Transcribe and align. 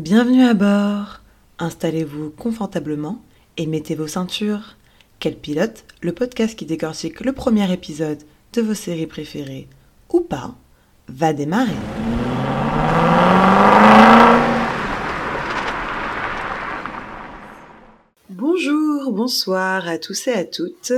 Bienvenue 0.00 0.44
à 0.44 0.54
bord. 0.54 1.20
Installez-vous 1.58 2.30
confortablement 2.30 3.22
et 3.58 3.66
mettez 3.66 3.94
vos 3.94 4.06
ceintures. 4.06 4.76
Quel 5.18 5.36
pilote, 5.36 5.84
le 6.00 6.12
podcast 6.12 6.58
qui 6.58 6.64
décortique 6.64 7.20
le 7.20 7.34
premier 7.34 7.70
épisode 7.70 8.16
de 8.54 8.62
vos 8.62 8.72
séries 8.72 9.06
préférées 9.06 9.68
ou 10.10 10.22
pas, 10.22 10.54
va 11.08 11.34
démarrer. 11.34 11.76
Bonjour, 18.30 19.12
bonsoir 19.12 19.86
à 19.86 19.98
tous 19.98 20.28
et 20.28 20.32
à 20.32 20.46
toutes 20.46 20.94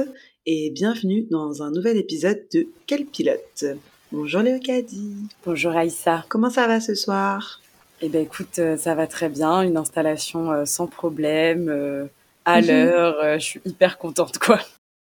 et 0.46 0.70
bienvenue 0.70 1.26
dans 1.28 1.64
un 1.64 1.72
nouvel 1.72 1.96
épisode 1.96 2.44
de 2.54 2.68
Quel 2.86 3.06
pilote? 3.06 3.64
Bonjour 4.12 4.42
Léocadie. 4.42 5.26
Bonjour 5.44 5.72
Aïssa. 5.72 6.24
Comment 6.28 6.50
ça 6.50 6.68
va 6.68 6.80
ce 6.80 6.94
soir? 6.94 7.61
Eh 8.02 8.08
ben 8.08 8.22
écoute, 8.22 8.58
euh, 8.58 8.76
ça 8.76 8.94
va 8.94 9.06
très 9.06 9.28
bien, 9.28 9.62
une 9.62 9.76
installation 9.76 10.50
euh, 10.50 10.64
sans 10.64 10.86
problème, 10.88 11.68
euh, 11.68 12.06
à 12.44 12.60
Mhm. 12.60 12.66
l'heure, 12.66 13.38
je 13.38 13.44
suis 13.44 13.60
hyper 13.64 13.96
contente 13.98 14.38
quoi. 14.38 14.58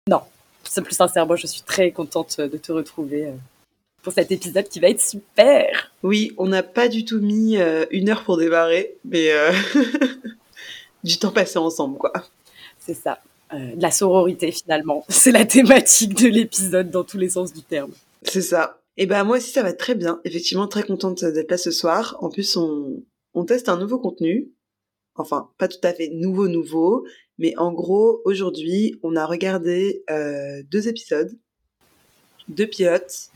Non, 0.08 0.22
c'est 0.64 0.82
plus 0.84 0.96
sincèrement, 0.96 1.36
je 1.36 1.48
suis 1.48 1.62
très 1.64 1.92
contente 1.92 2.40
de 2.40 2.58
te 2.58 2.72
retrouver 2.72 3.32
pour 4.04 4.14
cet 4.14 4.32
épisode 4.32 4.68
qui 4.68 4.80
va 4.80 4.90
être 4.90 5.02
super. 5.02 5.92
Oui, 6.04 6.34
on 6.38 6.48
n'a 6.48 6.62
pas 6.62 6.88
du 6.88 7.04
tout 7.06 7.20
mis 7.20 7.58
euh, 7.58 7.86
une 7.90 8.10
heure 8.10 8.24
pour 8.24 8.38
démarrer, 8.38 8.96
mais 9.06 9.32
euh, 9.32 9.52
du 11.04 11.18
temps 11.18 11.32
passé 11.32 11.58
ensemble, 11.58 11.98
quoi. 11.98 12.14
C'est 12.78 12.94
ça, 12.94 13.20
euh, 13.54 13.76
de 13.76 13.82
la 13.82 13.90
sororité 13.92 14.52
finalement. 14.52 15.04
C'est 15.10 15.32
la 15.32 15.46
thématique 15.46 16.14
de 16.16 16.28
l'épisode 16.28 16.92
dans 16.92 17.04
tous 17.04 17.18
les 17.18 17.30
sens 17.30 17.54
du 17.54 17.62
terme. 17.64 17.92
C'est 18.24 18.42
ça. 18.42 18.78
Et 18.98 19.06
ben 19.06 19.24
moi 19.24 19.38
aussi 19.38 19.52
ça 19.52 19.64
va 19.64 19.74
très 19.74 19.96
bien. 19.96 20.22
Effectivement 20.24 20.68
très 20.68 20.84
contente 20.84 21.24
d'être 21.26 21.52
là 21.52 21.58
ce 21.58 21.72
soir. 21.72 22.18
En 22.22 22.30
plus 22.30 22.56
on, 22.58 23.04
on 23.34 23.46
teste 23.46 23.70
un 23.70 23.78
nouveau 23.78 24.00
contenu. 24.00 24.52
Enfin 25.16 25.50
pas 25.58 25.68
tout 25.68 25.80
à 25.84 25.94
fait 25.94 26.10
nouveau 26.10 26.48
nouveau, 26.48 27.06
mais 27.38 27.56
en 27.58 27.72
gros 27.72 28.22
aujourd'hui 28.26 29.00
on 29.04 29.16
a 29.16 29.26
regardé 29.26 30.04
euh, 30.10 30.64
deux 30.70 30.88
épisodes, 30.88 31.32
deux 32.48 32.68
pilotes 32.68 33.30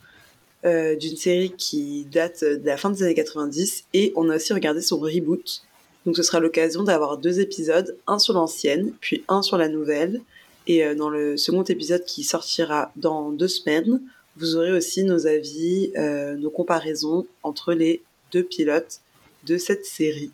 euh, 0.65 0.95
d'une 0.95 1.17
série 1.17 1.51
qui 1.51 2.05
date 2.05 2.43
de 2.43 2.65
la 2.65 2.77
fin 2.77 2.89
des 2.89 3.03
années 3.03 3.13
90 3.13 3.85
et 3.93 4.11
on 4.15 4.29
a 4.29 4.35
aussi 4.35 4.53
regardé 4.53 4.81
son 4.81 4.97
reboot. 4.97 5.63
Donc 6.05 6.15
ce 6.15 6.23
sera 6.23 6.39
l'occasion 6.39 6.83
d'avoir 6.83 7.17
deux 7.17 7.39
épisodes, 7.39 7.97
un 8.07 8.17
sur 8.17 8.33
l'ancienne 8.33 8.93
puis 9.01 9.23
un 9.27 9.41
sur 9.41 9.57
la 9.57 9.69
nouvelle. 9.69 10.21
Et 10.67 10.83
euh, 10.83 10.95
dans 10.95 11.09
le 11.09 11.37
second 11.37 11.63
épisode 11.63 12.03
qui 12.05 12.23
sortira 12.23 12.91
dans 12.95 13.31
deux 13.31 13.47
semaines, 13.47 14.01
vous 14.39 14.55
aurez 14.55 14.71
aussi 14.71 15.03
nos 15.03 15.27
avis, 15.27 15.91
euh, 15.97 16.35
nos 16.35 16.49
comparaisons 16.49 17.25
entre 17.43 17.73
les 17.73 18.01
deux 18.31 18.43
pilotes 18.43 18.99
de 19.45 19.57
cette 19.57 19.85
série. 19.85 20.31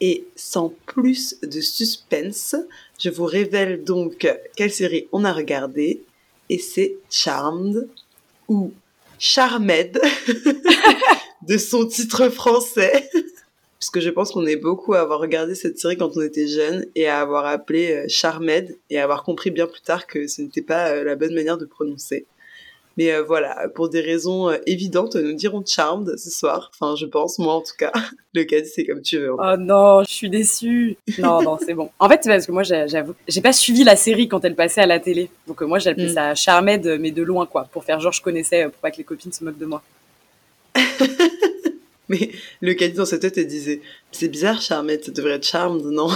Et 0.00 0.26
sans 0.34 0.74
plus 0.86 1.36
de 1.42 1.60
suspense, 1.60 2.56
je 2.98 3.10
vous 3.10 3.24
révèle 3.24 3.84
donc 3.84 4.26
quelle 4.56 4.72
série 4.72 5.06
on 5.12 5.24
a 5.24 5.32
regardé. 5.32 6.02
Et 6.48 6.58
c'est 6.58 6.96
Charmed, 7.08 7.88
ou 8.48 8.72
Charmed, 9.18 10.00
de 11.48 11.56
son 11.56 11.86
titre 11.86 12.28
français. 12.30 13.08
Puisque 13.78 14.00
je 14.00 14.10
pense 14.10 14.30
qu'on 14.30 14.46
est 14.46 14.56
beaucoup 14.56 14.94
à 14.94 15.00
avoir 15.00 15.20
regardé 15.20 15.54
cette 15.54 15.78
série 15.78 15.96
quand 15.96 16.16
on 16.16 16.20
était 16.20 16.46
jeune 16.46 16.86
et 16.94 17.08
à 17.08 17.20
avoir 17.20 17.46
appelé 17.46 17.92
euh, 17.92 18.04
Charmed 18.08 18.76
et 18.90 18.98
à 18.98 19.04
avoir 19.04 19.24
compris 19.24 19.50
bien 19.50 19.66
plus 19.66 19.80
tard 19.80 20.06
que 20.06 20.28
ce 20.28 20.42
n'était 20.42 20.62
pas 20.62 20.90
euh, 20.90 21.04
la 21.04 21.16
bonne 21.16 21.34
manière 21.34 21.58
de 21.58 21.64
prononcer. 21.64 22.26
Mais 22.98 23.12
euh, 23.12 23.22
voilà, 23.22 23.68
pour 23.74 23.88
des 23.88 24.00
raisons 24.00 24.50
euh, 24.50 24.56
évidentes, 24.66 25.16
nous 25.16 25.32
dirons 25.32 25.64
Charmed 25.66 26.16
ce 26.18 26.30
soir. 26.30 26.70
Enfin, 26.74 26.94
je 26.96 27.06
pense, 27.06 27.38
moi 27.38 27.54
en 27.54 27.60
tout 27.60 27.74
cas. 27.78 27.92
Le 28.34 28.44
cas 28.44 28.58
c'est 28.64 28.84
comme 28.84 29.02
tu 29.02 29.18
veux. 29.18 29.32
Oh 29.32 29.56
non, 29.58 30.02
je 30.04 30.10
suis 30.12 30.30
déçue. 30.30 30.96
Non, 31.18 31.42
non, 31.42 31.58
c'est 31.64 31.74
bon. 31.74 31.90
En 31.98 32.08
fait, 32.08 32.20
c'est 32.22 32.30
parce 32.30 32.46
que 32.46 32.52
moi, 32.52 32.62
j'ai- 32.62 32.86
j'avoue, 32.88 33.14
j'ai 33.28 33.40
pas 33.40 33.52
suivi 33.52 33.84
la 33.84 33.96
série 33.96 34.28
quand 34.28 34.44
elle 34.44 34.54
passait 34.54 34.80
à 34.82 34.86
la 34.86 35.00
télé. 35.00 35.30
Donc 35.46 35.62
euh, 35.62 35.66
moi, 35.66 35.78
j'appelais 35.78 36.10
Mm. 36.10 36.14
ça 36.14 36.34
Charmed, 36.34 36.96
mais 37.00 37.10
de 37.10 37.22
loin, 37.22 37.46
quoi, 37.46 37.68
pour 37.72 37.84
faire 37.84 38.00
genre 38.00 38.12
je 38.12 38.22
connaissais, 38.22 38.64
pour 38.64 38.72
pas 38.74 38.90
que 38.90 38.98
les 38.98 39.04
copines 39.04 39.32
se 39.32 39.42
moquent 39.44 39.58
de 39.58 39.66
moi. 39.66 39.82
Mais 42.08 42.30
le 42.60 42.74
caddie 42.74 42.94
dans 42.94 43.06
sa 43.06 43.18
tête, 43.18 43.38
elle 43.38 43.46
disait 43.46 43.80
C'est 44.10 44.28
bizarre, 44.28 44.60
Charmed, 44.60 45.02
ça 45.02 45.12
devrait 45.12 45.32
être 45.34 45.46
Charmed, 45.46 45.82
non? 45.84 46.08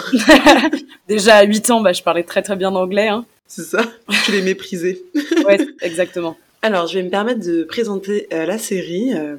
Déjà 1.08 1.36
à 1.36 1.44
8 1.44 1.70
ans, 1.70 1.80
bah, 1.80 1.92
je 1.92 2.02
parlais 2.02 2.22
très 2.24 2.42
très 2.42 2.56
bien 2.56 2.74
anglais. 2.74 3.08
Hein. 3.08 3.24
C'est 3.46 3.62
ça 3.62 3.82
Tu 4.24 4.32
les 4.32 4.42
méprisais. 4.42 5.00
Ouais, 5.46 5.58
exactement. 5.80 6.36
Alors, 6.66 6.88
je 6.88 6.98
vais 6.98 7.04
me 7.04 7.10
permettre 7.10 7.46
de 7.46 7.62
présenter 7.62 8.26
euh, 8.32 8.44
la 8.44 8.58
série, 8.58 9.14
euh, 9.14 9.36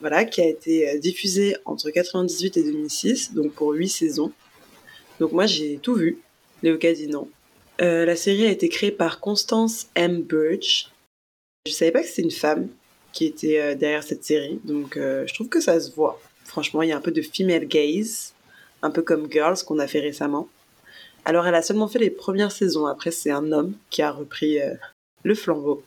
voilà, 0.00 0.24
qui 0.24 0.40
a 0.40 0.48
été 0.48 0.90
euh, 0.90 0.98
diffusée 0.98 1.54
entre 1.66 1.88
98 1.88 2.56
et 2.56 2.64
2006, 2.64 3.32
donc 3.32 3.52
pour 3.52 3.70
8 3.70 3.88
saisons. 3.88 4.32
Donc 5.20 5.30
moi, 5.30 5.46
j'ai 5.46 5.78
tout 5.80 5.94
vu. 5.94 6.18
Léo 6.64 6.76
non. 7.10 7.28
Euh, 7.80 8.04
la 8.04 8.16
série 8.16 8.46
a 8.46 8.50
été 8.50 8.68
créée 8.68 8.90
par 8.90 9.20
Constance 9.20 9.86
M. 9.94 10.22
Burge. 10.22 10.90
Je 11.64 11.72
savais 11.72 11.92
pas 11.92 12.02
que 12.02 12.08
c'était 12.08 12.22
une 12.22 12.32
femme 12.32 12.66
qui 13.12 13.26
était 13.26 13.76
derrière 13.76 14.02
cette 14.02 14.24
série, 14.24 14.58
donc 14.64 14.96
je 14.96 15.32
trouve 15.32 15.48
que 15.48 15.60
ça 15.60 15.78
se 15.78 15.92
voit. 15.92 16.20
Franchement, 16.44 16.82
il 16.82 16.88
y 16.88 16.92
a 16.92 16.96
un 16.96 17.00
peu 17.00 17.12
de 17.12 17.22
female 17.22 17.68
gaze, 17.68 18.34
un 18.82 18.90
peu 18.90 19.02
comme 19.02 19.30
Girls 19.30 19.58
qu'on 19.64 19.78
a 19.78 19.86
fait 19.86 20.00
récemment. 20.00 20.48
Alors, 21.24 21.46
elle 21.46 21.54
a 21.54 21.62
seulement 21.62 21.86
fait 21.86 22.00
les 22.00 22.10
premières 22.10 22.50
saisons. 22.50 22.86
Après, 22.86 23.12
c'est 23.12 23.30
un 23.30 23.52
homme 23.52 23.74
qui 23.90 24.02
a 24.02 24.10
repris 24.10 24.58
le 25.22 25.34
flambeau. 25.36 25.84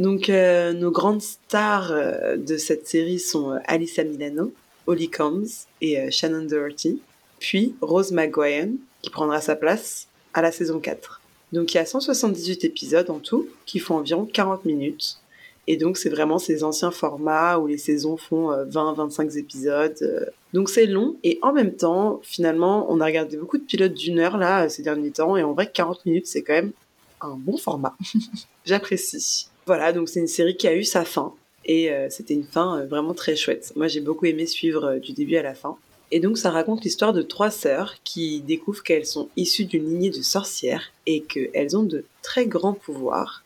Donc, 0.00 0.30
euh, 0.30 0.72
nos 0.72 0.90
grandes 0.90 1.20
stars 1.20 1.92
euh, 1.92 2.38
de 2.38 2.56
cette 2.56 2.88
série 2.88 3.18
sont 3.18 3.52
euh, 3.52 3.58
Alyssa 3.66 4.02
Milano, 4.02 4.50
Holly 4.86 5.10
Combs 5.10 5.66
et 5.82 6.10
Shannon 6.10 6.46
Doherty, 6.46 7.02
puis 7.38 7.74
Rose 7.82 8.10
McGuire, 8.10 8.68
qui 9.02 9.10
prendra 9.10 9.42
sa 9.42 9.56
place 9.56 10.08
à 10.32 10.40
la 10.40 10.52
saison 10.52 10.80
4. 10.80 11.20
Donc, 11.52 11.74
il 11.74 11.76
y 11.76 11.80
a 11.80 11.84
178 11.84 12.64
épisodes 12.64 13.10
en 13.10 13.18
tout, 13.18 13.46
qui 13.66 13.78
font 13.78 13.96
environ 13.96 14.24
40 14.24 14.64
minutes. 14.64 15.18
Et 15.66 15.76
donc, 15.76 15.98
c'est 15.98 16.08
vraiment 16.08 16.38
ces 16.38 16.64
anciens 16.64 16.92
formats 16.92 17.58
où 17.58 17.66
les 17.66 17.76
saisons 17.76 18.16
font 18.16 18.52
20-25 18.52 19.38
épisodes. 19.38 20.30
Donc, 20.54 20.70
c'est 20.70 20.86
long. 20.86 21.16
Et 21.24 21.38
en 21.42 21.52
même 21.52 21.76
temps, 21.76 22.20
finalement, 22.22 22.90
on 22.90 23.02
a 23.02 23.04
regardé 23.04 23.36
beaucoup 23.36 23.58
de 23.58 23.64
pilotes 23.64 23.92
d'une 23.92 24.18
heure, 24.18 24.38
là, 24.38 24.70
ces 24.70 24.82
derniers 24.82 25.10
temps. 25.10 25.36
Et 25.36 25.42
en 25.42 25.52
vrai, 25.52 25.70
40 25.70 26.06
minutes, 26.06 26.26
c'est 26.26 26.42
quand 26.42 26.54
même 26.54 26.72
un 27.20 27.36
bon 27.36 27.58
format. 27.58 27.94
J'apprécie. 28.64 29.50
Voilà, 29.66 29.92
donc 29.92 30.08
c'est 30.08 30.20
une 30.20 30.28
série 30.28 30.56
qui 30.56 30.66
a 30.66 30.74
eu 30.74 30.84
sa 30.84 31.04
fin. 31.04 31.34
Et 31.64 31.90
euh, 31.90 32.08
c'était 32.10 32.34
une 32.34 32.44
fin 32.44 32.78
euh, 32.78 32.86
vraiment 32.86 33.14
très 33.14 33.36
chouette. 33.36 33.72
Moi, 33.76 33.88
j'ai 33.88 34.00
beaucoup 34.00 34.26
aimé 34.26 34.46
suivre 34.46 34.84
euh, 34.84 34.98
du 34.98 35.12
début 35.12 35.36
à 35.36 35.42
la 35.42 35.54
fin. 35.54 35.76
Et 36.10 36.18
donc, 36.18 36.38
ça 36.38 36.50
raconte 36.50 36.82
l'histoire 36.82 37.12
de 37.12 37.22
trois 37.22 37.50
sœurs 37.50 37.94
qui 38.02 38.40
découvrent 38.40 38.82
qu'elles 38.82 39.06
sont 39.06 39.28
issues 39.36 39.66
d'une 39.66 39.88
lignée 39.88 40.10
de 40.10 40.22
sorcières 40.22 40.92
et 41.06 41.22
qu'elles 41.22 41.76
ont 41.76 41.84
de 41.84 42.04
très 42.22 42.46
grands 42.46 42.72
pouvoirs. 42.72 43.44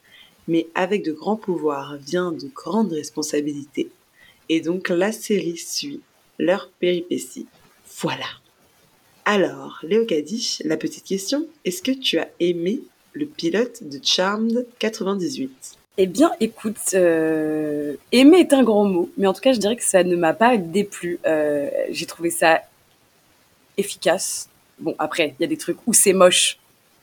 Mais 0.49 0.69
avec 0.75 1.05
de 1.05 1.13
grands 1.13 1.37
pouvoirs 1.37 1.97
vient 1.99 2.33
de 2.33 2.49
grandes 2.55 2.93
responsabilités. 2.93 3.91
Et 4.49 4.61
donc, 4.61 4.89
la 4.89 5.13
série 5.13 5.59
suit 5.59 6.01
leurs 6.39 6.71
péripéties. 6.81 7.47
Voilà. 8.01 8.27
Alors, 9.27 9.81
Léo 9.83 10.05
Kadish, 10.05 10.63
la 10.65 10.77
petite 10.77 11.05
question, 11.05 11.47
est-ce 11.65 11.83
que 11.83 11.93
tu 11.93 12.19
as 12.19 12.31
aimé 12.41 12.83
le 13.13 13.27
pilote 13.27 13.83
de 13.83 13.99
Charmed 14.03 14.67
98 14.79 15.74
Eh 15.97 16.07
bien, 16.07 16.33
écoute, 16.41 16.77
euh, 16.95 17.95
aimer 18.11 18.39
est 18.39 18.53
un 18.53 18.65
grand 18.65 18.85
mot, 18.85 19.11
mais 19.17 19.29
en 19.29 19.33
tout 19.33 19.41
cas, 19.41 19.53
je 19.53 19.61
dirais 19.61 19.77
que 19.77 19.85
ça 19.85 20.03
ne 20.03 20.17
m'a 20.17 20.33
pas 20.35 20.57
déplu. 20.57 21.21
Euh, 21.25 21.71
J'ai 21.91 22.07
trouvé 22.07 22.31
ça 22.31 22.63
efficace. 23.77 24.49
Bon, 24.81 24.97
après, 24.99 25.35
il 25.39 25.43
y 25.43 25.45
a 25.45 25.49
des 25.49 25.57
trucs 25.57 25.79
où 25.87 25.93
c'est 25.93 26.13
moche, 26.13 26.59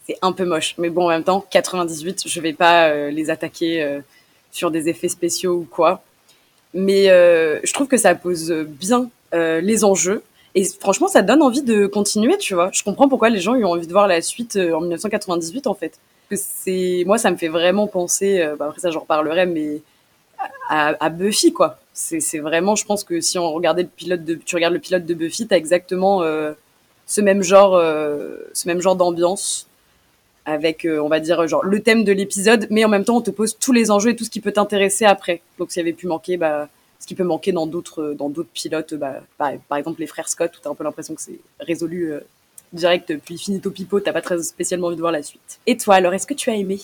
c'est 0.07 0.17
un 0.21 0.33
peu 0.33 0.43
moche, 0.43 0.75
mais 0.77 0.89
bon, 0.89 1.05
en 1.05 1.09
même 1.09 1.23
temps, 1.23 1.45
98, 1.49 2.23
je 2.27 2.41
vais 2.41 2.51
pas 2.51 2.89
euh, 2.89 3.11
les 3.11 3.29
attaquer 3.29 3.81
euh, 3.81 4.01
sur 4.51 4.71
des 4.71 4.89
effets 4.89 5.07
spéciaux 5.07 5.53
ou 5.59 5.67
quoi. 5.69 6.03
Mais 6.73 7.09
euh, 7.09 7.59
je 7.63 7.73
trouve 7.73 7.87
que 7.87 7.97
ça 7.97 8.15
pose 8.15 8.51
bien 8.51 9.09
les 9.33 9.85
enjeux. 9.85 10.23
Et 10.55 10.65
franchement, 10.65 11.07
ça 11.07 11.21
donne 11.21 11.41
envie 11.41 11.61
de 11.61 11.87
continuer, 11.87 12.37
tu 12.37 12.53
vois. 12.53 12.69
Je 12.73 12.83
comprends 12.83 13.07
pourquoi 13.07 13.29
les 13.29 13.39
gens 13.39 13.53
ont 13.55 13.71
envie 13.71 13.87
de 13.87 13.91
voir 13.93 14.07
la 14.07 14.21
suite 14.21 14.57
en 14.57 14.81
1998, 14.81 15.67
en 15.67 15.73
fait. 15.73 15.97
C'est, 16.35 17.03
moi, 17.05 17.17
ça 17.17 17.31
me 17.31 17.37
fait 17.37 17.47
vraiment 17.47 17.87
penser. 17.87 18.41
euh, 18.41 18.55
bah, 18.55 18.67
après 18.67 18.79
ça, 18.81 18.91
j'en 18.91 19.01
reparlerai, 19.01 19.45
mais 19.45 19.81
à, 20.69 21.09
Buffy, 21.09 21.53
quoi. 21.53 21.77
C'est, 21.93 22.39
vraiment, 22.39 22.75
je 22.75 22.85
pense 22.85 23.03
que 23.03 23.21
si 23.21 23.37
on 23.37 23.51
regardait 23.51 23.83
le 23.83 23.89
pilote 23.89 24.23
de, 24.23 24.35
tu 24.35 24.55
regardes 24.55 24.73
le 24.73 24.79
pilote 24.79 25.05
de 25.05 25.13
Buffy, 25.13 25.47
t'as 25.47 25.57
exactement 25.57 26.23
euh, 26.23 26.53
ce 27.05 27.21
même 27.21 27.43
genre, 27.43 27.75
euh, 27.75 28.37
ce 28.53 28.67
même 28.67 28.81
genre 28.81 28.95
d'ambiance 28.95 29.67
avec, 30.45 30.87
on 30.89 31.07
va 31.07 31.19
dire, 31.19 31.47
genre 31.47 31.63
le 31.63 31.81
thème 31.81 32.03
de 32.03 32.11
l'épisode, 32.11 32.65
mais 32.71 32.83
en 32.83 32.89
même 32.89 33.05
temps, 33.05 33.17
on 33.17 33.21
te 33.21 33.29
pose 33.29 33.57
tous 33.59 33.73
les 33.73 33.91
enjeux 33.91 34.11
et 34.11 34.15
tout 34.15 34.23
ce 34.23 34.29
qui 34.29 34.39
peut 34.39 34.51
t'intéresser 34.51 35.05
après. 35.05 35.41
Donc, 35.59 35.71
s'il 35.71 35.81
y 35.81 35.83
avait 35.83 35.93
pu 35.93 36.07
manquer, 36.07 36.37
bah, 36.37 36.67
ce 36.99 37.05
qui 37.05 37.13
peut 37.13 37.23
manquer 37.23 37.51
dans 37.51 37.67
d'autres, 37.67 38.15
dans 38.17 38.29
d'autres 38.29 38.49
pilotes, 38.51 38.95
bah, 38.95 39.21
par, 39.37 39.51
par 39.69 39.77
exemple 39.77 39.99
les 39.99 40.07
frères 40.07 40.29
Scott, 40.29 40.51
où 40.57 40.59
t'as 40.61 40.71
un 40.71 40.75
peu 40.75 40.83
l'impression 40.83 41.13
que 41.13 41.21
c'est 41.21 41.39
résolu 41.59 42.13
direct, 42.73 43.13
puis 43.23 43.37
finito 43.37 43.71
pipo, 43.71 43.99
t'as 43.99 44.13
pas 44.13 44.21
très 44.21 44.41
spécialement 44.43 44.87
envie 44.87 44.95
de 44.95 45.01
voir 45.01 45.11
la 45.11 45.23
suite. 45.23 45.59
Et 45.67 45.77
toi, 45.77 45.95
alors, 45.95 46.13
est-ce 46.13 46.27
que 46.27 46.33
tu 46.33 46.49
as 46.49 46.55
aimé? 46.55 46.79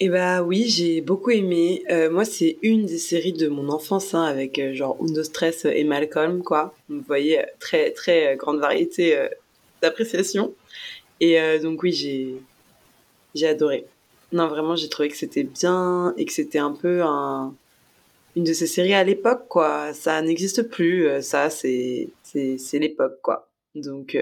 Eh 0.00 0.08
bah 0.08 0.42
oui, 0.42 0.64
j'ai 0.68 1.00
beaucoup 1.00 1.30
aimé. 1.30 1.84
Euh, 1.90 2.10
moi, 2.10 2.24
c'est 2.24 2.58
une 2.62 2.86
des 2.86 2.98
séries 2.98 3.34
de 3.34 3.46
mon 3.48 3.68
enfance, 3.68 4.14
hein, 4.14 4.24
avec 4.24 4.58
euh, 4.58 4.74
genre 4.74 4.96
Undo 5.00 5.22
Stress 5.22 5.64
et 5.64 5.84
Malcolm, 5.84 6.42
quoi. 6.42 6.74
Vous 6.88 7.02
voyez, 7.06 7.40
euh, 7.40 7.44
très 7.60 7.92
très 7.92 8.36
grande 8.36 8.58
variété 8.58 9.16
d'appréciation. 9.80 10.54
Et 11.20 11.38
donc 11.60 11.84
oui, 11.84 11.92
j'ai 11.92 12.34
j'ai 13.36 13.46
adoré. 13.46 13.86
Non, 14.32 14.48
vraiment, 14.48 14.74
j'ai 14.74 14.88
trouvé 14.88 15.08
que 15.08 15.16
c'était 15.16 15.44
bien 15.44 16.14
et 16.16 16.24
que 16.24 16.32
c'était 16.32 16.58
un 16.58 16.72
peu 16.72 17.02
un 17.02 17.54
une 18.34 18.42
de 18.42 18.52
ces 18.54 18.66
séries 18.66 18.94
à 18.94 19.04
l'époque, 19.04 19.46
quoi. 19.48 19.92
Ça 19.94 20.20
n'existe 20.20 20.64
plus. 20.64 21.22
Ça, 21.22 21.48
c'est 21.48 22.08
c'est 22.24 22.78
l'époque, 22.80 23.20
quoi. 23.22 23.48
Donc 23.76 24.16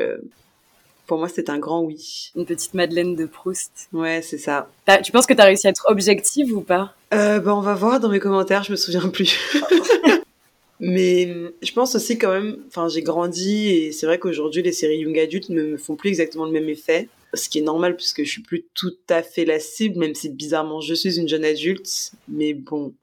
pour 1.10 1.18
moi, 1.18 1.26
c'est 1.28 1.50
un 1.50 1.58
grand 1.58 1.82
oui. 1.82 2.30
Une 2.36 2.46
petite 2.46 2.72
Madeleine 2.72 3.16
de 3.16 3.26
Proust. 3.26 3.72
Ouais, 3.92 4.22
c'est 4.22 4.38
ça. 4.38 4.70
Tu 5.02 5.10
penses 5.10 5.26
que 5.26 5.34
tu 5.34 5.40
as 5.40 5.44
réussi 5.44 5.66
à 5.66 5.70
être 5.70 5.86
objective 5.88 6.56
ou 6.56 6.60
pas? 6.60 6.94
Euh, 7.12 7.40
bah, 7.40 7.52
On 7.56 7.60
va 7.60 7.74
voir 7.74 7.98
dans 7.98 8.10
mes 8.10 8.20
commentaires, 8.20 8.62
je 8.62 8.70
me 8.70 8.76
souviens 8.76 9.08
plus. 9.08 9.36
Mais 10.78 11.52
je 11.62 11.72
pense 11.72 11.96
aussi 11.96 12.16
quand 12.16 12.30
même, 12.30 12.58
enfin 12.68 12.86
j'ai 12.88 13.02
grandi 13.02 13.70
et 13.70 13.92
c'est 13.92 14.06
vrai 14.06 14.20
qu'aujourd'hui 14.20 14.62
les 14.62 14.70
séries 14.70 14.98
young 14.98 15.18
adultes 15.18 15.48
ne 15.48 15.62
me 15.62 15.76
font 15.76 15.96
plus 15.96 16.10
exactement 16.10 16.44
le 16.44 16.52
même 16.52 16.68
effet. 16.68 17.08
Ce 17.34 17.48
qui 17.48 17.58
est 17.58 17.62
normal 17.62 17.96
puisque 17.96 18.22
je 18.22 18.30
suis 18.30 18.42
plus 18.42 18.66
tout 18.74 18.94
à 19.08 19.24
fait 19.24 19.44
la 19.44 19.58
cible, 19.58 19.98
même 19.98 20.14
si 20.14 20.28
bizarrement 20.28 20.80
je 20.80 20.94
suis 20.94 21.18
une 21.18 21.28
jeune 21.28 21.44
adulte. 21.44 22.12
Mais 22.28 22.54
bon, 22.54 22.94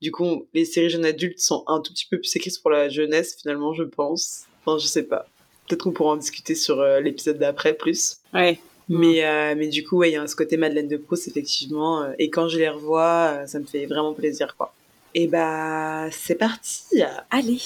du 0.00 0.12
coup 0.12 0.46
les 0.54 0.64
séries 0.64 0.88
jeunes 0.88 1.04
adultes 1.04 1.40
sont 1.40 1.64
un 1.66 1.80
tout 1.80 1.92
petit 1.92 2.06
peu 2.08 2.18
plus 2.18 2.34
écrites 2.36 2.62
pour 2.62 2.70
la 2.70 2.88
jeunesse 2.88 3.36
finalement 3.42 3.74
je 3.74 3.82
pense. 3.82 4.44
Enfin 4.64 4.78
je 4.78 4.86
sais 4.86 5.02
pas. 5.02 5.26
Peut-être 5.66 5.82
qu'on 5.82 5.92
pourra 5.92 6.12
en 6.12 6.16
discuter 6.16 6.54
sur 6.54 6.80
euh, 6.80 7.00
l'épisode 7.00 7.38
d'après 7.38 7.74
plus. 7.74 8.18
Ouais. 8.32 8.60
Mais, 8.88 9.24
euh, 9.24 9.54
mais 9.56 9.68
du 9.68 9.84
coup, 9.84 9.98
ouais, 9.98 10.10
il 10.10 10.14
y 10.14 10.16
a 10.16 10.26
ce 10.26 10.36
côté 10.36 10.56
Madeleine 10.56 10.88
de 10.88 10.96
Proust, 10.96 11.26
effectivement. 11.26 12.02
Euh, 12.02 12.12
et 12.18 12.30
quand 12.30 12.48
je 12.48 12.58
les 12.58 12.68
revois, 12.68 13.46
ça 13.46 13.58
me 13.58 13.64
fait 13.64 13.86
vraiment 13.86 14.14
plaisir, 14.14 14.54
quoi. 14.56 14.72
Et 15.14 15.26
bah, 15.26 16.08
c'est 16.12 16.36
parti. 16.36 17.02
Allez. 17.30 17.60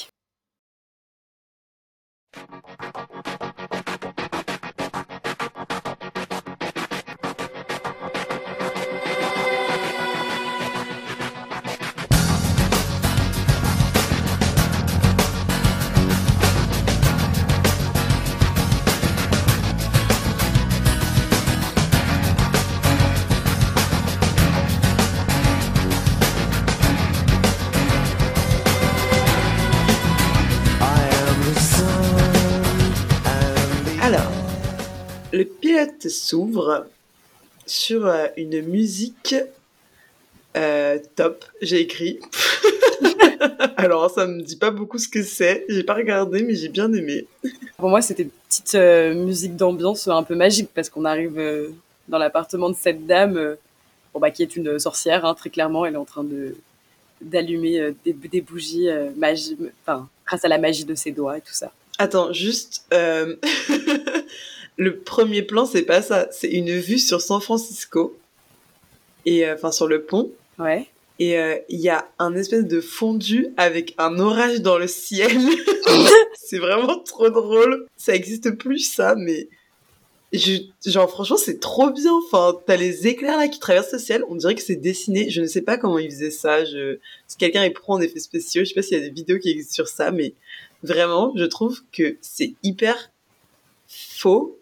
S'ouvre 36.08 36.86
sur 37.66 38.06
euh, 38.06 38.26
une 38.36 38.62
musique 38.62 39.34
euh, 40.56 40.98
top, 41.14 41.44
j'ai 41.62 41.80
écrit. 41.80 42.18
Alors, 43.76 44.10
ça 44.10 44.26
me 44.26 44.42
dit 44.42 44.56
pas 44.56 44.70
beaucoup 44.70 44.98
ce 44.98 45.08
que 45.08 45.22
c'est. 45.22 45.64
J'ai 45.68 45.84
pas 45.84 45.94
regardé, 45.94 46.42
mais 46.42 46.54
j'ai 46.54 46.68
bien 46.68 46.92
aimé. 46.92 47.26
Pour 47.78 47.88
moi, 47.88 48.02
c'était 48.02 48.24
une 48.24 48.30
petite 48.48 48.74
euh, 48.74 49.14
musique 49.14 49.56
d'ambiance 49.56 50.08
un 50.08 50.22
peu 50.22 50.34
magique 50.34 50.70
parce 50.74 50.90
qu'on 50.90 51.04
arrive 51.04 51.40
dans 52.08 52.18
l'appartement 52.18 52.68
de 52.68 52.76
cette 52.76 53.06
dame, 53.06 53.56
bon, 54.12 54.20
bah, 54.20 54.30
qui 54.30 54.42
est 54.42 54.56
une 54.56 54.78
sorcière, 54.78 55.24
hein, 55.24 55.34
très 55.34 55.48
clairement. 55.48 55.86
Elle 55.86 55.94
est 55.94 55.98
en 55.98 56.04
train 56.04 56.24
de 56.24 56.56
d'allumer 57.22 57.94
des, 58.02 58.14
des, 58.14 58.40
bougies 58.40 58.88
magie, 59.14 59.56
enfin, 59.82 60.08
grâce 60.26 60.42
à 60.44 60.48
la 60.48 60.56
magie 60.56 60.86
de 60.86 60.94
ses 60.94 61.12
doigts 61.12 61.36
et 61.36 61.42
tout 61.42 61.52
ça. 61.52 61.70
Attends, 61.98 62.32
juste 62.32 62.86
le 64.76 64.98
premier 64.98 65.42
plan, 65.42 65.66
c'est 65.66 65.82
pas 65.82 66.02
ça. 66.02 66.28
C'est 66.32 66.50
une 66.50 66.70
vue 66.70 66.98
sur 66.98 67.20
San 67.20 67.40
Francisco. 67.40 68.16
Et 69.26 69.46
euh, 69.46 69.54
enfin, 69.54 69.72
sur 69.72 69.86
le 69.86 70.02
pont. 70.02 70.30
Ouais. 70.58 70.86
Et 71.18 71.38
euh, 71.38 71.58
il 71.68 71.80
y 71.80 71.90
a 71.90 72.08
un 72.18 72.34
espèce 72.34 72.64
de 72.64 72.80
fondu 72.80 73.48
avec 73.58 73.94
un 73.98 74.18
orage 74.18 74.62
dans 74.62 74.78
le 74.78 74.86
ciel. 74.86 75.38
c'est 76.34 76.58
vraiment 76.58 76.98
trop 77.00 77.28
drôle. 77.28 77.86
Ça 77.96 78.14
existe 78.14 78.52
plus, 78.52 78.78
ça, 78.78 79.14
mais. 79.16 79.48
genre, 80.32 81.10
franchement, 81.10 81.36
c'est 81.36 81.60
trop 81.60 81.90
bien. 81.90 82.14
Enfin, 82.14 82.58
t'as 82.64 82.76
les 82.76 83.06
éclairs 83.06 83.36
là 83.36 83.48
qui 83.48 83.58
traversent 83.58 83.92
le 83.92 83.98
ciel. 83.98 84.24
On 84.30 84.34
dirait 84.34 84.54
que 84.54 84.62
c'est 84.62 84.76
dessiné. 84.76 85.28
Je 85.28 85.42
ne 85.42 85.46
sais 85.46 85.60
pas 85.60 85.76
comment 85.76 85.98
ils 85.98 86.10
faisaient 86.10 86.30
ça. 86.30 86.64
Je... 86.64 86.98
Si 87.26 87.36
quelqu'un 87.36 87.64
est 87.64 87.70
pro 87.70 87.92
en 87.92 88.00
effets 88.00 88.20
spéciaux, 88.20 88.64
je 88.64 88.70
sais 88.70 88.74
pas 88.74 88.82
s'il 88.82 88.96
y 88.96 89.00
a 89.00 89.04
des 89.04 89.10
vidéos 89.14 89.38
qui 89.38 89.50
existent 89.50 89.74
sur 89.74 89.88
ça, 89.88 90.10
mais 90.10 90.32
vraiment, 90.82 91.34
je 91.36 91.44
trouve 91.44 91.82
que 91.92 92.16
c'est 92.22 92.54
hyper 92.62 93.10
faux 93.88 94.59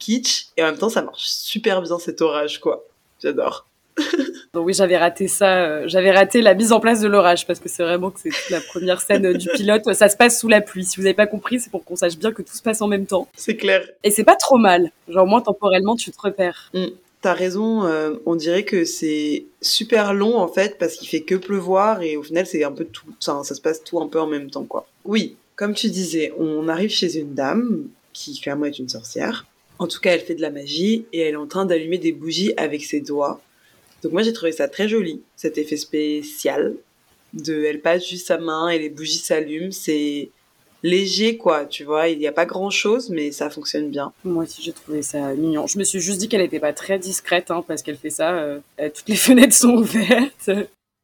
kitsch 0.00 0.48
et 0.56 0.64
en 0.64 0.66
même 0.66 0.78
temps 0.78 0.88
ça 0.88 1.02
marche 1.02 1.26
super 1.26 1.82
bien 1.82 2.00
cet 2.00 2.20
orage 2.20 2.58
quoi. 2.58 2.84
J'adore. 3.22 3.66
Donc 4.54 4.66
oui, 4.66 4.74
j'avais 4.74 4.96
raté 4.96 5.28
ça. 5.28 5.64
Euh, 5.64 5.84
j'avais 5.86 6.10
raté 6.10 6.42
la 6.42 6.54
mise 6.54 6.72
en 6.72 6.80
place 6.80 7.00
de 7.00 7.08
l'orage 7.08 7.46
parce 7.46 7.60
que 7.60 7.68
c'est 7.68 7.82
vraiment 7.82 8.10
que 8.10 8.20
c'est 8.20 8.50
la 8.50 8.60
première 8.60 9.00
scène 9.00 9.26
euh, 9.26 9.34
du 9.34 9.48
pilote. 9.54 9.92
Ça 9.94 10.08
se 10.08 10.16
passe 10.16 10.40
sous 10.40 10.48
la 10.48 10.60
pluie. 10.60 10.84
Si 10.84 10.96
vous 10.96 11.02
n'avez 11.02 11.14
pas 11.14 11.26
compris, 11.26 11.60
c'est 11.60 11.70
pour 11.70 11.84
qu'on 11.84 11.96
sache 11.96 12.16
bien 12.16 12.32
que 12.32 12.42
tout 12.42 12.54
se 12.54 12.62
passe 12.62 12.80
en 12.82 12.88
même 12.88 13.06
temps. 13.06 13.28
C'est 13.36 13.56
clair. 13.56 13.86
Et 14.02 14.10
c'est 14.10 14.24
pas 14.24 14.36
trop 14.36 14.56
mal. 14.56 14.90
Genre 15.08 15.26
moins 15.26 15.40
temporellement, 15.40 15.96
tu 15.96 16.10
te 16.10 16.20
repères. 16.20 16.70
Mm. 16.74 16.86
T'as 17.20 17.34
raison. 17.34 17.84
Euh, 17.84 18.14
on 18.26 18.34
dirait 18.34 18.64
que 18.64 18.84
c'est 18.84 19.44
super 19.60 20.14
long 20.14 20.38
en 20.38 20.48
fait 20.48 20.78
parce 20.78 20.96
qu'il 20.96 21.08
fait 21.08 21.20
que 21.20 21.34
pleuvoir 21.34 22.02
et 22.02 22.16
au 22.16 22.22
final 22.22 22.46
c'est 22.46 22.64
un 22.64 22.72
peu 22.72 22.84
tout. 22.86 23.06
Ça, 23.20 23.40
ça 23.44 23.54
se 23.54 23.60
passe 23.60 23.84
tout 23.84 24.00
un 24.00 24.08
peu 24.08 24.20
en 24.20 24.26
même 24.26 24.50
temps 24.50 24.64
quoi. 24.64 24.86
Oui, 25.04 25.36
comme 25.54 25.74
tu 25.74 25.90
disais, 25.90 26.32
on 26.38 26.68
arrive 26.68 26.90
chez 26.90 27.18
une 27.18 27.34
dame 27.34 27.84
qui 28.14 28.40
clairement 28.40 28.64
est 28.64 28.78
une 28.78 28.88
sorcière 28.88 29.44
en 29.80 29.88
tout 29.88 29.98
cas, 29.98 30.12
elle 30.12 30.20
fait 30.20 30.34
de 30.34 30.42
la 30.42 30.50
magie 30.50 31.06
et 31.12 31.20
elle 31.20 31.34
est 31.34 31.36
en 31.36 31.46
train 31.46 31.64
d'allumer 31.64 31.96
des 31.96 32.12
bougies 32.12 32.52
avec 32.58 32.84
ses 32.84 33.00
doigts. 33.00 33.40
Donc 34.02 34.12
moi, 34.12 34.22
j'ai 34.22 34.34
trouvé 34.34 34.52
ça 34.52 34.68
très 34.68 34.88
joli, 34.88 35.22
cet 35.36 35.56
effet 35.56 35.78
spécial. 35.78 36.74
De, 37.32 37.64
elle 37.64 37.80
passe 37.80 38.06
juste 38.06 38.26
sa 38.26 38.36
main 38.36 38.68
et 38.68 38.78
les 38.78 38.90
bougies 38.90 39.18
s'allument. 39.18 39.72
C'est 39.72 40.28
léger, 40.82 41.38
quoi, 41.38 41.64
tu 41.64 41.84
vois. 41.84 42.08
Il 42.08 42.18
n'y 42.18 42.26
a 42.26 42.32
pas 42.32 42.44
grand 42.44 42.68
chose, 42.68 43.08
mais 43.08 43.32
ça 43.32 43.48
fonctionne 43.48 43.88
bien. 43.88 44.12
Moi 44.22 44.44
aussi, 44.44 44.62
j'ai 44.62 44.72
trouvé 44.72 45.00
ça 45.00 45.32
mignon. 45.32 45.66
Je 45.66 45.78
me 45.78 45.84
suis 45.84 46.00
juste 46.00 46.18
dit 46.18 46.28
qu'elle 46.28 46.42
n'était 46.42 46.60
pas 46.60 46.74
très 46.74 46.98
discrète, 46.98 47.50
hein, 47.50 47.64
parce 47.66 47.82
qu'elle 47.82 47.96
fait 47.96 48.10
ça. 48.10 48.34
Euh, 48.38 48.58
toutes 48.78 49.08
les 49.08 49.16
fenêtres 49.16 49.54
sont 49.54 49.76
ouvertes. 49.76 50.50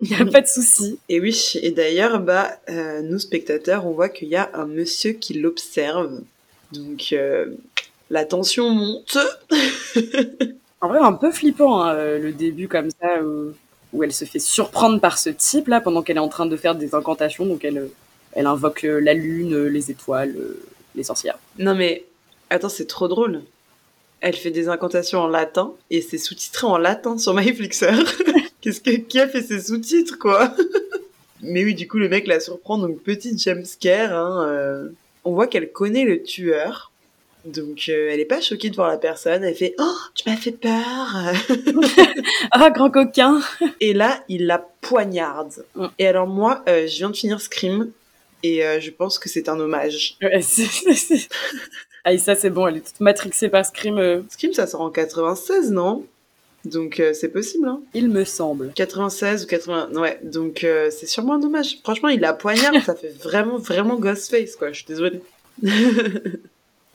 Il 0.02 0.10
n'y 0.10 0.16
a 0.16 0.26
pas 0.26 0.42
de 0.42 0.46
souci. 0.46 0.98
Et 1.08 1.18
oui, 1.18 1.54
et 1.62 1.70
d'ailleurs, 1.70 2.20
bah, 2.20 2.60
euh, 2.68 3.00
nous 3.00 3.18
spectateurs, 3.18 3.86
on 3.86 3.92
voit 3.92 4.10
qu'il 4.10 4.28
y 4.28 4.36
a 4.36 4.50
un 4.52 4.66
monsieur 4.66 5.12
qui 5.12 5.32
l'observe. 5.32 6.20
Donc, 6.72 7.10
euh, 7.12 7.46
la 8.10 8.24
tension 8.24 8.70
monte. 8.70 9.18
en 10.80 10.88
vrai, 10.88 10.98
un 10.98 11.12
peu 11.12 11.30
flippant, 11.30 11.82
hein, 11.82 11.94
euh, 11.94 12.18
le 12.18 12.32
début 12.32 12.68
comme 12.68 12.90
ça, 12.90 13.22
où, 13.92 14.02
elle 14.02 14.12
se 14.12 14.24
fait 14.24 14.38
surprendre 14.38 15.00
par 15.00 15.18
ce 15.18 15.30
type-là 15.30 15.80
pendant 15.80 16.02
qu'elle 16.02 16.16
est 16.16 16.20
en 16.20 16.28
train 16.28 16.46
de 16.46 16.56
faire 16.56 16.74
des 16.74 16.94
incantations. 16.94 17.46
Donc, 17.46 17.64
elle, 17.64 17.88
elle 18.32 18.46
invoque 18.46 18.84
euh, 18.84 19.00
la 19.00 19.14
lune, 19.14 19.66
les 19.66 19.90
étoiles, 19.90 20.34
euh, 20.36 20.62
les 20.94 21.02
sorcières. 21.02 21.38
Non, 21.58 21.74
mais 21.74 22.04
attends, 22.50 22.68
c'est 22.68 22.86
trop 22.86 23.08
drôle. 23.08 23.42
Elle 24.20 24.34
fait 24.34 24.50
des 24.50 24.68
incantations 24.68 25.20
en 25.20 25.28
latin 25.28 25.72
et 25.90 26.00
c'est 26.00 26.18
sous-titré 26.18 26.66
en 26.66 26.78
latin 26.78 27.16
sur 27.18 27.34
MyFlixer. 27.34 27.92
Qu'est-ce 28.60 28.80
que 28.80 28.90
qui 28.90 29.18
a 29.18 29.28
fait 29.28 29.42
ces 29.42 29.60
sous-titres, 29.60 30.18
quoi? 30.18 30.54
Mais 31.42 31.64
oui, 31.64 31.74
du 31.74 31.86
coup, 31.86 31.98
le 31.98 32.08
mec 32.08 32.26
la 32.26 32.40
surprend, 32.40 32.78
donc 32.78 33.02
petit 33.02 33.38
jumpscare. 33.38 34.12
Hein, 34.12 34.88
On 35.24 35.32
voit 35.32 35.46
qu'elle 35.46 35.70
connaît 35.70 36.04
le 36.04 36.22
tueur 36.22 36.92
donc 37.46 37.88
euh, 37.88 38.10
elle 38.10 38.20
est 38.20 38.26
pas 38.26 38.40
choquée 38.40 38.70
de 38.70 38.76
voir 38.76 38.88
la 38.88 38.98
personne, 38.98 39.44
elle 39.44 39.54
fait 39.54 39.74
"Oh, 39.78 39.96
tu 40.14 40.28
m'as 40.28 40.36
fait 40.36 40.52
peur." 40.52 41.32
ah, 42.50 42.70
grand 42.74 42.90
coquin. 42.90 43.40
et 43.80 43.92
là, 43.92 44.22
il 44.28 44.46
la 44.46 44.58
poignarde. 44.58 45.64
Mm. 45.74 45.86
Et 45.98 46.06
alors 46.06 46.26
moi, 46.26 46.64
euh, 46.68 46.86
je 46.86 46.96
viens 46.96 47.10
de 47.10 47.16
finir 47.16 47.40
Scream 47.40 47.90
et 48.42 48.64
euh, 48.64 48.80
je 48.80 48.90
pense 48.90 49.18
que 49.18 49.28
c'est 49.28 49.48
un 49.48 49.58
hommage. 49.60 50.16
Ouais, 50.22 50.40
ah, 52.04 52.18
ça 52.18 52.34
c'est 52.34 52.50
bon, 52.50 52.66
elle 52.66 52.78
est 52.78 52.86
toute 52.86 53.00
matrixée 53.00 53.48
par 53.48 53.64
Scream. 53.64 54.24
Scream 54.28 54.52
ça 54.52 54.66
sort 54.66 54.80
en 54.80 54.90
96, 54.90 55.70
non? 55.70 56.04
Donc 56.64 57.00
c'est 57.14 57.28
possible, 57.28 57.68
hein 57.68 57.80
Il 57.94 58.08
me 58.08 58.24
semble. 58.24 58.72
96 58.74 59.44
ou 59.44 59.46
80, 59.46 59.90
ouais. 59.94 60.18
Donc 60.24 60.66
c'est 60.90 61.06
sûrement 61.06 61.34
un 61.34 61.42
hommage. 61.42 61.78
Franchement, 61.84 62.08
il 62.08 62.20
la 62.20 62.32
poignarde, 62.32 62.80
ça 62.84 62.96
fait 62.96 63.14
vraiment, 63.22 63.58
vraiment 63.58 63.96
Ghostface, 63.96 64.56
quoi. 64.56 64.72
Je 64.72 64.78
suis 64.78 64.86
désolée. 64.86 65.20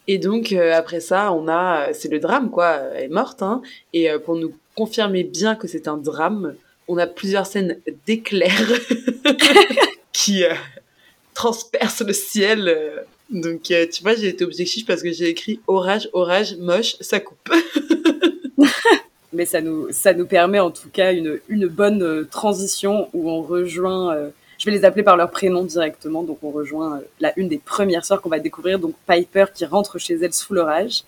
Et 0.08 0.18
donc 0.18 0.52
euh, 0.52 0.74
après 0.74 1.00
ça, 1.00 1.32
on 1.34 1.48
a, 1.48 1.94
c'est 1.94 2.10
le 2.10 2.20
drame 2.20 2.50
quoi. 2.50 2.78
Elle 2.96 3.06
est 3.06 3.14
morte, 3.14 3.42
hein. 3.42 3.62
Et 3.94 4.10
euh, 4.10 4.20
pour 4.20 4.36
nous 4.36 4.54
confirmer 4.76 5.24
bien 5.24 5.56
que 5.56 5.68
c'est 5.68 5.88
un 5.88 5.98
drame, 5.98 6.56
on 6.88 6.98
a 6.98 7.08
plusieurs 7.08 7.46
scènes 7.46 7.80
d'éclairs 8.06 8.72
qui 10.14 10.44
euh, 10.44 10.54
transpercent 11.34 12.04
le 12.06 12.14
ciel. 12.14 13.06
Donc 13.30 13.64
tu 13.64 14.04
vois, 14.04 14.16
j'ai 14.16 14.28
été 14.28 14.44
objectif 14.44 14.86
parce 14.86 15.02
que 15.02 15.12
j'ai 15.12 15.30
écrit 15.30 15.60
orage, 15.68 16.10
orage, 16.14 16.58
moche, 16.58 16.96
ça 17.00 17.20
coupe. 17.20 17.50
Mais 19.34 19.46
ça 19.46 19.62
nous, 19.62 19.88
ça 19.92 20.14
nous 20.14 20.26
permet 20.26 20.60
en 20.60 20.72
tout 20.72 20.90
cas 20.92 21.14
une, 21.14 21.40
une 21.48 21.68
bonne 21.68 22.04
euh, 22.04 22.28
transition 22.30 23.10
où 23.14 23.30
on 23.30 23.42
rejoint, 23.42 24.14
euh, 24.14 24.30
je 24.62 24.70
vais 24.70 24.78
les 24.78 24.86
appeler 24.86 25.02
par 25.02 25.18
leur 25.18 25.32
prénom 25.32 25.64
directement, 25.64 26.22
donc 26.22 26.38
on 26.44 26.52
rejoint 26.52 26.98
euh, 26.98 27.02
la 27.20 27.34
une 27.36 27.48
des 27.48 27.58
premières 27.58 28.06
sœurs 28.06 28.22
qu'on 28.22 28.30
va 28.30 28.38
découvrir, 28.38 28.78
donc 28.78 28.94
Piper 29.08 29.46
qui 29.52 29.66
rentre 29.66 29.98
chez 29.98 30.14
elle 30.22 30.34
sous 30.34 30.54
l'orage. 30.54 31.02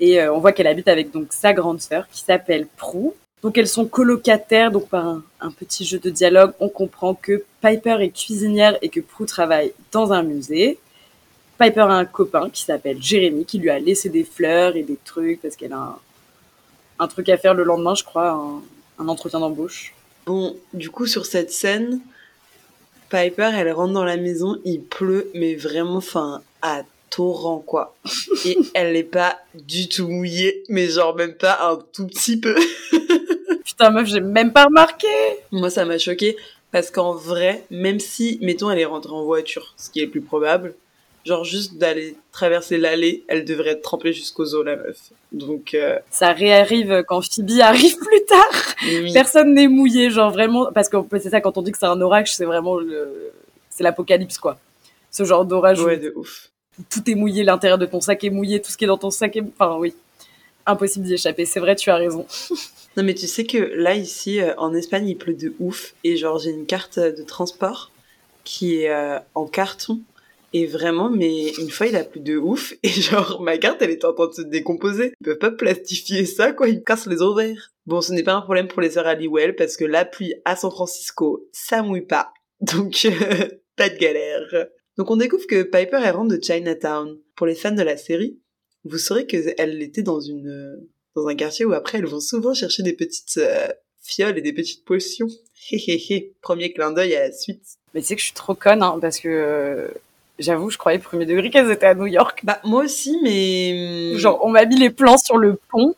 Et 0.00 0.20
on 0.28 0.40
voit 0.40 0.50
qu'elle 0.50 0.66
habite 0.66 0.88
avec 0.88 1.12
donc 1.12 1.32
sa 1.32 1.52
grande 1.52 1.80
sœur 1.80 2.08
qui 2.10 2.22
s'appelle 2.22 2.66
Prue. 2.76 3.12
Donc 3.40 3.56
elles 3.56 3.68
sont 3.68 3.86
colocataires, 3.86 4.72
donc 4.72 4.88
par 4.88 5.22
un, 5.40 5.50
petit 5.52 5.84
jeu 5.84 6.00
de 6.00 6.10
dialogue, 6.10 6.54
on 6.58 6.68
comprend 6.68 7.14
que 7.14 7.44
Piper 7.60 7.98
est 8.00 8.10
cuisinière 8.10 8.76
et 8.82 8.88
que 8.88 8.98
Prue 8.98 9.26
travaille 9.26 9.72
dans 9.92 10.12
un 10.12 10.24
musée. 10.24 10.80
Piper 11.60 11.82
a 11.82 11.92
un 11.92 12.04
copain 12.04 12.50
qui 12.50 12.64
s'appelle 12.64 13.00
Jérémy 13.00 13.44
qui 13.44 13.58
lui 13.58 13.70
a 13.70 13.78
laissé 13.78 14.08
des 14.08 14.24
fleurs 14.24 14.74
et 14.74 14.82
des 14.82 14.98
trucs 15.04 15.40
parce 15.40 15.54
qu'elle 15.54 15.72
a 15.72 16.00
un, 16.98 17.06
truc 17.06 17.28
à 17.28 17.36
faire 17.36 17.54
le 17.54 17.62
lendemain, 17.62 17.94
je 17.94 18.02
crois, 18.02 18.44
un 18.98 19.06
entretien 19.06 19.38
d'embauche. 19.38 19.94
Bon, 20.26 20.56
du 20.72 20.90
coup, 20.90 21.06
sur 21.06 21.26
cette 21.26 21.52
scène, 21.52 22.00
Piper, 23.12 23.50
elle 23.54 23.70
rentre 23.72 23.92
dans 23.92 24.04
la 24.04 24.16
maison, 24.16 24.56
il 24.64 24.80
pleut, 24.80 25.30
mais 25.34 25.54
vraiment, 25.54 25.96
enfin, 25.96 26.40
à 26.62 26.82
torrent, 27.10 27.58
quoi. 27.58 27.94
Et 28.46 28.56
elle 28.72 28.94
n'est 28.94 29.02
pas 29.02 29.38
du 29.54 29.86
tout 29.86 30.08
mouillée, 30.08 30.64
mais 30.70 30.88
genre 30.88 31.14
même 31.14 31.34
pas 31.34 31.58
un 31.68 31.78
tout 31.92 32.06
petit 32.06 32.40
peu. 32.40 32.56
Putain, 33.66 33.90
meuf, 33.90 34.08
j'ai 34.08 34.20
même 34.20 34.54
pas 34.54 34.64
remarqué. 34.64 35.08
Moi, 35.50 35.68
ça 35.68 35.84
m'a 35.84 35.98
choqué 35.98 36.36
parce 36.70 36.90
qu'en 36.90 37.12
vrai, 37.12 37.64
même 37.70 38.00
si, 38.00 38.38
mettons, 38.40 38.70
elle 38.70 38.78
est 38.78 38.86
rentrée 38.86 39.12
en 39.12 39.24
voiture, 39.24 39.74
ce 39.76 39.90
qui 39.90 40.00
est 40.00 40.06
le 40.06 40.10
plus 40.10 40.22
probable, 40.22 40.74
genre 41.24 41.44
juste 41.44 41.76
d'aller 41.76 42.16
traverser 42.32 42.78
l'allée, 42.78 43.24
elle 43.28 43.44
devrait 43.44 43.70
être 43.70 43.82
trempée 43.82 44.12
jusqu'aux 44.12 44.54
os, 44.54 44.64
la 44.64 44.76
meuf. 44.76 44.98
Donc 45.30 45.74
euh... 45.74 45.98
ça 46.10 46.32
réarrive 46.32 47.04
quand 47.06 47.22
Phoebe 47.22 47.60
arrive 47.60 47.96
plus 48.04 48.24
tard. 48.24 48.74
Oui. 48.84 49.12
Personne 49.12 49.54
n'est 49.54 49.68
mouillé, 49.68 50.10
genre 50.10 50.30
vraiment, 50.30 50.72
parce 50.72 50.88
que 50.88 50.96
c'est 51.20 51.30
ça 51.30 51.40
quand 51.40 51.56
on 51.58 51.62
dit 51.62 51.72
que 51.72 51.78
c'est 51.78 51.86
un 51.86 52.00
orage, 52.00 52.34
c'est 52.34 52.44
vraiment 52.44 52.76
le, 52.76 53.32
c'est 53.70 53.84
l'apocalypse 53.84 54.38
quoi. 54.38 54.58
Ce 55.10 55.24
genre 55.24 55.44
d'orage. 55.44 55.80
Ouais, 55.80 55.98
de 55.98 56.12
ouf. 56.16 56.50
Tout 56.90 57.08
est 57.10 57.14
mouillé, 57.14 57.44
l'intérieur 57.44 57.78
de 57.78 57.86
ton 57.86 58.00
sac 58.00 58.24
est 58.24 58.30
mouillé, 58.30 58.60
tout 58.60 58.70
ce 58.70 58.76
qui 58.76 58.84
est 58.84 58.88
dans 58.88 58.98
ton 58.98 59.10
sac 59.10 59.36
est, 59.36 59.44
enfin 59.58 59.76
oui, 59.78 59.94
impossible 60.66 61.04
d'y 61.04 61.14
échapper. 61.14 61.44
C'est 61.44 61.60
vrai, 61.60 61.76
tu 61.76 61.90
as 61.90 61.96
raison. 61.96 62.26
non 62.96 63.02
mais 63.02 63.14
tu 63.14 63.26
sais 63.26 63.44
que 63.44 63.58
là 63.58 63.94
ici 63.94 64.40
euh, 64.40 64.54
en 64.58 64.74
Espagne 64.74 65.08
il 65.08 65.16
pleut 65.16 65.34
de 65.34 65.54
ouf 65.60 65.94
et 66.04 66.16
genre 66.16 66.38
j'ai 66.38 66.50
une 66.50 66.66
carte 66.66 66.98
de 66.98 67.22
transport 67.22 67.90
qui 68.44 68.82
est 68.82 68.90
euh, 68.90 69.18
en 69.34 69.46
carton 69.46 70.00
et 70.52 70.66
vraiment, 70.66 71.10
mais 71.10 71.50
une 71.52 71.70
fois, 71.70 71.86
il 71.86 71.96
a 71.96 72.04
plus 72.04 72.20
de 72.20 72.36
ouf. 72.36 72.74
Et 72.82 72.88
genre, 72.88 73.40
ma 73.40 73.56
carte, 73.58 73.80
elle 73.80 73.90
est 73.90 74.04
en 74.04 74.12
train 74.12 74.28
de 74.28 74.34
se 74.34 74.42
décomposer. 74.42 75.14
Ils 75.20 75.24
peuvent 75.24 75.38
pas 75.38 75.50
plastifier 75.50 76.26
ça, 76.26 76.52
quoi. 76.52 76.68
Ils 76.68 76.82
cassent 76.82 77.06
les 77.06 77.22
ovaires. 77.22 77.72
Bon, 77.86 78.00
ce 78.00 78.12
n'est 78.12 78.22
pas 78.22 78.34
un 78.34 78.42
problème 78.42 78.68
pour 78.68 78.82
les 78.82 78.90
sœurs 78.90 79.06
Halliwell, 79.06 79.56
parce 79.56 79.76
que 79.76 79.84
la 79.84 80.04
pluie 80.04 80.34
à 80.44 80.56
San 80.56 80.70
Francisco, 80.70 81.48
ça 81.52 81.82
mouille 81.82 82.06
pas. 82.06 82.32
Donc, 82.60 83.06
euh, 83.06 83.48
pas 83.76 83.88
de 83.88 83.96
galère. 83.96 84.68
Donc, 84.98 85.10
on 85.10 85.16
découvre 85.16 85.46
que 85.46 85.62
Piper, 85.62 86.00
elle 86.04 86.14
rentre 86.14 86.36
de 86.36 86.42
Chinatown. 86.42 87.18
Pour 87.34 87.46
les 87.46 87.54
fans 87.54 87.72
de 87.72 87.82
la 87.82 87.96
série, 87.96 88.38
vous 88.84 88.98
saurez 88.98 89.26
qu'elle 89.26 89.82
était 89.82 90.02
dans 90.02 90.20
une, 90.20 90.86
dans 91.16 91.26
un 91.28 91.34
quartier 91.34 91.64
où 91.64 91.72
après, 91.72 91.98
elles 91.98 92.06
vont 92.06 92.20
souvent 92.20 92.52
chercher 92.52 92.82
des 92.82 92.92
petites 92.92 93.38
euh, 93.38 93.68
fioles 94.02 94.36
et 94.36 94.42
des 94.42 94.52
petites 94.52 94.84
potions. 94.84 95.28
Hé 95.70 96.34
Premier 96.42 96.72
clin 96.72 96.92
d'œil 96.92 97.14
à 97.14 97.28
la 97.28 97.32
suite. 97.32 97.64
Mais 97.94 98.00
tu 98.00 98.08
sais 98.08 98.14
que 98.16 98.20
je 98.20 98.26
suis 98.26 98.34
trop 98.34 98.54
conne, 98.54 98.82
hein, 98.82 98.98
parce 99.00 99.18
que 99.18 99.28
euh, 99.28 99.88
J'avoue, 100.42 100.70
je 100.70 100.78
croyais 100.78 100.98
premier 100.98 101.24
degré 101.24 101.50
qu'elles 101.50 101.70
étaient 101.70 101.86
à 101.86 101.94
New 101.94 102.06
York. 102.06 102.40
Bah 102.42 102.60
moi 102.64 102.82
aussi, 102.82 103.16
mais 103.22 104.18
genre 104.18 104.40
on 104.42 104.50
m'a 104.50 104.64
mis 104.64 104.76
les 104.76 104.90
plans 104.90 105.16
sur 105.16 105.38
le 105.38 105.58
pont, 105.70 105.94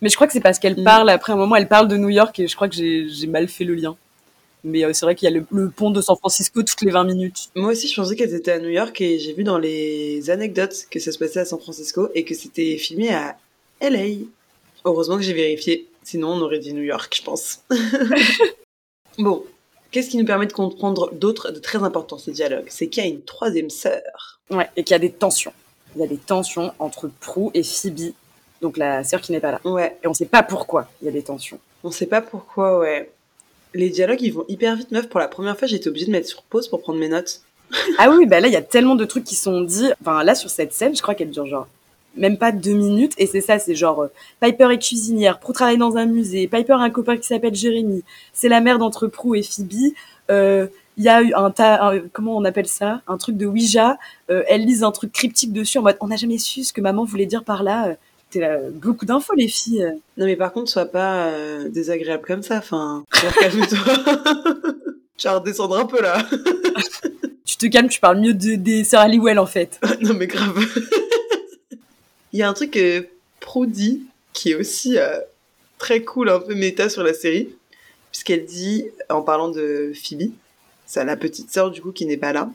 mais 0.00 0.08
je 0.08 0.14
crois 0.14 0.26
que 0.26 0.32
c'est 0.32 0.40
parce 0.40 0.58
qu'elle 0.58 0.80
mm. 0.80 0.84
parle 0.84 1.10
après 1.10 1.32
un 1.32 1.36
moment, 1.36 1.56
elle 1.56 1.68
parle 1.68 1.86
de 1.88 1.96
New 1.96 2.08
York 2.08 2.38
et 2.38 2.48
je 2.48 2.56
crois 2.56 2.68
que 2.68 2.74
j'ai 2.74 3.26
mal 3.26 3.48
fait 3.48 3.64
le 3.64 3.74
lien. 3.74 3.96
Mais 4.64 4.84
euh, 4.84 4.92
c'est 4.94 5.04
vrai 5.04 5.14
qu'il 5.14 5.28
y 5.28 5.32
a 5.32 5.38
le, 5.38 5.46
le, 5.52 5.68
pont 5.68 5.90
de 5.90 6.00
San 6.00 6.16
Francisco 6.16 6.62
toutes 6.62 6.80
les 6.80 6.90
20 6.90 7.04
minutes. 7.04 7.50
Moi 7.54 7.70
aussi, 7.70 7.86
je 7.86 7.94
pensais 7.94 8.16
qu'elles 8.16 8.34
étaient 8.34 8.52
à 8.52 8.58
New 8.58 8.70
York 8.70 9.00
et 9.00 9.18
j'ai 9.18 9.32
vu 9.32 9.44
dans 9.44 9.58
les 9.58 10.30
anecdotes 10.30 10.86
que 10.90 10.98
ça 10.98 11.12
se 11.12 11.18
passait 11.18 11.40
à 11.40 11.44
San 11.44 11.60
Francisco 11.60 12.08
et 12.14 12.24
que 12.24 12.34
c'était 12.34 12.76
filmé 12.78 13.14
à 13.14 13.36
LA. 13.80 14.24
Heureusement 14.84 15.16
que 15.16 15.22
j'ai 15.22 15.34
vérifié, 15.34 15.88
sinon 16.02 16.30
on 16.30 16.40
aurait 16.40 16.58
dit 16.58 16.72
New 16.72 16.82
York, 16.82 17.14
je 17.16 17.22
pense. 17.22 17.60
bon, 19.18 19.44
Qu'est-ce 19.90 20.10
qui 20.10 20.16
nous 20.16 20.24
permet 20.24 20.46
de 20.46 20.52
comprendre 20.52 21.10
d'autres 21.12 21.52
de 21.52 21.58
très 21.58 21.82
important 21.82 22.18
ce 22.18 22.30
dialogue? 22.30 22.66
C'est 22.68 22.88
qu'il 22.88 23.04
y 23.04 23.06
a 23.06 23.08
une 23.08 23.22
troisième 23.22 23.70
sœur. 23.70 24.40
Ouais, 24.50 24.68
et 24.76 24.84
qu'il 24.84 24.94
y 24.94 24.96
a 24.96 24.98
des 25.00 25.10
tensions. 25.10 25.52
Il 25.94 26.00
y 26.00 26.04
a 26.04 26.06
des 26.06 26.18
tensions 26.18 26.72
entre 26.78 27.08
Prue 27.20 27.50
et 27.54 27.62
Phoebe, 27.62 28.12
donc 28.60 28.76
la 28.76 29.02
sœur 29.04 29.20
qui 29.20 29.32
n'est 29.32 29.40
pas 29.40 29.52
là. 29.52 29.60
Ouais. 29.64 29.96
Et 30.04 30.06
on 30.06 30.14
sait 30.14 30.26
pas 30.26 30.42
pourquoi 30.42 30.88
il 31.00 31.06
y 31.06 31.08
a 31.08 31.12
des 31.12 31.22
tensions. 31.22 31.58
On 31.84 31.90
sait 31.90 32.06
pas 32.06 32.20
pourquoi, 32.20 32.78
ouais. 32.78 33.10
Les 33.74 33.90
dialogues, 33.90 34.22
ils 34.22 34.32
vont 34.32 34.44
hyper 34.48 34.76
vite, 34.76 34.90
meuf. 34.90 35.08
Pour 35.08 35.20
la 35.20 35.28
première 35.28 35.58
fois, 35.58 35.68
j'étais 35.68 35.88
obligée 35.88 36.06
de 36.06 36.12
mettre 36.12 36.28
sur 36.28 36.42
pause 36.42 36.68
pour 36.68 36.80
prendre 36.80 36.98
mes 36.98 37.08
notes. 37.08 37.40
ah 37.98 38.10
oui, 38.10 38.26
bah 38.26 38.40
là, 38.40 38.48
il 38.48 38.52
y 38.52 38.56
a 38.56 38.62
tellement 38.62 38.94
de 38.94 39.04
trucs 39.04 39.24
qui 39.24 39.34
sont 39.34 39.60
dits. 39.62 39.90
Enfin, 40.00 40.22
là, 40.22 40.34
sur 40.34 40.50
cette 40.50 40.72
scène, 40.72 40.94
je 40.94 41.02
crois 41.02 41.14
qu'elle 41.14 41.30
dure 41.30 41.46
genre 41.46 41.66
même 42.16 42.38
pas 42.38 42.52
deux 42.52 42.72
minutes. 42.72 43.12
Et 43.18 43.26
c'est 43.26 43.40
ça, 43.40 43.58
c'est 43.58 43.74
genre 43.74 44.02
euh, 44.02 44.12
Piper 44.40 44.72
est 44.72 44.78
cuisinière, 44.78 45.38
Prue 45.38 45.52
travaille 45.52 45.78
dans 45.78 45.96
un 45.96 46.06
musée, 46.06 46.46
Piper 46.48 46.74
a 46.74 46.80
un 46.80 46.90
copain 46.90 47.16
qui 47.16 47.26
s'appelle 47.26 47.54
Jérémy. 47.54 48.02
C'est 48.32 48.48
la 48.48 48.60
mère 48.60 48.78
d'entre 48.78 49.06
Prue 49.06 49.38
et 49.38 49.42
Phoebe. 49.42 49.92
Euh, 50.30 50.66
il 50.98 51.04
y 51.04 51.08
a 51.08 51.22
eu 51.22 51.34
un 51.34 51.50
tas, 51.50 51.92
comment 52.12 52.36
on 52.36 52.44
appelle 52.44 52.66
ça, 52.66 53.02
un 53.06 53.18
truc 53.18 53.36
de 53.36 53.44
Ouija. 53.44 53.98
Euh, 54.30 54.42
elle 54.48 54.64
lise 54.64 54.82
un 54.82 54.92
truc 54.92 55.12
cryptique 55.12 55.52
dessus 55.52 55.78
en 55.78 55.82
mode 55.82 55.96
on 56.00 56.06
n'a 56.06 56.16
jamais 56.16 56.38
su 56.38 56.64
ce 56.64 56.72
que 56.72 56.80
maman 56.80 57.04
voulait 57.04 57.26
dire 57.26 57.44
par 57.44 57.62
là. 57.62 57.94
T'es 58.30 58.40
là, 58.40 58.58
beaucoup 58.72 59.04
d'infos 59.04 59.34
les 59.36 59.46
filles. 59.46 59.86
Non 60.16 60.24
mais 60.24 60.36
par 60.36 60.52
contre 60.52 60.70
sois 60.70 60.86
pas 60.86 61.30
désagréable 61.68 62.24
comme 62.26 62.42
ça. 62.42 62.56
Enfin, 62.56 63.04
calme-toi. 63.10 63.78
genre 65.18 65.40
descendre 65.42 65.78
un 65.78 65.86
peu 65.86 66.00
là. 66.00 66.18
tu 67.44 67.56
te 67.56 67.66
calmes, 67.66 67.88
tu 67.88 68.00
parles 68.00 68.20
mieux 68.20 68.34
de, 68.34 68.56
des 68.56 68.84
sœurs 68.84 69.02
Halliwell 69.02 69.38
en 69.38 69.46
fait. 69.46 69.80
non 70.00 70.14
mais 70.14 70.26
grave. 70.26 70.58
Il 72.36 72.40
y 72.40 72.42
a 72.42 72.50
un 72.50 72.52
truc 72.52 72.72
que 72.72 73.06
Pro 73.40 73.64
dit 73.64 74.02
qui 74.34 74.50
est 74.50 74.56
aussi 74.56 74.98
euh, 74.98 75.20
très 75.78 76.02
cool, 76.02 76.28
un 76.28 76.38
peu 76.38 76.54
méta 76.54 76.90
sur 76.90 77.02
la 77.02 77.14
série, 77.14 77.48
puisqu'elle 78.10 78.44
dit, 78.44 78.84
en 79.08 79.22
parlant 79.22 79.48
de 79.48 79.92
Phoebe, 79.94 80.32
c'est 80.84 81.02
la 81.06 81.16
petite 81.16 81.50
sœur 81.50 81.70
du 81.70 81.80
coup 81.80 81.92
qui 81.92 82.04
n'est 82.04 82.18
pas 82.18 82.34
là, 82.34 82.50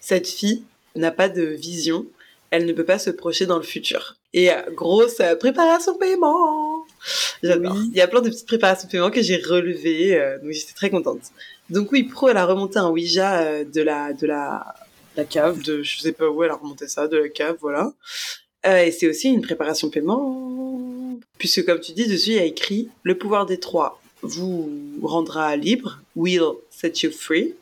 cette 0.00 0.26
fille 0.26 0.62
n'a 0.94 1.10
pas 1.10 1.28
de 1.28 1.42
vision, 1.42 2.06
elle 2.50 2.64
ne 2.64 2.72
peut 2.72 2.86
pas 2.86 2.98
se 2.98 3.10
projeter 3.10 3.44
dans 3.44 3.58
le 3.58 3.62
futur. 3.62 4.16
Et 4.32 4.50
euh, 4.50 4.62
grosse 4.74 5.20
euh, 5.20 5.36
préparation 5.36 5.98
paiement 5.98 6.86
J'adore. 7.42 7.76
Il 7.92 7.96
y 7.98 8.00
a 8.00 8.08
plein 8.08 8.22
de 8.22 8.30
petites 8.30 8.46
préparations 8.46 8.88
paiement 8.88 9.10
que 9.10 9.20
j'ai 9.20 9.36
relevées, 9.36 10.18
euh, 10.18 10.38
donc 10.38 10.52
j'étais 10.52 10.72
très 10.72 10.88
contente. 10.88 11.20
Donc 11.68 11.92
oui, 11.92 12.04
Pro, 12.04 12.30
elle 12.30 12.38
a 12.38 12.46
remonté 12.46 12.78
un 12.78 12.88
Ouija 12.88 13.42
euh, 13.42 13.64
de 13.64 13.82
la... 13.82 14.14
de 14.14 14.26
la 14.26 14.74
la 15.16 15.24
cave. 15.24 15.62
De, 15.62 15.82
je 15.82 15.98
sais 15.98 16.12
pas 16.12 16.28
où 16.28 16.44
elle 16.44 16.50
a 16.50 16.56
remonté 16.56 16.88
ça, 16.88 17.08
de 17.08 17.16
la 17.16 17.28
cave, 17.28 17.56
voilà. 17.60 17.92
Euh, 18.66 18.84
et 18.84 18.90
c'est 18.90 19.08
aussi 19.08 19.28
une 19.28 19.42
préparation 19.42 19.90
paiement, 19.90 21.18
puisque 21.38 21.64
comme 21.64 21.80
tu 21.80 21.92
dis, 21.92 22.06
dessus 22.06 22.30
il 22.30 22.36
y 22.36 22.38
a 22.38 22.44
écrit 22.44 22.88
le 23.02 23.16
pouvoir 23.16 23.46
des 23.46 23.58
trois 23.58 24.00
vous 24.22 24.70
rendra 25.02 25.56
libre, 25.56 26.00
will 26.16 26.52
set 26.70 27.02
you 27.02 27.10
free. 27.10 27.54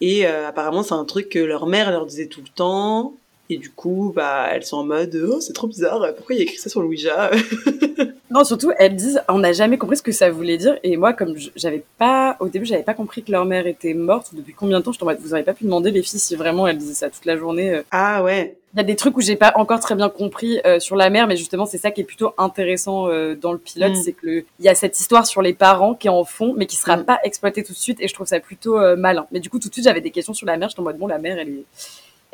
Et 0.00 0.26
euh, 0.26 0.48
apparemment 0.48 0.82
c'est 0.82 0.94
un 0.94 1.04
truc 1.04 1.28
que 1.28 1.38
leur 1.38 1.66
mère 1.66 1.90
leur 1.90 2.06
disait 2.06 2.26
tout 2.26 2.40
le 2.40 2.48
temps. 2.48 3.14
Et 3.50 3.58
du 3.58 3.70
coup, 3.70 4.12
bah, 4.14 4.48
elles 4.52 4.64
sont 4.64 4.78
en 4.78 4.84
mode, 4.84 5.14
oh, 5.28 5.40
c'est 5.40 5.52
trop 5.52 5.66
bizarre, 5.66 6.06
pourquoi 6.16 6.34
il 6.34 6.38
y 6.38 6.40
a 6.40 6.44
écrit 6.44 6.56
ça 6.56 6.70
sur 6.70 6.80
le 6.80 6.88
Ouija 6.88 7.30
Non, 8.34 8.42
surtout, 8.42 8.72
elles 8.78 8.96
disent, 8.96 9.22
on 9.28 9.38
n'a 9.38 9.52
jamais 9.52 9.78
compris 9.78 9.96
ce 9.96 10.02
que 10.02 10.10
ça 10.10 10.28
voulait 10.28 10.56
dire. 10.56 10.76
Et 10.82 10.96
moi, 10.96 11.12
comme 11.12 11.36
j'avais 11.54 11.84
pas, 11.98 12.36
au 12.40 12.48
début, 12.48 12.66
j'avais 12.66 12.82
pas 12.82 12.92
compris 12.92 13.22
que 13.22 13.30
leur 13.30 13.44
mère 13.44 13.68
était 13.68 13.94
morte. 13.94 14.30
Depuis 14.34 14.52
combien 14.52 14.80
de 14.80 14.84
temps 14.84 14.90
Je 14.90 14.98
t'en 14.98 15.06
vous 15.06 15.34
avez 15.34 15.44
pas 15.44 15.52
pu 15.52 15.62
demander 15.62 15.92
les 15.92 16.02
filles 16.02 16.18
si 16.18 16.34
vraiment 16.34 16.66
elles 16.66 16.76
disaient 16.76 16.94
ça 16.94 17.10
toute 17.10 17.26
la 17.26 17.36
journée. 17.36 17.70
Euh. 17.70 17.82
Ah 17.92 18.24
ouais. 18.24 18.56
Il 18.74 18.78
y 18.78 18.80
a 18.80 18.82
des 18.82 18.96
trucs 18.96 19.16
où 19.16 19.20
j'ai 19.20 19.36
pas 19.36 19.52
encore 19.54 19.78
très 19.78 19.94
bien 19.94 20.08
compris 20.08 20.58
euh, 20.66 20.80
sur 20.80 20.96
la 20.96 21.10
mère, 21.10 21.28
mais 21.28 21.36
justement, 21.36 21.64
c'est 21.64 21.78
ça 21.78 21.92
qui 21.92 22.00
est 22.00 22.04
plutôt 22.04 22.32
intéressant 22.36 23.08
euh, 23.08 23.36
dans 23.36 23.52
le 23.52 23.58
pilote, 23.58 23.92
mm. 23.92 24.02
c'est 24.02 24.12
que 24.12 24.26
le... 24.26 24.44
il 24.58 24.64
y 24.64 24.68
a 24.68 24.74
cette 24.74 24.98
histoire 24.98 25.28
sur 25.28 25.40
les 25.40 25.54
parents 25.54 25.94
qui 25.94 26.08
en 26.08 26.24
font, 26.24 26.54
mais 26.56 26.66
qui 26.66 26.74
sera 26.74 26.96
mm. 26.96 27.04
pas 27.04 27.20
exploitée 27.22 27.62
tout 27.62 27.72
de 27.72 27.78
suite. 27.78 28.00
Et 28.00 28.08
je 28.08 28.14
trouve 28.14 28.26
ça 28.26 28.40
plutôt 28.40 28.76
malin. 28.96 29.28
Mais 29.30 29.38
du 29.38 29.48
coup, 29.48 29.60
tout 29.60 29.68
de 29.68 29.74
suite, 29.74 29.84
j'avais 29.84 30.00
des 30.00 30.10
questions 30.10 30.34
sur 30.34 30.46
la 30.48 30.56
mère. 30.56 30.70
J'étais 30.70 30.80
en 30.80 30.84
mode, 30.84 30.98
bon, 30.98 31.06
la 31.06 31.18
mère, 31.18 31.38
elle 31.38 31.50
est, 31.50 31.64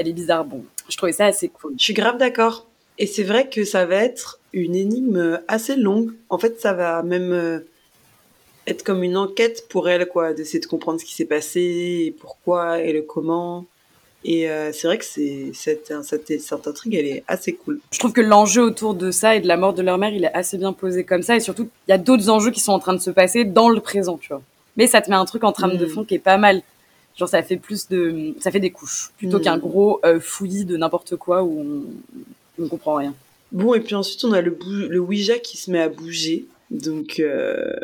elle 0.00 0.08
est 0.08 0.14
bizarre. 0.14 0.46
Bon, 0.46 0.64
je 0.88 0.96
trouvais 0.96 1.12
ça 1.12 1.26
assez 1.26 1.48
cool. 1.48 1.74
Je 1.78 1.84
suis 1.84 1.94
grave 1.94 2.16
d'accord. 2.16 2.66
Et 2.98 3.06
c'est 3.06 3.22
vrai 3.22 3.48
que 3.48 3.64
ça 3.64 3.84
va 3.84 3.96
être 3.96 4.40
une 4.52 4.74
énigme 4.74 5.40
assez 5.46 5.76
longue. 5.76 6.12
En 6.30 6.38
fait, 6.38 6.58
ça 6.58 6.72
va 6.72 7.02
même 7.02 7.32
euh, 7.32 7.60
être 8.66 8.82
comme 8.82 9.02
une 9.02 9.16
enquête 9.16 9.66
pour 9.68 9.88
elle, 9.88 10.08
quoi, 10.08 10.32
d'essayer 10.32 10.58
de 10.58 10.66
comprendre 10.66 10.98
ce 11.00 11.04
qui 11.04 11.14
s'est 11.14 11.26
passé, 11.26 11.60
et 12.06 12.16
pourquoi 12.18 12.80
et 12.80 12.92
le 12.92 13.02
comment. 13.02 13.66
Et 14.24 14.50
euh, 14.50 14.72
c'est 14.72 14.86
vrai 14.86 14.98
que 14.98 15.04
c'est 15.04 15.52
cette, 15.54 15.92
cette, 16.02 16.40
cette 16.40 16.66
intrigue, 16.66 16.94
elle 16.94 17.06
est 17.06 17.24
assez 17.28 17.52
cool. 17.52 17.80
Je 17.90 17.98
trouve 17.98 18.12
que 18.12 18.20
l'enjeu 18.20 18.62
autour 18.62 18.94
de 18.94 19.10
ça 19.10 19.36
et 19.36 19.40
de 19.40 19.48
la 19.48 19.56
mort 19.56 19.74
de 19.74 19.82
leur 19.82 19.98
mère, 19.98 20.12
il 20.12 20.24
est 20.24 20.34
assez 20.34 20.56
bien 20.56 20.72
posé 20.72 21.04
comme 21.04 21.22
ça. 21.22 21.36
Et 21.36 21.40
surtout, 21.40 21.68
il 21.88 21.90
y 21.90 21.94
a 21.94 21.98
d'autres 21.98 22.28
enjeux 22.30 22.50
qui 22.50 22.60
sont 22.60 22.72
en 22.72 22.78
train 22.78 22.94
de 22.94 23.00
se 23.00 23.10
passer 23.10 23.44
dans 23.44 23.68
le 23.68 23.80
présent, 23.80 24.18
tu 24.18 24.28
vois. 24.28 24.42
Mais 24.76 24.86
ça 24.86 25.00
te 25.02 25.10
met 25.10 25.16
un 25.16 25.24
truc 25.26 25.44
en 25.44 25.52
trame 25.52 25.76
de 25.76 25.86
mm. 25.86 25.90
fond 25.90 26.04
qui 26.04 26.14
est 26.14 26.18
pas 26.18 26.38
mal. 26.38 26.62
Genre, 27.16 27.28
ça 27.28 27.42
fait 27.42 27.56
plus 27.56 27.88
de, 27.88 28.34
ça 28.40 28.50
fait 28.50 28.60
des 28.60 28.70
couches 28.70 29.10
plutôt 29.18 29.38
mm. 29.38 29.42
qu'un 29.42 29.58
gros 29.58 30.00
euh, 30.04 30.20
fouillis 30.20 30.64
de 30.64 30.76
n'importe 30.76 31.16
quoi 31.16 31.42
où 31.42 31.60
on, 31.60 32.62
on 32.62 32.68
comprend 32.68 32.94
rien. 32.94 33.14
Bon, 33.52 33.74
et 33.74 33.80
puis 33.80 33.94
ensuite, 33.94 34.24
on 34.24 34.32
a 34.32 34.40
le, 34.40 34.56
le 34.88 34.98
Ouija 34.98 35.38
qui 35.38 35.56
se 35.56 35.70
met 35.70 35.80
à 35.80 35.88
bouger. 35.88 36.46
Donc, 36.70 37.18
euh, 37.18 37.74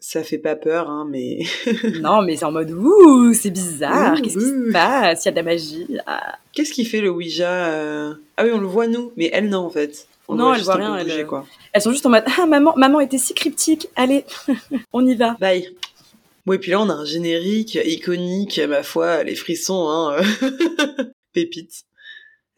ça 0.00 0.22
fait 0.22 0.38
pas 0.38 0.56
peur, 0.56 0.90
hein, 0.90 1.06
mais. 1.08 1.40
non, 2.00 2.22
mais 2.22 2.36
c'est 2.36 2.44
en 2.44 2.52
mode 2.52 2.70
ouh, 2.72 3.32
c'est 3.32 3.50
bizarre. 3.50 4.20
Qu'est-ce 4.20 4.38
qui 4.38 4.44
se 4.44 4.72
passe? 4.72 5.24
Il 5.24 5.26
y 5.26 5.28
a 5.28 5.30
de 5.32 5.36
la 5.36 5.42
magie. 5.42 5.86
Qu'est-ce 6.52 6.72
qui 6.72 6.84
fait 6.84 7.00
le 7.00 7.10
Ouija 7.10 7.50
euh? 7.50 8.14
Ah 8.36 8.44
oui, 8.44 8.50
on 8.52 8.60
le 8.60 8.66
voit 8.66 8.88
nous, 8.88 9.12
mais 9.16 9.30
elle 9.32 9.48
non 9.48 9.60
en 9.60 9.70
fait. 9.70 10.08
non, 10.28 10.52
elle 10.54 10.62
voit 10.62 10.74
rien. 10.74 10.96
Elles, 10.96 11.26
quoi. 11.26 11.46
elles 11.72 11.82
sont 11.82 11.92
juste 11.92 12.06
en 12.06 12.10
mode 12.10 12.24
ah 12.38 12.46
maman, 12.46 12.74
maman 12.76 13.00
était 13.00 13.18
si 13.18 13.32
cryptique. 13.34 13.88
Allez, 13.94 14.24
on 14.92 15.06
y 15.06 15.14
va. 15.14 15.36
Bye. 15.40 15.68
Bon, 16.46 16.52
et 16.52 16.58
puis 16.58 16.70
là, 16.70 16.80
on 16.80 16.88
a 16.88 16.94
un 16.94 17.04
générique 17.04 17.74
iconique, 17.74 18.60
ma 18.68 18.84
foi, 18.84 19.24
les 19.24 19.34
frissons, 19.34 19.88
hein. 19.88 20.16
Pépite. 21.32 21.84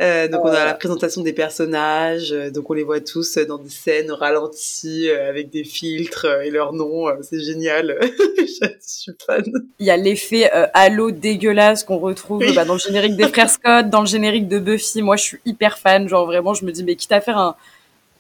Euh, 0.01 0.29
donc 0.29 0.45
on 0.45 0.51
a 0.51 0.65
la 0.65 0.75
présentation 0.75 1.23
des 1.23 1.33
personnages, 1.33 2.33
euh, 2.33 2.53
donc 2.53 2.71
on 2.71 2.73
les 2.73 2.85
voit 2.85 3.01
tous 3.01 3.37
dans 3.37 3.59
des 3.59 3.69
scènes 3.69 4.13
ralenties 4.13 5.11
euh, 5.11 5.29
avec 5.29 5.51
des 5.51 5.65
filtres 5.65 6.27
et 6.45 6.51
leurs 6.51 6.73
noms, 6.73 7.07
c'est 7.23 7.41
génial. 7.41 7.99
Je 8.39 8.69
suis 8.81 9.13
fan. 9.27 9.43
Il 9.81 9.87
y 9.87 9.91
a 9.91 9.97
l'effet 9.97 10.49
halo 10.73 11.11
dégueulasse 11.11 11.83
qu'on 11.83 11.99
retrouve 11.99 12.45
bah, 12.55 12.65
dans 12.65 12.75
le 12.75 12.79
générique 12.79 13.17
des 13.17 13.27
frères 13.27 13.51
Scott, 13.51 13.91
dans 13.91 14.03
le 14.03 14.07
générique 14.07 14.47
de 14.47 14.61
Buffy. 14.61 15.03
Moi 15.03 15.17
je 15.17 15.23
suis 15.23 15.39
hyper 15.45 15.79
fan, 15.79 16.09
genre 16.09 16.27
vraiment 16.27 16.55
je 16.55 16.65
me 16.65 16.71
dis 16.71 16.85
mais 16.85 16.95
quitte 16.95 17.11
à 17.11 17.21
faire 17.21 17.39
un 17.39 17.57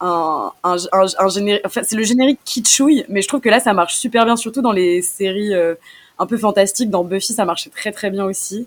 un, 0.01 0.53
un, 0.65 0.77
un, 0.93 1.29
générique, 1.29 1.63
enfin 1.65 1.83
c'est 1.85 1.97
le 1.97 2.05
générique 2.05 2.41
kitschouille, 2.45 3.05
mais 3.09 3.23
je 3.23 3.29
trouve 3.29 3.41
que 3.41 3.49
là 3.49 3.61
ça 3.61 3.73
marche 3.73 3.97
super 3.97 4.25
bien, 4.25 4.37
surtout 4.37 4.63
dans 4.63 4.73
les 4.73 5.03
séries 5.03 5.55
un 6.19 6.27
peu 6.27 6.37
fantastiques. 6.37 6.91
Dans 6.91 7.05
Buffy 7.05 7.33
ça 7.33 7.45
marchait 7.45 7.71
très 7.71 7.93
très 7.93 8.11
bien 8.11 8.25
aussi. 8.25 8.67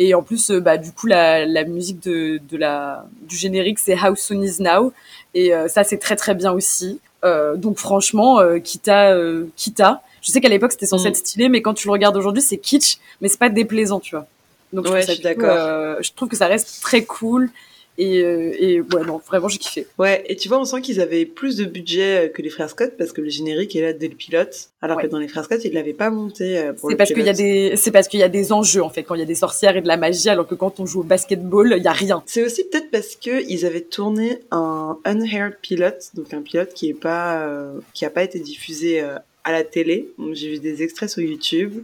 Et 0.00 0.14
en 0.14 0.22
plus, 0.22 0.50
euh, 0.50 0.60
bah, 0.60 0.78
du 0.78 0.92
coup, 0.92 1.06
la, 1.06 1.44
la 1.44 1.64
musique 1.64 2.02
de, 2.02 2.40
de, 2.50 2.56
la, 2.56 3.04
du 3.20 3.36
générique, 3.36 3.78
c'est 3.78 3.94
How 3.94 4.16
Soon 4.16 4.42
Is 4.42 4.56
Now. 4.58 4.94
Et 5.34 5.54
euh, 5.54 5.68
ça, 5.68 5.84
c'est 5.84 5.98
très 5.98 6.16
très 6.16 6.34
bien 6.34 6.52
aussi. 6.52 6.98
Euh, 7.22 7.54
donc 7.54 7.76
franchement, 7.76 8.40
euh, 8.40 8.58
Kita, 8.60 9.14
Kita, 9.56 10.02
je 10.22 10.30
sais 10.30 10.40
qu'à 10.40 10.48
l'époque 10.48 10.72
c'était 10.72 10.86
censé 10.86 11.04
mm. 11.04 11.08
être 11.08 11.16
stylé, 11.16 11.48
mais 11.50 11.60
quand 11.60 11.74
tu 11.74 11.86
le 11.86 11.92
regardes 11.92 12.16
aujourd'hui, 12.16 12.40
c'est 12.40 12.56
kitsch, 12.56 12.96
mais 13.20 13.28
c'est 13.28 13.38
pas 13.38 13.50
déplaisant, 13.50 14.00
tu 14.00 14.16
vois. 14.16 14.26
Donc 14.72 14.86
ouais, 14.86 15.02
je 15.02 15.12
suis 15.12 15.22
d'accord. 15.22 15.98
je 16.00 16.10
trouve 16.16 16.30
que 16.30 16.36
ça 16.36 16.46
reste 16.46 16.80
très 16.80 17.04
cool. 17.04 17.50
Et, 18.00 18.22
euh, 18.24 18.50
et, 18.58 18.80
ouais, 18.80 19.04
non, 19.06 19.18
vraiment, 19.18 19.48
j'ai 19.48 19.58
kiffé. 19.58 19.86
Ouais, 19.98 20.24
et 20.26 20.34
tu 20.34 20.48
vois, 20.48 20.58
on 20.58 20.64
sent 20.64 20.80
qu'ils 20.80 21.02
avaient 21.02 21.26
plus 21.26 21.58
de 21.58 21.66
budget 21.66 22.24
euh, 22.24 22.28
que 22.30 22.40
les 22.40 22.48
frères 22.48 22.70
Scott 22.70 22.94
parce 22.96 23.12
que 23.12 23.20
le 23.20 23.28
générique 23.28 23.76
est 23.76 23.82
là 23.82 23.92
dès 23.92 24.08
le 24.08 24.14
pilote, 24.14 24.70
alors 24.80 24.98
que 25.02 25.06
dans 25.06 25.18
les 25.18 25.28
frères 25.28 25.44
Scott, 25.44 25.62
ils 25.66 25.74
l'avaient 25.74 25.92
pas 25.92 26.08
monté. 26.08 26.56
Euh, 26.56 26.72
c'est 26.88 26.96
parce 26.96 27.12
qu'il 27.12 27.26
y 27.26 27.28
a 27.28 27.34
des, 27.34 27.76
c'est 27.76 27.90
parce 27.90 28.08
qu'il 28.08 28.18
y 28.18 28.22
a 28.22 28.30
des 28.30 28.52
enjeux 28.52 28.82
en 28.82 28.88
fait 28.88 29.02
quand 29.02 29.16
il 29.16 29.18
y 29.20 29.22
a 29.22 29.26
des 29.26 29.34
sorcières 29.34 29.76
et 29.76 29.82
de 29.82 29.86
la 29.86 29.98
magie, 29.98 30.30
alors 30.30 30.46
que 30.46 30.54
quand 30.54 30.80
on 30.80 30.86
joue 30.86 31.00
au 31.00 31.04
basketball, 31.04 31.74
il 31.76 31.82
y 31.82 31.88
a 31.88 31.92
rien. 31.92 32.22
C'est 32.24 32.42
aussi 32.42 32.64
peut-être 32.64 32.90
parce 32.90 33.16
que 33.16 33.46
ils 33.50 33.66
avaient 33.66 33.82
tourné 33.82 34.38
un 34.50 34.96
unheard 35.04 35.56
pilot, 35.60 36.14
donc 36.14 36.32
un 36.32 36.40
pilote 36.40 36.72
qui 36.72 36.88
est 36.88 36.98
pas, 36.98 37.46
qui 37.92 38.06
a 38.06 38.10
pas 38.10 38.22
été 38.22 38.40
diffusé 38.40 39.00
à 39.00 39.52
la 39.52 39.62
télé. 39.62 40.08
J'ai 40.32 40.52
vu 40.52 40.58
des 40.58 40.82
extraits 40.82 41.10
sur 41.10 41.20
YouTube. 41.20 41.82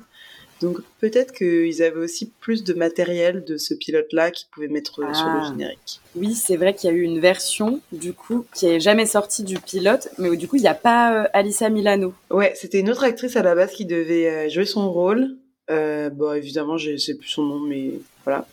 Donc 0.60 0.78
peut-être 1.00 1.32
qu'ils 1.32 1.82
avaient 1.82 2.00
aussi 2.00 2.30
plus 2.40 2.64
de 2.64 2.74
matériel 2.74 3.44
de 3.44 3.56
ce 3.56 3.74
pilote-là 3.74 4.30
qu'ils 4.30 4.48
pouvaient 4.48 4.68
mettre 4.68 4.94
sur 4.94 5.02
le 5.04 5.40
ah. 5.42 5.48
générique. 5.50 6.00
Oui, 6.14 6.34
c'est 6.34 6.56
vrai 6.56 6.74
qu'il 6.74 6.90
y 6.90 6.92
a 6.92 6.96
eu 6.96 7.02
une 7.02 7.20
version 7.20 7.80
du 7.92 8.12
coup 8.12 8.46
qui 8.54 8.66
est 8.66 8.80
jamais 8.80 9.06
sortie 9.06 9.42
du 9.42 9.58
pilote, 9.58 10.08
mais 10.18 10.28
où, 10.28 10.36
du 10.36 10.48
coup 10.48 10.56
il 10.56 10.62
n'y 10.62 10.68
a 10.68 10.74
pas 10.74 11.24
euh, 11.24 11.28
Alissa 11.32 11.68
Milano. 11.68 12.14
Ouais, 12.30 12.52
c'était 12.56 12.80
une 12.80 12.90
autre 12.90 13.04
actrice 13.04 13.36
à 13.36 13.42
la 13.42 13.54
base 13.54 13.72
qui 13.72 13.84
devait 13.84 14.28
euh, 14.28 14.48
jouer 14.48 14.64
son 14.64 14.90
rôle. 14.90 15.36
Euh, 15.70 16.10
bon, 16.10 16.32
évidemment, 16.32 16.78
je 16.78 16.96
sais 16.96 17.14
plus 17.14 17.28
son 17.28 17.42
nom, 17.42 17.60
mais 17.60 17.90
voilà. 18.24 18.46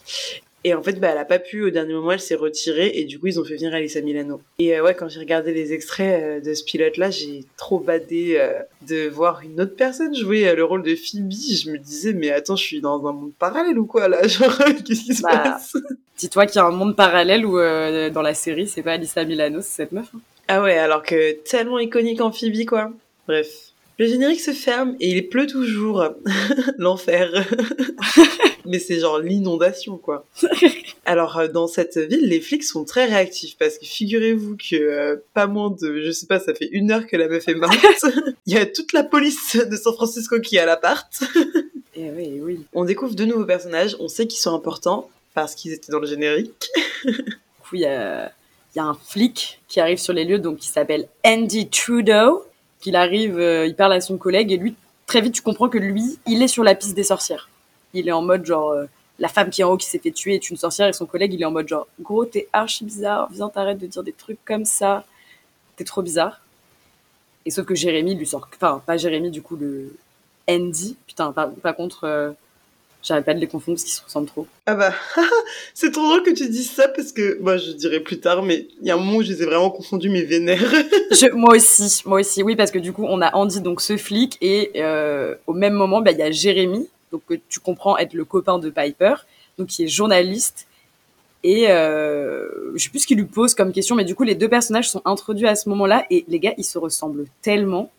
Et 0.66 0.74
en 0.74 0.82
fait, 0.82 0.94
bah, 1.00 1.10
elle 1.12 1.18
a 1.18 1.26
pas 1.26 1.40
pu 1.40 1.64
au 1.64 1.70
dernier 1.70 1.94
moment, 1.94 2.14
elle 2.14 2.22
s'est 2.22 2.36
retirée 2.36 2.92
et 2.96 3.04
du 3.04 3.20
coup, 3.20 3.28
ils 3.28 3.40
ont 3.40 3.44
fait 3.44 3.56
venir 3.56 3.74
Alissa 3.74 4.02
Milano. 4.02 4.42
Et 4.60 4.78
euh, 4.78 4.84
ouais, 4.84 4.96
quand 4.96 5.10
j'ai 5.10 5.20
regardé 5.20 5.54
les 5.54 5.74
extraits 5.74 6.24
euh, 6.24 6.40
de 6.40 6.54
ce 6.54 6.64
pilote-là, 6.64 7.12
j'ai 7.12 7.44
trop 7.58 7.80
badé 7.80 8.36
euh, 8.38 8.60
de 8.88 9.10
voir 9.10 9.42
une 9.42 9.60
autre 9.60 9.76
personne 9.76 10.16
jouer 10.16 10.56
le 10.56 10.64
rôle 10.64 10.84
de 10.84 10.96
Phoebe. 10.96 11.32
Je 11.32 11.72
me 11.72 11.78
disais, 11.78 12.14
mais 12.14 12.32
attends, 12.32 12.56
je 12.56 12.64
suis 12.64 12.80
dans 12.80 13.06
un 13.06 13.12
monde 13.12 13.34
parallèle 13.38 13.78
ou 13.78 13.86
quoi 13.86 14.08
là? 14.08 14.26
Genre, 14.28 14.58
qu'est-ce 14.86 15.04
qui 15.04 15.16
se 15.16 15.22
bah, 15.22 15.38
passe? 15.44 15.76
Dis-toi 16.18 16.46
qu'il 16.46 16.56
y 16.56 16.60
a 16.60 16.66
un 16.66 16.72
monde 16.72 16.96
parallèle 16.96 17.46
où 17.46 17.58
dans 17.58 18.22
la 18.22 18.34
série, 18.34 18.68
c'est 18.68 18.84
pas 18.84 18.94
Alissa 18.94 19.26
Milano, 19.26 19.60
c'est 19.62 19.84
cette 19.84 19.92
meuf. 19.92 20.08
Hein. 20.16 20.20
Ah 20.48 20.62
ouais, 20.62 20.78
alors 20.78 21.04
que 21.04 21.34
tellement 21.44 21.80
iconique 21.80 22.22
en 22.22 22.32
Phoebe, 22.32 22.66
quoi. 22.66 22.92
Bref. 23.28 23.73
Le 24.00 24.08
générique 24.08 24.42
se 24.42 24.52
ferme 24.52 24.96
et 25.00 25.10
il 25.12 25.30
pleut 25.30 25.48
toujours. 25.48 26.08
L'enfer. 26.78 27.30
Mais 28.66 28.80
c'est 28.80 29.00
genre 29.00 29.20
l'inondation, 29.20 29.98
quoi. 29.98 30.26
Alors, 31.06 31.38
euh, 31.38 31.48
dans 31.48 31.68
cette 31.68 31.98
ville, 31.98 32.28
les 32.28 32.40
flics 32.40 32.64
sont 32.64 32.86
très 32.86 33.06
réactifs 33.06 33.58
parce 33.58 33.78
que 33.78 33.86
figurez-vous 33.86 34.56
que 34.58 34.76
euh, 34.76 35.18
pas 35.34 35.48
moins 35.48 35.70
de, 35.70 36.02
je 36.02 36.12
sais 36.12 36.28
pas, 36.28 36.40
ça 36.40 36.56
fait 36.56 36.70
une 36.72 36.92
heure 36.92 37.06
que 37.06 37.18
la 37.18 37.28
meuf 37.28 37.48
est 37.48 37.56
morte. 37.56 38.06
Il 38.46 38.54
y 38.54 38.58
a 38.58 38.66
toute 38.66 38.94
la 38.94 39.04
police 39.04 39.58
de 39.58 39.76
San 39.76 39.94
Francisco 39.94 40.40
qui 40.40 40.56
est 40.56 40.60
à 40.60 40.66
l'appart. 40.66 41.12
Et 41.96 42.06
eh 42.06 42.12
oui, 42.12 42.40
oui. 42.42 42.66
On 42.74 42.86
découvre 42.86 43.16
de 43.16 43.26
nouveaux 43.26 43.46
personnages, 43.46 43.96
on 44.00 44.08
sait 44.08 44.28
qu'ils 44.28 44.40
sont 44.40 44.56
importants 44.56 45.10
parce 45.34 45.56
qu'ils 45.56 45.74
étaient 45.74 45.92
dans 45.92 46.00
le 46.00 46.08
générique. 46.08 46.70
du 47.06 47.14
coup, 47.60 47.76
il 47.76 47.82
y 47.82 47.86
a, 47.86 48.32
y 48.76 48.80
a 48.80 48.84
un 48.84 48.94
flic 48.96 49.62
qui 49.68 49.80
arrive 49.80 50.00
sur 50.00 50.14
les 50.14 50.24
lieux, 50.24 50.40
donc 50.40 50.58
qui 50.58 50.70
s'appelle 50.70 51.08
Andy 51.26 51.70
Trudeau 51.70 52.46
qu'il 52.84 52.98
arrive, 52.98 53.40
euh, 53.40 53.66
il 53.66 53.76
parle 53.76 53.94
à 53.94 54.02
son 54.02 54.18
collègue 54.18 54.52
et 54.52 54.58
lui, 54.58 54.76
très 55.08 55.22
vite, 55.22 55.34
tu 55.34 55.42
comprends 55.42 55.70
que 55.70 55.78
lui, 55.78 56.20
il 56.28 56.44
est 56.44 56.50
sur 56.50 56.66
la 56.66 56.76
piste 56.76 56.96
des 56.96 57.04
sorcières. 57.04 57.50
Il 57.94 58.10
est 58.10 58.12
en 58.12 58.22
mode 58.22 58.46
genre, 58.46 58.72
euh, 58.72 58.86
la 59.20 59.30
femme 59.30 59.50
qui 59.50 59.62
est 59.62 59.64
en 59.64 59.72
haut 59.72 59.78
qui 59.78 59.88
s'est 59.88 60.00
fait 60.00 60.12
tuer 60.12 60.36
est 60.36 60.50
une 60.50 60.58
sorcière 60.58 60.90
et 60.90 60.94
son 60.94 61.06
collègue, 61.06 61.34
il 61.34 61.42
est 61.42 61.46
en 61.46 61.52
mode 61.52 61.70
genre, 61.70 61.88
gros, 62.02 62.26
t'es 62.26 62.50
archi 62.52 62.84
bizarre, 62.84 63.30
viens, 63.32 63.48
t'arrêtes 63.48 63.78
de 63.78 63.88
dire 63.88 64.04
des 64.04 64.12
trucs 64.12 64.44
comme 64.44 64.66
ça, 64.66 65.06
t'es 65.78 65.86
trop 65.86 66.02
bizarre. 66.02 66.42
Et 67.46 67.52
sauf 67.52 67.66
que 67.66 67.74
Jérémy 67.74 68.16
lui 68.16 68.28
sort, 68.28 68.50
enfin, 68.54 68.84
pas 68.86 68.98
Jérémy, 68.98 69.32
du 69.32 69.42
coup, 69.42 69.56
le 69.56 69.96
Andy, 70.50 70.98
putain, 71.08 71.32
par, 71.32 71.76
contre, 71.78 72.04
euh, 72.04 72.32
J'arrête 73.04 73.26
pas 73.26 73.34
de 73.34 73.40
les 73.40 73.48
confondre 73.48 73.76
parce 73.76 73.84
qu'ils 73.84 73.94
se 73.94 74.02
ressemblent 74.02 74.28
trop. 74.28 74.48
Ah 74.66 74.76
bah, 74.76 74.94
c'est 75.74 75.92
trop 75.92 76.04
drôle 76.04 76.24
que 76.24 76.32
tu 76.32 76.48
dises 76.48 76.72
ça 76.72 76.88
parce 76.88 77.12
que, 77.12 77.38
moi, 77.42 77.58
je 77.58 77.72
dirais 77.72 78.00
plus 78.00 78.22
tard, 78.22 78.44
mais 78.44 78.68
il 78.80 78.88
y 78.88 78.92
a 78.92 78.94
un 78.94 78.98
moment 78.98 79.18
où 79.18 79.24
je 79.24 79.34
les 79.34 79.44
ai 79.44 79.46
vraiment 79.46 79.70
confondus, 79.70 80.10
mais 80.10 80.22
vénères. 80.22 80.74
moi 81.34 81.56
aussi, 81.56 82.02
moi 82.06 82.22
aussi, 82.22 82.44
oui, 82.44 82.56
parce 82.56 82.72
que 82.72 82.80
du 82.80 82.94
coup, 82.94 83.04
on 83.06 83.22
a 83.22 83.36
Andy, 83.36 83.60
donc 83.60 83.82
ce 83.82 83.98
flic, 83.98 84.38
et 84.40 84.72
euh, 84.78 85.36
au 85.48 85.54
même 85.54 85.74
moment, 85.74 86.02
bah, 86.02 86.12
il 86.12 86.18
y 86.18 86.22
a 86.22 86.32
Jérémy, 86.32 86.88
donc 87.12 87.24
que 87.28 87.34
tu 87.50 87.60
comprends 87.60 87.98
être 87.98 88.14
le 88.14 88.24
copain 88.24 88.58
de 88.58 88.70
Piper, 88.70 89.16
donc 89.58 89.68
qui 89.68 89.84
est 89.84 89.88
journaliste. 89.90 90.68
Et 91.44 91.70
euh, 91.70 92.72
je 92.74 92.84
sais 92.86 92.90
plus 92.90 93.00
ce 93.00 93.08
qu'il 93.08 93.18
lui 93.18 93.26
pose 93.26 93.54
comme 93.54 93.74
question, 93.74 93.98
mais 93.98 94.06
du 94.06 94.16
coup, 94.16 94.24
les 94.24 94.36
deux 94.36 94.48
personnages 94.48 94.90
sont 94.90 95.02
introduits 95.04 95.48
à 95.48 95.58
ce 95.58 95.68
moment-là, 95.68 96.06
et 96.10 96.24
les 96.30 96.40
gars, 96.40 96.54
ils 96.58 96.64
se 96.64 96.78
ressemblent 96.78 97.26
tellement. 97.42 97.92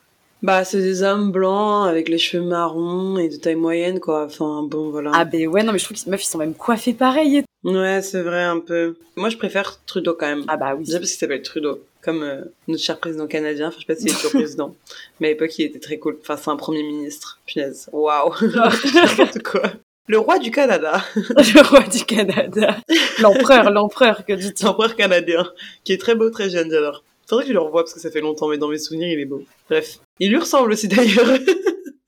Bah, 0.44 0.62
c'est 0.62 0.82
des 0.82 1.02
hommes 1.02 1.32
blancs 1.32 1.88
avec 1.88 2.10
les 2.10 2.18
cheveux 2.18 2.44
marrons 2.44 3.16
et 3.16 3.30
de 3.30 3.36
taille 3.36 3.54
moyenne, 3.54 3.98
quoi. 3.98 4.26
Enfin, 4.26 4.62
bon, 4.62 4.90
voilà. 4.90 5.10
Ah, 5.14 5.24
ben 5.24 5.48
ouais, 5.48 5.62
non, 5.62 5.72
mais 5.72 5.78
je 5.78 5.86
trouve 5.86 5.96
que 5.96 6.02
ces 6.02 6.10
meufs, 6.10 6.22
ils 6.22 6.28
sont 6.28 6.36
même 6.36 6.52
coiffés 6.52 6.92
pareil. 6.92 7.42
Ouais, 7.64 8.02
c'est 8.02 8.20
vrai, 8.20 8.42
un 8.42 8.60
peu. 8.60 8.94
Moi, 9.16 9.30
je 9.30 9.38
préfère 9.38 9.80
Trudeau 9.86 10.12
quand 10.12 10.26
même. 10.26 10.44
Ah, 10.48 10.58
bah 10.58 10.74
oui. 10.76 10.84
Déjà 10.84 10.98
parce 10.98 11.12
qu'il 11.12 11.18
s'appelle 11.18 11.40
Trudeau. 11.40 11.80
Comme 12.02 12.22
euh, 12.22 12.42
notre 12.68 12.82
cher 12.82 12.98
président 12.98 13.26
canadien. 13.26 13.68
Enfin, 13.68 13.78
je 13.80 13.86
sais 13.86 13.94
pas 13.94 13.98
s'il 13.98 14.10
est 14.10 14.14
toujours 14.14 14.32
président. 14.42 14.76
Mais 15.18 15.28
à 15.28 15.30
l'époque, 15.30 15.58
il 15.58 15.64
était 15.64 15.78
très 15.78 15.96
cool. 15.96 16.18
Enfin, 16.20 16.36
c'est 16.36 16.50
un 16.50 16.56
premier 16.56 16.82
ministre. 16.82 17.40
Punaise. 17.46 17.88
Waouh. 17.90 18.34
N'importe 18.42 19.42
quoi. 19.42 19.62
Le 20.08 20.18
roi 20.18 20.38
du 20.38 20.50
Canada. 20.50 21.02
le 21.16 21.66
roi 21.66 21.84
du 21.84 22.04
Canada. 22.04 22.76
L'empereur, 23.20 23.70
l'empereur, 23.70 24.26
que 24.26 24.34
dit-il 24.34 24.66
L'empereur 24.66 24.94
canadien. 24.94 25.50
Qui 25.84 25.94
est 25.94 25.98
très 25.98 26.14
beau, 26.14 26.28
très 26.28 26.50
jeune, 26.50 26.70
j'adore. 26.70 27.02
Faudrait 27.26 27.44
que 27.44 27.48
je 27.48 27.54
le 27.54 27.60
revoie 27.60 27.82
parce 27.82 27.94
que 27.94 28.00
ça 28.00 28.10
fait 28.10 28.20
longtemps, 28.20 28.48
mais 28.48 28.58
dans 28.58 28.68
mes 28.68 28.78
souvenirs, 28.78 29.08
il 29.08 29.20
est 29.20 29.24
beau. 29.24 29.42
Bref. 29.68 29.98
Il 30.20 30.30
lui 30.30 30.38
ressemble 30.38 30.72
aussi 30.72 30.88
d'ailleurs. 30.88 31.38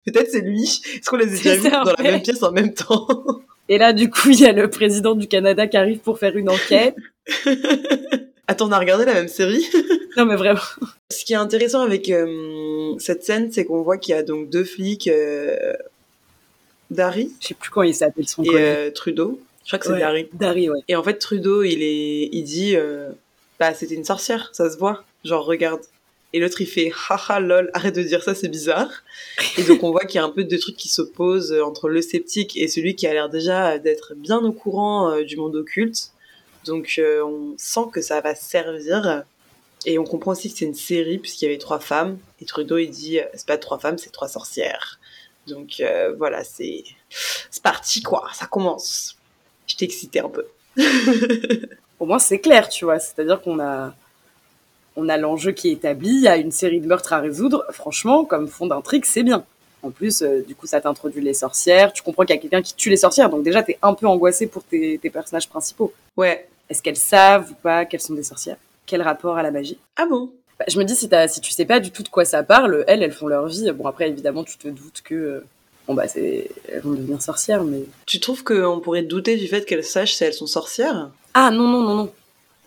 Peut-être 0.04 0.30
c'est 0.30 0.40
lui. 0.40 0.62
Est-ce 0.64 1.08
qu'on 1.08 1.16
les 1.16 1.26
a 1.26 1.36
déjà 1.36 1.56
vus 1.56 1.70
dans 1.70 1.94
la 1.98 2.02
même 2.02 2.22
pièce 2.22 2.42
en 2.42 2.52
même 2.52 2.74
temps? 2.74 3.06
Et 3.68 3.78
là, 3.78 3.92
du 3.92 4.08
coup, 4.10 4.30
il 4.30 4.40
y 4.40 4.46
a 4.46 4.52
le 4.52 4.70
président 4.70 5.14
du 5.14 5.26
Canada 5.26 5.66
qui 5.66 5.76
arrive 5.76 5.98
pour 5.98 6.18
faire 6.18 6.36
une 6.36 6.48
enquête. 6.48 6.94
Attends, 8.48 8.68
on 8.68 8.72
a 8.72 8.78
regardé 8.78 9.04
la 9.04 9.14
même 9.14 9.28
série? 9.28 9.64
Non, 10.16 10.24
mais 10.24 10.36
vraiment. 10.36 10.60
Ce 11.10 11.26
qui 11.26 11.34
est 11.34 11.36
intéressant 11.36 11.82
avec 11.82 12.08
euh, 12.08 12.94
cette 12.98 13.22
scène, 13.22 13.52
c'est 13.52 13.66
qu'on 13.66 13.82
voit 13.82 13.98
qu'il 13.98 14.14
y 14.14 14.18
a 14.18 14.22
donc 14.22 14.48
deux 14.48 14.64
flics, 14.64 15.08
euh, 15.08 15.74
Dari. 16.90 17.30
Je 17.38 17.48
sais 17.48 17.54
plus 17.54 17.68
comment 17.68 17.84
il 17.84 17.94
s'appelle 17.94 18.26
son 18.26 18.42
Et 18.42 18.48
euh, 18.54 18.90
Trudeau. 18.90 19.38
Je 19.64 19.68
crois 19.68 19.78
que 19.78 19.84
c'est 19.84 19.98
Dari. 19.98 20.26
Dari, 20.32 20.70
ouais. 20.70 20.78
Et 20.88 20.96
en 20.96 21.02
fait, 21.02 21.18
Trudeau, 21.18 21.64
il 21.64 21.82
est, 21.82 22.30
il 22.32 22.44
dit, 22.44 22.76
euh, 22.76 23.10
bah, 23.58 23.74
c'était 23.74 23.94
une 23.94 24.04
sorcière, 24.04 24.50
ça 24.52 24.70
se 24.70 24.76
voit. 24.76 25.04
Genre, 25.24 25.44
regarde. 25.44 25.80
Et 26.32 26.40
l'autre, 26.40 26.60
il 26.60 26.66
fait 26.66 26.92
haha 27.08 27.40
lol, 27.40 27.70
arrête 27.72 27.94
de 27.94 28.02
dire 28.02 28.22
ça, 28.22 28.34
c'est 28.34 28.48
bizarre. 28.48 28.90
Et 29.56 29.62
donc, 29.62 29.82
on 29.82 29.90
voit 29.90 30.04
qu'il 30.04 30.16
y 30.16 30.18
a 30.18 30.24
un 30.24 30.30
peu 30.30 30.44
de 30.44 30.56
trucs 30.56 30.76
qui 30.76 30.88
s'opposent 30.88 31.52
entre 31.52 31.88
le 31.88 32.02
sceptique 32.02 32.56
et 32.56 32.68
celui 32.68 32.94
qui 32.94 33.06
a 33.06 33.12
l'air 33.12 33.28
déjà 33.28 33.78
d'être 33.78 34.14
bien 34.14 34.38
au 34.38 34.52
courant 34.52 35.10
euh, 35.10 35.24
du 35.24 35.36
monde 35.36 35.56
occulte. 35.56 36.12
Donc, 36.64 36.96
euh, 36.98 37.22
on 37.24 37.54
sent 37.56 37.88
que 37.92 38.02
ça 38.02 38.20
va 38.20 38.34
servir. 38.34 39.24
Et 39.86 39.98
on 39.98 40.04
comprend 40.04 40.32
aussi 40.32 40.50
que 40.50 40.58
c'est 40.58 40.64
une 40.64 40.74
série, 40.74 41.18
puisqu'il 41.18 41.44
y 41.44 41.48
avait 41.48 41.58
trois 41.58 41.78
femmes. 41.78 42.18
Et 42.40 42.44
Trudeau, 42.44 42.76
il 42.76 42.90
dit, 42.90 43.20
c'est 43.34 43.46
pas 43.46 43.56
trois 43.56 43.78
femmes, 43.78 43.98
c'est 43.98 44.10
trois 44.10 44.28
sorcières. 44.28 44.98
Donc, 45.46 45.80
euh, 45.80 46.12
voilà, 46.18 46.42
c'est, 46.42 46.82
c'est 47.50 47.62
parti, 47.62 48.02
quoi. 48.02 48.28
Ça 48.34 48.46
commence. 48.46 49.16
Je 49.66 49.76
excitée 49.84 50.20
un 50.20 50.28
peu. 50.28 50.46
Au 52.00 52.06
moins, 52.06 52.18
c'est 52.18 52.38
clair, 52.38 52.68
tu 52.68 52.84
vois. 52.84 52.98
C'est-à-dire 52.98 53.40
qu'on 53.40 53.58
a, 53.60 53.94
on 54.96 55.08
a 55.08 55.16
l'enjeu 55.16 55.52
qui 55.52 55.68
est 55.68 55.72
établi, 55.72 56.08
il 56.10 56.22
y 56.22 56.28
a 56.28 56.36
une 56.36 56.52
série 56.52 56.80
de 56.80 56.86
meurtres 56.86 57.12
à 57.12 57.18
résoudre. 57.20 57.64
Franchement, 57.70 58.24
comme 58.24 58.48
fond 58.48 58.66
d'intrigue, 58.66 59.04
c'est 59.04 59.22
bien. 59.22 59.44
En 59.82 59.90
plus, 59.90 60.22
euh, 60.22 60.42
du 60.46 60.54
coup, 60.54 60.66
ça 60.66 60.80
t'introduit 60.80 61.22
les 61.22 61.34
sorcières. 61.34 61.92
Tu 61.92 62.02
comprends 62.02 62.24
qu'il 62.24 62.34
y 62.34 62.38
a 62.38 62.40
quelqu'un 62.40 62.62
qui 62.62 62.74
tue 62.74 62.90
les 62.90 62.96
sorcières, 62.96 63.30
donc 63.30 63.42
déjà, 63.44 63.62
t'es 63.62 63.78
un 63.82 63.94
peu 63.94 64.06
angoissé 64.06 64.46
pour 64.46 64.64
tes, 64.64 64.98
tes 64.98 65.10
personnages 65.10 65.48
principaux. 65.48 65.92
Ouais. 66.16 66.48
Est-ce 66.68 66.82
qu'elles 66.82 66.96
savent 66.96 67.50
ou 67.52 67.54
pas 67.54 67.84
qu'elles 67.84 68.00
sont 68.00 68.14
des 68.14 68.24
sorcières? 68.24 68.56
Quel 68.86 69.02
rapport 69.02 69.36
à 69.36 69.42
la 69.42 69.50
magie? 69.50 69.78
Ah 69.96 70.06
bon? 70.06 70.30
Bah, 70.58 70.64
Je 70.68 70.78
me 70.78 70.84
dis, 70.84 70.96
si, 70.96 71.08
si 71.28 71.40
tu 71.40 71.52
sais 71.52 71.64
pas 71.66 71.78
du 71.78 71.90
tout 71.92 72.02
de 72.02 72.08
quoi 72.08 72.24
ça 72.24 72.42
parle, 72.42 72.84
elles, 72.88 73.02
elles 73.02 73.12
font 73.12 73.28
leur 73.28 73.46
vie. 73.46 73.70
Bon, 73.72 73.86
après, 73.86 74.08
évidemment, 74.08 74.42
tu 74.44 74.56
te 74.58 74.68
doutes 74.68 75.02
que. 75.04 75.14
euh, 75.14 75.44
Bon, 75.86 75.94
bah, 75.94 76.08
c'est... 76.08 76.50
elles 76.68 76.80
vont 76.80 76.92
devenir 76.92 77.22
sorcières, 77.22 77.62
mais. 77.62 77.82
Tu 78.06 78.18
trouves 78.18 78.42
qu'on 78.42 78.80
pourrait 78.80 79.02
douter 79.02 79.36
du 79.36 79.46
fait 79.46 79.64
qu'elles 79.64 79.84
sachent 79.84 80.14
si 80.16 80.24
elles 80.24 80.32
sont 80.34 80.48
sorcières? 80.48 81.10
Ah, 81.38 81.50
non, 81.50 81.68
non, 81.68 81.82
non, 81.82 81.94
non. 81.94 82.12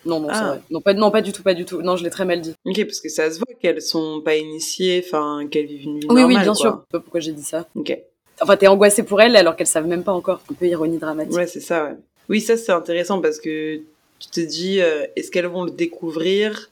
Non, 0.06 0.20
non, 0.20 0.28
c'est 0.32 0.38
Ah. 0.40 0.46
vrai. 0.46 0.60
Non 0.70 0.80
pas, 0.80 0.94
non, 0.94 1.10
pas 1.10 1.22
du 1.22 1.32
tout, 1.32 1.42
pas 1.42 1.54
du 1.54 1.64
tout. 1.64 1.82
Non, 1.82 1.96
je 1.96 2.04
l'ai 2.04 2.10
très 2.10 2.24
mal 2.24 2.40
dit. 2.40 2.54
Ok, 2.64 2.84
parce 2.84 3.00
que 3.00 3.08
ça 3.08 3.28
se 3.30 3.38
voit 3.38 3.52
qu'elles 3.60 3.82
sont 3.82 4.20
pas 4.24 4.36
initiées, 4.36 5.02
enfin, 5.04 5.46
qu'elles 5.50 5.66
vivent 5.66 5.84
une 5.84 5.98
vie 6.00 6.06
Oui, 6.08 6.14
normale, 6.22 6.26
oui, 6.26 6.34
bien 6.34 6.44
quoi. 6.44 6.54
sûr. 6.54 6.70
Je 6.70 6.76
sais 6.76 6.86
pas 6.92 7.00
pourquoi 7.00 7.20
j'ai 7.20 7.32
dit 7.32 7.42
ça. 7.42 7.66
Ok. 7.74 7.98
Enfin, 8.40 8.56
t'es 8.56 8.68
angoissée 8.68 9.02
pour 9.02 9.20
elles 9.20 9.34
alors 9.36 9.56
qu'elles 9.56 9.66
savent 9.66 9.86
même 9.88 10.04
pas 10.04 10.12
encore. 10.12 10.40
Un 10.50 10.54
peu 10.54 10.66
ironie 10.66 10.98
dramatique. 10.98 11.34
Ouais, 11.34 11.46
c'est 11.48 11.60
ça, 11.60 11.84
ouais. 11.84 11.96
Oui, 12.28 12.40
ça, 12.40 12.56
c'est 12.56 12.70
intéressant 12.72 13.20
parce 13.20 13.40
que 13.40 13.80
tu 14.20 14.28
te 14.30 14.40
dis, 14.40 14.80
euh, 14.80 15.04
est-ce 15.16 15.30
qu'elles 15.32 15.46
vont 15.46 15.64
le 15.64 15.70
découvrir 15.72 16.70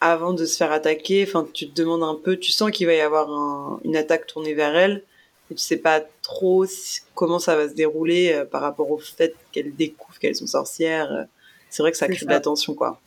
avant 0.00 0.32
de 0.34 0.44
se 0.44 0.56
faire 0.56 0.72
attaquer? 0.72 1.24
Enfin, 1.26 1.46
tu 1.54 1.68
te 1.70 1.74
demandes 1.80 2.02
un 2.02 2.16
peu, 2.22 2.36
tu 2.36 2.50
sens 2.52 2.70
qu'il 2.72 2.86
va 2.86 2.94
y 2.94 3.00
avoir 3.00 3.30
un- 3.30 3.80
une 3.84 3.96
attaque 3.96 4.26
tournée 4.26 4.54
vers 4.54 4.76
elles, 4.76 5.04
mais 5.50 5.56
tu 5.56 5.62
sais 5.64 5.76
pas 5.76 6.02
trop 6.22 6.64
si- 6.66 7.00
comment 7.14 7.38
ça 7.38 7.56
va 7.56 7.68
se 7.68 7.74
dérouler 7.74 8.32
euh, 8.32 8.44
par 8.44 8.60
rapport 8.62 8.90
au 8.90 8.98
fait 8.98 9.34
qu'elles 9.52 9.74
découvrent 9.74 10.18
qu'elles 10.18 10.36
sont 10.36 10.46
sorcières. 10.46 11.12
euh. 11.12 11.24
C'est 11.70 11.82
vrai 11.82 11.92
que 11.92 11.98
ça 11.98 12.08
crée 12.08 12.24
de 12.24 12.30
la 12.30 12.40
tension, 12.40 12.74
quoi. 12.74 13.00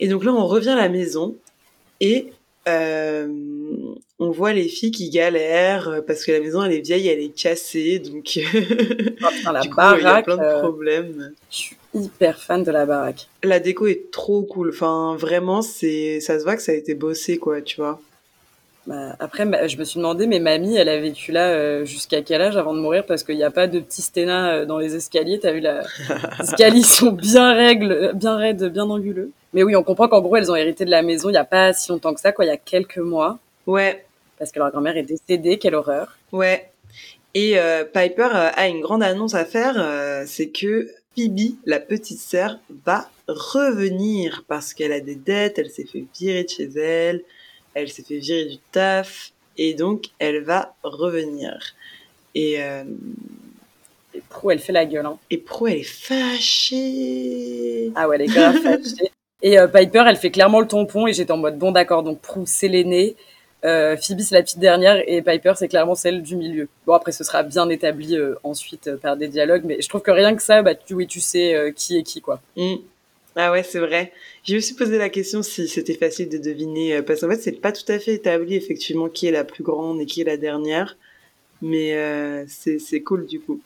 Et 0.00 0.08
donc 0.08 0.24
là, 0.24 0.32
on 0.32 0.46
revient 0.46 0.70
à 0.70 0.76
la 0.76 0.88
maison 0.88 1.36
et 2.00 2.32
euh, 2.68 3.28
on 4.18 4.30
voit 4.30 4.52
les 4.52 4.68
filles 4.68 4.90
qui 4.90 5.08
galèrent 5.10 6.02
parce 6.06 6.24
que 6.24 6.32
la 6.32 6.40
maison 6.40 6.62
elle 6.62 6.72
est 6.72 6.80
vieille, 6.80 7.08
elle 7.08 7.20
est 7.20 7.34
cassée, 7.34 7.98
donc 7.98 8.38
la 9.52 9.60
du 9.60 9.70
coup 9.70 9.80
il 9.80 10.02
y 10.02 10.06
a 10.06 10.12
baraque, 10.12 10.24
plein 10.24 10.36
de 10.36 10.60
problèmes. 10.60 11.32
je 11.50 11.56
suis 11.56 11.76
hyper 11.94 12.42
fan 12.42 12.62
de 12.62 12.70
la 12.70 12.86
baraque. 12.86 13.28
La 13.42 13.60
déco 13.60 13.86
est 13.86 14.10
trop 14.10 14.42
cool, 14.42 14.70
enfin 14.70 15.16
vraiment 15.16 15.62
c'est, 15.62 16.20
ça 16.20 16.38
se 16.38 16.44
voit 16.44 16.56
que 16.56 16.62
ça 16.62 16.72
a 16.72 16.74
été 16.74 16.94
bossé 16.94 17.38
quoi, 17.38 17.62
tu 17.62 17.76
vois. 17.76 18.00
Bah, 18.90 19.14
après, 19.20 19.44
ma- 19.44 19.68
je 19.68 19.76
me 19.76 19.84
suis 19.84 19.98
demandé, 19.98 20.26
mais 20.26 20.40
mamie, 20.40 20.74
elle 20.76 20.88
a 20.88 20.98
vécu 20.98 21.30
là 21.30 21.50
euh, 21.50 21.84
jusqu'à 21.84 22.22
quel 22.22 22.42
âge 22.42 22.56
avant 22.56 22.74
de 22.74 22.80
mourir? 22.80 23.06
Parce 23.06 23.22
qu'il 23.22 23.36
n'y 23.36 23.44
a 23.44 23.50
pas 23.52 23.68
de 23.68 23.78
petits 23.78 24.02
sténas 24.02 24.52
euh, 24.52 24.66
dans 24.66 24.78
les 24.78 24.96
escaliers. 24.96 25.38
T'as 25.38 25.52
vu, 25.52 25.60
la... 25.60 25.82
les 25.82 26.44
escaliers 26.44 26.82
sont 26.98 27.12
bien 27.12 27.54
règles, 27.54 28.10
bien 28.14 28.36
raides, 28.36 28.64
bien 28.72 28.90
anguleux. 28.90 29.30
Mais 29.52 29.62
oui, 29.62 29.76
on 29.76 29.84
comprend 29.84 30.08
qu'en 30.08 30.20
gros, 30.20 30.34
elles 30.36 30.50
ont 30.50 30.56
hérité 30.56 30.84
de 30.84 30.90
la 30.90 31.02
maison 31.02 31.28
il 31.28 31.32
n'y 31.32 31.38
a 31.38 31.44
pas 31.44 31.72
si 31.72 31.90
longtemps 31.92 32.12
que 32.14 32.20
ça, 32.20 32.32
quoi, 32.32 32.44
il 32.44 32.48
y 32.48 32.50
a 32.52 32.56
quelques 32.56 32.98
mois. 32.98 33.38
Ouais, 33.68 34.04
Parce 34.38 34.50
que 34.50 34.58
leur 34.58 34.70
grand-mère 34.72 34.96
est 34.96 35.04
décédée, 35.04 35.58
quelle 35.58 35.76
horreur. 35.76 36.18
ouais. 36.32 36.66
Et 37.32 37.60
euh, 37.60 37.84
Piper 37.84 38.28
euh, 38.34 38.50
a 38.56 38.66
une 38.66 38.80
grande 38.80 39.04
annonce 39.04 39.36
à 39.36 39.44
faire, 39.44 39.74
euh, 39.78 40.24
c'est 40.26 40.48
que 40.48 40.88
Phoebe, 41.16 41.54
la 41.64 41.78
petite 41.78 42.18
sœur, 42.18 42.58
va 42.84 43.08
revenir 43.28 44.42
parce 44.48 44.74
qu'elle 44.74 44.90
a 44.92 44.98
des 44.98 45.14
dettes, 45.14 45.58
elle 45.60 45.70
s'est 45.70 45.84
fait 45.86 46.04
virer 46.18 46.42
de 46.42 46.48
chez 46.48 46.68
elle, 46.76 47.22
elle 47.74 47.88
s'est 47.88 48.02
fait 48.02 48.18
virer 48.18 48.46
du 48.46 48.58
taf, 48.72 49.32
et 49.56 49.74
donc 49.74 50.06
elle 50.18 50.42
va 50.42 50.74
revenir. 50.82 51.74
Et, 52.34 52.62
euh, 52.62 52.84
Et 54.14 54.22
Prou, 54.28 54.50
elle 54.50 54.58
fait 54.58 54.72
la 54.72 54.86
gueule. 54.86 55.06
Hein. 55.06 55.18
et 55.30 55.38
Pro, 55.38 55.66
elle 55.66 55.78
est 55.78 55.82
fâchée. 55.82 56.80
Ah 57.94 58.08
ouais, 58.08 58.16
elle 58.16 58.22
est 58.22 58.26
grave 58.26 58.56
fâchée. 58.62 59.10
Et 59.42 59.58
euh, 59.58 59.68
Piper, 59.68 60.04
elle 60.06 60.16
fait 60.16 60.30
clairement 60.30 60.60
le 60.60 60.66
tampon 60.66 61.06
et 61.06 61.14
j'étais 61.14 61.32
en 61.32 61.38
mode 61.38 61.56
bon 61.56 61.72
d'accord, 61.72 62.02
donc 62.02 62.20
Prou, 62.20 62.42
c'est 62.44 62.68
l'aînée. 62.68 63.16
Euh, 63.64 63.96
Phoebe, 63.96 64.20
c'est 64.20 64.34
la 64.34 64.42
petite 64.42 64.58
dernière 64.58 65.02
et 65.06 65.22
Piper, 65.22 65.52
c'est 65.56 65.68
clairement 65.68 65.94
celle 65.94 66.22
du 66.22 66.36
milieu. 66.36 66.68
Bon, 66.86 66.94
après, 66.94 67.12
ce 67.12 67.24
sera 67.24 67.42
bien 67.42 67.68
établi 67.68 68.16
euh, 68.16 68.34
ensuite 68.42 68.88
euh, 68.88 68.96
par 68.96 69.16
des 69.16 69.28
dialogues, 69.28 69.62
mais 69.64 69.80
je 69.82 69.88
trouve 69.88 70.00
que 70.00 70.10
rien 70.10 70.34
que 70.34 70.42
ça, 70.42 70.62
bah, 70.62 70.74
tu, 70.74 70.94
oui, 70.94 71.06
tu 71.06 71.20
sais 71.20 71.72
qui 71.76 71.98
est 71.98 72.02
qui, 72.02 72.20
quoi. 72.20 72.40
Mm. 72.56 72.76
Ah 73.36 73.52
ouais, 73.52 73.62
c'est 73.62 73.78
vrai. 73.78 74.12
Je 74.44 74.54
me 74.56 74.60
suis 74.60 74.74
posé 74.74 74.98
la 74.98 75.08
question 75.08 75.42
si 75.42 75.68
c'était 75.68 75.94
facile 75.94 76.28
de 76.28 76.38
deviner, 76.38 76.96
euh, 76.96 77.02
parce 77.02 77.20
qu'en 77.20 77.28
fait, 77.28 77.40
c'est 77.40 77.52
pas 77.52 77.72
tout 77.72 77.90
à 77.90 77.98
fait 77.98 78.14
établi, 78.14 78.56
effectivement, 78.56 79.08
qui 79.08 79.26
est 79.26 79.30
la 79.30 79.44
plus 79.44 79.62
grande 79.62 80.00
et 80.00 80.06
qui 80.06 80.20
est 80.20 80.24
la 80.24 80.36
dernière. 80.36 80.96
Mais 81.62 81.94
euh, 81.94 82.44
c'est 82.48 83.02
cool, 83.02 83.26
du 83.26 83.40
coup. 83.40 83.60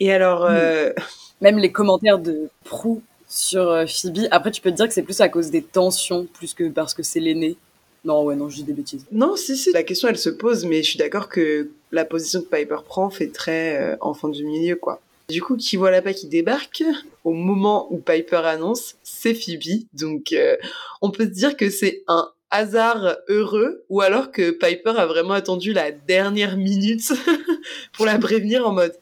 Et 0.00 0.12
alors, 0.12 0.46
euh, 0.46 0.92
Même 1.40 1.58
les 1.58 1.72
commentaires 1.72 2.18
de 2.18 2.48
Prou 2.64 3.02
sur 3.28 3.70
euh, 3.70 3.86
Phoebe, 3.86 4.26
après, 4.30 4.50
tu 4.50 4.60
peux 4.60 4.70
te 4.70 4.76
dire 4.76 4.88
que 4.88 4.94
c'est 4.94 5.02
plus 5.02 5.20
à 5.20 5.28
cause 5.28 5.50
des 5.50 5.62
tensions, 5.62 6.26
plus 6.26 6.54
que 6.54 6.68
parce 6.68 6.94
que 6.94 7.02
c'est 7.02 7.20
l'aînée. 7.20 7.56
Non, 8.04 8.24
ouais, 8.24 8.34
non, 8.34 8.48
je 8.48 8.56
dis 8.56 8.62
des 8.64 8.72
bêtises. 8.72 9.04
non, 9.12 9.36
si, 9.36 9.56
si, 9.56 9.72
la 9.72 9.82
question, 9.82 10.08
elle 10.08 10.18
se 10.18 10.30
pose, 10.30 10.64
mais 10.64 10.82
je 10.82 10.88
suis 10.88 10.98
d'accord 10.98 11.28
que 11.28 11.70
la 11.92 12.06
position 12.06 12.40
que 12.40 12.46
Piper 12.46 12.78
prend 12.84 13.10
fait 13.10 13.28
très 13.28 13.76
euh, 13.76 13.96
enfant 14.00 14.28
du 14.28 14.44
milieu, 14.44 14.76
quoi. 14.76 15.00
Du 15.30 15.42
coup, 15.42 15.56
qui 15.56 15.76
voilà 15.76 16.02
pas 16.02 16.12
qui 16.12 16.26
débarque 16.26 16.82
au 17.24 17.32
moment 17.32 17.86
où 17.92 17.98
Piper 17.98 18.42
annonce, 18.44 18.96
c'est 19.02 19.34
Phoebe. 19.34 19.84
Donc, 19.92 20.32
euh, 20.32 20.56
on 21.02 21.10
peut 21.10 21.24
se 21.24 21.30
dire 21.30 21.56
que 21.56 21.70
c'est 21.70 22.02
un 22.08 22.28
hasard 22.50 23.16
heureux, 23.28 23.84
ou 23.88 24.00
alors 24.00 24.32
que 24.32 24.50
Piper 24.50 24.94
a 24.96 25.06
vraiment 25.06 25.34
attendu 25.34 25.72
la 25.72 25.92
dernière 25.92 26.56
minute 26.56 27.12
pour 27.92 28.06
la 28.06 28.18
prévenir 28.18 28.66
en 28.66 28.72
mode. 28.72 28.94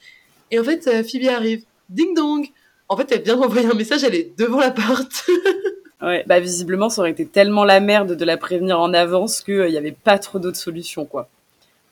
Et 0.51 0.59
en 0.59 0.65
fait, 0.65 0.87
euh, 0.87 1.03
Phoebe 1.03 1.29
arrive. 1.29 1.65
Ding 1.89 2.15
dong. 2.15 2.47
En 2.91 2.97
fait, 2.97 3.11
elle 3.13 3.23
vient 3.23 3.37
d'envoyer 3.37 3.67
un 3.67 3.75
message, 3.75 4.05
elle 4.05 4.15
est 4.15 4.39
devant 4.39 4.61
la 4.61 4.71
porte. 4.71 5.27
Ouais, 6.01 6.23
bah 6.29 6.39
visiblement, 6.39 6.91
ça 6.91 7.01
aurait 7.01 7.11
été 7.11 7.27
tellement 7.27 7.65
la 7.65 7.81
merde 7.81 8.15
de 8.15 8.25
la 8.25 8.37
prévenir 8.37 8.79
en 8.79 8.95
avance 8.95 9.41
qu'il 9.41 9.65
n'y 9.65 9.77
avait 9.77 9.91
pas 9.91 10.21
trop 10.21 10.39
d'autres 10.39 10.57
solutions, 10.57 11.05
quoi. 11.05 11.29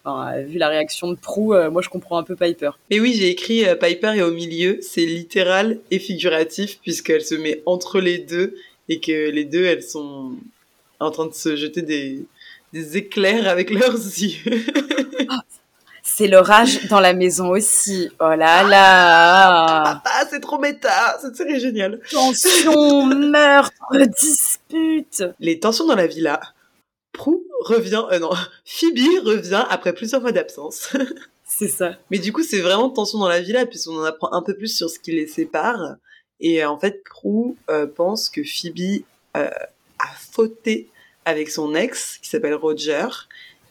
Enfin, 0.07 0.37
euh, 0.37 0.43
vu 0.43 0.59
la 0.59 0.69
réaction 0.69 1.11
de 1.11 1.17
Prou, 1.17 1.53
euh, 1.53 1.69
moi 1.69 1.83
je 1.83 1.89
comprends 1.89 2.17
un 2.17 2.23
peu 2.23 2.37
Piper. 2.37 2.71
Mais 2.91 3.01
oui, 3.01 3.13
j'ai 3.15 3.29
écrit 3.29 3.67
euh, 3.67 3.75
Piper 3.75 4.13
est 4.15 4.23
au 4.23 4.31
milieu, 4.31 4.79
c'est 4.81 5.05
littéral 5.05 5.81
et 5.91 5.99
figuratif 5.99 6.79
puisqu'elle 6.81 7.25
se 7.25 7.35
met 7.35 7.63
entre 7.67 7.99
les 7.99 8.19
deux 8.19 8.57
et 8.89 9.01
que 9.01 9.31
les 9.31 9.45
deux, 9.45 9.65
elles 9.65 9.83
sont 9.83 10.31
en 11.01 11.11
train 11.11 11.27
de 11.27 11.35
se 11.35 11.57
jeter 11.57 11.83
des, 11.83 12.25
des 12.73 12.97
éclairs 12.97 13.49
avec 13.49 13.71
leurs 13.71 13.95
yeux. 13.97 14.65
C'est 16.05 16.29
l'orage 16.29 16.87
dans 16.87 17.01
la 17.01 17.13
maison 17.13 17.49
aussi. 17.49 18.09
Oh 18.21 18.29
là 18.29 18.63
là 18.63 20.03
ah, 20.05 20.25
c'est 20.31 20.39
trop 20.39 20.59
méta, 20.61 21.19
cette 21.21 21.35
série 21.35 21.55
est 21.55 21.61
géniale. 21.61 22.01
Tension, 22.09 23.07
meurtre, 23.07 23.75
dispute 24.21 25.25
Les 25.41 25.59
tensions 25.59 25.89
dans 25.89 25.97
la 25.97 26.07
villa. 26.07 26.41
Prou 27.13 27.43
revient, 27.61 28.05
euh 28.13 28.19
non, 28.19 28.31
Phoebe 28.65 29.25
revient 29.25 29.65
après 29.69 29.93
plusieurs 29.93 30.21
fois 30.21 30.33
d'absence. 30.33 30.91
C'est 31.45 31.69
ça. 31.69 31.97
Mais 32.11 32.19
du 32.19 32.33
coup, 32.33 32.43
c'est 32.43 32.61
vraiment 32.61 32.91
tension 32.91 33.19
dans 33.19 33.29
la 33.29 33.41
villa 33.41 33.67
puisqu'on 33.67 34.01
en 34.01 34.05
apprend 34.05 34.33
un 34.33 34.43
peu 34.43 34.55
plus 34.55 34.77
sur 34.77 34.91
ce 34.91 34.99
qui 34.99 35.13
les 35.13 35.29
sépare. 35.29 35.95
Et 36.41 36.63
euh, 36.63 36.69
en 36.69 36.77
fait, 36.77 37.03
Prue 37.05 37.55
euh, 37.71 37.87
pense 37.87 38.29
que 38.29 38.43
Phoebe 38.43 39.05
euh, 39.37 39.49
a 39.99 40.09
fauté 40.33 40.91
avec 41.25 41.51
son 41.51 41.75
ex 41.75 42.19
qui 42.19 42.29
s'appelle 42.29 42.55
Roger. 42.55 43.07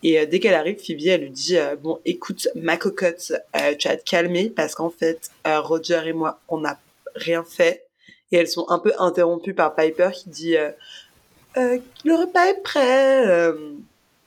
Et 0.04 0.19
euh, 0.19 0.26
dès 0.26 0.39
qu'elle 0.39 0.54
arrive, 0.54 0.78
Phoebe, 0.78 1.08
elle 1.08 1.21
lui 1.21 1.32
dit 1.32 1.58
euh, 1.58 1.76
Bon, 1.76 2.00
écoute, 2.06 2.48
ma 2.56 2.78
cocotte, 2.78 3.34
euh, 3.56 3.76
tu 3.76 3.88
vas 3.88 3.98
te 3.98 4.04
calmer 4.04 4.50
parce 4.50 4.76
qu'en 4.76 4.89
fait, 4.89 5.32
euh, 5.48 5.60
Roger 5.62 6.02
et 6.06 6.13
moi, 6.13 6.39
on 6.48 6.60
n'a 6.60 6.80
rien 7.15 7.43
fait. 7.43 7.88
Et 8.32 8.38
elles 8.38 8.48
sont 8.48 8.65
un 8.69 8.80
peu 8.80 8.93
interrompues 9.00 9.54
par 9.54 9.76
Piper 9.76 10.10
qui 10.13 10.30
dit 10.30 10.56
euh, 11.58 11.78
Le 12.04 12.15
repas 12.15 12.46
est 12.48 12.62
prêt. 12.63 13.28
euh. 13.28 13.54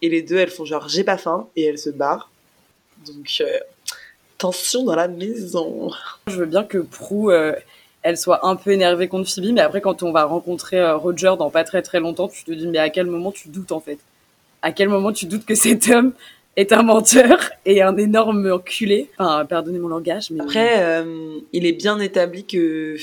Et 0.02 0.08
les 0.08 0.22
deux, 0.22 0.36
elles 0.36 0.50
font 0.50 0.64
genre 0.64 0.88
J'ai 0.88 1.04
pas 1.04 1.18
faim. 1.18 1.48
Et 1.56 1.64
elles 1.64 1.78
se 1.78 1.90
barrent. 1.90 2.30
Donc, 3.06 3.38
euh, 3.40 3.58
tension 4.38 4.84
dans 4.84 4.94
la 4.94 5.08
maison. 5.08 5.90
Je 6.26 6.36
veux 6.36 6.46
bien 6.46 6.64
que 6.64 6.78
Prue, 6.78 7.32
elle 8.02 8.16
soit 8.16 8.46
un 8.46 8.56
peu 8.56 8.70
énervée 8.70 9.08
contre 9.08 9.28
Phoebe, 9.28 9.52
mais 9.54 9.60
après, 9.60 9.80
quand 9.80 10.02
on 10.02 10.12
va 10.12 10.24
rencontrer 10.24 10.92
Roger 10.92 11.34
dans 11.38 11.50
pas 11.50 11.64
très 11.64 11.82
très 11.82 12.00
longtemps, 12.00 12.28
tu 12.28 12.44
te 12.44 12.52
dis, 12.52 12.66
mais 12.66 12.78
à 12.78 12.90
quel 12.90 13.06
moment 13.06 13.32
tu 13.32 13.48
doutes 13.48 13.72
en 13.72 13.80
fait? 13.80 13.98
À 14.62 14.72
quel 14.72 14.88
moment 14.88 15.12
tu 15.12 15.26
doutes 15.26 15.44
que 15.44 15.54
cet 15.54 15.88
homme 15.88 16.12
est 16.56 16.72
un 16.72 16.82
menteur 16.82 17.50
et 17.64 17.82
un 17.82 17.96
énorme 17.96 18.50
enculé? 18.52 19.10
Enfin, 19.18 19.44
pardonnez 19.44 19.78
mon 19.78 19.88
langage, 19.88 20.30
mais... 20.30 20.40
Après, 20.42 21.04
il 21.52 21.66
est 21.66 21.72
bien 21.72 21.98
établi 21.98 22.44
que 22.44 22.96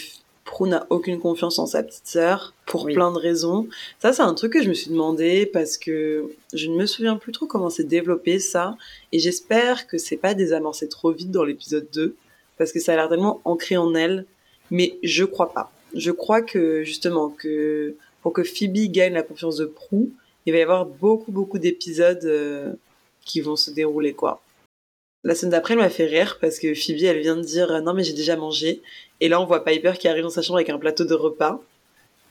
Prue 0.45 0.69
n'a 0.69 0.85
aucune 0.91 1.19
confiance 1.19 1.57
en 1.59 1.65
sa 1.65 1.83
petite 1.83 2.07
sœur 2.07 2.53
pour 2.67 2.85
Oui. 2.85 2.93
plein 2.93 3.11
de 3.11 3.17
raisons. 3.17 3.67
Ça, 3.99 4.13
c'est 4.13 4.21
un 4.21 4.33
truc 4.35 4.53
que 4.53 4.61
je 4.63 4.69
me 4.69 4.73
suis 4.73 4.91
demandé 4.91 5.45
parce 5.47 5.77
que 5.77 6.29
je 6.53 6.67
ne 6.69 6.75
me 6.77 6.85
souviens 6.85 7.17
plus 7.17 7.31
trop 7.31 7.47
comment 7.47 7.69
s'est 7.71 7.83
développé 7.83 8.39
ça. 8.39 8.77
Et 9.11 9.19
j'espère 9.19 9.87
que 9.87 9.97
c'est 9.97 10.17
pas 10.17 10.33
désamorcé 10.35 10.87
trop 10.87 11.11
vite 11.11 11.31
dans 11.31 11.43
l'épisode 11.43 11.87
2 11.93 12.15
parce 12.57 12.71
que 12.71 12.79
ça 12.79 12.93
a 12.93 12.95
l'air 12.95 13.09
tellement 13.09 13.41
ancré 13.43 13.75
en 13.75 13.93
elle. 13.95 14.25
Mais 14.71 14.97
je 15.03 15.25
crois 15.25 15.51
pas. 15.51 15.71
Je 15.95 16.11
crois 16.11 16.41
que 16.41 16.83
justement 16.83 17.29
que 17.29 17.95
pour 18.21 18.31
que 18.33 18.43
Phoebe 18.43 18.91
gagne 18.91 19.13
la 19.13 19.23
confiance 19.23 19.57
de 19.57 19.65
Prue, 19.65 20.11
il 20.45 20.53
va 20.53 20.59
y 20.59 20.61
avoir 20.61 20.85
beaucoup 20.85 21.31
beaucoup 21.31 21.57
d'épisodes 21.59 22.23
euh, 22.25 22.73
qui 23.25 23.41
vont 23.41 23.55
se 23.55 23.71
dérouler 23.71 24.13
quoi. 24.13 24.41
La 25.23 25.33
semaine 25.33 25.51
d'après, 25.53 25.73
elle 25.73 25.79
m'a 25.79 25.89
fait 25.89 26.05
rire 26.05 26.37
parce 26.39 26.59
que 26.59 26.75
Phoebe, 26.75 27.03
elle 27.03 27.21
vient 27.21 27.35
de 27.35 27.41
dire 27.41 27.71
euh, 27.71 27.81
non 27.81 27.93
mais 27.93 28.03
j'ai 28.03 28.13
déjà 28.13 28.35
mangé. 28.35 28.81
Et 29.21 29.29
là, 29.29 29.39
on 29.41 29.45
voit 29.45 29.63
Piper 29.63 29.93
qui 29.99 30.07
arrive 30.07 30.23
dans 30.23 30.29
sa 30.29 30.41
chambre 30.41 30.57
avec 30.57 30.69
un 30.69 30.77
plateau 30.77 31.05
de 31.05 31.13
repas. 31.13 31.61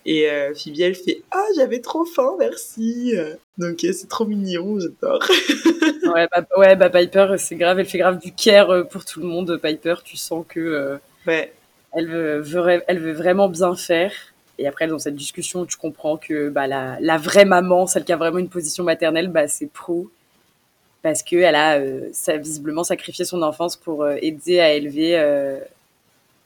Et 0.06 0.28
euh, 0.28 0.54
Phoebe, 0.54 0.80
elle 0.80 0.94
fait 0.94 1.22
Ah, 1.30 1.46
j'avais 1.56 1.80
trop 1.80 2.04
faim, 2.04 2.32
merci. 2.38 3.14
Donc, 3.56 3.78
c'est 3.80 4.08
trop 4.08 4.26
mignon, 4.26 4.78
j'adore. 4.78 5.22
ouais, 6.14 6.28
bah, 6.30 6.46
ouais, 6.58 6.76
bah 6.76 6.90
Piper, 6.90 7.36
c'est 7.38 7.56
grave, 7.56 7.78
elle 7.78 7.86
fait 7.86 7.98
grave 7.98 8.18
du 8.18 8.32
care 8.32 8.86
pour 8.88 9.04
tout 9.04 9.20
le 9.20 9.26
monde. 9.26 9.58
Piper, 9.62 9.96
tu 10.04 10.16
sens 10.16 10.44
que. 10.48 10.98
ouais. 11.26 11.52
Elle 11.96 12.08
veut, 12.08 12.82
elle 12.88 12.98
veut 12.98 13.12
vraiment 13.12 13.48
bien 13.48 13.76
faire. 13.76 14.12
Et 14.58 14.66
après, 14.66 14.86
dans 14.86 14.98
cette 14.98 15.16
discussion, 15.16 15.64
tu 15.64 15.76
comprends 15.76 16.16
que 16.16 16.48
bah, 16.48 16.66
la, 16.66 16.98
la, 17.00 17.18
vraie 17.18 17.44
maman, 17.44 17.86
celle 17.86 18.04
qui 18.04 18.12
a 18.12 18.16
vraiment 18.16 18.38
une 18.38 18.48
position 18.48 18.84
maternelle, 18.84 19.28
bah, 19.28 19.48
c'est 19.48 19.66
Prue. 19.66 20.08
Parce 21.02 21.22
qu'elle 21.22 21.54
a 21.54 21.78
euh, 21.78 22.08
ça, 22.12 22.36
visiblement 22.36 22.84
sacrifié 22.84 23.24
son 23.24 23.42
enfance 23.42 23.76
pour 23.76 24.04
euh, 24.04 24.16
aider 24.22 24.60
à 24.60 24.72
élever 24.72 25.18
euh, 25.18 25.58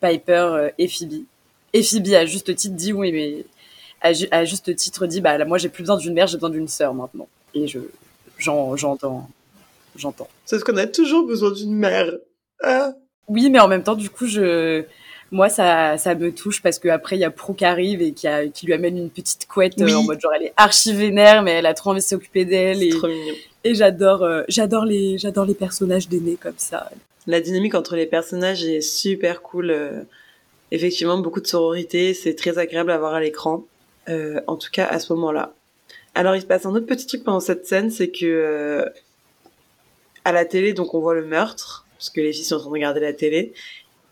Piper 0.00 0.70
et 0.78 0.88
Phoebe. 0.88 1.24
Et 1.72 1.82
Phoebe, 1.82 2.14
à 2.14 2.26
juste 2.26 2.54
titre, 2.54 2.74
dit 2.74 2.92
oui, 2.92 3.12
mais 3.12 3.44
à, 4.00 4.44
juste 4.44 4.74
titre, 4.76 5.06
dit 5.06 5.20
bah, 5.20 5.44
moi, 5.44 5.58
j'ai 5.58 5.68
plus 5.68 5.82
besoin 5.82 5.96
d'une 5.96 6.14
mère, 6.14 6.26
j'ai 6.26 6.36
besoin 6.36 6.50
d'une 6.50 6.68
sœur 6.68 6.94
maintenant. 6.94 7.28
Et 7.54 7.66
je 7.66 7.80
j'entends. 8.38 9.28
j'entends. 9.96 10.28
C'est 10.44 10.58
ce 10.58 10.64
qu'on 10.64 10.76
a 10.76 10.86
toujours 10.86 11.26
besoin 11.26 11.50
d'une 11.50 11.74
mère. 11.74 12.12
Ah. 12.62 12.92
Oui, 13.26 13.50
mais 13.50 13.58
en 13.58 13.68
même 13.68 13.82
temps, 13.82 13.94
du 13.94 14.08
coup, 14.08 14.26
je 14.26 14.84
moi 15.30 15.48
ça, 15.48 15.98
ça 15.98 16.14
me 16.14 16.32
touche 16.32 16.62
parce 16.62 16.78
qu'après 16.78 17.16
il 17.16 17.20
y 17.20 17.24
a 17.24 17.30
Pro 17.30 17.52
qui 17.52 17.64
arrive 17.64 18.00
et 18.00 18.12
qui, 18.12 18.26
a, 18.26 18.46
qui 18.46 18.66
lui 18.66 18.72
amène 18.72 18.96
une 18.96 19.10
petite 19.10 19.46
couette 19.46 19.78
euh, 19.80 19.94
en 19.94 20.02
mode 20.04 20.20
genre 20.20 20.32
elle 20.34 20.44
est 20.44 20.54
archi 20.56 20.94
vénère 20.94 21.42
mais 21.42 21.52
elle 21.52 21.66
a 21.66 21.74
trop 21.74 21.90
envie 21.90 22.00
de 22.00 22.04
s'occuper 22.04 22.46
d'elle 22.46 22.82
et, 22.82 22.94
et 23.64 23.74
j'adore 23.74 24.22
euh, 24.22 24.42
j'adore 24.48 24.86
les 24.86 25.18
j'adore 25.18 25.44
les 25.44 25.54
personnages 25.54 26.08
d'aînés 26.08 26.38
comme 26.40 26.54
ça 26.56 26.90
la 27.28 27.40
dynamique 27.40 27.76
entre 27.76 27.94
les 27.94 28.06
personnages 28.06 28.64
est 28.64 28.80
super 28.80 29.42
cool 29.42 29.70
euh, 29.70 30.02
effectivement 30.72 31.18
beaucoup 31.18 31.40
de 31.40 31.46
sororité 31.46 32.12
c'est 32.12 32.34
très 32.34 32.58
agréable 32.58 32.90
à 32.90 32.98
voir 32.98 33.14
à 33.14 33.20
l'écran 33.20 33.64
en 34.46 34.56
tout 34.56 34.70
cas 34.72 34.86
à 34.86 34.98
ce 34.98 35.12
moment 35.12 35.32
là 35.32 35.52
alors 36.14 36.34
il 36.34 36.40
se 36.40 36.46
passe 36.46 36.64
un 36.64 36.74
autre 36.74 36.86
petit 36.86 37.06
truc 37.06 37.24
pendant 37.24 37.40
cette 37.40 37.66
scène 37.66 37.90
c'est 37.90 38.10
que 38.10 38.86
à 40.24 40.32
la 40.32 40.46
télé 40.46 40.72
donc 40.72 40.94
on 40.94 41.00
voit 41.00 41.14
le 41.14 41.26
meurtre 41.26 41.86
parce 41.98 42.08
que 42.08 42.22
les 42.22 42.32
filles 42.32 42.44
sont 42.44 42.56
en 42.56 42.60
train 42.60 42.68
de 42.68 42.72
regarder 42.72 43.00
la 43.00 43.12
télé 43.12 43.52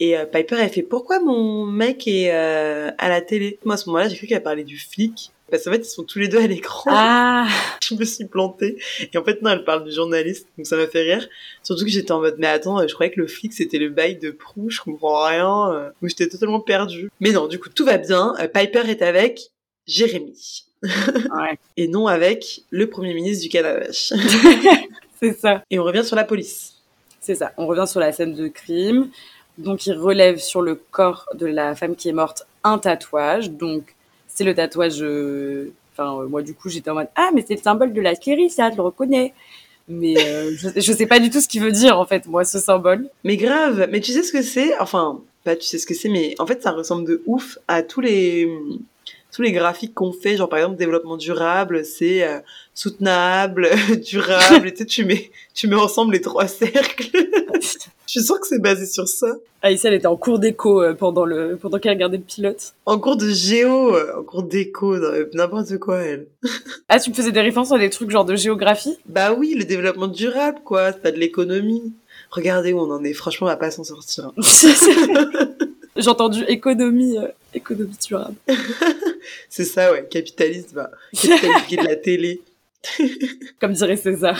et 0.00 0.16
euh, 0.16 0.26
Piper, 0.26 0.56
elle 0.58 0.70
fait 0.70 0.82
pourquoi 0.82 1.20
mon 1.20 1.64
mec 1.64 2.06
est 2.06 2.32
euh, 2.32 2.90
à 2.98 3.08
la 3.08 3.22
télé? 3.22 3.58
Moi, 3.64 3.74
à 3.74 3.78
ce 3.78 3.88
moment-là, 3.88 4.08
j'ai 4.08 4.16
cru 4.16 4.26
qu'elle 4.26 4.42
parlait 4.42 4.64
du 4.64 4.78
flic. 4.78 5.32
Parce 5.50 5.64
qu'en 5.64 5.72
fait, 5.72 5.78
ils 5.78 5.84
sont 5.84 6.02
tous 6.02 6.18
les 6.18 6.28
deux 6.28 6.40
à 6.40 6.46
l'écran. 6.46 6.90
Ah 6.92 7.48
Je 7.82 7.94
me 7.94 8.04
suis 8.04 8.24
plantée. 8.24 8.78
Et 9.12 9.16
en 9.16 9.24
fait, 9.24 9.42
non, 9.42 9.50
elle 9.50 9.64
parle 9.64 9.84
du 9.84 9.92
journaliste. 9.92 10.48
Donc 10.56 10.66
ça 10.66 10.76
m'a 10.76 10.86
fait 10.86 11.02
rire. 11.02 11.28
Surtout 11.62 11.84
que 11.84 11.90
j'étais 11.90 12.12
en 12.12 12.20
mode, 12.20 12.36
mais 12.38 12.48
attends, 12.48 12.86
je 12.86 12.92
croyais 12.94 13.12
que 13.12 13.20
le 13.20 13.28
flic, 13.28 13.52
c'était 13.52 13.78
le 13.78 13.88
bail 13.88 14.16
de 14.16 14.30
Prou. 14.30 14.70
Je 14.70 14.80
comprends 14.80 15.24
rien. 15.24 15.72
Euh. 15.72 15.84
Donc 16.02 16.10
j'étais 16.10 16.28
totalement 16.28 16.60
perdue. 16.60 17.10
Mais 17.20 17.30
non, 17.30 17.46
du 17.46 17.60
coup, 17.60 17.68
tout 17.68 17.84
va 17.84 17.98
bien. 17.98 18.34
Piper 18.52 18.88
est 18.88 19.02
avec 19.02 19.50
Jérémy. 19.86 20.64
Ouais. 20.82 21.58
Et 21.76 21.88
non 21.88 22.06
avec 22.06 22.62
le 22.70 22.88
Premier 22.88 23.14
ministre 23.14 23.42
du 23.42 23.48
Canada. 23.48 23.86
C'est 25.20 25.38
ça. 25.38 25.62
Et 25.70 25.78
on 25.78 25.84
revient 25.84 26.04
sur 26.04 26.14
la 26.14 26.24
police. 26.24 26.74
C'est 27.20 27.34
ça. 27.34 27.52
On 27.56 27.66
revient 27.66 27.88
sur 27.88 27.98
la 27.98 28.12
scène 28.12 28.34
de 28.34 28.46
crime. 28.48 29.08
Donc, 29.58 29.86
il 29.86 29.94
relève 29.94 30.38
sur 30.38 30.60
le 30.60 30.74
corps 30.74 31.26
de 31.34 31.46
la 31.46 31.74
femme 31.74 31.96
qui 31.96 32.08
est 32.08 32.12
morte 32.12 32.46
un 32.62 32.78
tatouage. 32.78 33.50
Donc, 33.50 33.95
c'est 34.36 34.44
le 34.44 34.54
tatouage. 34.54 34.98
Euh, 35.02 35.72
enfin, 35.92 36.20
euh, 36.20 36.28
moi, 36.28 36.42
du 36.42 36.54
coup, 36.54 36.68
j'étais 36.68 36.90
en 36.90 36.94
mode 36.94 37.08
Ah, 37.16 37.30
mais 37.34 37.44
c'est 37.46 37.54
le 37.56 37.60
symbole 37.60 37.92
de 37.92 38.00
la 38.00 38.14
Kéry, 38.14 38.50
ça, 38.50 38.70
je 38.70 38.76
le 38.76 38.82
reconnais. 38.82 39.34
Mais 39.88 40.14
euh, 40.18 40.52
je, 40.56 40.68
je 40.76 40.92
sais 40.92 41.06
pas 41.06 41.18
du 41.18 41.30
tout 41.30 41.40
ce 41.40 41.48
qu'il 41.48 41.62
veut 41.62 41.72
dire, 41.72 41.98
en 41.98 42.06
fait, 42.06 42.26
moi, 42.26 42.44
ce 42.44 42.58
symbole. 42.58 43.08
Mais 43.24 43.36
grave, 43.36 43.88
mais 43.90 44.00
tu 44.00 44.12
sais 44.12 44.22
ce 44.22 44.32
que 44.32 44.42
c'est? 44.42 44.78
Enfin, 44.78 45.20
pas 45.42 45.56
tu 45.56 45.66
sais 45.66 45.78
ce 45.78 45.86
que 45.86 45.94
c'est, 45.94 46.08
mais 46.08 46.34
en 46.38 46.46
fait, 46.46 46.62
ça 46.62 46.72
ressemble 46.72 47.06
de 47.06 47.22
ouf 47.26 47.58
à 47.66 47.82
tous 47.82 48.00
les 48.00 48.48
tous 49.36 49.42
les 49.42 49.52
graphiques 49.52 49.92
qu'on 49.92 50.14
fait, 50.14 50.38
genre 50.38 50.48
par 50.48 50.60
exemple 50.60 50.76
développement 50.76 51.18
durable, 51.18 51.84
c'est 51.84 52.26
soutenable, 52.74 53.68
durable, 54.06 54.68
et 54.68 54.72
tu 54.72 54.78
sais, 54.78 54.86
tu 54.86 55.04
mets 55.04 55.30
tu 55.52 55.68
mets 55.68 55.76
ensemble 55.76 56.14
les 56.14 56.20
trois 56.20 56.46
cercles. 56.46 57.10
Je 58.06 58.20
suis 58.20 58.22
sûre 58.22 58.40
que 58.40 58.46
c'est 58.46 58.62
basé 58.62 58.86
sur 58.86 59.08
ça. 59.08 59.34
Ah, 59.62 59.70
ici, 59.72 59.86
elle 59.86 59.94
était 59.94 60.06
en 60.06 60.16
cours 60.16 60.38
d'écho 60.38 60.80
euh, 60.80 60.94
pendant, 60.94 61.24
le... 61.24 61.56
pendant 61.56 61.78
qu'elle 61.78 61.94
regardait 61.94 62.18
le 62.18 62.22
pilote. 62.22 62.74
En 62.84 62.98
cours 62.98 63.16
de 63.16 63.28
géo, 63.30 63.96
euh, 63.96 64.20
en 64.20 64.22
cours 64.22 64.44
d'écho, 64.44 64.96
n'importe 65.34 65.76
quoi, 65.78 65.98
elle. 66.02 66.28
ah, 66.88 67.00
tu 67.00 67.10
me 67.10 67.14
faisais 67.14 67.32
des 67.32 67.40
références 67.40 67.72
à 67.72 67.78
des 67.78 67.90
trucs 67.90 68.10
genre 68.10 68.24
de 68.24 68.36
géographie? 68.36 68.96
Bah 69.06 69.32
oui, 69.32 69.54
le 69.58 69.64
développement 69.64 70.06
durable, 70.06 70.60
quoi. 70.64 70.92
C'est 70.92 71.02
pas 71.02 71.10
de 71.10 71.18
l'économie. 71.18 71.92
Regardez 72.30 72.72
où 72.72 72.78
on 72.78 72.92
en 72.92 73.02
est. 73.02 73.12
Franchement, 73.12 73.48
on 73.48 73.50
va 73.50 73.56
pas 73.56 73.70
s'en 73.72 73.82
sortir. 73.82 74.30
J'ai 75.96 76.08
entendu 76.08 76.44
économie, 76.46 77.18
euh, 77.18 77.28
économie 77.54 77.96
durable. 78.06 78.36
C'est 79.48 79.64
ça, 79.64 79.92
ouais. 79.92 80.06
Capitalisme, 80.08 80.74
bah. 80.74 80.90
Capitalisme 81.12 81.76
de 81.76 81.88
la 81.88 81.96
télé. 81.96 82.40
Comme 83.60 83.72
dirait 83.72 83.96
César. 83.96 84.38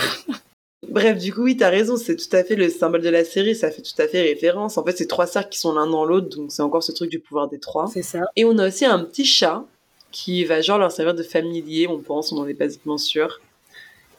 Bref, 0.89 1.19
du 1.19 1.33
coup, 1.33 1.43
oui, 1.43 1.57
t'as 1.57 1.71
raison, 1.71 1.97
c'est 1.97 2.17
tout 2.17 2.35
à 2.37 2.45
fait 2.45 2.55
le 2.55 2.69
symbole 2.69 3.03
de 3.03 3.09
la 3.09 3.25
série, 3.25 3.57
ça 3.57 3.71
fait 3.71 3.83
tout 3.83 4.01
à 4.01 4.07
fait 4.07 4.23
référence. 4.23 4.79
En 4.79 4.85
fait, 4.85 4.97
c'est 4.97 5.07
trois 5.07 5.27
cercles 5.27 5.49
qui 5.51 5.59
sont 5.59 5.73
l'un 5.73 5.87
dans 5.87 6.05
l'autre, 6.05 6.29
donc 6.37 6.53
c'est 6.53 6.63
encore 6.63 6.83
ce 6.83 6.93
truc 6.93 7.11
du 7.11 7.19
pouvoir 7.19 7.49
des 7.49 7.59
trois. 7.59 7.89
C'est 7.93 8.03
ça. 8.03 8.21
Et 8.37 8.45
on 8.45 8.57
a 8.59 8.69
aussi 8.69 8.85
un 8.85 9.01
petit 9.01 9.25
chat 9.25 9.65
qui 10.13 10.45
va 10.45 10.61
genre 10.61 10.79
leur 10.79 10.93
servir 10.93 11.15
de 11.15 11.23
familier, 11.23 11.89
on 11.89 11.99
pense, 11.99 12.33
on 12.33 12.37
n'en 12.37 12.47
est 12.47 12.55
pas 12.55 12.67
exactement 12.67 12.99
sûr. 12.99 13.41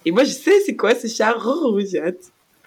Et 0.06 0.12
moi, 0.12 0.24
je 0.24 0.32
sais 0.32 0.60
c'est 0.66 0.76
quoi 0.76 0.94
ce 0.94 1.08
chat? 1.08 1.36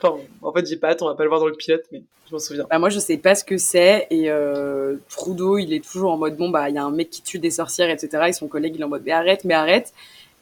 Enfin, 0.03 0.17
en 0.43 0.53
fait, 0.53 0.67
j'ai 0.67 0.77
pas 0.77 0.91
hâte, 0.91 1.03
on 1.03 1.07
va 1.07 1.15
pas 1.15 1.25
le 1.25 1.29
voir 1.29 1.41
dans 1.41 1.47
le 1.47 1.55
pilote, 1.55 1.85
mais 1.93 2.03
je 2.29 2.33
m'en 2.33 2.39
souviens. 2.39 2.67
Bah, 2.71 2.79
moi, 2.79 2.91
je 2.91 2.99
sais 2.99 3.17
pas 3.19 3.35
ce 3.35 3.45
que 3.45 3.59
c'est, 3.59 4.07
et 4.11 4.31
euh, 4.31 4.97
Trudeau, 5.09 5.59
il 5.59 5.73
est 5.73 5.85
toujours 5.85 6.13
en 6.13 6.17
mode, 6.17 6.37
bon, 6.37 6.49
bah, 6.49 6.69
il 6.69 6.75
y 6.75 6.79
a 6.79 6.85
un 6.85 6.91
mec 6.91 7.11
qui 7.11 7.23
tue 7.23 7.39
des 7.39 7.51
sorcières, 7.51 7.91
etc., 7.91 8.25
et 8.29 8.33
son 8.33 8.49
collègue, 8.49 8.75
il 8.77 8.81
est 8.81 8.85
en 8.85 8.89
mode, 8.89 9.03
mais 9.05 9.13
arrête, 9.13 9.45
mais 9.45 9.55
arrête. 9.55 9.93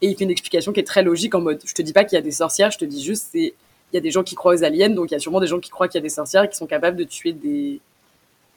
Et 0.01 0.09
il 0.09 0.17
fait 0.17 0.25
une 0.25 0.31
explication 0.31 0.73
qui 0.73 0.81
est 0.81 0.85
très 0.85 1.03
logique 1.03 1.35
en 1.35 1.41
mode, 1.41 1.61
je 1.65 1.75
te 1.75 1.83
dis 1.83 1.93
pas 1.93 2.05
qu'il 2.05 2.17
y 2.17 2.19
a 2.19 2.23
des 2.23 2.31
sorcières, 2.31 2.71
je 2.71 2.79
te 2.79 2.85
dis 2.85 3.03
juste, 3.03 3.29
c'est, 3.33 3.55
il 3.93 3.95
y 3.95 3.99
a 3.99 4.01
des 4.01 4.11
gens 4.11 4.23
qui 4.23 4.35
croient 4.35 4.55
aux 4.55 4.65
aliens, 4.65 4.91
donc 4.91 5.11
il 5.11 5.15
y 5.15 5.17
a 5.17 5.21
sûrement 5.21 5.41
des 5.41 5.47
gens 5.47 5.59
qui 5.59 5.71
croient 5.71 5.89
qu'il 5.89 5.99
y 5.99 6.03
a 6.03 6.03
des 6.03 6.09
sorcières 6.09 6.45
et 6.45 6.49
qui 6.49 6.57
sont 6.57 6.67
capables 6.67 6.97
de 6.97 7.05
tuer 7.05 7.33
des, 7.33 7.81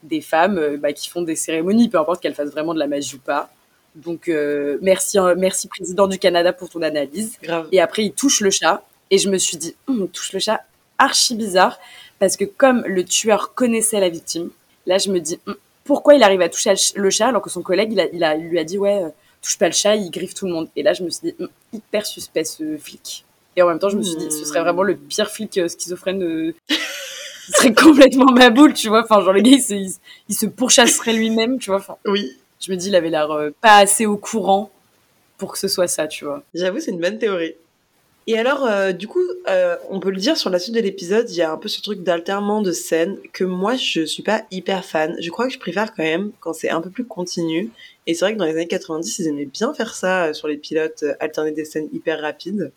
des 0.02 0.20
femmes 0.20 0.58
euh, 0.58 0.76
bah, 0.76 0.92
qui 0.92 1.08
font 1.08 1.22
des 1.22 1.36
cérémonies, 1.36 1.88
peu 1.88 1.98
importe 1.98 2.22
qu'elles 2.22 2.34
fassent 2.34 2.50
vraiment 2.50 2.74
de 2.74 2.78
la 2.78 2.86
magie 2.86 3.16
ou 3.16 3.18
pas. 3.18 3.50
Donc 3.94 4.28
euh, 4.28 4.78
merci, 4.82 5.18
euh, 5.18 5.34
merci 5.36 5.68
président 5.68 6.06
du 6.06 6.18
Canada 6.18 6.52
pour 6.52 6.68
ton 6.68 6.82
analyse. 6.82 7.38
Et 7.72 7.80
après 7.80 8.04
il 8.04 8.12
touche 8.12 8.40
le 8.40 8.50
chat 8.50 8.82
et 9.10 9.18
je 9.18 9.28
me 9.28 9.38
suis 9.38 9.56
dit, 9.56 9.74
hum, 9.86 10.08
touche 10.08 10.32
le 10.32 10.40
chat, 10.40 10.64
archi 11.02 11.34
bizarre 11.34 11.78
parce 12.18 12.36
que 12.36 12.44
comme 12.44 12.82
le 12.86 13.04
tueur 13.04 13.54
connaissait 13.54 14.00
la 14.00 14.08
victime, 14.08 14.50
là 14.86 14.98
je 14.98 15.10
me 15.10 15.20
dis 15.20 15.38
hum, 15.46 15.56
pourquoi 15.84 16.14
il 16.14 16.22
arrive 16.22 16.40
à 16.40 16.48
toucher 16.48 16.74
le 16.94 17.10
chat 17.10 17.28
alors 17.28 17.42
que 17.42 17.50
son 17.50 17.62
collègue 17.62 17.92
il, 17.92 18.24
a, 18.24 18.34
il, 18.36 18.48
lui 18.48 18.58
a 18.58 18.64
dit 18.64 18.78
ouais 18.78 19.02
touche 19.42 19.58
pas 19.58 19.66
le 19.66 19.72
chat, 19.74 19.96
il 19.96 20.10
griffe 20.10 20.34
tout 20.34 20.46
le 20.46 20.52
monde. 20.52 20.68
Et 20.76 20.82
là, 20.82 20.94
je 20.94 21.02
me 21.02 21.10
suis 21.10 21.28
dit, 21.28 21.34
hum, 21.38 21.48
hyper 21.72 22.06
suspect 22.06 22.44
ce 22.44 22.76
flic. 22.78 23.24
Et 23.56 23.62
en 23.62 23.68
même 23.68 23.78
temps, 23.78 23.90
je 23.90 23.96
me 23.96 24.02
suis 24.02 24.16
dit, 24.16 24.30
ce 24.30 24.44
serait 24.46 24.62
vraiment 24.62 24.82
le 24.82 24.96
pire 24.96 25.30
flic 25.30 25.58
euh, 25.58 25.68
schizophrène. 25.68 26.22
Euh, 26.22 26.54
ce 26.70 27.52
serait 27.52 27.74
complètement 27.74 28.32
ma 28.32 28.48
boule, 28.48 28.72
tu 28.72 28.88
vois. 28.88 29.02
Enfin, 29.02 29.20
genre, 29.20 29.34
le 29.34 29.42
gars, 29.42 29.50
il 30.28 30.34
se, 30.34 30.46
pourchasserait 30.46 31.12
lui-même, 31.12 31.58
tu 31.58 31.70
vois. 31.70 31.80
Enfin, 31.80 31.96
oui. 32.06 32.38
Je 32.60 32.70
me 32.70 32.76
dis, 32.76 32.88
il 32.88 32.94
avait 32.94 33.10
l'air 33.10 33.30
euh, 33.32 33.50
pas 33.60 33.76
assez 33.78 34.06
au 34.06 34.16
courant 34.16 34.70
pour 35.36 35.52
que 35.52 35.58
ce 35.58 35.68
soit 35.68 35.88
ça, 35.88 36.06
tu 36.06 36.24
vois. 36.24 36.42
J'avoue, 36.54 36.80
c'est 36.80 36.92
une 36.92 37.00
bonne 37.00 37.18
théorie. 37.18 37.54
Et 38.28 38.38
alors, 38.38 38.64
euh, 38.66 38.92
du 38.92 39.08
coup, 39.08 39.22
euh, 39.48 39.76
on 39.90 39.98
peut 39.98 40.10
le 40.10 40.18
dire 40.18 40.36
sur 40.36 40.48
la 40.48 40.60
suite 40.60 40.74
de 40.76 40.80
l'épisode, 40.80 41.28
il 41.28 41.36
y 41.36 41.42
a 41.42 41.50
un 41.50 41.56
peu 41.56 41.68
ce 41.68 41.82
truc 41.82 42.02
d'alternement 42.02 42.62
de 42.62 42.70
scènes 42.70 43.18
que 43.32 43.42
moi, 43.42 43.74
je 43.74 44.04
suis 44.04 44.22
pas 44.22 44.44
hyper 44.52 44.84
fan. 44.84 45.16
Je 45.20 45.28
crois 45.30 45.48
que 45.48 45.52
je 45.52 45.58
préfère 45.58 45.92
quand 45.92 46.04
même 46.04 46.30
quand 46.38 46.52
c'est 46.52 46.70
un 46.70 46.80
peu 46.80 46.90
plus 46.90 47.04
continu. 47.04 47.70
Et 48.06 48.14
c'est 48.14 48.24
vrai 48.24 48.34
que 48.34 48.38
dans 48.38 48.44
les 48.44 48.52
années 48.52 48.68
90, 48.68 49.18
ils 49.18 49.28
aimaient 49.28 49.44
bien 49.46 49.74
faire 49.74 49.94
ça 49.94 50.26
euh, 50.26 50.32
sur 50.34 50.46
les 50.46 50.56
pilotes, 50.56 51.04
alterner 51.18 51.50
des 51.50 51.64
scènes 51.64 51.88
hyper 51.92 52.20
rapides. 52.20 52.72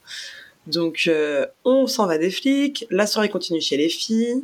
Donc, 0.65 1.08
on 1.63 1.86
s'en 1.86 2.08
va 2.08 2.17
des 2.17 2.31
flics, 2.31 2.88
la 2.89 3.05
soirée 3.05 3.29
continue 3.29 3.62
chez 3.62 3.77
les 3.77 3.88
filles. 3.88 4.43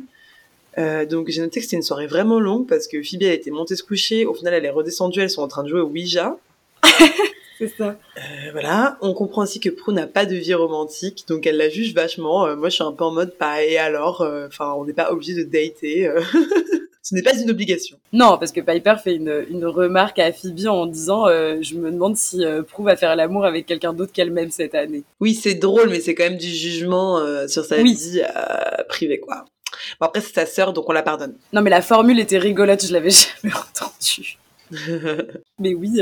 donc 1.10 1.28
j'ai 1.30 1.40
noté 1.40 1.58
que 1.58 1.64
c'était 1.64 1.74
une 1.74 1.82
soirée 1.82 2.06
vraiment 2.06 2.38
longue 2.38 2.68
parce 2.68 2.86
que 2.86 3.02
Phoebe 3.02 3.24
elle 3.24 3.32
était 3.32 3.50
montée 3.50 3.74
se 3.74 3.82
coucher, 3.82 4.24
au 4.24 4.32
final 4.32 4.54
elle 4.54 4.64
est 4.64 4.70
redescendue, 4.70 5.18
elles 5.18 5.30
sont 5.30 5.42
en 5.42 5.48
train 5.48 5.64
de 5.64 5.68
jouer 5.68 5.80
au 5.80 5.88
Ouija. 5.88 6.38
C'est 7.62 7.76
ça. 7.76 7.96
Euh, 8.16 8.50
voilà, 8.50 8.98
on 9.02 9.14
comprend 9.14 9.42
aussi 9.42 9.60
que 9.60 9.68
Prue 9.68 9.92
n'a 9.92 10.08
pas 10.08 10.26
de 10.26 10.34
vie 10.34 10.52
romantique, 10.52 11.26
donc 11.28 11.46
elle 11.46 11.58
la 11.58 11.68
juge 11.68 11.94
vachement. 11.94 12.44
Euh, 12.44 12.56
moi, 12.56 12.70
je 12.70 12.74
suis 12.74 12.82
un 12.82 12.90
peu 12.90 13.04
en 13.04 13.12
mode, 13.12 13.36
pas 13.38 13.62
et 13.62 13.78
alors, 13.78 14.22
euh, 14.22 14.48
enfin, 14.48 14.74
on 14.76 14.84
n'est 14.84 14.92
pas 14.92 15.12
obligé 15.12 15.34
de 15.34 15.44
dater. 15.44 16.10
Ce 17.04 17.14
n'est 17.14 17.22
pas 17.22 17.38
une 17.38 17.50
obligation. 17.50 17.98
Non, 18.12 18.36
parce 18.36 18.50
que 18.50 18.60
Piper 18.60 18.96
fait 19.02 19.14
une, 19.14 19.44
une 19.48 19.64
remarque 19.64 20.18
à 20.18 20.32
Phoebe 20.32 20.66
en 20.66 20.86
disant 20.86 21.26
Je 21.26 21.74
me 21.76 21.90
demande 21.92 22.16
si 22.16 22.44
Prue 22.68 22.84
va 22.84 22.96
faire 22.96 23.14
l'amour 23.14 23.44
avec 23.44 23.66
quelqu'un 23.66 23.92
d'autre 23.92 24.12
qu'elle-même 24.12 24.50
cette 24.50 24.74
année. 24.74 25.04
Oui, 25.20 25.34
c'est 25.34 25.54
drôle, 25.54 25.88
mais 25.88 26.00
c'est 26.00 26.14
quand 26.14 26.24
même 26.24 26.38
du 26.38 26.48
jugement 26.48 27.20
sur 27.48 27.64
sa 27.64 27.82
vie 27.82 28.22
privée, 28.88 29.20
quoi. 29.20 29.44
Bon, 30.00 30.06
après, 30.06 30.20
c'est 30.20 30.34
sa 30.34 30.46
sœur, 30.46 30.72
donc 30.72 30.88
on 30.88 30.92
la 30.92 31.02
pardonne. 31.02 31.34
Non, 31.52 31.60
mais 31.60 31.70
la 31.70 31.82
formule 31.82 32.20
était 32.20 32.38
rigolote, 32.38 32.86
je 32.86 32.92
l'avais 32.92 33.10
jamais 33.42 33.54
entendue. 33.54 34.38
mais 35.58 35.74
oui, 35.74 36.00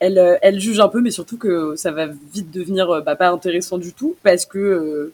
elle, 0.00 0.18
euh, 0.18 0.36
elle 0.42 0.60
juge 0.60 0.80
un 0.80 0.88
peu, 0.88 1.00
mais 1.00 1.10
surtout 1.10 1.38
que 1.38 1.74
ça 1.76 1.90
va 1.90 2.06
vite 2.06 2.50
devenir 2.50 2.90
euh, 2.90 3.00
bah, 3.00 3.16
pas 3.16 3.30
intéressant 3.30 3.78
du 3.78 3.92
tout 3.92 4.16
parce 4.22 4.46
que 4.46 4.58
euh, 4.58 5.12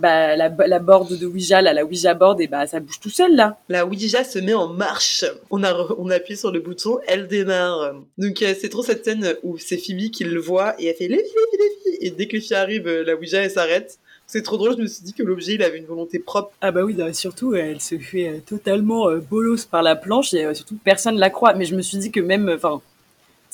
bah, 0.00 0.36
la, 0.36 0.48
la 0.48 0.78
board 0.78 1.16
de 1.16 1.26
Ouija, 1.26 1.62
là, 1.62 1.72
la 1.72 1.84
Ouija 1.84 2.14
board, 2.14 2.40
et 2.40 2.46
bah, 2.46 2.66
ça 2.66 2.80
bouge 2.80 3.00
tout 3.00 3.10
seul, 3.10 3.34
là. 3.34 3.58
La 3.68 3.86
Ouija 3.86 4.24
se 4.24 4.38
met 4.38 4.54
en 4.54 4.68
marche. 4.68 5.24
On 5.50 5.62
a, 5.62 5.72
on 5.98 6.10
appuie 6.10 6.36
sur 6.36 6.50
le 6.50 6.60
bouton, 6.60 6.98
elle 7.06 7.28
démarre. 7.28 7.94
Donc, 8.18 8.42
euh, 8.42 8.54
c'est 8.60 8.68
trop 8.68 8.82
cette 8.82 9.04
scène 9.04 9.34
où 9.42 9.58
c'est 9.58 9.78
Phoebe 9.78 10.10
qui 10.10 10.24
le 10.24 10.40
voit 10.40 10.74
et 10.80 10.86
elle 10.86 10.96
fait 10.96 11.08
les 11.08 11.18
filles, 11.18 11.34
les 11.52 11.90
filles. 11.92 11.98
Et 12.00 12.10
dès 12.10 12.26
que 12.26 12.34
les 12.34 12.40
filles 12.40 12.56
arrivent, 12.56 12.88
la 12.88 13.14
Ouija, 13.14 13.42
elle 13.42 13.50
s'arrête. 13.50 13.98
C'est 14.26 14.42
trop 14.42 14.56
drôle, 14.56 14.74
je 14.76 14.82
me 14.82 14.86
suis 14.86 15.04
dit 15.04 15.12
que 15.12 15.22
l'objet, 15.22 15.54
il 15.54 15.62
avait 15.62 15.78
une 15.78 15.84
volonté 15.84 16.18
propre. 16.18 16.50
Ah 16.62 16.72
bah 16.72 16.82
oui, 16.82 16.96
surtout, 17.12 17.54
elle 17.54 17.80
se 17.82 17.98
fait 17.98 18.40
totalement 18.46 19.14
bolos 19.18 19.66
par 19.66 19.82
la 19.82 19.96
planche 19.96 20.32
et 20.32 20.54
surtout, 20.54 20.78
personne 20.82 21.18
la 21.18 21.28
croit. 21.28 21.52
Mais 21.52 21.66
je 21.66 21.76
me 21.76 21.82
suis 21.82 21.98
dit 21.98 22.10
que 22.10 22.20
même, 22.20 22.48
enfin, 22.48 22.80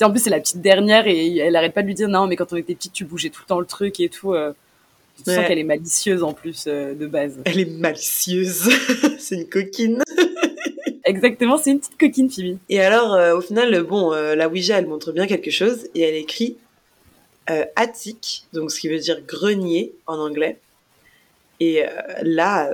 en 0.05 0.11
plus, 0.11 0.21
c'est 0.21 0.31
la 0.31 0.41
petite 0.41 0.61
dernière 0.61 1.07
et 1.07 1.37
elle 1.39 1.57
arrête 1.57 1.75
pas 1.75 1.83
de 1.83 1.87
lui 1.87 1.95
dire 1.95 2.09
non, 2.09 2.27
mais 2.27 2.37
quand 2.37 2.53
on 2.53 2.57
était 2.57 2.75
petite, 2.75 2.93
tu 2.93 3.05
bougeais 3.05 3.31
tout 3.31 3.43
le 3.45 3.47
temps 3.47 3.61
le 3.61 3.67
truc 3.67 4.01
et 4.01 4.09
tout. 4.09 4.35
Tu 5.25 5.35
sens 5.35 5.47
qu'elle 5.47 5.59
est 5.59 5.65
malicieuse 5.65 6.23
en 6.23 6.33
plus 6.33 6.65
euh, 6.67 6.95
de 6.95 7.07
base. 7.07 7.39
Elle 7.45 7.61
est 7.61 7.71
malicieuse. 7.71 8.71
c'est 9.19 9.37
une 9.37 9.49
coquine. 9.49 10.03
Exactement, 11.05 11.59
c'est 11.59 11.73
une 11.73 11.81
petite 11.81 11.99
coquine, 11.99 12.31
Phoebe. 12.31 12.59
Et 12.69 12.81
alors, 12.81 13.15
euh, 13.15 13.37
au 13.37 13.41
final, 13.41 13.83
bon, 13.83 14.13
euh, 14.13 14.35
la 14.35 14.49
Ouija, 14.49 14.79
elle 14.79 14.87
montre 14.87 15.13
bien 15.13 15.27
quelque 15.27 15.51
chose 15.51 15.89
et 15.95 16.03
elle 16.03 16.15
écrit 16.15 16.57
attic, 17.75 18.47
donc 18.53 18.71
ce 18.71 18.79
qui 18.79 18.87
veut 18.87 19.01
dire 19.01 19.21
grenier 19.27 19.93
en 20.07 20.19
anglais. 20.19 20.61
Et 21.59 21.83
là, 22.23 22.71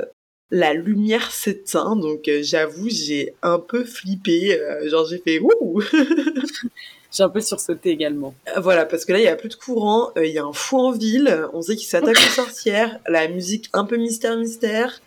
la 0.51 0.75
lumière 0.75 1.31
s'éteint, 1.31 1.97
donc 1.97 2.29
j'avoue, 2.43 2.91
j'ai 2.91 3.33
un 3.41 3.59
peu 3.59 3.85
flippé. 3.85 4.61
genre, 4.85 5.07
j'ai 5.07 5.17
fait 5.17 5.39
ouh 5.41 5.81
j'ai 7.12 7.23
un 7.23 7.29
peu 7.29 7.40
sursauté 7.40 7.90
également. 7.90 8.35
Euh, 8.57 8.61
voilà, 8.61 8.85
parce 8.85 9.05
que 9.05 9.12
là, 9.12 9.19
il 9.19 9.25
y 9.25 9.29
a 9.29 9.37
plus 9.37 9.49
de 9.49 9.55
courant, 9.55 10.11
euh, 10.16 10.27
il 10.27 10.33
y 10.33 10.38
a 10.38 10.45
un 10.45 10.53
fou 10.53 10.79
en 10.79 10.92
ville, 10.92 11.47
on 11.53 11.62
sait 11.62 11.77
qu'il 11.77 11.88
s'attaque 11.88 12.16
aux 12.16 12.35
sorcières, 12.35 12.99
la 13.07 13.29
musique 13.29 13.69
un 13.73 13.85
peu 13.85 13.97
mystère-mystère. 13.97 15.01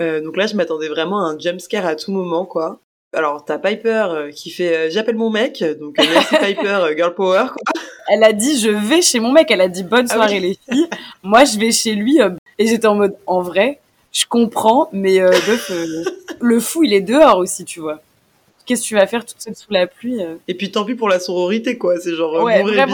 Euh, 0.00 0.22
donc 0.22 0.36
là, 0.36 0.46
je 0.46 0.54
m'attendais 0.54 0.88
vraiment 0.88 1.24
à 1.24 1.30
un 1.30 1.38
jumpscare 1.38 1.86
à 1.86 1.96
tout 1.96 2.12
moment, 2.12 2.44
quoi. 2.44 2.80
Alors, 3.12 3.44
t'as 3.44 3.58
Piper 3.58 4.30
qui 4.34 4.50
fait 4.50 4.90
J'appelle 4.90 5.16
mon 5.16 5.30
mec», 5.30 5.64
donc 5.80 5.96
merci 5.98 6.36
Piper, 6.40 6.86
girl 6.96 7.14
power, 7.14 7.46
quoi. 7.48 7.82
Elle 8.08 8.24
a 8.24 8.32
dit 8.32 8.58
«Je 8.60 8.70
vais 8.70 9.02
chez 9.02 9.20
mon 9.20 9.32
mec», 9.32 9.50
elle 9.50 9.60
a 9.60 9.68
dit 9.68 9.82
«Bonne 9.84 10.06
ah 10.10 10.14
soirée 10.14 10.40
les 10.40 10.58
filles». 10.68 10.88
Moi, 11.22 11.44
je 11.44 11.58
vais 11.58 11.72
chez 11.72 11.94
lui, 11.94 12.18
et 12.58 12.66
j'étais 12.66 12.86
en 12.86 12.94
mode 12.94 13.16
«En 13.26 13.42
vrai, 13.42 13.80
je 14.12 14.26
comprends, 14.26 14.88
mais 14.92 15.18
le 16.40 16.60
fou, 16.60 16.84
il 16.84 16.94
est 16.94 17.00
dehors 17.00 17.38
aussi, 17.38 17.64
tu 17.64 17.80
vois» 17.80 18.00
qu'est-ce 18.70 18.82
que 18.82 18.88
tu 18.88 18.94
vas 18.94 19.06
faire 19.08 19.24
toute 19.24 19.40
seule 19.40 19.56
sous 19.56 19.72
la 19.72 19.88
pluie 19.88 20.22
euh 20.22 20.36
Et 20.46 20.54
puis 20.54 20.70
tant 20.70 20.84
pis 20.84 20.94
pour 20.94 21.08
la 21.08 21.18
sororité, 21.18 21.76
quoi. 21.76 21.98
C'est 21.98 22.14
genre, 22.14 22.36
euh, 22.36 22.42
ouais, 22.44 22.62
bien. 22.62 22.86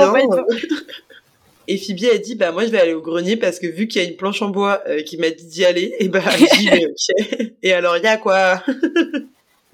Et 1.68 1.78
Phoebe 1.78 2.14
a 2.14 2.18
dit, 2.18 2.36
bah 2.36 2.52
moi 2.52 2.64
je 2.64 2.70
vais 2.70 2.78
aller 2.78 2.94
au 2.94 3.00
grenier 3.00 3.36
parce 3.36 3.58
que 3.58 3.66
vu 3.66 3.88
qu'il 3.88 4.00
y 4.00 4.04
a 4.04 4.08
une 4.08 4.14
planche 4.14 4.40
en 4.40 4.50
bois 4.50 4.82
euh, 4.86 5.02
qui 5.02 5.18
m'a 5.18 5.30
dit 5.30 5.46
d'y 5.46 5.64
aller, 5.64 5.96
et 5.98 6.08
bah 6.08 6.22
j'y 6.54 6.68
vais, 6.68 6.86
ok. 6.86 7.50
Et 7.64 7.72
alors 7.72 7.96
il 7.96 8.04
y 8.04 8.06
a 8.06 8.16
quoi? 8.16 8.62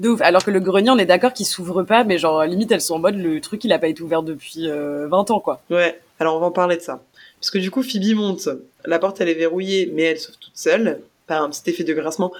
De 0.00 0.08
ouf. 0.08 0.22
Alors 0.22 0.42
que 0.42 0.50
le 0.50 0.58
grenier, 0.58 0.88
on 0.88 0.96
est 0.96 1.04
d'accord 1.04 1.34
qu'il 1.34 1.44
s'ouvre 1.44 1.82
pas, 1.82 2.02
mais 2.02 2.16
genre 2.16 2.44
limite 2.44 2.72
elles 2.72 2.80
sont 2.80 2.94
en 2.94 2.98
mode 2.98 3.16
le 3.16 3.42
truc 3.42 3.62
il 3.64 3.72
a 3.74 3.78
pas 3.78 3.88
été 3.88 4.02
ouvert 4.02 4.22
depuis 4.22 4.68
20 4.68 5.30
ans, 5.30 5.40
quoi. 5.40 5.60
Ouais. 5.68 6.00
Alors 6.18 6.36
on 6.36 6.40
va 6.40 6.46
en 6.46 6.50
parler 6.50 6.78
de 6.78 6.82
ça. 6.82 7.02
Parce 7.38 7.50
que 7.50 7.58
du 7.58 7.70
coup 7.70 7.82
Phoebe 7.82 8.16
monte, 8.16 8.48
la 8.86 8.98
porte 8.98 9.20
elle 9.20 9.28
est 9.28 9.34
verrouillée, 9.34 9.92
mais 9.94 10.04
elle 10.04 10.18
s'ouvre 10.18 10.38
toute 10.38 10.56
seule 10.56 10.98
par 11.26 11.42
un 11.42 11.50
petit 11.50 11.68
effet 11.68 11.84
de 11.84 11.92
grincement. 11.92 12.32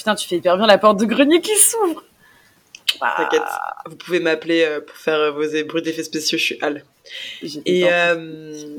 Putain, 0.00 0.14
tu 0.14 0.26
fais 0.26 0.36
hyper 0.36 0.56
bien 0.56 0.66
la 0.66 0.78
porte 0.78 0.98
de 0.98 1.04
grenier 1.04 1.42
qui 1.42 1.54
s'ouvre. 1.56 2.02
T'inquiète, 2.98 3.42
vous 3.84 3.96
pouvez 3.96 4.18
m'appeler 4.18 4.62
euh, 4.62 4.80
pour 4.80 4.96
faire 4.96 5.18
euh, 5.18 5.30
vos 5.30 5.44
bruits 5.66 5.82
d'effets 5.82 6.04
spéciaux, 6.04 6.38
je 6.38 6.42
suis 6.42 6.58
Al. 6.62 6.86
Et, 7.66 7.84
euh, 7.84 8.78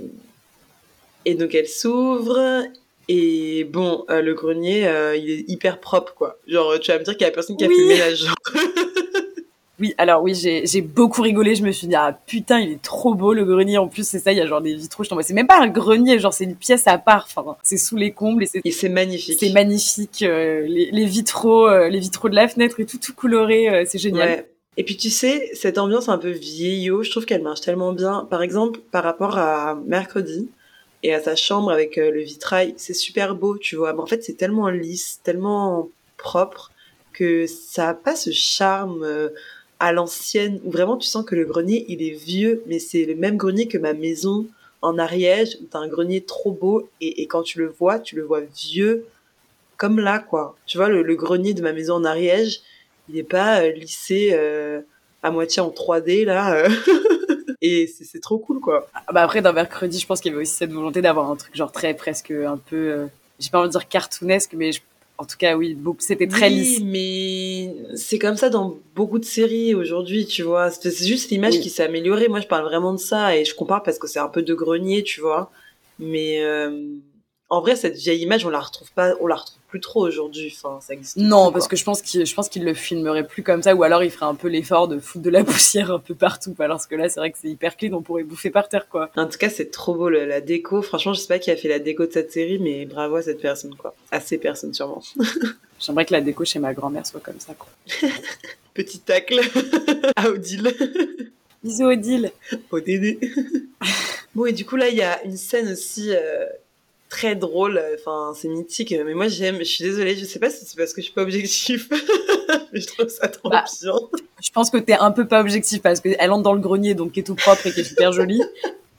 et 1.26 1.36
donc 1.36 1.54
elle 1.54 1.68
s'ouvre 1.68 2.64
et 3.08 3.66
bon, 3.66 4.04
le 4.10 4.34
grenier, 4.34 4.90
il 5.16 5.30
est 5.30 5.44
hyper 5.48 5.80
propre, 5.80 6.16
quoi. 6.16 6.40
Genre, 6.48 6.80
tu 6.80 6.92
vas 6.92 6.98
me 6.98 7.04
dire 7.04 7.16
qu'il 7.16 7.28
y 7.28 7.30
a 7.30 7.32
personne 7.32 7.56
qui 7.56 7.66
a 7.66 7.68
fait 7.68 7.78
le 7.78 7.88
ménage. 7.88 8.26
Oui, 9.82 9.96
alors 9.98 10.22
oui, 10.22 10.36
j'ai 10.36 10.82
beaucoup 10.82 11.24
rigolé. 11.24 11.56
Je 11.56 11.64
me 11.64 11.72
suis 11.72 11.88
dit, 11.88 11.96
ah 11.96 12.16
putain, 12.28 12.60
il 12.60 12.74
est 12.74 12.82
trop 12.84 13.16
beau 13.16 13.34
le 13.34 13.44
grenier. 13.44 13.80
En 13.80 13.88
plus, 13.88 14.08
c'est 14.08 14.20
ça, 14.20 14.32
il 14.32 14.38
y 14.38 14.42
a 14.42 14.46
genre 14.46 14.62
des 14.62 14.76
vitraux. 14.76 15.04
Je 15.04 15.10
c'est 15.22 15.34
même 15.34 15.48
pas 15.48 15.60
un 15.60 15.70
grenier, 15.70 16.20
genre 16.20 16.34
c'est 16.34 16.44
une 16.44 16.56
pièce 16.56 16.84
à 16.86 17.00
part. 17.00 17.28
Enfin, 17.36 17.58
c'est 17.64 17.78
sous 17.78 17.96
les 17.96 18.12
combles 18.12 18.44
et 18.44 18.72
c'est 18.72 18.90
magnifique. 18.90 19.40
C'est 19.40 19.52
magnifique. 19.52 20.22
Euh, 20.22 20.68
les, 20.68 21.06
vitraux, 21.06 21.68
euh, 21.68 21.90
les 21.90 21.98
vitraux 21.98 22.30
de 22.30 22.36
la 22.36 22.48
fenêtre 22.48 22.80
et 22.80 22.86
tout, 22.86 23.00
tout 23.00 23.14
coloré, 23.16 23.70
euh, 23.70 23.84
c'est 23.88 23.98
génial. 23.98 24.30
Ouais. 24.30 24.48
Et 24.78 24.84
puis 24.84 24.98
tu 24.98 25.10
sais, 25.10 25.50
cette 25.56 25.80
ambiance 25.80 26.10
un 26.10 26.20
peu 26.20 26.30
vieillot, 26.30 27.02
je 27.02 27.10
trouve 27.10 27.26
qu'elle 27.26 27.42
marche 27.42 27.62
tellement 27.62 27.92
bien. 27.92 28.28
Par 28.30 28.44
exemple, 28.44 28.82
par 28.92 29.04
rapport 29.04 29.40
à 29.40 29.80
mercredi 29.88 30.48
et 31.02 31.12
à 31.16 31.24
sa 31.24 31.36
chambre 31.36 31.72
avec 31.72 31.96
le 31.96 32.22
vitrail, 32.22 32.76
c'est 32.78 32.94
super 32.94 33.34
beau, 33.34 33.58
tu 33.58 33.78
vois. 33.78 33.94
Mais 33.94 34.02
en 34.02 34.06
fait, 34.06 34.24
c'est 34.24 34.38
tellement 34.38 34.70
lisse, 34.70 35.22
tellement 35.24 35.90
propre 36.18 36.72
que 37.14 37.48
ça 37.48 37.90
a 37.90 37.94
pas 37.96 38.16
ce 38.16 38.30
charme 38.30 39.32
à 39.82 39.92
l'ancienne, 39.92 40.62
où 40.64 40.70
vraiment 40.70 40.96
tu 40.96 41.08
sens 41.08 41.26
que 41.26 41.34
le 41.34 41.44
grenier, 41.44 41.86
il 41.90 42.04
est 42.04 42.14
vieux, 42.14 42.62
mais 42.68 42.78
c'est 42.78 43.04
le 43.04 43.16
même 43.16 43.36
grenier 43.36 43.68
que 43.68 43.80
ma 43.80 43.94
maison 43.94 44.46
en 44.84 45.00
Ariège, 45.00 45.58
où 45.60 45.66
t'as 45.66 45.80
un 45.80 45.88
grenier 45.88 46.22
trop 46.22 46.52
beau, 46.52 46.88
et, 47.02 47.26
quand 47.26 47.42
tu 47.42 47.58
le 47.58 47.68
vois, 47.68 47.98
tu 47.98 48.16
le 48.16 48.22
vois 48.22 48.42
vieux, 48.42 49.08
comme 49.78 50.00
là, 50.00 50.20
quoi. 50.20 50.56
Tu 50.68 50.78
vois, 50.78 50.88
le, 50.88 51.16
grenier 51.16 51.56
de 51.56 51.64
ma 51.64 51.74
maison 51.74 51.96
en 51.96 52.06
Ariège, 52.06 52.62
il 53.10 53.16
n'est 53.16 53.24
pas 53.24 53.64
euh, 53.64 53.72
lissé 53.72 54.30
euh, 54.34 54.82
à 55.24 55.32
moitié 55.32 55.64
en 55.64 55.70
3D, 55.70 56.26
là. 56.26 56.54
Euh. 56.54 56.70
et 57.64 57.88
c'est 57.88 58.22
trop 58.22 58.38
cool, 58.38 58.60
quoi. 58.60 58.88
Ah, 58.94 59.12
bah 59.12 59.24
après, 59.24 59.42
dans 59.42 59.52
Mercredi, 59.52 59.98
je 59.98 60.06
pense 60.06 60.22
qu'il 60.22 60.32
y 60.32 60.36
avait 60.36 60.44
aussi 60.44 60.54
cette 60.54 60.72
volonté 60.72 61.02
d'avoir 61.02 61.32
un 61.32 61.36
truc 61.36 61.56
genre 61.56 61.72
très, 61.72 61.96
presque 61.96 62.30
un 62.30 62.58
peu... 62.58 63.08
j'ai 63.40 63.50
pas 63.50 63.58
envie 63.58 63.70
de 63.70 63.72
dire 63.72 63.88
cartoonesque, 63.88 64.54
mais 64.54 64.72
je 64.72 64.82
en 65.22 65.26
tout 65.26 65.38
cas, 65.38 65.56
oui, 65.56 65.78
c'était 66.00 66.26
très 66.26 66.48
oui, 66.48 66.56
lisse. 66.56 66.80
mais 66.84 67.76
c'est 67.96 68.18
comme 68.18 68.38
ça 68.38 68.50
dans 68.50 68.80
beaucoup 68.96 69.20
de 69.20 69.24
séries 69.24 69.76
aujourd'hui, 69.76 70.26
tu 70.26 70.42
vois. 70.42 70.72
C'est 70.72 71.06
juste 71.06 71.30
l'image 71.30 71.60
qui 71.60 71.70
s'est 71.70 71.84
améliorée. 71.84 72.28
Moi, 72.28 72.40
je 72.40 72.48
parle 72.48 72.64
vraiment 72.64 72.92
de 72.92 72.98
ça 72.98 73.38
et 73.38 73.46
je 73.46 73.54
compare 73.54 73.84
parce 73.84 74.00
que 74.00 74.08
c'est 74.08 74.18
un 74.18 74.30
peu 74.30 74.42
de 74.42 74.56
grenier, 74.56 75.04
tu 75.04 75.22
vois. 75.22 75.52
Mais 76.00 76.44
euh, 76.44 76.96
en 77.52 77.60
vrai, 77.60 77.76
cette 77.76 77.98
vieille 77.98 78.22
image, 78.22 78.46
on 78.46 78.50
la 78.50 78.62
retrouve 78.62 78.90
pas, 78.94 79.14
on 79.20 79.28
la 79.28 79.36
retrouve 79.36 79.60
plus 79.68 79.82
trop 79.82 80.08
aujourd'hui. 80.08 80.58
Enfin, 80.58 80.80
ça 80.80 80.94
existe. 80.94 81.18
Non, 81.18 81.52
parce 81.52 81.68
que 81.68 81.76
je 81.76 81.84
pense 81.84 82.02
qu'il, 82.02 82.26
je 82.26 82.34
pense 82.34 82.48
qu'il 82.48 82.64
le 82.64 82.74
filmerait 82.74 83.28
plus 83.28 83.44
comme 83.44 83.62
ça, 83.62 83.76
ou 83.76 83.84
alors 83.84 84.06
il 84.06 84.10
ferait 84.10 84.26
un 84.26 84.36
peu 84.36 84.48
l'effort 84.48 84.88
de 84.88 85.00
foutre 85.00 85.26
de 85.26 85.30
la 85.30 85.44
poussière 85.44 85.92
un 85.92 86.00
peu 86.00 86.16
partout. 86.16 86.56
Alors 86.60 86.88
que 86.88 86.96
là, 86.96 87.10
c'est 87.10 87.20
vrai 87.20 87.30
que 87.30 87.38
c'est 87.38 87.50
hyper 87.50 87.76
clean, 87.76 87.92
on 87.92 88.02
pourrait 88.02 88.24
bouffer 88.24 88.52
par 88.52 88.70
terre, 88.70 88.88
quoi. 88.88 89.12
En 89.18 89.28
tout 89.28 89.38
cas, 89.38 89.50
c'est 89.50 89.70
trop 89.70 89.94
beau 89.94 90.08
la 90.08 90.40
déco. 90.40 90.82
Franchement, 90.82 91.12
je 91.12 91.20
sais 91.20 91.28
pas 91.28 91.40
qui 91.40 91.52
a 91.52 91.58
fait 91.58 91.68
la 91.68 91.80
déco 91.80 92.06
de 92.06 92.12
cette 92.14 92.32
série, 92.32 92.58
mais 92.58 92.86
bravo 92.86 93.18
à 93.18 93.22
cette 93.22 93.42
personne, 93.42 93.76
quoi. 93.76 93.94
À 94.12 94.22
ces 94.22 94.38
personnes, 94.38 94.74
sûrement. 94.74 95.04
J'aimerais 95.82 96.06
que 96.06 96.14
la 96.14 96.22
déco 96.22 96.46
chez 96.46 96.60
ma 96.60 96.74
grand-mère 96.74 97.06
soit 97.06 97.20
comme 97.20 97.40
ça, 97.42 97.54
quoi. 97.54 97.68
Petit 98.74 99.00
tacle 99.00 99.42
à 100.16 100.30
Odile. 100.30 100.74
Bisous 101.66 101.88
Odile. 101.88 102.32
Odile. 102.72 103.20
bon, 104.36 104.46
et 104.46 104.54
du 104.54 104.64
coup, 104.64 104.78
là, 104.78 104.88
il 104.88 104.96
y 104.96 105.02
a 105.02 105.22
une 105.26 105.36
scène 105.36 105.70
aussi 105.70 106.12
euh, 106.16 106.46
très 107.12 107.36
drôle. 107.36 107.80
Enfin, 108.00 108.34
c'est 108.36 108.48
mythique. 108.48 108.96
Mais 109.06 109.14
moi, 109.14 109.28
j'aime. 109.28 109.60
Je 109.60 109.66
suis 109.66 109.84
désolée. 109.84 110.16
Je 110.16 110.26
sais 110.26 110.40
pas 110.40 110.50
si 110.50 110.66
c'est 110.66 110.78
parce 110.78 110.94
que 110.94 111.02
je 111.02 111.06
suis 111.06 111.14
pas 111.14 111.22
objectif. 111.22 111.90
mais 112.74 112.80
je 112.80 112.88
trouve 112.88 113.10
ça 113.10 113.28
trop 113.28 113.50
bah, 113.50 113.66
bien. 113.82 113.94
Je 114.42 114.50
pense 114.50 114.72
que 114.72 114.78
t'es 114.78 114.94
un 114.94 115.12
peu 115.12 115.28
pas 115.28 115.42
objectif 115.42 115.84
parce 115.84 116.00
qu'elle 116.00 116.32
entre 116.32 116.42
dans 116.42 116.54
le 116.54 116.62
grenier, 116.62 116.96
donc 116.96 117.12
qui 117.12 117.20
est 117.20 117.24
tout 117.24 117.36
propre 117.36 117.68
et 117.68 117.72
qui 117.72 117.82
est 117.82 117.84
super 117.84 118.12
joli. 118.12 118.42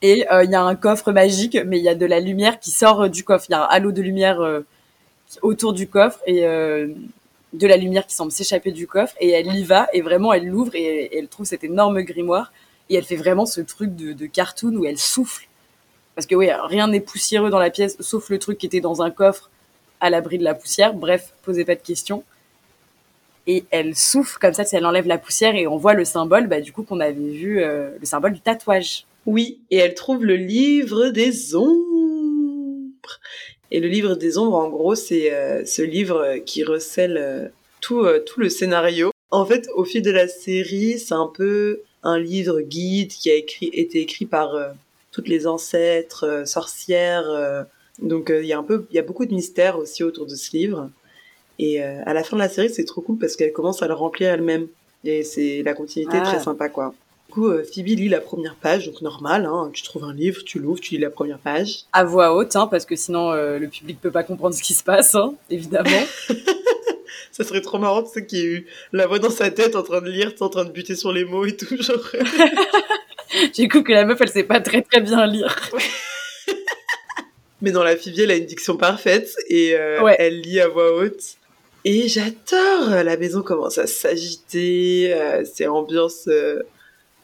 Et 0.03 0.31
euh, 0.31 0.45
il 0.45 0.51
y 0.51 0.55
a 0.55 0.63
un 0.63 0.75
coffre 0.77 1.11
magique, 1.11 1.57
mais 1.67 1.79
il 1.79 1.85
y 1.85 1.89
a 1.89 1.95
de 1.95 2.07
la 2.07 2.21
lumière 2.21 2.61
qui 2.61 2.71
sort 2.71 3.03
euh, 3.03 3.09
du 3.09 3.25
coffre. 3.25 3.47
Il 3.49 3.53
y 3.53 3.55
a 3.55 3.65
un 3.65 3.69
halo 3.69 3.93
de 3.93 4.03
lumière 4.03 4.41
euh, 4.41 4.61
autour 5.41 5.73
du 5.73 5.89
coffre 5.89 6.21
et 6.27 6.43
de 6.43 7.67
la 7.67 7.77
lumière 7.77 8.07
qui 8.07 8.15
semble 8.15 8.33
s'échapper 8.33 8.73
du 8.73 8.87
coffre. 8.87 9.15
Et 9.21 9.31
elle 9.31 9.55
y 9.55 9.65
va 9.65 9.89
et 9.93 10.03
vraiment 10.03 10.33
elle 10.33 10.47
l'ouvre 10.47 10.75
et, 10.75 11.17
elle 11.17 11.29
trouve 11.29 11.47
cet 11.47 11.65
énorme 11.65 12.03
grimoire. 12.03 12.53
Et 12.91 12.97
elle 12.97 13.05
fait 13.05 13.17
vraiment 13.17 13.47
ce 13.47 13.63
truc 13.63 13.97
de, 13.97 14.13
de 14.13 14.27
cartoon 14.27 14.77
où 14.77 14.85
elle 14.85 14.99
souffle 14.99 15.49
parce 16.15 16.27
que 16.27 16.35
oui, 16.35 16.49
rien 16.51 16.89
n'est 16.89 17.01
poussiéreux 17.01 17.51
dans 17.51 17.59
la 17.59 17.71
pièce, 17.71 17.97
sauf 18.01 18.29
le 18.29 18.39
truc 18.39 18.59
qui 18.59 18.67
était 18.67 18.81
dans 18.81 19.03
un 19.03 19.11
coffre 19.11 19.51
à 20.01 20.11
l'abri 20.11 20.37
de 20.37 20.45
la 20.45 20.55
poussière. 20.55 20.95
Bref, 20.95 21.33
posez 21.43 21.65
pas 21.65 21.75
de 21.75 21.81
questions. 21.81 22.25
Et 23.47 23.65
elle 23.71 23.97
souffle 23.97 24.39
comme 24.41 24.53
ça, 24.53 24.65
elle 24.73 24.87
enlève 24.87 25.07
la 25.07 25.19
poussière 25.19 25.55
et 25.55 25.67
on 25.67 25.77
voit 25.77 25.95
le 25.95 26.05
symbole, 26.05 26.47
bah, 26.47 26.61
du 26.61 26.73
coup, 26.73 26.83
qu'on 26.83 27.01
avait 27.01 27.13
vu, 27.13 27.63
euh, 27.63 27.91
le 27.99 28.07
symbole 28.07 28.35
du 28.35 28.41
tatouage. 28.41 29.07
Oui, 29.27 29.61
et 29.71 29.79
elle 29.79 29.95
trouve 29.95 30.25
le 30.25 30.37
livre 30.37 31.09
des 31.09 31.55
ombres. 31.55 33.21
Et 33.71 33.81
le 33.81 33.89
livre 33.89 34.15
des 34.15 34.39
ombres, 34.39 34.57
en 34.57 34.69
gros, 34.69 34.95
c'est 34.95 35.33
euh, 35.33 35.65
ce 35.65 35.83
livre 35.83 36.37
qui 36.45 36.63
recèle 36.63 37.17
euh, 37.17 37.49
tout, 37.81 38.07
tout 38.27 38.39
le 38.39 38.49
scénario. 38.49 39.11
En 39.31 39.47
fait, 39.47 39.69
au 39.75 39.85
fil 39.85 40.03
de 40.03 40.11
la 40.11 40.29
série, 40.29 40.99
c'est 40.99 41.15
un 41.15 41.31
peu 41.33 41.81
un 42.03 42.19
livre 42.19 42.61
guide 42.61 43.13
qui 43.13 43.31
a 43.31 43.35
été 43.35 44.01
écrit 44.01 44.27
par 44.27 44.57
toutes 45.13 45.29
les 45.29 45.47
ancêtres, 45.47 46.27
euh, 46.27 46.45
sorcières. 46.45 47.31
Euh, 47.31 47.63
donc 48.01 48.31
euh, 48.31 48.43
il 48.43 48.49
y 48.49 48.53
a 48.53 48.59
un 48.59 48.65
peu, 48.65 48.87
il 48.91 48.97
y 48.97 48.99
a 48.99 49.03
beaucoup 49.03 49.27
de 49.27 49.33
mystères 49.33 49.79
aussi 49.79 50.03
autour 50.03 50.27
de 50.27 50.35
ce 50.35 50.57
livre. 50.57 50.91
Et 51.59 51.81
à 51.81 52.13
la 52.13 52.25
fin 52.25 52.37
de 52.37 52.43
la 52.43 52.49
série, 52.49 52.71
c'est 52.71 52.85
trop 52.85 53.03
cool 53.03 53.19
parce 53.19 53.37
qu'elle 53.37 53.53
commence 53.53 53.83
à 53.83 53.87
le 53.87 53.95
remplir 53.95 54.31
elle-même. 54.31 54.67
Et 55.05 55.23
c'est 55.23 55.63
la 55.63 55.75
continuité 55.75 56.19
très 56.19 56.39
ah. 56.39 56.41
sympa, 56.41 56.69
quoi. 56.69 56.95
coup, 57.31 57.49
euh, 57.49 57.65
Phoebe 57.65 57.87
lit 57.89 58.09
la 58.09 58.21
première 58.21 58.57
page, 58.57 58.87
donc 58.87 59.01
normal, 59.01 59.47
hein, 59.47 59.71
tu 59.73 59.83
trouves 59.83 60.05
un 60.05 60.15
livre, 60.15 60.43
tu 60.45 60.59
l'ouvres, 60.59 60.81
tu 60.81 60.95
lis 60.95 61.01
la 61.01 61.11
première 61.11 61.39
page. 61.39 61.85
À 61.93 62.03
voix 62.05 62.35
haute, 62.35 62.57
hein, 62.57 62.67
parce 62.69 62.85
que 62.85 62.97
sinon 62.97 63.31
euh, 63.31 63.59
le 63.59 63.69
public 63.69 64.01
peut 64.01 64.11
pas 64.11 64.25
comprendre 64.25 64.55
ce 64.55 64.63
qui 64.63 64.75
se 64.75 64.83
passe, 64.83 65.15
hein, 65.15 65.35
évidemment. 65.51 65.91
Ça 67.33 67.45
serait 67.45 67.63
trop 67.63 67.79
marrant, 67.79 68.03
tu 68.03 68.11
sais, 68.11 68.27
qu'il 68.27 68.39
y 68.39 68.43
ait 68.43 68.47
eu 68.47 68.67
la 68.93 69.07
voix 69.07 69.19
dans 69.19 69.31
sa 69.31 69.51
tête 69.51 69.75
en 69.75 69.83
train 69.83 70.03
de 70.03 70.11
lire, 70.11 70.33
en 70.41 70.49
train 70.51 70.65
de 70.65 70.71
buter 70.71 70.97
sur 70.97 71.13
les 71.13 71.25
mots 71.25 71.47
et 71.47 71.57
tout, 71.57 71.81
genre. 71.81 71.97
J'ai 73.55 73.69
cru 73.69 73.83
que 73.83 73.93
la 73.93 74.05
meuf, 74.05 74.19
elle 74.21 74.29
sait 74.29 74.45
pas 74.45 74.61
très 74.61 74.83
très 74.83 75.01
bien 75.01 75.27
lire. 75.27 75.71
Mais 77.61 77.71
dans 77.71 77.85
la 77.85 77.97
Phoebe, 77.97 78.19
elle 78.19 78.31
a 78.33 78.37
une 78.37 78.47
diction 78.47 78.77
parfaite 78.77 79.31
et 79.49 79.75
euh, 79.77 80.03
Ouais. 80.03 80.17
elle 80.19 80.41
lit 80.41 80.61
à 80.61 80.67
voix 80.69 80.93
haute. 80.97 81.23
Et 81.85 82.09
j'adore, 82.09 82.91
la 83.05 83.17
maison 83.17 83.43
commence 83.43 83.79
à 83.79 83.87
s'agiter, 83.87 85.13
euh, 85.15 85.45
c'est 85.45 85.67
ambiance, 85.67 86.27
euh, 86.29 86.63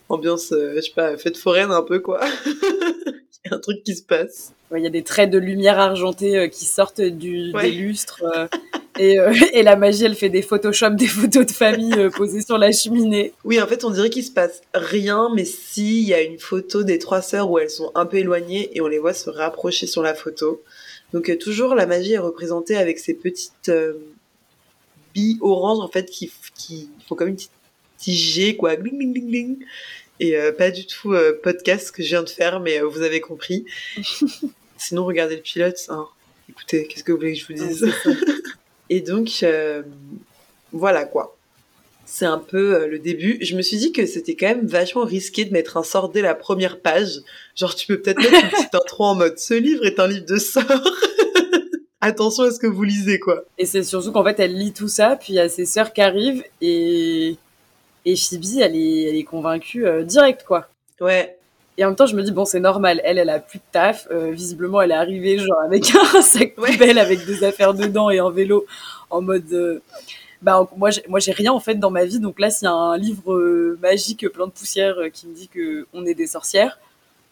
ambiance, 0.09 0.52
euh, 0.52 0.74
je 0.76 0.80
sais 0.82 0.92
pas, 0.94 1.16
fête 1.16 1.36
foraine 1.36 1.70
un 1.70 1.82
peu 1.82 1.98
quoi. 2.00 2.20
Il 2.46 3.50
y 3.50 3.52
a 3.52 3.56
un 3.56 3.61
truc 3.61 3.82
qui 3.84 3.94
se 3.96 4.02
passe. 4.02 4.52
Ouais, 4.70 4.80
Il 4.80 4.84
y 4.84 4.86
a 4.86 4.90
des 4.90 5.02
traits 5.02 5.30
de 5.30 5.38
lumière 5.38 5.78
argentée 5.78 6.36
euh, 6.36 6.48
qui 6.48 6.64
sortent 6.66 7.00
du, 7.00 7.52
Ouais. 7.54 7.62
des 7.64 7.70
lustres. 7.72 8.22
euh, 8.36 8.46
et, 8.98 9.18
euh, 9.18 9.32
et 9.52 9.62
la 9.62 9.76
magie, 9.76 10.04
elle 10.04 10.14
fait 10.16 10.28
des 10.28 10.42
Photoshop, 10.42 10.90
des 10.90 11.06
photos 11.06 11.46
de 11.46 11.52
famille 11.52 11.94
euh, 11.94 12.10
posées 12.10 12.42
sur 12.42 12.58
la 12.58 12.70
cheminée. 12.72 13.32
Oui, 13.44 13.60
en 13.62 13.66
fait, 13.66 13.84
on 13.84 13.90
dirait 13.90 14.10
qu'il 14.10 14.24
se 14.24 14.30
passe 14.32 14.60
rien, 14.74 15.28
mais 15.34 15.44
si, 15.44 16.02
il 16.02 16.08
y 16.08 16.14
a 16.14 16.20
une 16.20 16.38
photo 16.38 16.82
des 16.82 16.98
trois 16.98 17.22
sœurs 17.22 17.50
où 17.50 17.58
elles 17.58 17.70
sont 17.70 17.92
un 17.94 18.04
peu 18.06 18.16
éloignées 18.18 18.70
et 18.76 18.80
on 18.80 18.88
les 18.88 18.98
voit 18.98 19.14
se 19.14 19.30
rapprocher 19.30 19.86
sur 19.86 20.02
la 20.02 20.14
photo. 20.14 20.62
Donc, 21.14 21.30
euh, 21.30 21.36
toujours, 21.38 21.74
la 21.74 21.86
magie 21.86 22.12
est 22.14 22.18
représentée 22.18 22.76
avec 22.76 22.98
ces 22.98 23.14
petites 23.14 23.70
billes 25.14 25.38
oranges, 25.40 25.80
en 25.82 25.88
fait, 25.88 26.06
qui, 26.10 26.30
qui 26.56 26.90
font 27.08 27.14
comme 27.14 27.28
une 27.28 27.36
petite, 27.36 27.50
petit 27.98 28.14
G, 28.14 28.56
quoi, 28.56 28.76
gling, 28.76 28.98
gling, 28.98 29.12
gling, 29.14 29.28
gling. 29.30 29.56
Et 30.20 30.36
euh, 30.36 30.52
pas 30.52 30.70
du 30.70 30.86
tout 30.86 31.12
euh, 31.12 31.38
podcast 31.42 31.90
que 31.92 32.02
je 32.02 32.08
viens 32.08 32.22
de 32.22 32.28
faire, 32.28 32.60
mais 32.60 32.80
euh, 32.80 32.86
vous 32.86 33.02
avez 33.02 33.20
compris. 33.20 33.64
Sinon, 34.76 35.04
regardez 35.04 35.36
le 35.36 35.42
pilote. 35.42 35.78
Hein. 35.88 36.06
Écoutez, 36.48 36.86
qu'est-ce 36.86 37.04
que 37.04 37.12
vous 37.12 37.18
voulez 37.18 37.34
que 37.34 37.40
je 37.40 37.46
vous 37.46 37.54
dise? 37.54 37.86
Et 38.90 39.00
donc, 39.00 39.30
euh, 39.42 39.82
voilà 40.72 41.04
quoi. 41.04 41.36
C'est 42.06 42.24
un 42.24 42.38
peu 42.38 42.86
le 42.86 42.98
début. 42.98 43.36
Je 43.42 43.54
me 43.54 43.60
suis 43.60 43.76
dit 43.76 43.92
que 43.92 44.06
c'était 44.06 44.34
quand 44.34 44.46
même 44.46 44.66
vachement 44.66 45.04
risqué 45.04 45.44
de 45.44 45.52
mettre 45.52 45.76
un 45.76 45.82
sort 45.82 46.08
dès 46.08 46.22
la 46.22 46.34
première 46.34 46.80
page. 46.80 47.20
Genre, 47.54 47.74
tu 47.74 47.86
peux 47.86 48.00
peut-être 48.00 48.18
mettre 48.18 48.44
une 48.44 48.50
petite 48.50 48.74
intro 48.82 49.04
en 49.04 49.14
mode 49.14 49.38
ce 49.38 49.52
livre 49.52 49.84
est 49.84 50.00
un 50.00 50.06
livre 50.06 50.24
de 50.24 50.38
sorts. 50.38 50.64
Attention 52.00 52.44
à 52.44 52.50
ce 52.50 52.58
que 52.58 52.66
vous 52.66 52.84
lisez, 52.84 53.18
quoi. 53.18 53.44
Et 53.58 53.66
c'est 53.66 53.82
surtout 53.82 54.12
qu'en 54.12 54.24
fait, 54.24 54.40
elle 54.40 54.56
lit 54.56 54.72
tout 54.72 54.88
ça, 54.88 55.16
puis 55.16 55.34
il 55.34 55.36
y 55.36 55.40
a 55.40 55.50
ses 55.50 55.66
sœurs 55.66 55.92
qui 55.92 56.00
arrivent, 56.00 56.44
et, 56.62 57.36
et 58.12 58.16
Phoebe, 58.16 58.44
elle 58.61 58.76
est, 58.76 59.02
elle 59.04 59.16
est 59.16 59.24
convaincue 59.24 59.86
euh, 59.86 60.02
direct, 60.02 60.44
quoi. 60.46 60.68
Ouais. 61.00 61.36
Et 61.76 61.84
en 61.84 61.88
même 61.88 61.96
temps, 61.96 62.06
je 62.06 62.16
me 62.16 62.22
dis, 62.22 62.32
bon, 62.32 62.44
c'est 62.44 62.59
normal, 62.61 63.00
elle, 63.04 63.18
elle 63.18 63.30
a 63.30 63.38
plus 63.38 63.59
de 63.59 63.64
taf, 63.70 64.09
euh, 64.11 64.30
visiblement, 64.32 64.80
elle 64.80 64.90
est 64.90 64.94
arrivée, 64.94 65.38
genre, 65.38 65.61
avec 65.64 65.92
un 66.14 66.22
sac 66.22 66.54
Ouais. 66.59 66.72
poubelle, 66.72 66.98
avec 66.98 67.24
des 67.24 67.44
affaires 67.44 67.72
dedans, 67.74 68.11
et 68.11 68.18
un 68.18 68.30
vélo, 68.30 68.66
en 69.11 69.20
mode... 69.22 69.52
euh, 69.52 69.80
bah, 70.42 70.68
moi, 70.76 70.90
j'ai, 70.90 71.02
moi, 71.09 71.20
j'ai 71.20 71.32
rien, 71.32 71.52
en 71.52 71.61
fait, 71.61 71.76
dans 71.76 71.90
ma 71.90 72.04
vie, 72.04 72.18
donc 72.20 72.38
là, 72.40 72.50
s'il 72.50 72.66
y 72.66 72.68
a 72.68 72.72
un 72.72 72.96
livre 72.96 73.32
euh, 73.32 73.78
magique 73.82 74.28
plein 74.28 74.46
de 74.46 74.52
poussière 74.52 74.96
qui 75.12 75.26
me 75.26 75.34
dit 75.34 75.48
que 75.48 75.86
on 75.92 76.04
est 76.06 76.14
des 76.14 76.26
sorcières, 76.28 76.78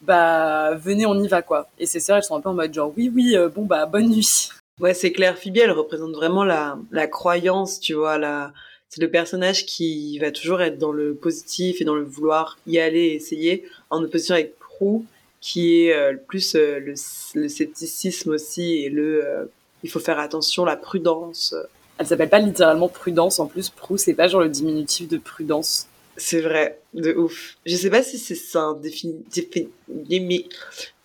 bah, 0.01 0.75
venez, 0.75 1.05
on 1.05 1.15
y 1.21 1.27
va, 1.27 1.41
quoi. 1.41 1.67
Et 1.79 1.85
ses 1.85 1.99
sœurs, 1.99 2.17
elles 2.17 2.23
sont 2.23 2.35
un 2.35 2.41
peu 2.41 2.49
en 2.49 2.53
mode, 2.53 2.73
genre, 2.73 2.93
oui, 2.95 3.11
oui, 3.13 3.35
bon, 3.55 3.65
bah, 3.65 3.85
bonne 3.85 4.09
nuit. 4.09 4.49
Ouais, 4.79 4.93
c'est 4.93 5.11
clair. 5.11 5.37
Phoebe, 5.37 5.57
elle 5.57 5.71
représente 5.71 6.11
vraiment 6.11 6.43
la, 6.43 6.77
la 6.91 7.07
croyance, 7.07 7.79
tu 7.79 7.93
vois. 7.95 8.17
La... 8.17 8.53
C'est 8.89 9.01
le 9.01 9.11
personnage 9.11 9.65
qui 9.65 10.17
va 10.19 10.31
toujours 10.31 10.61
être 10.61 10.77
dans 10.77 10.91
le 10.91 11.13
positif 11.13 11.81
et 11.81 11.83
dans 11.85 11.95
le 11.95 12.03
vouloir 12.03 12.57
y 12.67 12.79
aller 12.79 12.99
et 13.07 13.15
essayer, 13.15 13.63
en 13.89 14.01
opposition 14.03 14.35
avec 14.35 14.57
Prue, 14.59 15.01
qui 15.41 15.81
est 15.83 15.93
euh, 15.93 16.15
plus 16.15 16.55
euh, 16.55 16.79
le, 16.79 16.93
le 17.35 17.49
scepticisme 17.49 18.31
aussi 18.31 18.77
et 18.83 18.89
le 18.89 19.25
euh, 19.25 19.45
il 19.83 19.89
faut 19.89 19.99
faire 19.99 20.19
attention, 20.19 20.65
la 20.65 20.75
prudence. 20.77 21.53
Elle 21.99 22.07
s'appelle 22.07 22.29
pas 22.29 22.39
littéralement 22.39 22.87
Prudence, 22.89 23.39
en 23.39 23.45
plus, 23.45 23.69
Prou, 23.69 23.97
c'est 23.97 24.13
pas 24.15 24.27
genre 24.27 24.41
le 24.41 24.49
diminutif 24.49 25.07
de 25.07 25.17
Prudence. 25.17 25.87
C'est 26.15 26.41
vrai, 26.41 26.79
de 26.95 27.13
ouf. 27.13 27.57
Je 27.65 27.75
sais 27.75 27.91
pas 27.91 28.01
si 28.01 28.17
c'est 28.17 28.35
ça 28.35 28.61
un 28.61 28.73
défini- 28.73 29.21
défi- 29.31 29.67
dimi- 29.91 30.47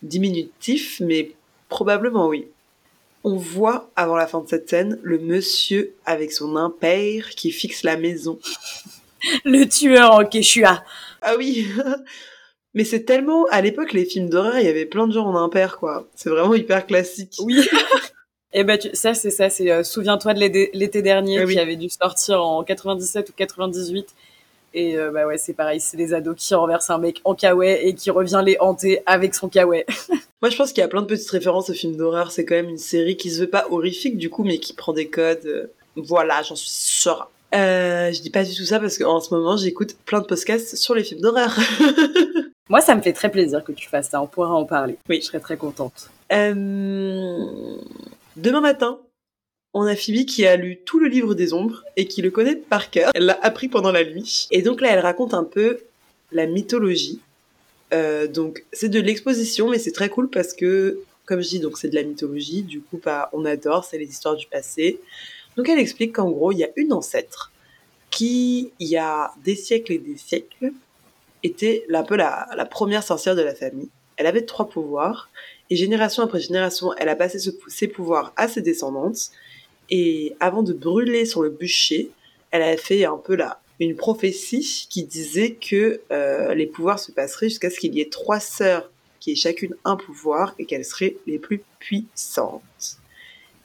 diminutif, 0.02 1.00
mais 1.00 1.32
probablement 1.68 2.28
oui. 2.28 2.46
On 3.24 3.36
voit, 3.36 3.90
avant 3.96 4.16
la 4.16 4.26
fin 4.26 4.40
de 4.40 4.48
cette 4.48 4.68
scène, 4.68 4.98
le 5.02 5.18
monsieur 5.18 5.94
avec 6.06 6.32
son 6.32 6.56
impair 6.56 7.30
qui 7.30 7.50
fixe 7.52 7.82
la 7.84 7.96
maison. 7.96 8.38
Le 9.44 9.64
tueur 9.66 10.12
en 10.14 10.24
Quechua. 10.24 10.82
Ah 11.22 11.34
oui 11.38 11.66
Mais 12.74 12.84
c'est 12.84 13.04
tellement... 13.04 13.44
À 13.50 13.60
l'époque, 13.60 13.92
les 13.92 14.04
films 14.06 14.28
d'horreur, 14.30 14.58
il 14.58 14.64
y 14.64 14.68
avait 14.68 14.86
plein 14.86 15.06
de 15.06 15.12
gens 15.12 15.26
en 15.26 15.36
impair, 15.36 15.78
quoi. 15.78 16.08
C'est 16.16 16.30
vraiment 16.30 16.54
hyper 16.54 16.86
classique. 16.86 17.34
Oui. 17.40 17.68
Et 18.54 18.64
ben 18.64 18.76
tu- 18.78 18.90
ça 18.92 19.14
c'est 19.14 19.30
ça, 19.30 19.48
c'est 19.48 19.70
euh, 19.70 19.82
souviens-toi 19.82 20.34
de 20.34 20.40
l'été 20.76 21.00
dernier 21.00 21.38
Ah 21.40 21.44
oui. 21.46 21.54
qui 21.54 21.58
avait 21.60 21.76
dû 21.76 21.88
sortir 21.88 22.44
en 22.44 22.62
97 22.62 23.30
ou 23.30 23.32
98. 23.34 24.06
Et 24.74 24.98
euh, 24.98 25.10
bah 25.10 25.26
ouais, 25.26 25.38
c'est 25.38 25.54
pareil, 25.54 25.80
c'est 25.80 25.96
des 25.96 26.12
ados 26.12 26.34
qui 26.36 26.54
renversent 26.54 26.90
un 26.90 26.98
mec 26.98 27.20
en 27.24 27.34
kawaii 27.34 27.72
et 27.88 27.94
qui 27.94 28.10
revient 28.10 28.42
les 28.44 28.56
hanter 28.60 29.02
avec 29.06 29.34
son 29.34 29.48
kawaii. 29.48 29.84
Moi, 30.42 30.50
je 30.50 30.56
pense 30.56 30.72
qu'il 30.72 30.80
y 30.80 30.84
a 30.84 30.88
plein 30.88 31.02
de 31.02 31.06
petites 31.06 31.30
références 31.30 31.70
aux 31.70 31.74
films 31.74 31.96
d'horreur. 31.96 32.32
C'est 32.32 32.44
quand 32.44 32.56
même 32.56 32.68
une 32.68 32.78
série 32.78 33.16
qui 33.16 33.30
se 33.30 33.40
veut 33.40 33.48
pas 33.50 33.66
horrifique, 33.70 34.16
du 34.18 34.28
coup, 34.28 34.42
mais 34.42 34.58
qui 34.58 34.72
prend 34.72 34.92
des 34.92 35.06
codes. 35.08 35.46
euh, 35.46 35.66
Voilà, 35.96 36.42
j'en 36.42 36.56
suis 36.56 36.68
sûre. 36.68 37.30
Euh, 37.54 38.10
je 38.12 38.20
dis 38.22 38.30
pas 38.30 38.42
du 38.44 38.54
tout 38.54 38.64
ça 38.64 38.80
parce 38.80 38.98
qu'en 38.98 39.20
ce 39.20 39.32
moment, 39.32 39.56
j'écoute 39.56 39.94
plein 40.04 40.20
de 40.20 40.26
podcasts 40.26 40.74
sur 40.76 40.94
les 40.94 41.04
films 41.04 41.20
d'horreur. 41.20 41.54
Moi, 42.68 42.80
ça 42.80 42.94
me 42.94 43.02
fait 43.02 43.12
très 43.12 43.30
plaisir 43.30 43.62
que 43.62 43.72
tu 43.72 43.88
fasses 43.88 44.08
ça, 44.10 44.20
on 44.22 44.26
pourra 44.26 44.50
en 44.54 44.64
parler. 44.64 44.96
Oui. 45.08 45.18
Je 45.20 45.26
serais 45.26 45.40
très 45.40 45.56
contente. 45.56 46.08
Euh, 46.32 47.76
Demain 48.36 48.62
matin, 48.62 48.98
on 49.74 49.82
a 49.82 49.94
Phoebe 49.94 50.24
qui 50.24 50.46
a 50.46 50.56
lu 50.56 50.78
tout 50.84 50.98
le 50.98 51.08
livre 51.08 51.34
des 51.34 51.52
ombres 51.52 51.84
et 51.96 52.06
qui 52.06 52.22
le 52.22 52.30
connaît 52.30 52.56
par 52.56 52.90
cœur. 52.90 53.10
Elle 53.14 53.26
l'a 53.26 53.38
appris 53.42 53.68
pendant 53.68 53.92
la 53.92 54.04
nuit. 54.04 54.48
Et 54.50 54.62
donc 54.62 54.80
là, 54.80 54.88
elle 54.92 55.00
raconte 55.00 55.34
un 55.34 55.44
peu 55.44 55.78
la 56.32 56.46
mythologie. 56.46 57.20
Euh, 57.92 58.26
donc 58.26 58.64
c'est 58.72 58.88
de 58.88 59.00
l'exposition, 59.00 59.68
mais 59.68 59.78
c'est 59.78 59.92
très 59.92 60.08
cool 60.08 60.30
parce 60.30 60.54
que, 60.54 61.00
comme 61.26 61.42
je 61.42 61.48
dis, 61.48 61.60
donc 61.60 61.78
c'est 61.78 61.88
de 61.88 61.94
la 61.94 62.02
mythologie. 62.02 62.62
Du 62.62 62.80
coup, 62.80 63.00
bah, 63.02 63.28
on 63.32 63.44
adore, 63.44 63.84
c'est 63.84 63.98
les 63.98 64.08
histoires 64.08 64.36
du 64.36 64.46
passé. 64.46 65.00
Donc 65.56 65.68
elle 65.68 65.78
explique 65.78 66.14
qu'en 66.16 66.30
gros, 66.30 66.52
il 66.52 66.58
y 66.58 66.64
a 66.64 66.70
une 66.76 66.92
ancêtre 66.92 67.52
qui, 68.10 68.70
il 68.78 68.88
y 68.88 68.96
a 68.96 69.32
des 69.44 69.56
siècles 69.56 69.92
et 69.92 69.98
des 69.98 70.16
siècles, 70.16 70.72
était 71.42 71.84
un 71.92 72.02
peu 72.04 72.16
la, 72.16 72.46
première 72.70 73.02
sorcière 73.02 73.34
de 73.34 73.42
la 73.42 73.54
famille. 73.54 73.88
Elle 74.16 74.26
avait 74.26 74.42
trois 74.42 74.68
pouvoirs. 74.68 75.30
Et 75.70 75.76
génération 75.76 76.22
après 76.22 76.40
génération, 76.40 76.92
elle 76.98 77.08
a 77.08 77.16
passé 77.16 77.38
ce- 77.38 77.50
ses 77.68 77.88
pouvoirs 77.88 78.32
à 78.36 78.48
ses 78.48 78.62
descendantes. 78.62 79.30
Et 79.90 80.34
avant 80.40 80.62
de 80.62 80.72
brûler 80.72 81.24
sur 81.24 81.42
le 81.42 81.50
bûcher, 81.50 82.10
elle 82.50 82.62
a 82.62 82.76
fait 82.76 83.04
un 83.04 83.16
peu 83.16 83.34
la, 83.34 83.61
une 83.84 83.96
prophétie 83.96 84.86
qui 84.88 85.04
disait 85.04 85.54
que 85.54 86.00
euh, 86.10 86.54
les 86.54 86.66
pouvoirs 86.66 86.98
se 86.98 87.12
passeraient 87.12 87.48
jusqu'à 87.48 87.70
ce 87.70 87.78
qu'il 87.78 87.94
y 87.94 88.00
ait 88.00 88.08
trois 88.08 88.40
sœurs 88.40 88.90
qui 89.20 89.32
aient 89.32 89.36
chacune 89.36 89.74
un 89.84 89.96
pouvoir 89.96 90.54
et 90.58 90.66
qu'elles 90.66 90.84
seraient 90.84 91.16
les 91.26 91.38
plus 91.38 91.62
puissantes. 91.78 92.98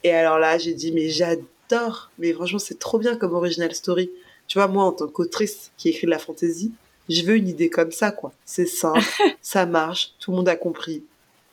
Et 0.04 0.10
alors 0.10 0.38
là, 0.38 0.58
j'ai 0.58 0.74
dit, 0.74 0.92
mais 0.92 1.08
j'adore, 1.08 2.10
mais 2.18 2.32
franchement, 2.32 2.58
c'est 2.58 2.78
trop 2.78 2.98
bien 2.98 3.16
comme 3.16 3.34
original 3.34 3.74
story. 3.74 4.10
Tu 4.46 4.58
vois, 4.58 4.68
moi, 4.68 4.84
en 4.84 4.92
tant 4.92 5.08
qu'autrice 5.08 5.72
qui 5.76 5.88
écrit 5.88 6.06
de 6.06 6.10
la 6.10 6.18
fantasy, 6.18 6.72
je 7.08 7.22
veux 7.22 7.36
une 7.36 7.48
idée 7.48 7.70
comme 7.70 7.92
ça, 7.92 8.10
quoi. 8.10 8.32
C'est 8.44 8.66
simple, 8.66 9.00
ça 9.42 9.66
marche, 9.66 10.14
tout 10.20 10.30
le 10.30 10.36
monde 10.36 10.48
a 10.48 10.56
compris, 10.56 11.04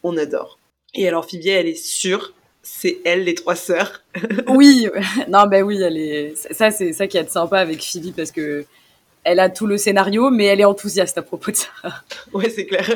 on 0.04 0.18
adore. 0.18 0.60
Et 0.94 1.08
alors, 1.08 1.30
Phoebe, 1.30 1.48
elle 1.48 1.68
est 1.68 1.76
sûre, 1.76 2.34
c'est 2.66 2.98
elle, 3.06 3.24
les 3.26 3.36
trois 3.36 3.56
sœurs. 3.56 4.04
oui, 4.48 4.88
non, 5.30 5.46
ben 5.48 5.64
oui, 5.64 5.82
elle 5.82 5.98
est. 5.98 6.34
Ça, 6.52 6.72
c'est 6.72 6.94
ça 6.94 7.08
qui 7.08 7.18
est 7.18 7.30
sympa 7.30 7.60
avec 7.60 7.84
Phoebe 7.84 8.14
parce 8.16 8.32
que 8.32 8.66
elle 9.24 9.40
a 9.40 9.50
tout 9.50 9.68
le 9.68 9.78
scénario, 9.78 10.30
mais 10.32 10.46
elle 10.46 10.62
est 10.62 10.66
enthousiaste 10.66 11.18
à 11.18 11.22
propos 11.22 11.52
de 11.52 11.56
ça. 11.58 11.70
Ouais, 12.34 12.50
c'est 12.50 12.66
clair. 12.66 12.88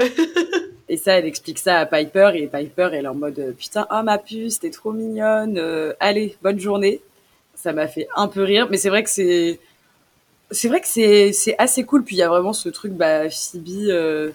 Et 0.89 0.97
ça, 0.97 1.13
elle 1.13 1.25
explique 1.25 1.59
ça 1.59 1.79
à 1.79 1.85
Piper, 1.85 2.31
et 2.35 2.47
Piper, 2.47 2.89
elle 2.93 3.05
est 3.05 3.07
en 3.07 3.15
mode 3.15 3.55
putain, 3.57 3.87
oh 3.91 4.01
ma 4.03 4.17
puce, 4.17 4.59
t'es 4.59 4.71
trop 4.71 4.91
mignonne, 4.91 5.57
euh, 5.59 5.93
allez, 5.99 6.35
bonne 6.41 6.59
journée. 6.59 7.01
Ça 7.55 7.73
m'a 7.73 7.87
fait 7.87 8.07
un 8.15 8.27
peu 8.27 8.43
rire, 8.43 8.67
mais 8.71 8.77
c'est 8.77 8.89
vrai 8.89 9.03
que 9.03 9.09
c'est. 9.09 9.59
C'est 10.51 10.67
vrai 10.67 10.81
que 10.81 10.87
c'est 10.87 11.31
c'est 11.33 11.55
assez 11.59 11.83
cool, 11.85 12.03
puis 12.03 12.15
il 12.15 12.19
y 12.19 12.23
a 12.23 12.29
vraiment 12.29 12.53
ce 12.53 12.69
truc, 12.69 12.93
bah, 12.93 13.29
Phoebe. 13.29 13.89
euh, 13.89 14.31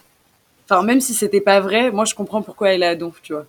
Enfin, 0.68 0.82
même 0.82 1.00
si 1.00 1.14
c'était 1.14 1.40
pas 1.42 1.60
vrai, 1.60 1.90
moi 1.90 2.04
je 2.06 2.14
comprends 2.14 2.42
pourquoi 2.42 2.70
elle 2.72 2.82
est 2.82 2.86
à 2.86 2.94
Donf, 2.96 3.20
tu 3.22 3.34
vois. 3.34 3.46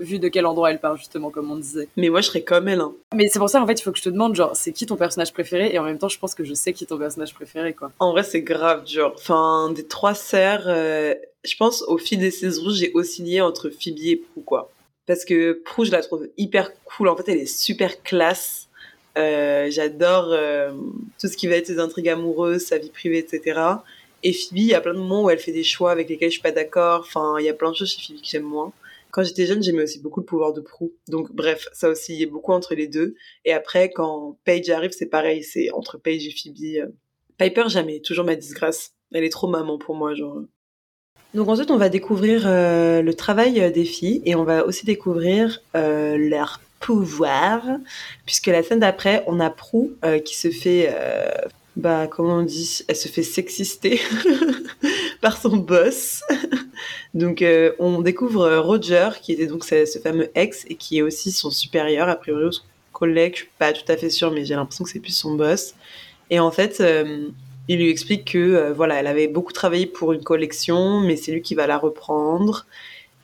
Vu 0.00 0.18
de 0.18 0.28
quel 0.28 0.46
endroit 0.46 0.70
elle 0.70 0.80
part, 0.80 0.96
justement, 0.96 1.30
comme 1.30 1.50
on 1.50 1.56
disait. 1.56 1.88
Mais 1.96 2.08
moi, 2.08 2.20
je 2.20 2.26
serais 2.26 2.42
comme 2.42 2.68
elle. 2.68 2.80
Hein. 2.80 2.92
Mais 3.14 3.28
c'est 3.28 3.38
pour 3.38 3.50
ça, 3.50 3.62
en 3.62 3.66
fait, 3.66 3.74
il 3.74 3.82
faut 3.82 3.92
que 3.92 3.98
je 3.98 4.02
te 4.02 4.08
demande, 4.08 4.34
genre, 4.34 4.56
c'est 4.56 4.72
qui 4.72 4.86
ton 4.86 4.96
personnage 4.96 5.32
préféré? 5.32 5.70
Et 5.72 5.78
en 5.78 5.84
même 5.84 5.98
temps, 5.98 6.08
je 6.08 6.18
pense 6.18 6.34
que 6.34 6.44
je 6.44 6.54
sais 6.54 6.72
qui 6.72 6.84
est 6.84 6.86
ton 6.86 6.98
personnage 6.98 7.34
préféré, 7.34 7.74
quoi. 7.74 7.92
En 7.98 8.12
vrai, 8.12 8.22
c'est 8.22 8.42
grave 8.42 8.84
dur. 8.84 9.12
Enfin, 9.14 9.70
des 9.74 9.86
trois 9.86 10.14
sœurs, 10.14 10.64
euh, 10.66 11.14
je 11.44 11.54
pense 11.56 11.82
au 11.82 11.98
fil 11.98 12.18
des 12.18 12.30
saisons, 12.30 12.70
j'ai 12.70 12.90
oscillé 12.94 13.40
entre 13.40 13.70
Phoebe 13.70 13.98
et 14.04 14.16
Prue, 14.16 14.42
quoi. 14.42 14.70
Parce 15.06 15.24
que 15.24 15.52
Prue, 15.64 15.86
je 15.86 15.92
la 15.92 16.02
trouve 16.02 16.28
hyper 16.36 16.72
cool. 16.84 17.08
En 17.08 17.16
fait, 17.16 17.30
elle 17.30 17.38
est 17.38 17.46
super 17.46 18.02
classe. 18.02 18.68
Euh, 19.18 19.70
J'adore 19.70 20.28
euh, 20.30 20.70
tout 21.20 21.26
ce 21.26 21.36
qui 21.36 21.48
va 21.48 21.56
être 21.56 21.66
ses 21.66 21.78
intrigues 21.78 22.08
amoureuses, 22.08 22.62
sa 22.62 22.78
vie 22.78 22.90
privée, 22.90 23.18
etc. 23.18 23.60
Et 24.22 24.32
Phoebe, 24.32 24.58
il 24.58 24.66
y 24.66 24.74
a 24.74 24.80
plein 24.80 24.94
de 24.94 24.98
moments 24.98 25.24
où 25.24 25.30
elle 25.30 25.38
fait 25.38 25.52
des 25.52 25.64
choix 25.64 25.90
avec 25.90 26.08
lesquels 26.08 26.28
je 26.28 26.34
suis 26.34 26.42
pas 26.42 26.52
d'accord. 26.52 27.00
Enfin, 27.00 27.36
il 27.38 27.44
y 27.44 27.48
a 27.48 27.54
plein 27.54 27.70
de 27.70 27.76
choses 27.76 27.90
chez 27.90 28.00
Phoebe 28.06 28.20
que 28.20 28.26
j'aime 28.26 28.42
moins. 28.44 28.72
Quand 29.12 29.22
j'étais 29.22 29.46
jeune, 29.46 29.62
j'aimais 29.62 29.82
aussi 29.82 30.00
beaucoup 30.00 30.20
le 30.20 30.26
pouvoir 30.26 30.52
de 30.52 30.60
Prue. 30.60 30.92
Donc 31.08 31.32
bref, 31.32 31.68
ça 31.72 31.88
aussi, 31.88 32.14
il 32.14 32.20
y 32.20 32.24
a 32.24 32.28
beaucoup 32.28 32.52
entre 32.52 32.74
les 32.74 32.88
deux. 32.88 33.14
Et 33.44 33.52
après, 33.52 33.90
quand 33.90 34.38
Paige 34.44 34.70
arrive, 34.70 34.92
c'est 34.92 35.06
pareil, 35.06 35.42
c'est 35.42 35.70
entre 35.72 35.98
Paige 35.98 36.26
et 36.26 36.30
Phoebe. 36.30 36.92
Piper, 37.38 37.64
jamais, 37.68 38.00
toujours 38.00 38.24
ma 38.24 38.36
disgrâce. 38.36 38.92
Elle 39.12 39.24
est 39.24 39.30
trop 39.30 39.48
maman 39.48 39.78
pour 39.78 39.94
moi, 39.94 40.14
genre. 40.14 40.42
Donc 41.34 41.48
ensuite, 41.48 41.70
on 41.70 41.76
va 41.76 41.88
découvrir 41.88 42.42
euh, 42.46 43.02
le 43.02 43.14
travail 43.14 43.72
des 43.72 43.84
filles 43.84 44.20
et 44.24 44.34
on 44.34 44.44
va 44.44 44.66
aussi 44.66 44.84
découvrir 44.84 45.60
euh, 45.76 46.16
leur 46.16 46.60
pouvoir, 46.80 47.62
puisque 48.26 48.46
la 48.46 48.62
scène 48.62 48.80
d'après, 48.80 49.22
on 49.26 49.38
a 49.38 49.54
euh, 50.04 50.18
qui 50.18 50.36
se 50.36 50.50
fait, 50.50 50.90
euh, 50.92 51.30
bah 51.76 52.08
comment 52.08 52.36
on 52.36 52.42
dit, 52.42 52.80
elle 52.88 52.96
se 52.96 53.08
fait 53.08 53.22
sexister 53.22 54.00
par 55.20 55.40
son 55.40 55.56
boss. 55.56 56.22
donc 57.14 57.42
euh, 57.42 57.72
on 57.78 58.00
découvre 58.00 58.56
Roger 58.58 59.10
qui 59.22 59.32
était 59.32 59.46
donc 59.46 59.64
ce, 59.64 59.84
ce, 59.86 59.98
fameux 59.98 60.30
ex 60.34 60.64
et 60.68 60.74
qui 60.76 60.98
est 60.98 61.02
aussi 61.02 61.32
son 61.32 61.50
supérieur 61.50 62.08
a 62.08 62.16
priori 62.16 62.44
ou 62.44 62.52
son 62.52 62.62
collègue, 62.92 63.32
je 63.34 63.40
suis 63.40 63.50
pas 63.58 63.72
tout 63.72 63.90
à 63.90 63.96
fait 63.96 64.10
sûre, 64.10 64.30
mais 64.30 64.44
j'ai 64.44 64.54
l'impression 64.54 64.84
que 64.84 64.90
c'est 64.90 65.00
plus 65.00 65.16
son 65.16 65.34
boss. 65.34 65.74
Et 66.30 66.40
en 66.40 66.50
fait 66.50 66.80
il 67.70 67.78
lui 67.78 67.88
explique 67.88 68.32
que 68.32 68.38
euh, 68.38 68.72
voilà, 68.72 68.96
elle 68.96 69.06
avait 69.06 69.28
beaucoup 69.28 69.52
travaillé 69.52 69.86
pour 69.86 70.12
une 70.12 70.24
collection, 70.24 71.00
mais 71.02 71.14
c'est 71.14 71.30
lui 71.30 71.40
qui 71.40 71.54
va 71.54 71.68
la 71.68 71.78
reprendre. 71.78 72.66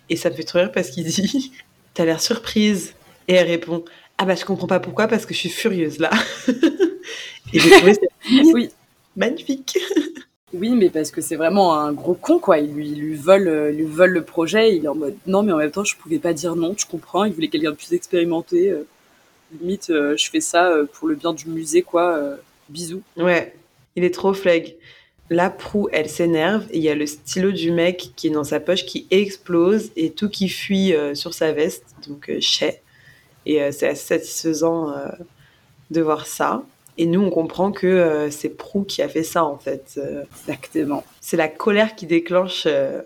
Et 0.09 0.15
ça 0.15 0.31
me 0.31 0.37
fait 0.37 0.45
trop 0.45 0.61
rire 0.61 0.71
parce 0.71 0.91
qu'il 0.91 1.05
dit 1.07 1.51
T'as 1.95 2.05
l'air 2.05 2.21
surprise. 2.21 2.95
Et 3.27 3.35
elle 3.35 3.49
répond 3.49 3.85
Ah 4.19 4.25
bah 4.25 4.37
je 4.37 4.45
comprends 4.45 4.69
pas 4.69 4.79
pourquoi, 4.79 5.09
parce 5.09 5.27
que 5.27 5.35
je 5.35 5.41
suis 5.41 5.49
furieuse 5.49 5.99
là. 5.99 6.11
et 7.53 7.59
j'ai 7.59 7.71
trouvé 7.71 7.95
ça 7.95 8.01
oui. 8.55 8.71
magnifique. 9.17 9.79
Oui, 10.59 10.71
mais 10.71 10.91
parce 10.91 11.11
que 11.11 11.21
c'est 11.21 11.37
vraiment 11.37 11.79
un 11.79 11.93
gros 11.93 12.15
con, 12.15 12.39
quoi. 12.39 12.59
Il 12.59 12.73
lui, 12.73 12.89
il 12.91 13.01
lui, 13.01 13.15
vole, 13.15 13.49
euh, 13.49 14.07
le 14.07 14.23
projet. 14.23 14.77
Il 14.77 14.85
est 14.85 14.89
en 14.89 14.95
mode 14.95 15.17
non, 15.27 15.43
mais 15.43 15.53
en 15.53 15.59
même 15.59 15.71
temps, 15.71 15.85
je 15.85 15.97
pouvais 15.97 16.19
pas 16.19 16.33
dire 16.33 16.57
non, 16.57 16.75
tu 16.75 16.87
comprends. 16.87 17.25
Il 17.25 17.33
voulait 17.33 17.49
quelqu'un 17.49 17.71
de 17.71 17.77
plus 17.77 17.93
expérimenté. 17.93 18.71
Euh, 18.71 18.87
limite, 19.61 19.91
euh, 19.91 20.17
je 20.17 20.31
fais 20.31 20.41
ça 20.41 20.71
euh, 20.71 20.87
pour 20.93 21.09
le 21.09 21.15
bien 21.15 21.33
du 21.33 21.49
musée, 21.49 21.83
quoi. 21.83 22.17
Euh, 22.17 22.37
bisous. 22.69 23.03
Ouais, 23.17 23.55
il 23.95 24.05
est 24.05 24.15
trop 24.15 24.35
flag. 24.35 24.75
La 25.29 25.51
proue, 25.51 25.89
elle 25.93 26.09
s'énerve 26.09 26.67
il 26.73 26.83
y 26.83 26.89
a 26.89 26.95
le 26.95 27.07
stylo 27.07 27.51
du 27.51 27.73
mec 27.73 28.13
qui 28.15 28.29
est 28.29 28.31
dans 28.31 28.45
sa 28.45 28.61
poche 28.61 28.87
qui 28.87 29.09
explose 29.11 29.91
et 29.97 30.11
tout 30.11 30.29
qui 30.29 30.49
fuit 30.49 30.95
euh, 30.95 31.17
sur 31.17 31.35
sa 31.35 31.53
veste, 31.53 31.85
donc 32.09 32.31
euh, 32.31 32.39
chez. 32.41 32.81
Et 33.45 33.61
euh, 33.61 33.73
c'est 33.73 33.89
assez 33.89 34.19
satisfaisant 34.19 34.91
euh, 34.91 35.09
de 35.91 36.01
voir 36.01 36.27
ça. 36.27 36.63
Et 36.99 37.07
nous, 37.07 37.21
on 37.23 37.31
comprend 37.31 37.73
que 37.73 37.87
euh, 37.87 38.31
c'est 38.31 38.49
Prou 38.49 38.85
qui 38.85 39.03
a 39.03 39.09
fait 39.09 39.23
ça 39.23 39.45
en 39.45 39.59
fait. 39.59 39.95
Euh, 39.99 40.25
Exactement. 40.41 41.05
c'est 41.21 41.37
la 41.37 41.49
colère 41.49 41.95
qui 41.95 42.07
déclenche 42.07 42.65
euh, 42.67 43.03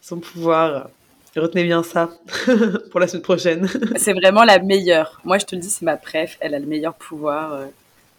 son 0.00 0.18
pouvoir. 0.18 0.88
Retenez 1.36 1.64
bien 1.64 1.82
ça 1.82 2.10
pour 2.92 3.00
la 3.00 3.08
semaine 3.08 3.22
prochaine. 3.22 3.68
C'est 3.96 4.12
vraiment 4.12 4.44
la 4.44 4.60
meilleure. 4.60 5.20
Moi, 5.24 5.38
je 5.38 5.46
te 5.46 5.56
le 5.56 5.60
dis, 5.60 5.68
c'est 5.68 5.84
ma 5.84 5.96
préf. 5.96 6.36
Elle 6.38 6.54
a 6.54 6.60
le 6.60 6.66
meilleur 6.66 6.94
pouvoir. 6.94 7.58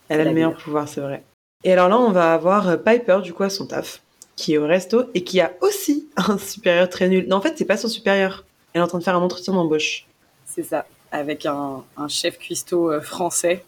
Elle 0.09 0.19
a 0.19 0.26
le 0.26 0.32
meilleur 0.32 0.49
meilleure. 0.49 0.61
pouvoir, 0.61 0.89
c'est 0.89 0.99
vrai. 0.99 1.23
Et 1.63 1.71
alors 1.71 1.88
là, 1.88 1.97
on 1.97 2.11
va 2.11 2.34
avoir 2.34 2.78
Piper, 2.84 3.19
du 3.23 3.32
coup, 3.32 3.43
à 3.43 3.49
son 3.49 3.67
taf, 3.67 4.01
qui 4.36 4.55
est 4.55 4.57
au 4.57 4.67
resto 4.67 5.05
et 5.13 5.23
qui 5.23 5.39
a 5.39 5.53
aussi 5.61 6.09
un 6.17 6.38
supérieur 6.38 6.89
très 6.89 7.07
nul. 7.07 7.26
Non, 7.30 7.38
en 7.38 7.41
fait, 7.41 7.53
c'est 7.57 7.63
pas 7.63 7.78
son 7.78 7.88
supérieur. 7.88 8.43
Elle 8.73 8.82
est 8.82 8.84
en 8.84 8.88
train 8.88 8.99
de 8.99 9.03
faire 9.05 9.15
un 9.15 9.21
entretien 9.21 9.53
d'embauche. 9.53 10.07
C'est 10.45 10.63
ça. 10.63 10.86
Avec 11.13 11.45
un, 11.45 11.86
un 11.95 12.07
chef 12.09 12.38
cuistot 12.38 12.99
français. 12.99 13.63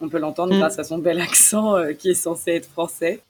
On 0.00 0.08
peut 0.08 0.18
l'entendre 0.18 0.54
Mm. 0.54 0.58
grâce 0.58 0.78
à 0.78 0.84
son 0.84 0.98
bel 0.98 1.20
accent 1.20 1.76
euh, 1.76 1.92
qui 1.92 2.10
est 2.10 2.14
censé 2.14 2.52
être 2.52 2.66
français. 2.70 3.20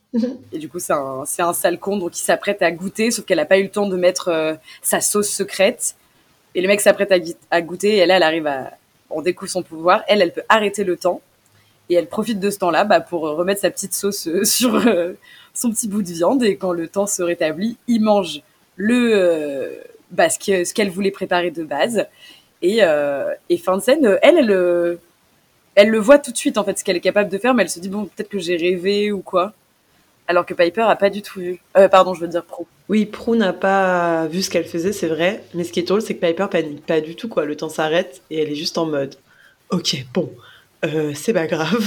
Et 0.52 0.58
du 0.58 0.68
coup, 0.68 0.78
c'est 0.80 0.92
un, 0.92 1.22
c'est 1.24 1.42
un 1.42 1.52
sale 1.52 1.78
con 1.78 1.96
donc 1.96 2.10
qui 2.12 2.20
s'apprête 2.20 2.62
à 2.62 2.70
goûter, 2.72 3.10
sauf 3.10 3.24
qu'elle 3.24 3.36
n'a 3.38 3.44
pas 3.44 3.58
eu 3.58 3.62
le 3.64 3.70
temps 3.70 3.88
de 3.88 3.96
mettre 3.96 4.28
euh, 4.28 4.54
sa 4.82 5.00
sauce 5.00 5.28
secrète. 5.28 5.94
Et 6.56 6.60
le 6.62 6.66
mec 6.68 6.80
s'apprête 6.80 7.12
à, 7.50 7.60
goûter, 7.62 7.98
et 7.98 8.06
là, 8.06 8.16
elle 8.16 8.22
arrive 8.24 8.46
à. 8.48 8.72
On 9.08 9.22
découvre 9.22 9.50
son 9.50 9.62
pouvoir. 9.62 10.02
Elle, 10.08 10.20
elle 10.22 10.32
peut 10.32 10.42
arrêter 10.48 10.82
le 10.84 10.96
temps. 10.96 11.20
Et 11.88 11.94
elle 11.94 12.06
profite 12.08 12.38
de 12.40 12.50
ce 12.50 12.58
temps-là 12.58 12.84
bah, 12.84 13.00
pour 13.00 13.26
euh, 13.26 13.34
remettre 13.34 13.60
sa 13.60 13.70
petite 13.70 13.94
sauce 13.94 14.28
sur 14.44 14.74
euh, 14.86 15.12
son 15.54 15.70
petit 15.70 15.86
bout 15.88 16.02
de 16.02 16.08
viande. 16.12 16.42
Et 16.42 16.56
quand 16.56 16.72
le 16.72 16.88
temps 16.88 17.06
se 17.06 17.22
rétablit, 17.22 17.76
il 17.88 18.00
mange 18.02 18.42
le, 18.76 19.78
bah, 20.10 20.28
ce 20.28 20.38
que- 20.38 20.64
ce 20.64 20.74
qu'elle 20.74 20.90
voulait 20.90 21.10
préparer 21.12 21.50
de 21.52 21.62
base. 21.62 22.06
Et, 22.62 22.78
euh, 22.82 23.32
et 23.48 23.56
fin 23.58 23.76
de 23.76 23.82
scène, 23.82 24.18
elle, 24.22 24.38
elle, 24.38 24.98
elle 25.74 25.88
le 25.88 25.98
voit 25.98 26.18
tout 26.18 26.32
de 26.32 26.36
suite, 26.36 26.58
en 26.58 26.64
fait, 26.64 26.78
ce 26.78 26.84
qu'elle 26.84 26.96
est 26.96 27.00
capable 27.00 27.30
de 27.30 27.38
faire, 27.38 27.54
mais 27.54 27.62
elle 27.62 27.70
se 27.70 27.80
dit, 27.80 27.88
bon, 27.88 28.04
peut-être 28.04 28.28
que 28.28 28.38
j'ai 28.38 28.56
rêvé 28.56 29.12
ou 29.12 29.20
quoi. 29.20 29.52
Alors 30.28 30.46
que 30.46 30.54
Piper 30.54 30.82
a 30.82 30.96
pas 30.96 31.10
du 31.10 31.22
tout 31.22 31.40
vu. 31.40 31.60
Euh, 31.76 31.88
pardon, 31.88 32.14
je 32.14 32.20
veux 32.20 32.28
dire 32.28 32.44
pro. 32.44 32.66
Oui, 32.88 33.04
Prue 33.04 33.36
n'a 33.36 33.52
pas 33.52 34.26
vu 34.28 34.42
ce 34.42 34.50
qu'elle 34.50 34.64
faisait, 34.64 34.92
c'est 34.92 35.08
vrai. 35.08 35.42
Mais 35.54 35.64
ce 35.64 35.72
qui 35.72 35.80
est 35.80 35.82
drôle, 35.82 36.02
c'est 36.02 36.14
que 36.14 36.24
Piper 36.24 36.46
panique 36.50 36.86
pas 36.86 37.00
du 37.00 37.16
tout, 37.16 37.28
quoi. 37.28 37.44
Le 37.44 37.56
temps 37.56 37.68
s'arrête 37.68 38.22
et 38.30 38.40
elle 38.40 38.50
est 38.50 38.54
juste 38.54 38.78
en 38.78 38.86
mode 38.86 39.16
Ok, 39.70 40.04
bon, 40.14 40.30
euh, 40.84 41.12
c'est 41.14 41.32
pas 41.32 41.46
grave. 41.46 41.84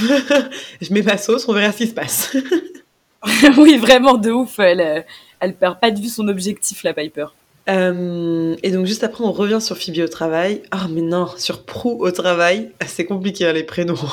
Je 0.80 0.92
mets 0.92 1.02
ma 1.02 1.16
sauce, 1.16 1.48
on 1.48 1.52
verra 1.52 1.72
ce 1.72 1.78
qui 1.78 1.86
se 1.86 1.94
passe. 1.94 2.36
oui, 3.56 3.78
vraiment, 3.78 4.14
de 4.14 4.30
ouf. 4.30 4.58
Elle, 4.58 4.80
euh, 4.80 5.00
elle 5.40 5.54
perd 5.54 5.80
pas 5.80 5.90
de 5.90 6.00
vue 6.00 6.08
son 6.08 6.28
objectif, 6.28 6.82
la 6.82 6.92
Piper. 6.92 7.26
Euh, 7.68 8.56
et 8.62 8.70
donc, 8.70 8.86
juste 8.86 9.04
après, 9.04 9.24
on 9.24 9.32
revient 9.32 9.60
sur 9.60 9.78
Phoebe 9.78 10.04
au 10.04 10.08
travail. 10.08 10.62
Ah, 10.70 10.86
mais 10.90 11.00
non, 11.00 11.28
sur 11.36 11.64
Prue 11.64 11.96
au 11.98 12.10
travail. 12.10 12.70
C'est 12.86 13.04
compliqué, 13.04 13.46
hein, 13.46 13.52
les 13.52 13.64
prénoms. 13.64 13.94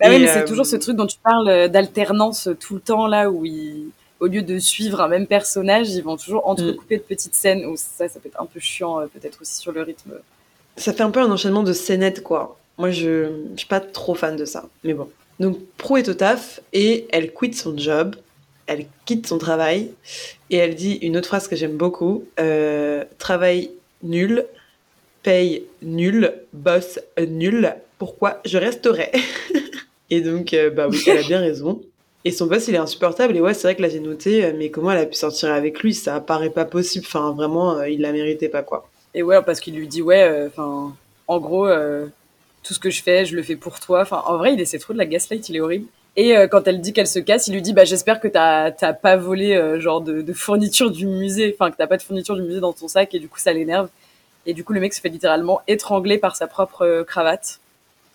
Bah 0.00 0.06
oui, 0.10 0.20
mais 0.20 0.28
euh, 0.28 0.32
c'est 0.32 0.44
toujours 0.44 0.64
ce 0.64 0.76
truc 0.76 0.94
dont 0.94 1.08
tu 1.08 1.18
parles 1.18 1.48
euh, 1.48 1.66
d'alternance 1.66 2.46
euh, 2.46 2.54
tout 2.54 2.74
le 2.76 2.80
temps, 2.80 3.08
là, 3.08 3.32
où 3.32 3.44
ils, 3.44 3.88
au 4.20 4.26
lieu 4.26 4.42
de 4.42 4.58
suivre 4.58 5.00
un 5.00 5.08
même 5.08 5.26
personnage, 5.26 5.90
ils 5.90 6.02
vont 6.02 6.16
toujours 6.16 6.46
entrecouper 6.48 6.98
de 6.98 7.02
petites 7.02 7.34
scènes 7.34 7.64
où 7.66 7.76
ça, 7.76 8.08
ça 8.08 8.20
peut 8.20 8.28
être 8.28 8.40
un 8.40 8.46
peu 8.46 8.60
chiant, 8.60 9.00
euh, 9.00 9.06
peut-être 9.06 9.40
aussi 9.40 9.56
sur 9.56 9.72
le 9.72 9.82
rythme. 9.82 10.12
Ça 10.76 10.92
fait 10.92 11.02
un 11.02 11.10
peu 11.10 11.20
un 11.20 11.30
enchaînement 11.30 11.62
de 11.62 11.72
scénettes, 11.72 12.22
quoi. 12.22 12.56
Moi, 12.78 12.90
je, 12.90 13.30
je 13.52 13.58
suis 13.58 13.66
pas 13.66 13.80
trop 13.80 14.14
fan 14.14 14.36
de 14.36 14.44
ça. 14.44 14.66
Mais 14.84 14.94
bon. 14.94 15.08
Donc, 15.40 15.58
Prue 15.76 16.00
est 16.00 16.08
au 16.08 16.14
taf 16.14 16.60
et 16.72 17.06
elle 17.10 17.32
quitte 17.32 17.56
son 17.56 17.76
job. 17.76 18.16
Elle 18.68 18.84
quitte 19.06 19.26
son 19.26 19.38
travail. 19.38 19.90
Et 20.50 20.56
elle 20.56 20.74
dit 20.74 20.98
une 21.02 21.16
autre 21.16 21.26
phrase 21.26 21.48
que 21.48 21.56
j'aime 21.56 21.76
beaucoup. 21.76 22.26
Euh, 22.38 23.04
travail 23.18 23.70
nul, 24.02 24.44
paye 25.22 25.64
nul, 25.82 26.34
boss 26.52 27.00
nul. 27.18 27.74
Pourquoi 27.98 28.40
je 28.44 28.58
resterai 28.58 29.10
Et 30.10 30.20
donc, 30.20 30.52
euh, 30.52 30.70
bah 30.70 30.86
oui, 30.88 31.02
elle 31.06 31.18
a 31.18 31.22
bien 31.22 31.40
raison. 31.40 31.80
Et 32.24 32.30
son 32.30 32.46
boss, 32.46 32.68
il 32.68 32.74
est 32.74 32.78
insupportable. 32.78 33.36
Et 33.36 33.40
ouais, 33.40 33.54
c'est 33.54 33.68
vrai 33.68 33.74
que 33.74 33.82
là, 33.82 33.88
j'ai 33.88 34.00
noté, 34.00 34.44
euh, 34.44 34.52
mais 34.56 34.70
comment 34.70 34.92
elle 34.92 34.98
a 34.98 35.06
pu 35.06 35.14
sortir 35.14 35.50
avec 35.50 35.80
lui? 35.80 35.94
Ça 35.94 36.20
paraît 36.20 36.50
pas 36.50 36.66
possible. 36.66 37.06
Enfin, 37.08 37.32
vraiment, 37.32 37.82
il 37.82 38.02
la 38.02 38.12
méritait 38.12 38.50
pas, 38.50 38.62
quoi. 38.62 38.86
Et 39.14 39.22
ouais, 39.22 39.42
parce 39.42 39.60
qu'il 39.60 39.74
lui 39.76 39.88
dit, 39.88 40.02
ouais, 40.02 40.46
enfin, 40.46 40.94
en 41.26 41.40
gros, 41.40 41.68
tout 42.62 42.74
ce 42.74 42.78
que 42.78 42.90
je 42.90 43.02
fais, 43.02 43.24
je 43.24 43.34
le 43.34 43.42
fais 43.42 43.56
pour 43.56 43.80
toi. 43.80 44.02
Enfin, 44.02 44.22
en 44.26 44.36
vrai, 44.36 44.52
il 44.52 44.60
essaie 44.60 44.78
trop 44.78 44.92
de 44.92 44.98
la 44.98 45.06
gaslight, 45.06 45.48
il 45.48 45.56
est 45.56 45.60
horrible. 45.60 45.86
Et 46.20 46.36
euh, 46.36 46.48
quand 46.48 46.66
elle 46.66 46.80
dit 46.80 46.92
qu'elle 46.92 47.06
se 47.06 47.20
casse, 47.20 47.46
il 47.46 47.54
lui 47.54 47.62
dit, 47.62 47.72
bah, 47.72 47.84
j'espère 47.84 48.18
que 48.18 48.26
t'as 48.26 48.72
t'as 48.72 48.92
pas 48.92 49.16
volé, 49.16 49.54
euh, 49.54 49.78
genre, 49.78 50.00
de, 50.00 50.20
de 50.20 50.32
fourniture 50.32 50.90
du 50.90 51.06
musée. 51.06 51.54
Enfin, 51.54 51.70
que 51.70 51.76
t'as 51.76 51.86
pas 51.86 51.96
de 51.96 52.02
fourniture 52.02 52.34
du 52.34 52.42
musée 52.42 52.58
dans 52.58 52.72
ton 52.72 52.88
sac, 52.88 53.14
et 53.14 53.20
du 53.20 53.28
coup, 53.28 53.38
ça 53.38 53.52
l'énerve. 53.52 53.88
Et 54.44 54.52
du 54.52 54.64
coup, 54.64 54.72
le 54.72 54.80
mec 54.80 54.92
se 54.92 55.00
fait 55.00 55.10
littéralement 55.10 55.60
étrangler 55.68 56.18
par 56.18 56.34
sa 56.34 56.48
propre 56.48 56.82
euh, 56.82 57.04
cravate. 57.04 57.60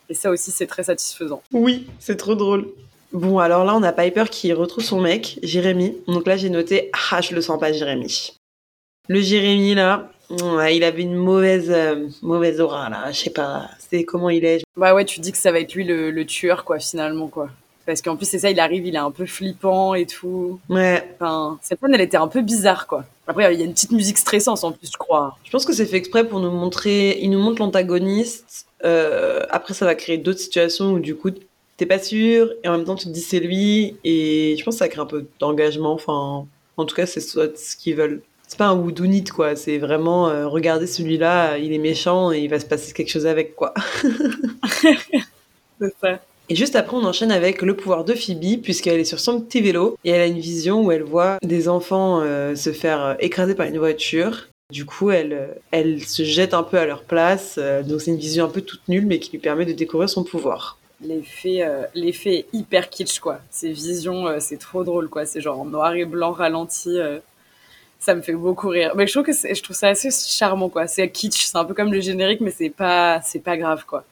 Et 0.09 0.15
ça 0.15 0.31
aussi, 0.31 0.51
c'est 0.51 0.67
très 0.67 0.83
satisfaisant. 0.83 1.41
Oui, 1.53 1.87
c'est 1.97 2.17
trop 2.17 2.35
drôle. 2.35 2.67
Bon, 3.13 3.39
alors 3.39 3.63
là, 3.63 3.73
on 3.73 3.83
a 3.83 3.93
Piper 3.93 4.25
qui 4.29 4.51
retrouve 4.51 4.83
son 4.83 4.99
mec, 4.99 5.39
Jérémy. 5.41 5.95
Donc 6.09 6.27
là, 6.27 6.35
j'ai 6.35 6.49
noté 6.49 6.91
Ah, 7.09 7.21
je 7.21 7.33
le 7.33 7.39
sens 7.39 7.57
pas, 7.57 7.71
Jérémy. 7.71 8.33
Le 9.07 9.21
Jérémy, 9.21 9.75
là, 9.75 10.11
ouais, 10.29 10.75
il 10.75 10.83
avait 10.83 11.03
une 11.03 11.15
mauvaise, 11.15 11.71
euh, 11.71 12.07
mauvaise 12.21 12.59
aura, 12.59 12.89
là. 12.89 13.13
Je 13.13 13.19
sais 13.19 13.29
pas, 13.29 13.69
c'est 13.79 14.03
comment 14.03 14.29
il 14.29 14.43
est. 14.43 14.61
Bah 14.75 14.93
ouais, 14.93 15.05
tu 15.05 15.21
dis 15.21 15.31
que 15.31 15.37
ça 15.37 15.53
va 15.53 15.61
être 15.61 15.73
lui 15.73 15.85
le, 15.85 16.11
le 16.11 16.25
tueur, 16.25 16.65
quoi, 16.65 16.79
finalement, 16.79 17.29
quoi. 17.29 17.49
Parce 17.85 18.01
qu'en 18.01 18.15
plus, 18.15 18.25
c'est 18.27 18.39
ça, 18.39 18.49
il 18.49 18.59
arrive, 18.59 18.85
il 18.85 18.95
est 18.95 18.99
un 18.99 19.11
peu 19.11 19.25
flippant 19.25 19.93
et 19.93 20.05
tout. 20.05 20.59
Ouais, 20.69 21.03
Enfin, 21.19 21.59
cette 21.61 21.79
scène, 21.81 21.93
elle 21.93 22.01
était 22.01 22.17
un 22.17 22.27
peu 22.29 22.41
bizarre, 22.41 22.87
quoi. 22.87 23.03
Après, 23.27 23.53
il 23.53 23.59
y 23.59 23.61
a 23.61 23.65
une 23.65 23.73
petite 23.73 23.91
musique 23.91 24.17
stressante, 24.17 24.63
en 24.63 24.71
plus, 24.71 24.89
je 24.91 24.97
crois. 24.97 25.37
je 25.43 25.51
pense 25.51 25.65
que 25.65 25.73
c'est 25.73 25.85
fait 25.85 25.97
exprès 25.97 26.25
pour 26.27 26.39
nous 26.39 26.51
montrer. 26.51 27.19
Il 27.21 27.29
nous 27.31 27.39
montre 27.39 27.61
l'antagoniste. 27.61 28.67
euh, 28.85 29.41
après, 29.49 29.73
ça 29.73 29.85
va 29.85 29.95
créer 29.95 30.17
d'autres 30.17 30.39
situations 30.39 30.91
où, 30.93 30.99
du 30.99 31.15
coup, 31.15 31.29
t'es 31.77 31.85
pas 31.85 31.99
sûr. 31.99 32.51
Et 32.63 32.67
en 32.69 32.73
même 32.77 32.85
temps, 32.85 32.95
tu 32.95 33.05
te 33.07 33.11
dis 33.11 33.21
c'est 33.21 33.39
lui. 33.41 33.97
Et 34.05 34.55
je 34.57 34.63
pense 34.63 34.75
que 34.75 34.79
ça 34.79 34.87
crée 34.87 35.01
un 35.01 35.05
peu 35.05 35.25
d'engagement. 35.39 35.93
Enfin, 35.93 36.45
en 36.77 36.85
tout 36.85 36.95
cas, 36.95 37.05
c'est 37.05 37.19
ce 37.21 37.75
qu'ils 37.77 37.95
veulent. 37.95 38.21
C'est 38.47 38.57
pas 38.57 38.67
un 38.67 38.75
whodunit, 38.75 39.23
quoi. 39.25 39.55
C'est 39.55 39.77
vraiment, 39.77 40.29
euh, 40.29 40.47
regardez 40.47 40.85
celui-là, 40.87 41.57
il 41.57 41.73
est 41.73 41.77
méchant 41.79 42.31
et 42.31 42.39
il 42.39 42.49
va 42.49 42.59
se 42.59 42.65
passer 42.65 42.93
quelque 42.93 43.09
chose 43.09 43.25
avec, 43.25 43.55
quoi. 43.55 43.73
C'est 45.79 45.93
ça. 46.01 46.19
Et 46.53 46.55
juste 46.55 46.75
après, 46.75 46.95
on 46.95 47.03
enchaîne 47.03 47.31
avec 47.31 47.63
le 47.63 47.75
pouvoir 47.75 48.05
de 48.05 48.13
Phoebe, 48.13 48.61
puisqu'elle 48.61 48.99
est 48.99 49.05
sur 49.05 49.19
son 49.19 49.41
petit 49.41 49.59
vélo 49.59 49.97
et 50.05 50.11
elle 50.11 50.21
a 50.21 50.27
une 50.27 50.37
vision 50.37 50.83
où 50.85 50.91
elle 50.91 51.01
voit 51.01 51.39
des 51.41 51.67
enfants 51.67 52.21
euh, 52.21 52.53
se 52.53 52.71
faire 52.71 53.03
euh, 53.03 53.13
écraser 53.19 53.55
par 53.55 53.65
une 53.65 53.79
voiture. 53.79 54.49
Du 54.71 54.85
coup, 54.85 55.09
elle, 55.09 55.33
euh, 55.33 55.47
elle 55.71 56.03
se 56.03 56.21
jette 56.23 56.53
un 56.53 56.61
peu 56.61 56.77
à 56.77 56.85
leur 56.85 57.01
place. 57.01 57.57
donc, 57.87 58.01
c'est 58.01 58.11
une 58.11 58.17
vision 58.17 58.45
un 58.45 58.49
peu 58.49 58.61
toute 58.61 58.87
nulle, 58.87 59.07
mais 59.07 59.17
qui 59.17 59.31
lui 59.31 59.39
permet 59.39 59.65
de 59.65 59.71
découvrir 59.71 60.07
son 60.11 60.23
pouvoir. 60.23 60.77
L'effet, 61.01 61.63
euh, 61.63 61.85
l'effet 61.95 62.45
hyper 62.53 62.91
kitsch, 62.91 63.17
quoi. 63.19 63.39
Ces 63.49 63.71
visions, 63.71 64.27
c'est 64.39 64.57
trop 64.59 64.83
drôle, 64.83 65.09
quoi. 65.09 65.25
C'est 65.25 65.41
genre 65.41 65.59
en 65.59 65.65
noir 65.65 65.95
et 65.95 66.05
blanc 66.05 66.33
ralenti. 66.33 66.99
ça 67.97 68.13
me 68.13 68.21
fait 68.21 68.33
beaucoup 68.33 68.67
rire. 68.67 68.93
Mais 68.95 69.07
je 69.07 69.11
trouve 69.13 69.25
que 69.25 69.33
c'est- 69.33 69.55
je 69.55 69.63
trouve 69.63 69.75
ça 69.75 69.87
assez 69.87 70.11
charmant, 70.11 70.69
quoi. 70.69 70.85
C'est 70.85 71.09
kitsch, 71.09 71.45
c'est 71.45 71.57
un 71.57 71.65
peu 71.65 71.73
comme 71.73 71.91
le 71.91 71.99
générique, 71.99 72.41
mais 72.41 72.51
c'est 72.51 72.69
pas, 72.69 73.21
c'est 73.23 73.39
pas 73.39 73.57
grave, 73.57 73.85
quoi. 73.87 74.03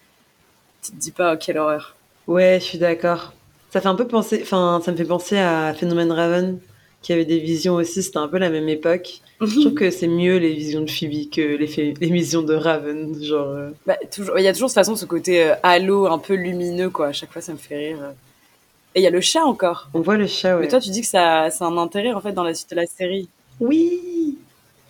Tu 0.82 0.90
te 0.92 0.96
dis 0.98 1.12
pas, 1.12 1.36
oh, 1.36 1.38
quelle 1.40 1.60
horreur. 1.60 1.96
Ouais, 2.28 2.58
je 2.60 2.66
suis 2.66 2.78
d'accord. 2.78 3.34
Ça 3.72 3.82
fait 3.82 3.88
un 3.88 3.96
peu 3.96 4.08
penser, 4.08 4.40
enfin, 4.42 4.82
ça 4.84 4.92
me 4.92 4.98
fait 4.98 5.06
penser 5.06 5.38
à 5.38 5.74
Phénomène 5.74 6.12
Raven, 6.12 6.60
qui 7.02 7.14
avait 7.14 7.26
des 7.26 7.40
visions 7.40 7.76
aussi, 7.76 8.04
c'était 8.04 8.18
un 8.18 8.28
peu 8.28 8.38
la 8.38 8.50
même 8.50 8.70
époque. 8.70 9.22
Je 9.40 9.60
trouve 9.62 9.74
que 9.74 9.90
c'est 9.90 10.08
mieux 10.08 10.38
les 10.38 10.54
visions 10.54 10.82
de 10.82 10.90
Phoebe 10.90 11.30
que 11.32 11.42
les, 11.42 12.10
visions 12.10 12.44
de 12.44 12.54
Raven, 12.54 13.24
genre... 13.24 13.48
euh, 13.48 13.70
Bah, 13.88 13.98
toujours, 14.14 14.38
il 14.38 14.44
y 14.44 14.48
a 14.48 14.54
toujours 14.54 14.68
de 14.68 14.72
toute 14.72 14.76
façon 14.76 14.96
ce 14.96 15.06
côté 15.06 15.44
euh, 15.44 15.56
halo 15.64 16.06
un 16.08 16.20
peu 16.20 16.36
lumineux, 16.36 16.90
quoi. 16.90 17.08
À 17.08 17.14
chaque 17.14 17.32
fois, 17.32 17.42
ça 17.42 17.54
me 17.54 17.58
fait 17.58 17.78
rire. 17.78 18.14
Et 18.94 19.00
il 19.00 19.04
y 19.04 19.08
a 19.08 19.10
le 19.10 19.22
chat 19.22 19.44
encore. 19.44 19.90
On 19.94 20.02
voit 20.02 20.18
le 20.18 20.28
chat, 20.28 20.56
ouais. 20.56 20.64
Mais 20.64 20.68
toi, 20.68 20.80
tu 20.80 20.90
dis 20.90 21.02
que 21.02 21.08
ça, 21.08 21.50
c'est 21.50 21.64
un 21.64 21.78
intérêt, 21.78 22.12
en 22.12 22.22
fait, 22.22 22.34
dans 22.34 22.44
la 22.44 22.54
suite 22.54 22.70
de 22.72 22.76
la 22.76 22.86
série. 22.86 23.30
Oui 23.60 24.38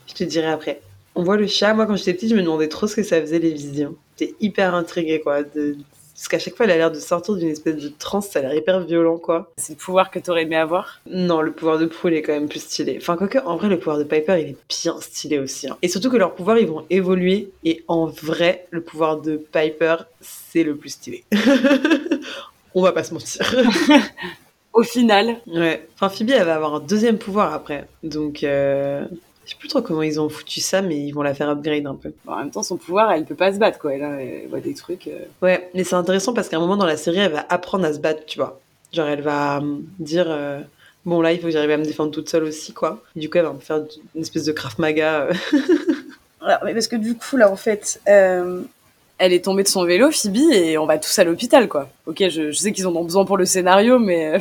Je 0.07 0.13
te 0.13 0.23
dirai 0.23 0.47
après. 0.47 0.81
On 1.13 1.23
voit 1.23 1.37
le 1.37 1.45
chat, 1.45 1.73
moi 1.73 1.85
quand 1.85 1.95
j'étais 1.97 2.13
petite, 2.13 2.29
je 2.29 2.35
me 2.35 2.41
demandais 2.41 2.69
trop 2.69 2.87
ce 2.87 2.95
que 2.95 3.03
ça 3.03 3.19
faisait 3.21 3.39
les 3.39 3.51
visions. 3.51 3.95
J'étais 4.17 4.33
hyper 4.39 4.73
intriguée, 4.75 5.19
quoi. 5.19 5.43
De... 5.43 5.75
Parce 6.21 6.27
qu'à 6.27 6.37
chaque 6.37 6.55
fois, 6.55 6.67
elle 6.67 6.71
a 6.73 6.77
l'air 6.77 6.91
de 6.91 6.99
sortir 6.99 7.33
d'une 7.35 7.49
espèce 7.49 7.77
de 7.77 7.89
transe, 7.89 8.29
ça 8.29 8.37
a 8.37 8.41
l'air 8.43 8.53
hyper 8.53 8.81
violent, 8.81 9.17
quoi. 9.17 9.51
C'est 9.57 9.73
le 9.73 9.79
pouvoir 9.79 10.11
que 10.11 10.19
t'aurais 10.19 10.43
aimé 10.43 10.55
avoir? 10.55 11.01
Non, 11.07 11.41
le 11.41 11.51
pouvoir 11.51 11.79
de 11.79 11.87
Prue, 11.87 12.11
il 12.11 12.17
est 12.17 12.21
quand 12.21 12.31
même 12.31 12.47
plus 12.47 12.59
stylé. 12.59 12.99
Enfin, 13.01 13.17
quoique, 13.17 13.39
en 13.39 13.55
vrai, 13.57 13.69
le 13.69 13.79
pouvoir 13.79 13.97
de 13.97 14.03
Piper, 14.03 14.35
il 14.39 14.49
est 14.49 14.57
bien 14.69 15.01
stylé 15.01 15.39
aussi. 15.39 15.67
hein. 15.67 15.79
Et 15.81 15.87
surtout 15.87 16.11
que 16.11 16.17
leurs 16.17 16.35
pouvoirs, 16.35 16.59
ils 16.59 16.67
vont 16.67 16.85
évoluer. 16.91 17.49
Et 17.63 17.83
en 17.87 18.05
vrai, 18.05 18.67
le 18.69 18.81
pouvoir 18.81 19.19
de 19.19 19.37
Piper, 19.37 19.95
c'est 20.21 20.61
le 20.61 20.75
plus 20.75 20.89
stylé. 20.89 21.23
On 22.75 22.83
va 22.83 22.91
pas 22.91 23.03
se 23.03 23.15
mentir. 23.15 23.55
Au 24.73 24.83
final, 24.83 25.37
ouais. 25.47 25.87
Enfin, 25.95 26.09
Phoebe, 26.09 26.29
elle 26.29 26.45
va 26.45 26.53
avoir 26.53 26.75
un 26.75 26.81
deuxième 26.81 27.17
pouvoir 27.17 27.51
après. 27.51 27.87
Donc, 28.03 28.43
euh... 28.43 29.05
je 29.45 29.51
sais 29.51 29.57
plus 29.57 29.67
trop 29.67 29.81
comment 29.81 30.01
ils 30.03 30.19
ont 30.19 30.29
foutu 30.29 30.59
ça, 30.61 30.81
mais 30.81 30.97
ils 30.97 31.11
vont 31.11 31.21
la 31.23 31.33
faire 31.33 31.49
upgrade 31.49 31.85
un 31.87 31.95
peu. 31.95 32.13
bon, 32.25 32.33
en 32.33 32.37
même 32.37 32.51
temps, 32.51 32.63
son 32.63 32.77
pouvoir, 32.77 33.11
elle 33.11 33.25
peut 33.25 33.35
pas 33.35 33.51
se 33.53 33.57
battre, 33.57 33.79
quoi. 33.79 33.93
Elle, 33.93 34.03
a- 34.03 34.21
elle 34.21 34.47
voit 34.49 34.59
des 34.59 34.73
trucs. 34.73 35.07
euh, 35.07 35.19
Ouais, 35.41 35.69
mais 35.73 35.83
c'est 35.83 35.95
intéressant 35.95 36.33
parce 36.33 36.47
qu'à 36.49 36.57
un 36.57 36.61
moment 36.61 36.77
dans 36.77 36.85
la 36.85 36.97
série, 36.97 37.17
elle 37.19 37.31
va 37.31 37.45
apprendre 37.49 37.85
à 37.85 37.93
se 37.93 37.99
battre, 37.99 38.25
tu 38.25 38.37
vois. 38.39 38.59
Genre, 38.93 39.07
elle 39.07 39.21
va 39.21 39.57
hum, 39.59 39.83
dire 39.99 40.25
euh, 40.27 40.59
Bon, 41.05 41.19
là, 41.21 41.31
il 41.33 41.39
faut 41.39 41.45
que 41.47 41.51
j'arrive 41.51 41.71
à 41.71 41.77
me 41.77 41.83
défendre 41.85 42.11
toute 42.11 42.29
seule 42.29 42.43
aussi, 42.43 42.73
quoi. 42.73 43.01
Et 43.15 43.19
du 43.19 43.29
coup, 43.29 43.39
elle 43.39 43.45
va 43.45 43.53
me 43.53 43.59
faire 43.59 43.81
une 44.15 44.21
espèce 44.21 44.43
de 44.45 44.51
Krav 44.51 44.75
Maga. 44.77 45.21
euh. 45.21 45.33
Alors, 46.41 46.59
mais 46.63 46.73
parce 46.73 46.87
que 46.87 46.95
du 46.95 47.15
coup, 47.15 47.37
là, 47.37 47.51
en 47.51 47.55
fait, 47.55 47.99
euh, 48.07 48.61
elle 49.17 49.33
est 49.33 49.43
tombée 49.45 49.63
de 49.63 49.67
son 49.67 49.83
vélo, 49.85 50.11
Phoebe, 50.11 50.51
et 50.51 50.77
on 50.77 50.85
va 50.85 50.97
tous 50.99 51.17
à 51.19 51.23
l'hôpital, 51.23 51.67
quoi. 51.67 51.89
Ok, 52.05 52.17
je, 52.29 52.51
je 52.51 52.57
sais 52.57 52.71
qu'ils 52.71 52.85
en 52.87 52.95
ont 52.95 53.03
besoin 53.03 53.25
pour 53.25 53.37
le 53.37 53.45
scénario, 53.45 53.97
mais 53.99 54.35
euh, 54.35 54.39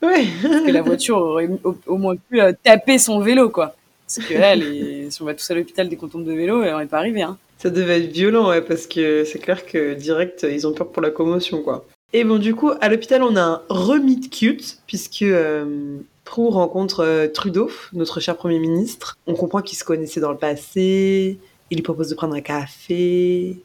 Ouais. 0.02 0.24
que 0.66 0.70
la 0.72 0.82
voiture 0.82 1.16
aurait 1.18 1.48
au, 1.64 1.76
au 1.86 1.96
moins 1.98 2.16
pu 2.16 2.40
euh, 2.40 2.52
taper 2.62 2.98
son 2.98 3.20
vélo, 3.20 3.50
quoi. 3.50 3.74
Parce 4.16 4.28
que 4.28 4.34
là, 4.34 4.54
les- 4.54 5.10
si 5.10 5.22
on 5.22 5.24
va 5.24 5.34
tous 5.34 5.50
à 5.50 5.54
l'hôpital 5.54 5.88
dès 5.88 5.96
qu'on 5.96 6.08
tombe 6.08 6.24
de 6.24 6.32
vélo, 6.32 6.62
euh, 6.62 6.74
on 6.74 6.78
n'est 6.78 6.86
pas 6.86 6.98
arrivé, 6.98 7.22
hein. 7.22 7.38
Ça 7.58 7.70
devait 7.70 8.02
être 8.04 8.12
violent, 8.12 8.48
ouais, 8.50 8.60
parce 8.60 8.86
que 8.86 9.24
c'est 9.24 9.38
clair 9.38 9.64
que 9.66 9.94
direct, 9.94 10.44
ils 10.50 10.66
ont 10.66 10.72
peur 10.72 10.88
pour 10.88 11.00
la 11.02 11.10
commotion, 11.10 11.62
quoi. 11.62 11.84
Et 12.12 12.24
bon, 12.24 12.38
du 12.38 12.54
coup, 12.54 12.72
à 12.80 12.88
l'hôpital, 12.88 13.22
on 13.22 13.36
a 13.36 13.40
un 13.42 13.62
remit 13.68 14.28
cute, 14.28 14.78
puisque 14.86 15.22
euh, 15.22 15.96
Prue 16.24 16.48
rencontre 16.48 17.00
euh, 17.04 17.28
Trudeau, 17.28 17.70
notre 17.92 18.20
cher 18.20 18.36
Premier 18.36 18.58
ministre. 18.58 19.16
On 19.26 19.34
comprend 19.34 19.62
qu'ils 19.62 19.78
se 19.78 19.84
connaissaient 19.84 20.20
dans 20.20 20.30
le 20.32 20.36
passé. 20.38 21.38
Il 21.70 21.76
lui 21.76 21.82
propose 21.82 22.08
de 22.10 22.14
prendre 22.14 22.34
un 22.34 22.40
café. 22.42 23.56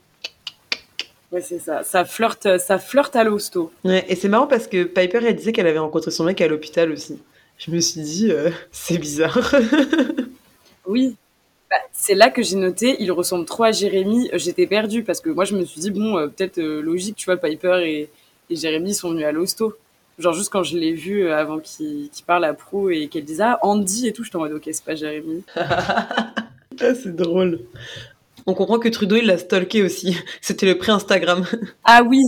Ouais, 1.31 1.41
c'est 1.41 1.59
ça. 1.59 1.83
Ça 1.83 2.05
flirte, 2.05 2.57
ça 2.59 2.79
flirte 2.79 3.15
à 3.17 3.23
l'hosto. 3.25 3.71
Ouais, 3.83 4.05
et 4.07 4.15
c'est 4.15 4.29
marrant 4.29 4.47
parce 4.47 4.67
que 4.67 4.85
Piper, 4.85 5.19
elle 5.25 5.35
disait 5.35 5.51
qu'elle 5.51 5.67
avait 5.67 5.77
rencontré 5.79 6.09
son 6.11 6.23
mec 6.23 6.39
à 6.39 6.47
l'hôpital 6.47 6.91
aussi. 6.91 7.17
Je 7.57 7.71
me 7.71 7.79
suis 7.81 8.01
dit, 8.01 8.31
euh, 8.31 8.49
c'est 8.71 8.97
bizarre. 8.97 9.53
Oui. 10.87 11.15
Bah, 11.69 11.75
c'est 11.91 12.15
là 12.15 12.29
que 12.29 12.41
j'ai 12.41 12.55
noté, 12.55 12.95
il 12.99 13.11
ressemble 13.11 13.45
trop 13.45 13.63
à 13.65 13.71
Jérémy. 13.71 14.29
Euh, 14.33 14.37
J'étais 14.37 14.67
perdue 14.67 15.03
parce 15.03 15.19
que 15.19 15.29
moi, 15.29 15.43
je 15.45 15.55
me 15.55 15.65
suis 15.65 15.81
dit, 15.81 15.91
bon, 15.91 16.17
euh, 16.17 16.27
peut-être 16.27 16.59
euh, 16.59 16.81
logique, 16.81 17.17
tu 17.17 17.25
vois, 17.25 17.37
Piper 17.37 17.81
et, 17.83 18.09
et 18.49 18.55
Jérémy 18.55 18.93
sont 18.93 19.11
venus 19.11 19.25
à 19.25 19.31
l'hosto. 19.31 19.75
Genre, 20.19 20.33
juste 20.33 20.49
quand 20.49 20.63
je 20.63 20.77
l'ai 20.77 20.93
vu 20.93 21.25
euh, 21.25 21.37
avant 21.37 21.59
qu'il 21.59 22.09
parle 22.25 22.45
à 22.45 22.53
Pro 22.53 22.89
et 22.89 23.07
qu'elle 23.07 23.25
dise, 23.25 23.41
ah, 23.41 23.59
Andy 23.61 24.07
et 24.07 24.13
tout, 24.13 24.23
je 24.23 24.35
en 24.35 24.39
mode, 24.39 24.53
ok, 24.53 24.67
c'est 24.71 24.83
pas 24.83 24.95
Jérémy. 24.95 25.43
ah, 25.55 26.33
c'est 26.79 27.15
drôle. 27.15 27.59
On 28.47 28.53
comprend 28.53 28.79
que 28.79 28.89
Trudeau, 28.89 29.17
il 29.17 29.25
l'a 29.27 29.37
stalké 29.37 29.83
aussi. 29.83 30.17
C'était 30.41 30.65
le 30.65 30.77
pré-Instagram. 30.77 31.45
Ah 31.83 32.01
oui 32.03 32.23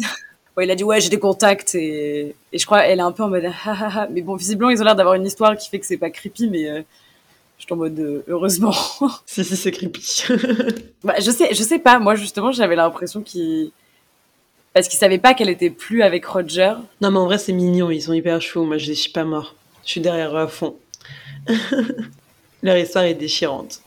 Ouais, 0.55 0.65
il 0.65 0.71
a 0.71 0.75
dit, 0.75 0.83
ouais, 0.83 0.99
j'ai 0.99 1.09
des 1.09 1.19
contacts 1.19 1.73
et, 1.73 2.35
et 2.51 2.57
je 2.59 2.65
crois, 2.65 2.83
elle 2.83 2.99
est 2.99 3.03
un 3.03 3.11
peu 3.11 3.23
en 3.23 3.29
mode, 3.29 3.45
ah, 3.45 3.53
ah, 3.65 3.89
ah. 3.95 4.07
Mais 4.11 4.21
bon, 4.21 4.35
visiblement, 4.35 4.69
ils 4.69 4.81
ont 4.81 4.85
l'air 4.85 4.95
d'avoir 4.95 5.15
une 5.15 5.25
histoire 5.25 5.57
qui 5.57 5.69
fait 5.69 5.79
que 5.79 5.85
c'est 5.85 5.97
pas 5.97 6.09
creepy, 6.11 6.49
mais 6.49 6.69
euh, 6.69 6.81
je 7.59 7.65
suis 7.65 7.73
en 7.73 7.77
mode, 7.77 7.99
euh, 7.99 8.23
heureusement. 8.27 8.73
si, 9.25 9.43
si, 9.43 9.55
c'est 9.55 9.71
creepy. 9.71 10.23
Bah, 11.03 11.15
je 11.19 11.31
sais, 11.31 11.53
je 11.53 11.63
sais 11.63 11.79
pas. 11.79 11.99
Moi, 11.99 12.15
justement, 12.15 12.51
j'avais 12.51 12.75
l'impression 12.75 13.21
qu'il, 13.21 13.71
parce 14.73 14.87
qu'il 14.87 14.97
savait 14.97 15.17
pas 15.17 15.33
qu'elle 15.33 15.49
était 15.49 15.69
plus 15.69 16.01
avec 16.01 16.25
Roger. 16.25 16.73
non, 17.01 17.11
mais 17.11 17.19
en 17.19 17.25
vrai, 17.25 17.37
c'est 17.37 17.53
mignon. 17.53 17.91
Ils 17.91 18.01
sont 18.01 18.13
hyper 18.13 18.41
chauds. 18.41 18.65
Moi, 18.65 18.77
je 18.77 18.91
suis 18.93 19.11
pas 19.11 19.23
morts. 19.23 19.55
Je 19.85 19.91
suis 19.91 20.01
derrière 20.01 20.35
eux 20.35 20.41
à 20.41 20.47
fond. 20.47 20.75
Leur 22.63 22.77
histoire 22.77 23.05
est 23.05 23.13
déchirante. 23.13 23.81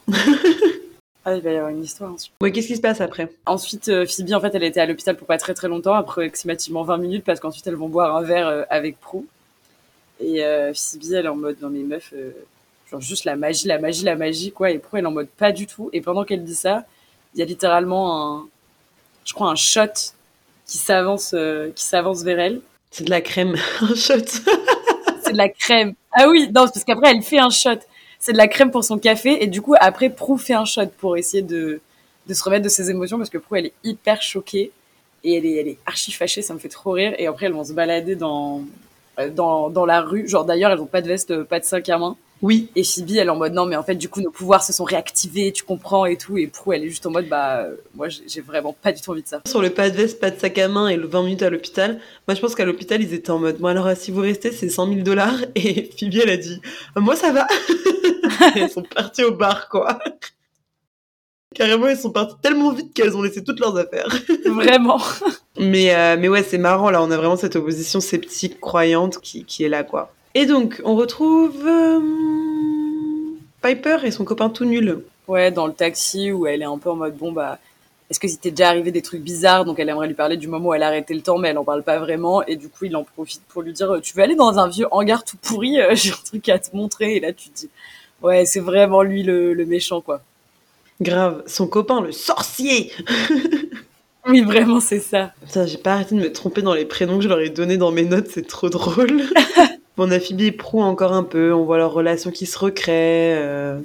Ah, 1.24 1.36
il 1.36 1.42
va 1.42 1.52
y 1.52 1.56
avoir 1.56 1.70
une 1.70 1.84
histoire 1.84 2.12
ensuite. 2.12 2.34
Ouais, 2.40 2.50
qu'est-ce 2.50 2.66
qui 2.66 2.76
se 2.76 2.80
passe 2.80 3.00
après? 3.00 3.30
Ensuite, 3.46 3.88
euh, 3.88 4.06
Phoebe, 4.06 4.32
en 4.32 4.40
fait, 4.40 4.54
elle 4.54 4.64
était 4.64 4.80
à 4.80 4.86
l'hôpital 4.86 5.16
pour 5.16 5.26
pas 5.26 5.38
très 5.38 5.54
très 5.54 5.68
longtemps, 5.68 5.94
approximativement 5.94 6.82
20 6.82 6.98
minutes, 6.98 7.24
parce 7.24 7.38
qu'ensuite 7.38 7.66
elles 7.66 7.76
vont 7.76 7.88
boire 7.88 8.16
un 8.16 8.22
verre 8.22 8.48
euh, 8.48 8.62
avec 8.70 8.98
Prue. 8.98 9.26
Et 10.18 10.44
euh, 10.44 10.72
Phoebe, 10.74 11.12
elle 11.12 11.26
est 11.26 11.28
en 11.28 11.36
mode, 11.36 11.60
non 11.60 11.70
mais 11.70 11.82
meuf, 11.84 12.12
genre 12.92 13.00
juste 13.00 13.24
la 13.24 13.36
magie, 13.36 13.66
la 13.66 13.78
magie, 13.78 14.04
la 14.04 14.14
magie, 14.14 14.52
quoi. 14.52 14.70
Et 14.70 14.78
Prue, 14.78 14.98
elle 14.98 15.04
est 15.04 15.08
en 15.08 15.12
mode 15.12 15.28
pas 15.28 15.50
du 15.50 15.66
tout? 15.66 15.90
Et 15.92 16.00
pendant 16.00 16.24
qu'elle 16.24 16.44
dit 16.44 16.54
ça, 16.54 16.84
il 17.34 17.40
y 17.40 17.42
a 17.42 17.46
littéralement 17.46 18.36
un, 18.40 18.48
je 19.24 19.32
crois, 19.32 19.48
un 19.48 19.56
shot 19.56 20.12
qui 20.66 20.78
s'avance, 20.78 21.32
euh, 21.34 21.70
qui 21.74 21.84
s'avance 21.84 22.22
vers 22.22 22.38
elle. 22.38 22.60
C'est 22.90 23.04
de 23.04 23.10
la 23.10 23.22
crème. 23.22 23.56
Un 23.80 23.94
shot. 23.94 24.24
c'est 25.22 25.32
de 25.32 25.36
la 25.36 25.48
crème. 25.48 25.94
Ah 26.12 26.28
oui, 26.28 26.46
non, 26.48 26.66
parce 26.66 26.84
qu'après, 26.84 27.10
elle 27.10 27.22
fait 27.22 27.38
un 27.38 27.48
shot. 27.48 27.78
C'est 28.18 28.32
de 28.32 28.36
la 28.36 28.48
crème 28.48 28.70
pour 28.70 28.84
son 28.84 28.98
café. 28.98 29.42
Et 29.42 29.46
du 29.46 29.62
coup, 29.62 29.74
après, 29.80 30.10
Prue 30.10 30.38
fait 30.38 30.52
un 30.52 30.66
shot 30.66 30.88
pour 30.98 31.16
essayer 31.16 31.42
de, 31.42 31.80
de 32.26 32.34
se 32.34 32.44
remettre 32.44 32.64
de 32.64 32.68
ses 32.68 32.90
émotions 32.90 33.16
parce 33.16 33.30
que 33.30 33.38
Prue, 33.38 33.58
elle 33.60 33.66
est 33.66 33.72
hyper 33.82 34.20
choquée. 34.20 34.72
Et 35.24 35.36
elle 35.36 35.46
est, 35.46 35.54
elle 35.54 35.68
est 35.68 35.78
archi 35.86 36.12
fâchée, 36.12 36.42
ça 36.42 36.52
me 36.52 36.58
fait 36.58 36.68
trop 36.68 36.92
rire. 36.92 37.14
Et 37.16 37.26
après, 37.26 37.46
elles 37.46 37.52
vont 37.52 37.64
se 37.64 37.72
balader 37.72 38.14
dans, 38.14 38.62
euh, 39.18 39.30
dans, 39.30 39.70
dans 39.70 39.86
la 39.86 40.02
rue. 40.02 40.28
Genre, 40.28 40.44
d'ailleurs, 40.44 40.70
elles 40.72 40.80
ont 40.80 40.86
pas 40.86 41.00
de 41.00 41.08
veste, 41.08 41.30
euh, 41.30 41.44
pas 41.44 41.60
de 41.60 41.64
sac 41.64 41.88
à 41.88 41.96
main. 41.96 42.16
Oui. 42.42 42.68
Et 42.74 42.82
Phoebe, 42.84 43.10
elle 43.10 43.28
est 43.28 43.30
en 43.30 43.36
mode, 43.36 43.52
non, 43.52 43.66
mais 43.66 43.76
en 43.76 43.82
fait, 43.84 43.94
du 43.94 44.08
coup, 44.08 44.20
nos 44.20 44.30
pouvoirs 44.30 44.64
se 44.64 44.72
sont 44.72 44.84
réactivés, 44.84 45.52
tu 45.52 45.62
comprends 45.62 46.04
et 46.06 46.16
tout. 46.16 46.36
Et 46.36 46.48
Prue, 46.48 46.74
elle 46.74 46.84
est 46.84 46.88
juste 46.88 47.06
en 47.06 47.10
mode, 47.10 47.28
bah, 47.28 47.60
euh, 47.60 47.76
moi, 47.94 48.08
j'ai 48.08 48.40
vraiment 48.40 48.72
pas 48.72 48.92
du 48.92 49.00
tout 49.00 49.12
envie 49.12 49.22
de 49.22 49.28
ça. 49.28 49.40
Sur 49.46 49.62
le 49.62 49.70
pas 49.70 49.90
de 49.90 49.96
veste, 49.96 50.20
pas 50.20 50.30
de 50.30 50.38
sac 50.38 50.58
à 50.58 50.68
main 50.68 50.88
et 50.88 50.96
le 50.96 51.06
20 51.06 51.22
minutes 51.22 51.42
à 51.42 51.50
l'hôpital, 51.50 52.00
moi 52.26 52.34
je 52.34 52.40
pense 52.40 52.54
qu'à 52.54 52.64
l'hôpital 52.64 53.02
ils 53.02 53.14
étaient 53.14 53.30
en 53.30 53.38
mode 53.38 53.58
Bon 53.58 53.68
alors 53.68 53.88
si 53.96 54.10
vous 54.10 54.20
restez 54.20 54.52
c'est 54.52 54.68
100 54.68 54.88
000 54.88 55.00
dollars 55.00 55.36
et 55.54 55.90
Phoebe 55.98 56.20
elle 56.22 56.30
a 56.30 56.36
dit 56.36 56.60
Moi 56.96 57.16
ça 57.16 57.32
va 57.32 57.46
Et 58.56 58.60
Elles 58.60 58.70
sont 58.70 58.82
parties 58.82 59.24
au 59.24 59.32
bar 59.32 59.68
quoi. 59.68 59.98
Carrément 61.54 61.86
elles 61.86 61.98
sont 61.98 62.10
parties 62.10 62.36
tellement 62.42 62.72
vite 62.72 62.94
qu'elles 62.94 63.16
ont 63.16 63.22
laissé 63.22 63.44
toutes 63.44 63.60
leurs 63.60 63.76
affaires. 63.76 64.08
Vraiment. 64.46 65.00
Mais, 65.58 65.94
euh, 65.94 66.16
mais 66.18 66.28
ouais 66.28 66.42
c'est 66.42 66.58
marrant 66.58 66.90
là, 66.90 67.02
on 67.02 67.10
a 67.10 67.16
vraiment 67.16 67.36
cette 67.36 67.56
opposition 67.56 68.00
sceptique 68.00 68.60
croyante 68.60 69.20
qui, 69.20 69.44
qui 69.44 69.64
est 69.64 69.68
là 69.68 69.84
quoi. 69.84 70.12
Et 70.34 70.46
donc 70.46 70.80
on 70.84 70.94
retrouve 70.94 71.56
euh, 71.66 72.00
Piper 73.62 73.98
et 74.04 74.10
son 74.10 74.24
copain 74.24 74.48
tout 74.48 74.64
nul. 74.64 75.02
Ouais, 75.28 75.50
dans 75.50 75.66
le 75.66 75.72
taxi 75.72 76.32
où 76.32 76.46
elle 76.46 76.62
est 76.62 76.66
un 76.66 76.78
peu 76.78 76.90
en 76.90 76.96
mode 76.96 77.16
bon 77.16 77.32
bah 77.32 77.58
est-ce 78.10 78.20
que 78.20 78.28
c'était 78.28 78.50
déjà 78.50 78.68
arrivé 78.68 78.90
des 78.90 79.00
trucs 79.00 79.22
bizarres? 79.22 79.64
Donc 79.64 79.78
elle 79.78 79.88
aimerait 79.88 80.06
lui 80.06 80.14
parler 80.14 80.36
du 80.36 80.48
moment 80.48 80.70
où 80.70 80.74
elle 80.74 80.82
a 80.82 80.88
arrêté 80.88 81.14
le 81.14 81.22
temps 81.22 81.38
mais 81.38 81.48
elle 81.48 81.58
en 81.58 81.64
parle 81.64 81.82
pas 81.82 81.98
vraiment. 81.98 82.44
Et 82.46 82.56
du 82.56 82.68
coup 82.68 82.86
il 82.86 82.96
en 82.96 83.04
profite 83.04 83.42
pour 83.48 83.62
lui 83.62 83.72
dire 83.72 83.90
euh, 83.92 84.00
tu 84.00 84.14
veux 84.14 84.22
aller 84.22 84.34
dans 84.34 84.58
un 84.58 84.68
vieux 84.68 84.86
hangar 84.90 85.24
tout 85.24 85.36
pourri 85.36 85.80
euh, 85.80 85.90
j'ai 85.94 86.10
un 86.12 86.24
truc 86.24 86.48
à 86.48 86.58
te 86.58 86.74
montrer. 86.74 87.16
Et 87.16 87.20
là 87.20 87.32
tu 87.32 87.50
te 87.50 87.58
dis 87.60 87.70
ouais 88.22 88.46
c'est 88.46 88.60
vraiment 88.60 89.02
lui 89.02 89.22
le, 89.22 89.52
le 89.54 89.66
méchant 89.66 90.00
quoi. 90.00 90.22
Grave, 91.00 91.42
son 91.46 91.66
copain 91.66 92.00
le 92.00 92.12
sorcier. 92.12 92.90
Oui 94.28 94.40
vraiment 94.40 94.78
c'est 94.78 95.00
ça. 95.00 95.32
Putain, 95.44 95.66
j'ai 95.66 95.78
pas 95.78 95.94
arrêté 95.94 96.14
de 96.14 96.20
me 96.20 96.32
tromper 96.32 96.62
dans 96.62 96.74
les 96.74 96.84
prénoms 96.84 97.16
que 97.16 97.24
je 97.24 97.28
leur 97.28 97.40
ai 97.40 97.50
donnés 97.50 97.76
dans 97.76 97.90
mes 97.90 98.04
notes, 98.04 98.28
c'est 98.30 98.46
trop 98.46 98.68
drôle. 98.68 99.20
on 100.02 100.10
a 100.10 100.20
Phoebe 100.20 100.40
et 100.42 100.52
Prue 100.52 100.80
encore 100.80 101.12
un 101.12 101.22
peu, 101.24 101.52
on 101.52 101.64
voit 101.64 101.78
leur 101.78 101.92
relation 101.92 102.30
qui 102.30 102.46
se 102.46 102.58
recrée. 102.58 103.34
euh. 103.36 103.80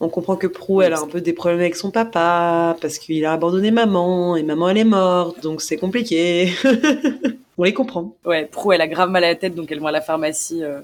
On 0.00 0.08
comprend 0.08 0.36
que 0.36 0.46
Prue, 0.46 0.84
elle 0.84 0.94
a 0.94 1.00
un 1.00 1.06
peu 1.06 1.20
des 1.20 1.32
problèmes 1.32 1.60
avec 1.60 1.76
son 1.76 1.90
papa, 1.90 2.76
parce 2.80 2.98
qu'il 2.98 3.24
a 3.24 3.32
abandonné 3.32 3.70
maman, 3.70 4.36
et 4.36 4.42
maman 4.42 4.70
elle 4.70 4.78
est 4.78 4.84
morte, 4.84 5.40
donc 5.40 5.62
c'est 5.62 5.76
compliqué. 5.76 6.52
on 7.58 7.64
les 7.64 7.72
comprend. 7.72 8.12
ouais 8.24 8.46
Prue 8.46 8.74
elle 8.74 8.80
a 8.80 8.88
grave 8.88 9.10
mal 9.10 9.22
à 9.24 9.28
la 9.28 9.34
tête 9.36 9.54
donc 9.54 9.70
elle 9.70 9.80
va 9.80 9.90
à 9.90 9.92
la 9.92 10.00
pharmacie 10.00 10.64
euh, 10.64 10.80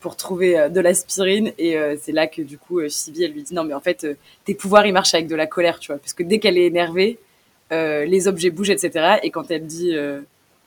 pour 0.00 0.14
trouver 0.14 0.56
euh, 0.58 0.68
de 0.68 0.80
l'aspirine 0.80 1.52
et 1.58 1.76
c'est 2.00 2.12
là 2.12 2.28
que 2.28 2.42
du 2.42 2.58
coup 2.58 2.80
Phoebe 2.80 3.16
elle 3.22 3.32
lui 3.32 3.42
dit 3.42 3.54
non 3.54 3.64
mais 3.64 3.74
en 3.74 3.80
fait 3.80 4.06
tes 4.44 4.54
pouvoirs 4.54 4.86
ils 4.86 4.92
marchent 4.92 5.14
avec 5.14 5.26
de 5.26 5.34
la 5.34 5.46
colère 5.46 5.80
tu 5.80 5.90
vois 5.90 5.98
parce 5.98 6.12
que 6.12 6.22
dès 6.22 6.38
qu'elle 6.38 6.58
est 6.58 6.66
énervée 6.66 7.18
les 7.72 8.28
objets 8.28 8.50
bougent 8.50 8.70
etc 8.70 9.16
et 9.24 9.30
quand 9.30 9.50
elle 9.50 9.66
dit 9.66 9.96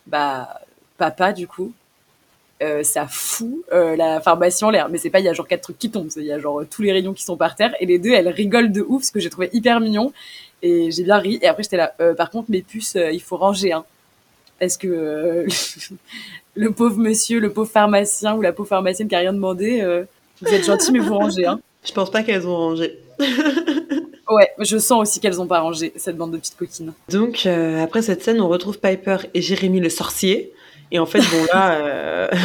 bah, 0.08 0.60
papa, 1.00 1.34
du 1.34 1.48
coup, 1.48 1.72
euh, 2.62 2.84
ça 2.84 3.08
fout 3.08 3.64
euh, 3.72 3.96
la 3.96 4.20
pharmacie 4.20 4.66
en 4.66 4.70
l'air. 4.70 4.90
Mais 4.90 4.98
c'est 4.98 5.10
pas, 5.10 5.20
il 5.20 5.26
y 5.26 5.30
a 5.30 5.34
genre 5.34 5.48
quatre 5.48 5.62
trucs 5.62 5.80
qui 5.80 5.90
tombent, 5.90 6.10
il 6.18 6.24
y 6.24 6.32
a 6.32 6.40
genre 6.40 6.64
tous 6.70 6.82
les 6.82 6.92
rayons 6.92 7.14
qui 7.14 7.24
sont 7.24 7.38
par 7.38 7.56
terre, 7.56 7.74
et 7.80 7.86
les 7.86 8.00
deux, 8.00 8.12
elles 8.12 8.28
rigolent 8.28 8.72
de 8.72 8.82
ouf, 8.82 9.04
ce 9.04 9.12
que 9.12 9.20
j'ai 9.20 9.30
trouvé 9.30 9.50
hyper 9.54 9.80
mignon, 9.80 10.12
et 10.62 10.92
j'ai 10.92 11.04
bien 11.04 11.18
ri. 11.18 11.40
Et 11.42 11.48
après, 11.48 11.64
j'étais 11.64 11.78
là, 11.78 11.94
euh, 12.02 12.14
par 12.14 12.30
contre, 12.30 12.52
mes 12.52 12.62
puces, 12.62 12.98
il 12.98 13.22
faut 13.22 13.38
ranger, 13.38 13.74
hein. 13.74 13.86
Parce 14.60 14.76
que 14.76 15.46
le 16.56 16.72
pauvre 16.72 16.98
monsieur, 16.98 17.40
le 17.40 17.54
pauvre 17.54 17.70
pharmacien 17.70 18.36
ou 18.36 18.42
la 18.42 18.52
pauvre 18.52 18.68
pharmacienne 18.68 19.08
qui 19.08 19.16
a 19.16 19.20
rien 19.20 19.32
demandé, 19.32 19.82
vous 20.42 20.54
êtes 20.54 20.66
gentil, 20.66 20.92
mais 20.92 21.00
vous 21.00 21.16
rangez, 21.16 21.46
hein. 21.46 21.62
Je 21.86 21.94
pense 21.94 22.12
pas 22.12 22.24
qu'elles 22.24 22.46
ont 22.46 22.58
rangé. 22.58 23.00
ouais, 24.30 24.50
je 24.60 24.78
sons 24.78 24.98
aussi 24.98 25.22
qu'elles 25.22 25.40
ont 25.40 25.48
pas 25.48 25.62
rangé, 25.62 25.94
cette 25.96 26.18
bande 26.18 26.32
de 26.32 26.38
petites 26.38 26.58
coquines. 26.58 26.92
Donc, 27.08 27.46
après 27.46 28.02
cette 28.02 28.22
scène, 28.22 28.42
on 28.42 28.50
retrouve 28.50 28.80
Piper 28.80 29.20
et 29.34 29.42
Jérémy 29.42 29.80
le 29.80 29.90
sorcier 29.90 30.52
et 30.92 31.00
en 31.00 31.06
fait, 31.06 31.20
bon 31.20 31.46
là, 31.54 31.74
euh... 31.74 32.28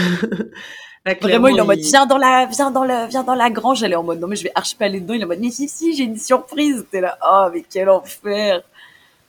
Vraiment, 1.21 1.49
il 1.49 1.59
est 1.59 1.61
en 1.61 1.67
mode 1.67 1.81
viens 1.81 2.07
dans 2.07 2.17
la, 2.17 2.47
viens 2.47 2.71
dans 2.71 2.85
le, 2.85 3.07
viens 3.09 3.25
dans 3.25 3.35
la 3.35 3.51
grange. 3.51 3.83
Elle 3.83 3.93
est 3.93 3.97
en 3.97 4.03
mode 4.03 4.21
non 4.21 4.27
mais 4.27 4.37
je 4.37 4.45
vais 4.45 4.53
archi 4.55 4.75
pas 4.75 4.87
aller 4.87 5.01
dedans. 5.01 5.13
Il 5.13 5.21
est 5.21 5.25
en 5.25 5.29
mode 5.29 5.41
mais 5.41 5.51
si 5.51 5.69
si, 5.69 5.95
j'ai 5.95 6.05
une 6.05 6.17
surprise. 6.17 6.87
T'es 6.91 7.03
là, 7.03 7.19
oh 7.23 7.49
mais 7.53 7.63
quel 7.71 7.91
enfer, 7.91 8.63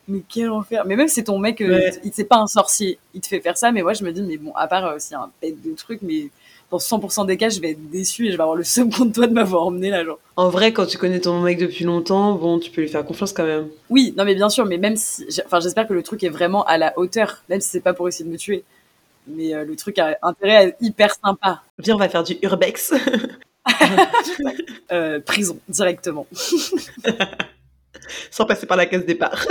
mais 0.08 0.22
quel 0.30 0.52
enfer. 0.52 0.84
Mais 0.86 0.96
même 0.96 1.10
c'est 1.10 1.24
ton 1.24 1.38
mec, 1.38 1.60
euh, 1.60 1.92
il 2.06 2.14
c'est 2.14 2.24
pas 2.24 2.38
un 2.38 2.48
sorcier, 2.48 2.98
il 3.14 3.20
te 3.20 3.28
fait 3.28 3.42
faire 3.42 3.58
ça. 3.58 3.74
Mais 3.74 3.82
moi 3.82 3.92
je 3.92 4.06
me 4.06 4.14
dis 4.14 4.22
mais 4.22 4.38
bon, 4.38 4.54
à 4.56 4.68
part 4.68 4.96
aussi 4.96 5.14
euh, 5.14 5.20
un 5.20 5.30
bête 5.42 5.62
de 5.62 5.76
trucs, 5.76 6.02
mais 6.02 6.30
dans 6.72 6.78
100% 6.78 7.26
des 7.26 7.36
cas, 7.36 7.50
je 7.50 7.60
vais 7.60 7.72
être 7.72 7.90
déçu 7.90 8.28
et 8.28 8.32
je 8.32 8.38
vais 8.38 8.42
avoir 8.42 8.56
le 8.56 8.64
second 8.64 9.06
de 9.06 9.12
toi 9.12 9.28
de 9.28 9.34
m'avoir 9.34 9.64
emmené 9.64 9.90
là, 9.90 10.06
genre. 10.06 10.18
En 10.38 10.48
vrai, 10.50 10.72
quand 10.72 10.86
tu 10.86 10.98
connais 10.98 11.20
ton 11.20 11.42
mec 11.42 11.58
depuis 11.58 11.84
longtemps, 11.84 12.36
bon, 12.36 12.58
tu 12.58 12.72
peux 12.72 12.82
lui 12.82 12.88
faire 12.88 13.06
confiance 13.06 13.34
quand 13.34 13.46
même. 13.46 13.68
Oui, 13.90 14.14
non 14.18 14.24
mais 14.24 14.34
bien 14.34 14.50
sûr, 14.50 14.66
mais 14.66 14.78
même 14.78 14.96
si, 14.96 15.28
enfin, 15.46 15.60
j'espère 15.60 15.90
que 15.90 15.94
le 15.94 16.04
truc 16.04 16.24
est 16.24 16.30
vraiment 16.30 16.64
à 16.64 16.78
la 16.78 16.98
hauteur, 16.98 17.44
même 17.50 17.60
si 17.60 17.68
c'est 17.68 17.82
pas 17.82 17.94
pour 17.94 18.08
essayer 18.08 18.24
de 18.24 18.32
me 18.32 18.38
tuer 18.38 18.64
mais 19.28 19.54
euh, 19.54 19.66
le 19.66 19.76
truc 19.76 20.00
a 20.00 20.18
intérêt 20.22 20.56
à 20.56 20.64
être 20.66 20.78
hyper 20.82 21.14
sympa. 21.14 21.62
Viens, 21.80 21.96
on 21.96 22.00
va 22.00 22.10
faire 22.10 22.24
du 22.24 22.38
urbex. 22.42 22.94
euh, 24.92 25.20
prison, 25.20 25.60
directement. 25.68 26.28
Sans 28.32 28.46
passer 28.46 28.66
par 28.68 28.78
la 28.78 28.86
case 28.86 29.06
départ. 29.06 29.46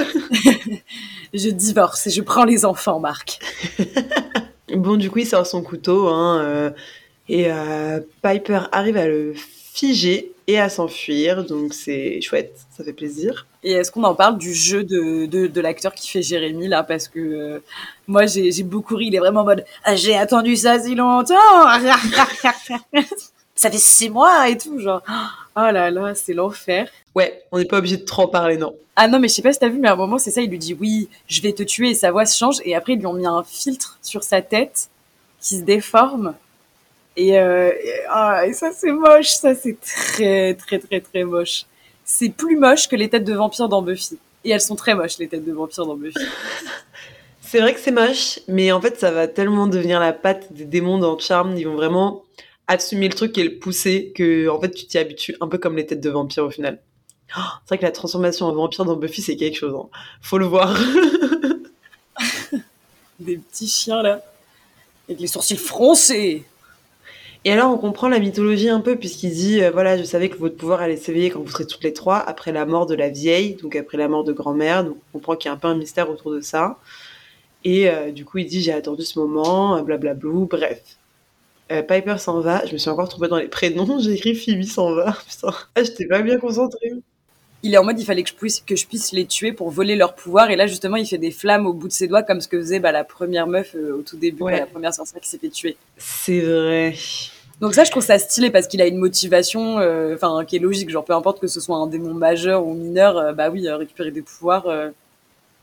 je 1.34 1.48
divorce 1.48 2.06
et 2.06 2.10
je 2.10 2.22
prends 2.22 2.44
les 2.44 2.64
enfants, 2.64 3.00
Marc. 3.00 3.40
bon, 4.74 4.96
du 4.96 5.10
coup, 5.10 5.18
il 5.18 5.26
sort 5.26 5.46
son 5.46 5.62
couteau, 5.62 6.08
hein, 6.08 6.40
euh, 6.40 6.70
et 7.28 7.48
Piper 8.22 8.60
arrive 8.70 8.96
à 8.96 9.08
le 9.08 9.34
figer 9.74 10.32
et 10.46 10.60
à 10.60 10.68
s'enfuir, 10.68 11.44
donc 11.44 11.74
c'est 11.74 12.20
chouette, 12.20 12.54
ça 12.76 12.84
fait 12.84 12.92
plaisir. 12.92 13.46
Et 13.64 13.72
est-ce 13.72 13.90
qu'on 13.90 14.04
en 14.04 14.14
parle 14.14 14.38
du 14.38 14.54
jeu 14.54 14.84
de, 14.84 15.26
de, 15.26 15.48
de 15.48 15.60
l'acteur 15.60 15.94
qui 15.94 16.08
fait 16.08 16.22
Jérémy 16.22 16.68
là? 16.68 16.84
Parce 16.84 17.08
que 17.08 17.18
euh, 17.18 17.58
moi 18.06 18.26
j'ai 18.26 18.62
beaucoup 18.62 18.94
ri, 18.94 19.06
il 19.06 19.14
est 19.16 19.18
vraiment 19.18 19.40
en 19.40 19.44
mode 19.44 19.64
ah, 19.82 19.96
J'ai 19.96 20.16
attendu 20.16 20.54
ça 20.56 20.78
si 20.78 20.94
longtemps 20.94 21.34
Ça 23.56 23.70
fait 23.70 23.78
six 23.78 24.10
mois 24.10 24.48
et 24.48 24.58
tout, 24.58 24.78
genre 24.78 25.02
Oh 25.56 25.70
là 25.70 25.90
là, 25.90 26.14
c'est 26.14 26.34
l'enfer. 26.34 26.88
Ouais, 27.14 27.42
on 27.50 27.58
n'est 27.58 27.64
pas 27.64 27.78
obligé 27.78 27.96
de 27.96 28.04
trop 28.04 28.22
en 28.22 28.28
parler, 28.28 28.56
non. 28.56 28.74
Ah 28.96 29.08
non, 29.08 29.18
mais 29.18 29.28
je 29.28 29.34
sais 29.34 29.42
pas 29.42 29.52
si 29.52 29.58
t'as 29.58 29.68
vu, 29.68 29.78
mais 29.78 29.88
à 29.88 29.94
un 29.94 29.96
moment 29.96 30.18
c'est 30.18 30.30
ça, 30.30 30.40
il 30.40 30.50
lui 30.50 30.58
dit 30.58 30.74
Oui, 30.74 31.08
je 31.26 31.40
vais 31.42 31.52
te 31.52 31.64
tuer 31.64 31.90
et 31.90 31.94
sa 31.94 32.12
voix 32.12 32.26
se 32.26 32.36
change. 32.36 32.58
Et 32.64 32.76
après 32.76 32.92
ils 32.92 32.98
lui 32.98 33.06
ont 33.06 33.14
mis 33.14 33.26
un 33.26 33.42
filtre 33.42 33.98
sur 34.02 34.22
sa 34.22 34.40
tête 34.40 34.88
qui 35.40 35.58
se 35.58 35.62
déforme 35.62 36.34
et, 37.16 37.38
euh, 37.38 37.70
ah, 38.08 38.46
et, 38.46 38.52
ça, 38.52 38.72
c'est 38.72 38.92
moche. 38.92 39.28
Ça, 39.28 39.54
c'est 39.54 39.78
très, 39.80 40.54
très, 40.54 40.78
très, 40.78 41.00
très 41.00 41.24
moche. 41.24 41.66
C'est 42.04 42.30
plus 42.30 42.56
moche 42.56 42.88
que 42.88 42.96
les 42.96 43.08
têtes 43.08 43.24
de 43.24 43.34
vampires 43.34 43.68
dans 43.68 43.82
Buffy. 43.82 44.18
Et 44.44 44.50
elles 44.50 44.60
sont 44.60 44.76
très 44.76 44.94
moches, 44.94 45.18
les 45.18 45.28
têtes 45.28 45.44
de 45.44 45.52
vampires 45.52 45.86
dans 45.86 45.96
Buffy. 45.96 46.18
c'est 47.40 47.60
vrai 47.60 47.72
que 47.74 47.80
c'est 47.80 47.92
moche, 47.92 48.40
mais 48.48 48.72
en 48.72 48.80
fait, 48.80 48.98
ça 48.98 49.10
va 49.10 49.26
tellement 49.28 49.66
devenir 49.66 50.00
la 50.00 50.12
patte 50.12 50.52
des 50.52 50.64
démons 50.64 50.98
dans 50.98 51.18
Charm. 51.18 51.56
Ils 51.56 51.66
vont 51.66 51.76
vraiment 51.76 52.24
assumer 52.66 53.08
le 53.08 53.14
truc 53.14 53.38
et 53.38 53.44
le 53.44 53.58
pousser 53.58 54.12
que, 54.14 54.48
en 54.48 54.60
fait, 54.60 54.70
tu 54.70 54.86
t'y 54.86 54.98
habitues 54.98 55.36
un 55.40 55.48
peu 55.48 55.58
comme 55.58 55.76
les 55.76 55.86
têtes 55.86 56.00
de 56.00 56.10
vampires 56.10 56.44
au 56.44 56.50
final. 56.50 56.80
Oh, 57.36 57.40
c'est 57.64 57.68
vrai 57.68 57.78
que 57.78 57.84
la 57.84 57.92
transformation 57.92 58.46
en 58.46 58.52
vampire 58.52 58.84
dans 58.84 58.96
Buffy, 58.96 59.22
c'est 59.22 59.36
quelque 59.36 59.56
chose. 59.56 59.74
Hein. 59.74 59.88
Faut 60.20 60.38
le 60.38 60.46
voir. 60.46 60.76
Des 63.20 63.36
petits 63.36 63.68
chiens, 63.68 64.02
là. 64.02 64.20
Avec 65.08 65.20
les 65.20 65.26
sourcils 65.26 65.56
froncés. 65.56 66.44
Et 67.46 67.52
alors, 67.52 67.70
on 67.70 67.76
comprend 67.76 68.08
la 68.08 68.18
mythologie 68.18 68.70
un 68.70 68.80
peu, 68.80 68.96
puisqu'il 68.96 69.32
dit 69.32 69.62
euh, 69.62 69.70
voilà, 69.70 69.98
je 69.98 70.02
savais 70.02 70.30
que 70.30 70.38
votre 70.38 70.56
pouvoir 70.56 70.80
allait 70.80 70.96
s'éveiller 70.96 71.28
quand 71.28 71.40
vous 71.40 71.50
serez 71.50 71.66
toutes 71.66 71.84
les 71.84 71.92
trois, 71.92 72.16
après 72.18 72.52
la 72.52 72.64
mort 72.64 72.86
de 72.86 72.94
la 72.94 73.10
vieille, 73.10 73.56
donc 73.56 73.76
après 73.76 73.98
la 73.98 74.08
mort 74.08 74.24
de 74.24 74.32
grand-mère. 74.32 74.84
Donc, 74.84 74.96
on 75.12 75.18
comprend 75.18 75.36
qu'il 75.36 75.50
y 75.50 75.52
a 75.52 75.54
un 75.54 75.58
peu 75.58 75.68
un 75.68 75.76
mystère 75.76 76.08
autour 76.08 76.32
de 76.32 76.40
ça. 76.40 76.78
Et 77.64 77.90
euh, 77.90 78.12
du 78.12 78.24
coup, 78.24 78.38
il 78.38 78.46
dit 78.46 78.62
j'ai 78.62 78.72
attendu 78.72 79.02
ce 79.04 79.18
moment, 79.18 79.82
blablabla, 79.82 80.30
bref. 80.48 80.80
Euh, 81.72 81.82
Piper 81.82 82.18
s'en 82.18 82.40
va, 82.40 82.64
je 82.66 82.72
me 82.72 82.78
suis 82.78 82.90
encore 82.90 83.08
trompée 83.08 83.28
dans 83.28 83.38
les 83.38 83.48
prénoms, 83.48 83.98
j'ai 83.98 84.12
écrit 84.12 84.34
Phoebe 84.34 84.62
s'en 84.64 84.94
va, 84.94 85.16
putain. 85.28 85.54
Ah, 85.74 85.82
j'étais 85.82 86.06
pas 86.06 86.22
bien 86.22 86.38
concentrée. 86.38 86.92
Il 87.62 87.72
est 87.72 87.78
en 87.78 87.84
mode, 87.84 87.98
il 87.98 88.04
fallait 88.04 88.22
que 88.22 88.28
je, 88.28 88.34
puisse, 88.34 88.60
que 88.60 88.76
je 88.76 88.86
puisse 88.86 89.12
les 89.12 89.24
tuer 89.24 89.52
pour 89.52 89.70
voler 89.70 89.96
leur 89.96 90.14
pouvoir. 90.14 90.50
Et 90.50 90.56
là, 90.56 90.66
justement, 90.66 90.96
il 90.96 91.06
fait 91.06 91.16
des 91.16 91.30
flammes 91.30 91.66
au 91.66 91.72
bout 91.72 91.88
de 91.88 91.94
ses 91.94 92.06
doigts, 92.06 92.22
comme 92.22 92.42
ce 92.42 92.48
que 92.48 92.58
faisait 92.58 92.80
bah, 92.80 92.92
la 92.92 93.04
première 93.04 93.46
meuf 93.46 93.74
au 93.74 94.02
tout 94.02 94.18
début, 94.18 94.44
la 94.50 94.66
première 94.66 94.92
sorcière 94.92 95.20
qui 95.22 95.30
s'est 95.30 95.38
fait 95.38 95.48
tuer. 95.48 95.76
C'est 95.96 96.40
vrai. 96.40 96.94
Donc 97.60 97.74
ça, 97.74 97.84
je 97.84 97.90
trouve 97.90 98.04
ça 98.04 98.18
stylé 98.18 98.50
parce 98.50 98.66
qu'il 98.66 98.82
a 98.82 98.86
une 98.86 98.98
motivation, 98.98 99.78
euh, 99.78 100.14
enfin, 100.14 100.44
qui 100.44 100.56
est 100.56 100.60
logique. 100.60 100.90
Genre, 100.90 101.04
peu 101.04 101.12
importe 101.12 101.40
que 101.40 101.46
ce 101.46 101.60
soit 101.60 101.76
un 101.76 101.86
démon 101.86 102.14
majeur 102.14 102.66
ou 102.66 102.74
mineur, 102.74 103.16
euh, 103.16 103.32
bah 103.32 103.50
oui, 103.50 103.66
euh, 103.66 103.76
récupérer 103.76 104.10
des 104.10 104.22
pouvoirs, 104.22 104.66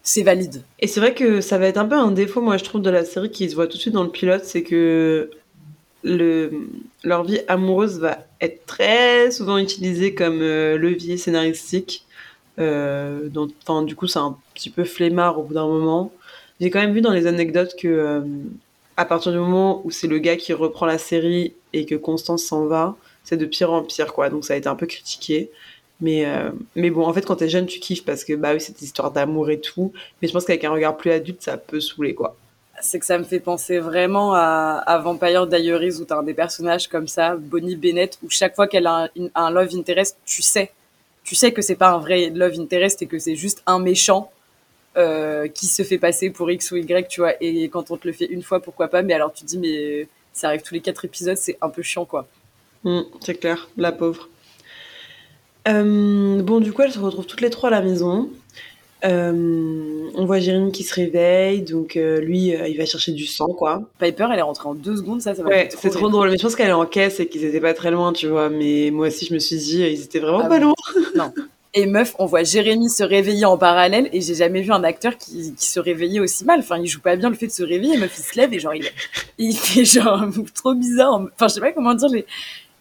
c'est 0.03 0.23
valide. 0.23 0.63
Et 0.79 0.87
c'est 0.87 0.99
vrai 0.99 1.13
que 1.13 1.41
ça 1.41 1.57
va 1.57 1.67
être 1.67 1.77
un 1.77 1.85
peu 1.85 1.95
un 1.95 2.11
défaut, 2.11 2.41
moi, 2.41 2.57
je 2.57 2.63
trouve, 2.63 2.81
de 2.81 2.89
la 2.89 3.05
série 3.05 3.31
qui 3.31 3.49
se 3.49 3.55
voit 3.55 3.67
tout 3.67 3.77
de 3.77 3.81
suite 3.81 3.93
dans 3.93 4.03
le 4.03 4.09
pilote, 4.09 4.45
c'est 4.45 4.63
que 4.63 5.29
le, 6.03 6.51
leur 7.03 7.23
vie 7.23 7.41
amoureuse 7.47 7.99
va 7.99 8.19
être 8.39 8.65
très 8.65 9.29
souvent 9.29 9.57
utilisée 9.57 10.15
comme 10.15 10.39
levier 10.39 11.17
scénaristique. 11.17 12.05
donc, 12.57 13.51
du 13.85 13.95
coup, 13.95 14.07
c'est 14.07 14.19
un 14.19 14.37
petit 14.55 14.69
peu 14.69 14.85
flemmard 14.85 15.39
au 15.39 15.43
bout 15.43 15.53
d'un 15.53 15.67
moment. 15.67 16.11
J'ai 16.59 16.69
quand 16.69 16.79
même 16.79 16.93
vu 16.93 17.01
dans 17.01 17.11
les 17.11 17.27
anecdotes 17.27 17.75
que 17.77 18.23
à 18.97 19.05
partir 19.05 19.31
du 19.31 19.37
moment 19.37 19.81
où 19.83 19.91
c'est 19.91 20.07
le 20.07 20.19
gars 20.19 20.35
qui 20.35 20.53
reprend 20.53 20.85
la 20.85 20.97
série 20.97 21.53
et 21.73 21.85
que 21.85 21.95
Constance 21.95 22.43
s'en 22.43 22.65
va, 22.65 22.95
c'est 23.23 23.37
de 23.37 23.45
pire 23.45 23.71
en 23.71 23.83
pire, 23.83 24.13
quoi. 24.13 24.29
Donc 24.29 24.45
ça 24.45 24.53
a 24.53 24.57
été 24.57 24.67
un 24.67 24.75
peu 24.75 24.85
critiqué. 24.85 25.51
Mais, 26.01 26.25
euh, 26.25 26.49
mais 26.75 26.89
bon, 26.89 27.05
en 27.05 27.13
fait, 27.13 27.21
quand 27.21 27.35
t'es 27.35 27.49
jeune, 27.49 27.67
tu 27.67 27.79
kiffes 27.79 28.03
parce 28.03 28.23
que, 28.23 28.33
bah 28.33 28.53
oui, 28.53 28.61
cette 28.61 28.81
histoire 28.81 29.11
d'amour 29.11 29.51
et 29.51 29.59
tout. 29.59 29.93
Mais 30.21 30.27
je 30.27 30.33
pense 30.33 30.45
qu'avec 30.45 30.63
un 30.63 30.71
regard 30.71 30.97
plus 30.97 31.11
adulte, 31.11 31.41
ça 31.41 31.57
peut 31.57 31.79
saouler, 31.79 32.15
quoi. 32.15 32.35
C'est 32.81 32.97
que 32.97 33.05
ça 33.05 33.19
me 33.19 33.23
fait 33.23 33.39
penser 33.39 33.77
vraiment 33.77 34.33
à, 34.33 34.99
Vampire 35.03 35.45
Diaries 35.45 35.97
où 35.99 36.05
t'as 36.05 36.23
des 36.23 36.33
personnages 36.33 36.87
comme 36.87 37.07
ça, 37.07 37.35
Bonnie 37.35 37.75
Bennett, 37.75 38.17
où 38.23 38.29
chaque 38.31 38.55
fois 38.55 38.67
qu'elle 38.67 38.87
a 38.87 39.03
un, 39.03 39.27
un, 39.35 39.51
love 39.51 39.75
interest, 39.75 40.17
tu 40.25 40.41
sais. 40.41 40.71
Tu 41.23 41.35
sais 41.35 41.51
que 41.51 41.61
c'est 41.61 41.75
pas 41.75 41.91
un 41.91 41.99
vrai 41.99 42.31
love 42.31 42.59
interest 42.59 43.03
et 43.03 43.05
que 43.05 43.19
c'est 43.19 43.35
juste 43.35 43.61
un 43.67 43.77
méchant 43.77 44.31
euh, 44.97 45.47
qui 45.47 45.67
se 45.67 45.83
fait 45.83 45.97
passer 45.97 46.31
pour 46.31 46.51
X 46.51 46.71
ou 46.71 46.75
Y, 46.75 47.07
tu 47.07 47.21
vois. 47.21 47.33
Et 47.39 47.69
quand 47.69 47.91
on 47.91 47.97
te 47.97 48.05
le 48.05 48.13
fait 48.13 48.25
une 48.25 48.43
fois, 48.43 48.59
pourquoi 48.59 48.89
pas? 48.89 49.01
Mais 49.01 49.13
alors 49.13 49.31
tu 49.31 49.43
te 49.43 49.47
dis, 49.47 49.57
mais 49.57 50.07
ça 50.33 50.47
arrive 50.47 50.63
tous 50.63 50.73
les 50.73 50.81
quatre 50.81 51.05
épisodes, 51.05 51.37
c'est 51.37 51.57
un 51.61 51.69
peu 51.69 51.81
chiant, 51.81 52.03
quoi. 52.03 52.27
Mm, 52.83 53.01
c'est 53.21 53.35
clair, 53.35 53.69
la 53.77 53.93
pauvre. 53.93 54.27
Euh, 55.67 56.41
bon, 56.41 56.59
du 56.59 56.73
coup, 56.73 56.81
elles 56.81 56.91
se 56.91 56.99
retrouvent 56.99 57.25
toutes 57.25 57.39
les 57.39 57.49
trois 57.49 57.69
à 57.69 57.71
la 57.71 57.81
maison. 57.81 58.29
Euh, 59.05 60.09
on 60.13 60.25
voit 60.25 60.39
Jérémy 60.39 60.73
qui 60.73 60.83
se 60.83 60.93
réveille, 60.93 61.61
donc 61.61 61.95
lui, 61.95 62.49
il 62.49 62.77
va 62.77 62.85
chercher 62.85 63.13
du 63.13 63.27
sang, 63.27 63.47
quoi. 63.47 63.83
Piper, 63.97 64.27
elle 64.33 64.39
est 64.39 64.43
rentrée 64.43 64.67
en 64.67 64.73
deux 64.73 64.97
secondes, 64.97 65.21
ça, 65.21 65.33
ça 65.33 65.41
va 65.41 65.49
Ouais, 65.49 65.69
c'est 65.71 65.89
trop 65.89 66.09
drôle. 66.09 66.31
Mais 66.31 66.37
je 66.37 66.43
pense 66.43 66.55
qu'elle 66.55 66.69
est 66.69 66.73
en 66.73 66.85
caisse 66.85 67.21
et 67.21 67.27
qu'ils 67.27 67.45
étaient 67.45 67.61
pas 67.61 67.73
très 67.73 67.91
loin, 67.91 68.11
tu 68.11 68.27
vois. 68.27 68.49
Mais 68.49 68.89
moi 68.91 69.07
aussi, 69.07 69.25
je 69.25 69.33
me 69.33 69.39
suis 69.39 69.55
dit, 69.55 69.83
ils 69.83 70.03
étaient 70.03 70.19
vraiment 70.19 70.41
ah 70.43 70.49
pas 70.49 70.59
loin. 70.59 70.73
Non. 71.15 71.31
Et 71.73 71.85
meuf, 71.85 72.15
on 72.19 72.25
voit 72.25 72.43
Jérémy 72.43 72.89
se 72.89 73.03
réveiller 73.03 73.45
en 73.45 73.57
parallèle 73.57 74.09
et 74.11 74.19
j'ai 74.19 74.35
jamais 74.35 74.61
vu 74.61 74.73
un 74.73 74.83
acteur 74.83 75.17
qui, 75.17 75.53
qui, 75.53 75.65
se 75.65 75.79
réveillait 75.79 76.19
aussi 76.19 76.43
mal. 76.43 76.59
Enfin, 76.59 76.77
il 76.77 76.87
joue 76.87 76.99
pas 76.99 77.15
bien 77.15 77.29
le 77.29 77.35
fait 77.35 77.47
de 77.47 77.51
se 77.51 77.63
réveiller. 77.63 77.97
Meuf, 77.97 78.13
il 78.17 78.23
se 78.23 78.37
lève 78.37 78.53
et 78.53 78.59
genre, 78.59 78.75
il, 78.75 78.89
il 79.37 79.55
fait 79.55 79.85
genre 79.85 80.25
trop 80.55 80.73
bizarre. 80.73 81.13
Enfin, 81.13 81.47
je 81.47 81.53
sais 81.53 81.61
pas 81.61 81.71
comment 81.71 81.93
dire. 81.93 82.09
Les, 82.09 82.25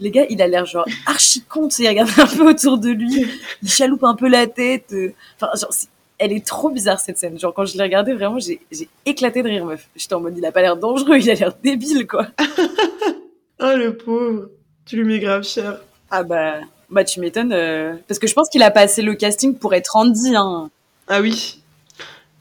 les 0.01 0.11
gars, 0.11 0.27
il 0.29 0.43
a 0.43 0.49
l'air 0.49 0.67
genre 0.67 0.87
archi 1.07 1.43
con. 1.43 1.69
Il 1.79 1.89
regarde 1.89 2.11
un 2.19 2.27
peu 2.27 2.49
autour 2.49 2.79
de 2.79 2.91
lui. 2.91 3.27
Il 3.63 3.71
chaloupe 3.71 4.03
un 4.03 4.17
peu 4.17 4.29
la 4.29 4.49
tête. 4.49 4.93
Enfin, 5.37 5.53
genre, 5.57 5.71
elle 6.19 6.33
est 6.33 6.45
trop 6.45 6.69
bizarre 6.69 6.99
cette 6.99 7.17
scène. 7.17 7.39
Genre, 7.39 7.55
quand 7.55 7.65
je 7.65 7.77
l'ai 7.77 7.83
regardée, 7.85 8.13
vraiment, 8.13 8.39
j'ai 8.41 8.61
éclaté 9.07 9.43
de 9.43 9.49
rire, 9.49 9.65
meuf. 9.65 9.89
J'étais 9.95 10.15
en 10.15 10.21
mode, 10.21 10.37
il 10.37 10.45
a 10.45 10.53
pas 10.53 10.63
l'air 10.63 10.77
dangereux, 10.77 11.17
il 11.19 11.31
a 11.31 11.35
l'air 11.35 11.55
débile, 11.63 12.07
quoi. 12.09 12.27
oh, 13.61 13.73
le 13.77 13.97
pauvre. 13.97 14.49
Tu 14.85 14.97
lui 14.97 15.05
mets 15.05 15.21
grave 15.21 15.45
cher. 15.45 15.81
Ah 16.11 16.25
bah. 16.25 16.59
Bah, 16.91 17.05
tu 17.05 17.21
m'étonnes. 17.21 17.53
Euh, 17.53 17.95
parce 18.09 18.19
que 18.19 18.27
je 18.27 18.35
pense 18.35 18.49
qu'il 18.49 18.63
a 18.63 18.71
passé 18.71 19.03
le 19.03 19.15
casting 19.15 19.57
pour 19.57 19.75
être 19.75 19.97
Andy. 19.97 20.35
Hein. 20.35 20.71
Ah 21.09 21.21
oui, 21.21 21.63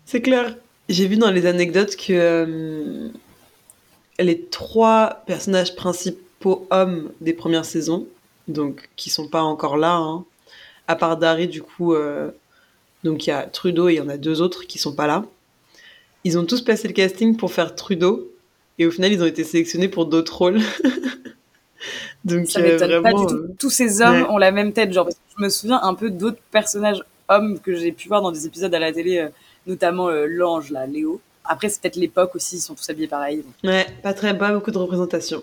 c'est 0.06 0.22
clair. 0.22 0.56
J'ai 0.90 1.08
vu 1.08 1.18
dans 1.18 1.30
les 1.30 1.46
anecdotes 1.46 1.96
que 1.96 2.14
euh, 2.14 3.10
les 4.18 4.42
trois 4.46 5.24
personnages 5.28 5.76
principaux 5.76 6.68
hommes 6.72 7.12
des 7.22 7.34
premières 7.34 7.66
saisons, 7.66 8.08
donc 8.48 8.90
qui 8.96 9.12
sont 9.12 9.28
pas 9.28 9.44
encore 9.44 9.78
là, 9.78 9.96
hein, 9.98 10.26
à 10.88 10.96
part 10.96 11.18
Dari, 11.18 11.48
du 11.48 11.62
coup, 11.62 11.94
euh, 11.94 12.32
donc 13.04 13.28
il 13.28 13.30
y 13.30 13.34
a 13.34 13.44
Trudeau 13.44 13.90
et 13.90 13.94
il 13.94 13.98
y 13.98 14.02
en 14.02 14.10
a 14.10 14.18
deux 14.18 14.42
autres 14.42 14.66
qui 14.66 14.80
sont 14.80 14.96
pas 14.96 15.06
là. 15.06 15.26
ils 16.24 16.40
ont 16.40 16.46
tous 16.46 16.62
passé 16.62 16.88
le 16.88 16.94
casting 16.96 17.38
pour 17.38 17.54
faire 17.54 17.76
Trudeau, 17.76 18.32
et 18.80 18.88
au 18.88 18.92
final, 18.92 19.12
ils 19.12 19.22
ont 19.22 19.28
été 19.28 19.44
sélectionnés 19.44 19.90
pour 19.90 20.06
d'autres 20.06 20.38
rôles. 20.38 20.60
Donc, 22.26 22.48
ça 22.48 22.62
m'étonne 22.62 23.02
pas 23.02 23.14
du 23.14 23.26
tout. 23.26 23.48
Tous 23.60 23.70
ces 23.70 24.02
hommes 24.02 24.26
ont 24.30 24.38
la 24.38 24.52
même 24.52 24.74
tête, 24.74 24.92
genre, 24.94 25.06
parce 25.06 25.16
que 25.16 25.22
je 25.38 25.44
me 25.44 25.50
souviens 25.50 25.80
un 25.82 25.94
peu 25.94 26.10
d'autres 26.10 26.42
personnages 26.52 27.02
hommes 27.28 27.60
que 27.60 27.76
j'ai 27.76 27.92
pu 27.92 28.08
voir 28.08 28.22
dans 28.22 28.32
des 28.32 28.46
épisodes 28.46 28.74
à 28.74 28.80
la 28.80 28.92
télé, 28.92 29.28
notamment 29.68 30.10
l'ange, 30.10 30.72
là, 30.72 30.86
Léo. 30.86 31.22
Après, 31.46 31.70
c'est 31.70 31.82
peut-être 31.82 31.96
l'époque 31.96 32.36
aussi, 32.36 32.58
ils 32.58 32.62
sont 32.62 32.76
tous 32.76 32.90
habillés 32.90 33.08
pareil. 33.08 33.44
Ouais, 33.64 33.88
pas 34.04 34.14
très, 34.14 34.38
pas 34.38 34.52
beaucoup 34.52 34.70
de 34.72 34.78
représentation. 34.78 35.42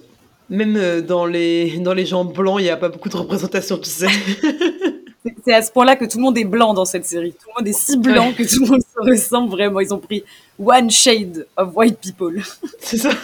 Même 0.48 0.76
euh, 0.76 1.00
dans 1.00 1.26
les, 1.26 1.78
dans 1.78 1.94
les 1.94 2.06
gens 2.06 2.24
blancs, 2.24 2.60
il 2.60 2.64
n'y 2.64 2.70
a 2.70 2.76
pas 2.76 2.88
beaucoup 2.88 3.08
de 3.08 3.16
représentation, 3.16 3.76
tu 3.78 3.90
sais. 3.90 4.06
c'est 5.44 5.54
à 5.54 5.62
ce 5.62 5.72
point-là 5.72 5.96
que 5.96 6.04
tout 6.04 6.18
le 6.18 6.22
monde 6.22 6.38
est 6.38 6.44
blanc 6.44 6.74
dans 6.74 6.84
cette 6.84 7.06
série. 7.06 7.32
Tout 7.32 7.48
le 7.48 7.60
monde 7.60 7.68
est 7.68 7.78
si 7.78 7.96
blanc 7.96 8.32
que 8.32 8.44
tout 8.44 8.64
le 8.64 8.70
monde 8.70 8.82
se 8.82 9.10
ressemble 9.10 9.50
vraiment. 9.50 9.80
Ils 9.80 9.92
ont 9.92 9.98
pris 9.98 10.22
one 10.58 10.90
shade 10.90 11.46
of 11.56 11.74
white 11.74 11.98
people. 11.98 12.40
C'est 12.80 12.98
ça. 12.98 13.10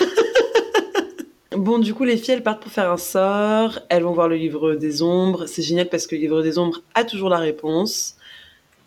Bon, 1.57 1.79
du 1.79 1.93
coup, 1.95 2.05
les 2.05 2.17
filles, 2.17 2.35
elles 2.35 2.43
partent 2.43 2.63
pour 2.63 2.73
faire 2.73 2.91
un 2.91 2.97
sort. 2.97 3.79
Elles 3.89 4.03
vont 4.03 4.13
voir 4.13 4.29
le 4.29 4.37
livre 4.37 4.75
des 4.75 5.03
ombres. 5.03 5.47
C'est 5.47 5.63
génial 5.63 5.89
parce 5.89 6.07
que 6.07 6.15
le 6.15 6.21
livre 6.21 6.43
des 6.43 6.59
ombres 6.59 6.81
a 6.95 7.05
toujours 7.05 7.29
la 7.29 7.39
réponse. 7.39 8.17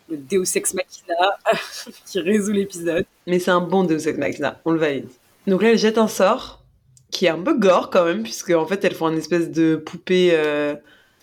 Le 0.08 0.16
Deus 0.16 0.56
Ex 0.56 0.74
Machina 0.74 1.38
qui 2.06 2.20
résout 2.20 2.52
l'épisode. 2.52 3.04
Mais 3.26 3.38
c'est 3.38 3.50
un 3.50 3.60
bon 3.60 3.84
Deus 3.84 4.08
Ex 4.08 4.18
Machina, 4.18 4.60
on 4.64 4.72
le 4.72 4.78
valide. 4.78 5.08
Donc 5.46 5.62
là, 5.62 5.70
elles 5.70 5.78
jettent 5.78 5.98
un 5.98 6.08
sort 6.08 6.62
qui 7.10 7.26
est 7.26 7.30
un 7.30 7.38
peu 7.38 7.56
gore 7.56 7.90
quand 7.90 8.04
même, 8.04 8.22
puisque 8.22 8.50
en 8.50 8.66
fait 8.66 8.84
elles 8.84 8.94
font 8.94 9.08
une 9.10 9.18
espèce 9.18 9.50
de 9.50 9.76
poupée, 9.76 10.30
euh, 10.32 10.74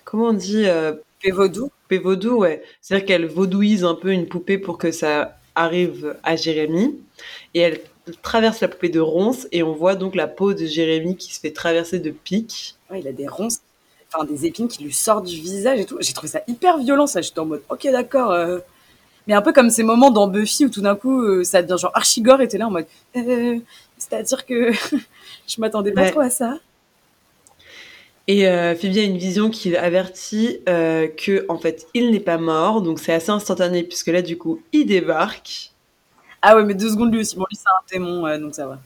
comment 0.06 0.28
on 0.28 0.34
dit 0.34 0.66
euh, 0.66 0.94
Poupée 0.94 1.32
vaudou. 1.32 1.72
Poupée 1.84 1.98
vaudou, 2.00 2.38
ouais. 2.38 2.64
C'est-à-dire 2.82 3.06
qu'elles 3.06 3.28
vaudouisent 3.28 3.84
un 3.84 3.96
peu 3.96 4.12
une 4.12 4.28
poupée 4.28 4.58
pour 4.58 4.78
que 4.78 4.91
ça 4.91 5.38
arrive 5.56 6.18
à 6.24 6.36
Jérémy, 6.36 7.00
et 7.54 7.60
elles 7.60 7.82
traversent 8.22 8.62
la 8.62 8.68
poupée 8.68 8.89
de 8.89 8.99
ronces, 8.99 9.47
et 9.51 9.64
on 9.64 9.74
voit 9.74 9.95
donc 9.95 10.16
la 10.16 10.28
peau 10.28 10.54
de 10.54 10.66
Jérémy 10.66 11.16
qui 11.16 11.34
se 11.34 11.39
fait 11.39 11.51
traverser 11.51 11.99
de 11.99 12.12
pics. 12.12 12.76
Ouais, 12.91 12.99
il 12.99 13.08
a 13.08 13.12
des 13.12 13.28
ronces, 13.28 13.60
enfin 14.14 14.26
des 14.26 14.45
épines 14.45 14.68
qui 14.68 14.84
lui 14.84 14.93
sortent 14.93 15.26
du 15.26 15.39
visage 15.39 15.80
et 15.80 15.86
tout. 15.86 15.97
J'ai 15.99 16.14
trouvé 16.14 16.30
ça 16.30 16.41
hyper 16.47 16.78
violent, 16.78 17.08
ça. 17.08 17.22
J'étais 17.22 17.39
en 17.39 17.45
mode, 17.45 17.64
ok, 17.70 17.88
d'accord. 17.91 18.32
Euh. 18.32 18.60
Mais 19.26 19.34
un 19.34 19.41
peu 19.41 19.54
comme 19.54 19.70
ces 19.70 19.84
moments 19.84 20.12
dans 20.12 20.28
Buffy 20.28 20.66
où 20.66 20.70
tout 20.70 20.82
d'un 20.82 20.95
coup 20.95 21.45
ça 21.45 21.62
devient 21.62 21.80
genre 21.80 21.91
archigore 21.93 22.39
t'es 22.45 22.58
là 22.58 22.68
en 22.68 22.72
mode, 22.72 22.88
c'est-à-dire 23.97 24.45
que 24.45 24.74
je 25.47 25.62
m'attendais 25.62 25.93
pas 25.93 26.12
trop 26.12 26.20
à 26.20 26.30
ça. 26.30 26.60
Et 28.28 28.47
euh, 28.47 28.74
Phoebe 28.76 28.97
a 28.97 29.04
une 29.04 29.18
vision 29.18 29.49
qui 29.49 29.76
avertit 29.76 30.60
euh, 30.70 31.08
que 31.08 31.45
en 31.49 31.58
fait 31.58 31.88
il 31.93 32.12
n'est 32.12 32.22
pas 32.22 32.38
mort, 32.38 32.82
donc 32.82 32.99
c'est 32.99 33.14
assez 33.14 33.32
instantané 33.32 33.84
puisque 33.84 34.08
là 34.08 34.22
du 34.22 34.38
coup 34.38 34.62
il 34.72 34.86
débarque. 34.86 35.72
Ah 36.46 36.58
ouais, 36.58 36.66
mais 36.66 36.74
deux 36.74 36.89
secondes 36.89 37.14
lui 37.14 37.22
aussi. 37.22 37.38
Bon 37.38 37.46
lui 37.50 37.56
c'est 37.56 37.68
un 37.68 38.00
démon, 38.00 38.38
donc 38.38 38.54
ça 38.54 38.68
va. 38.68 38.80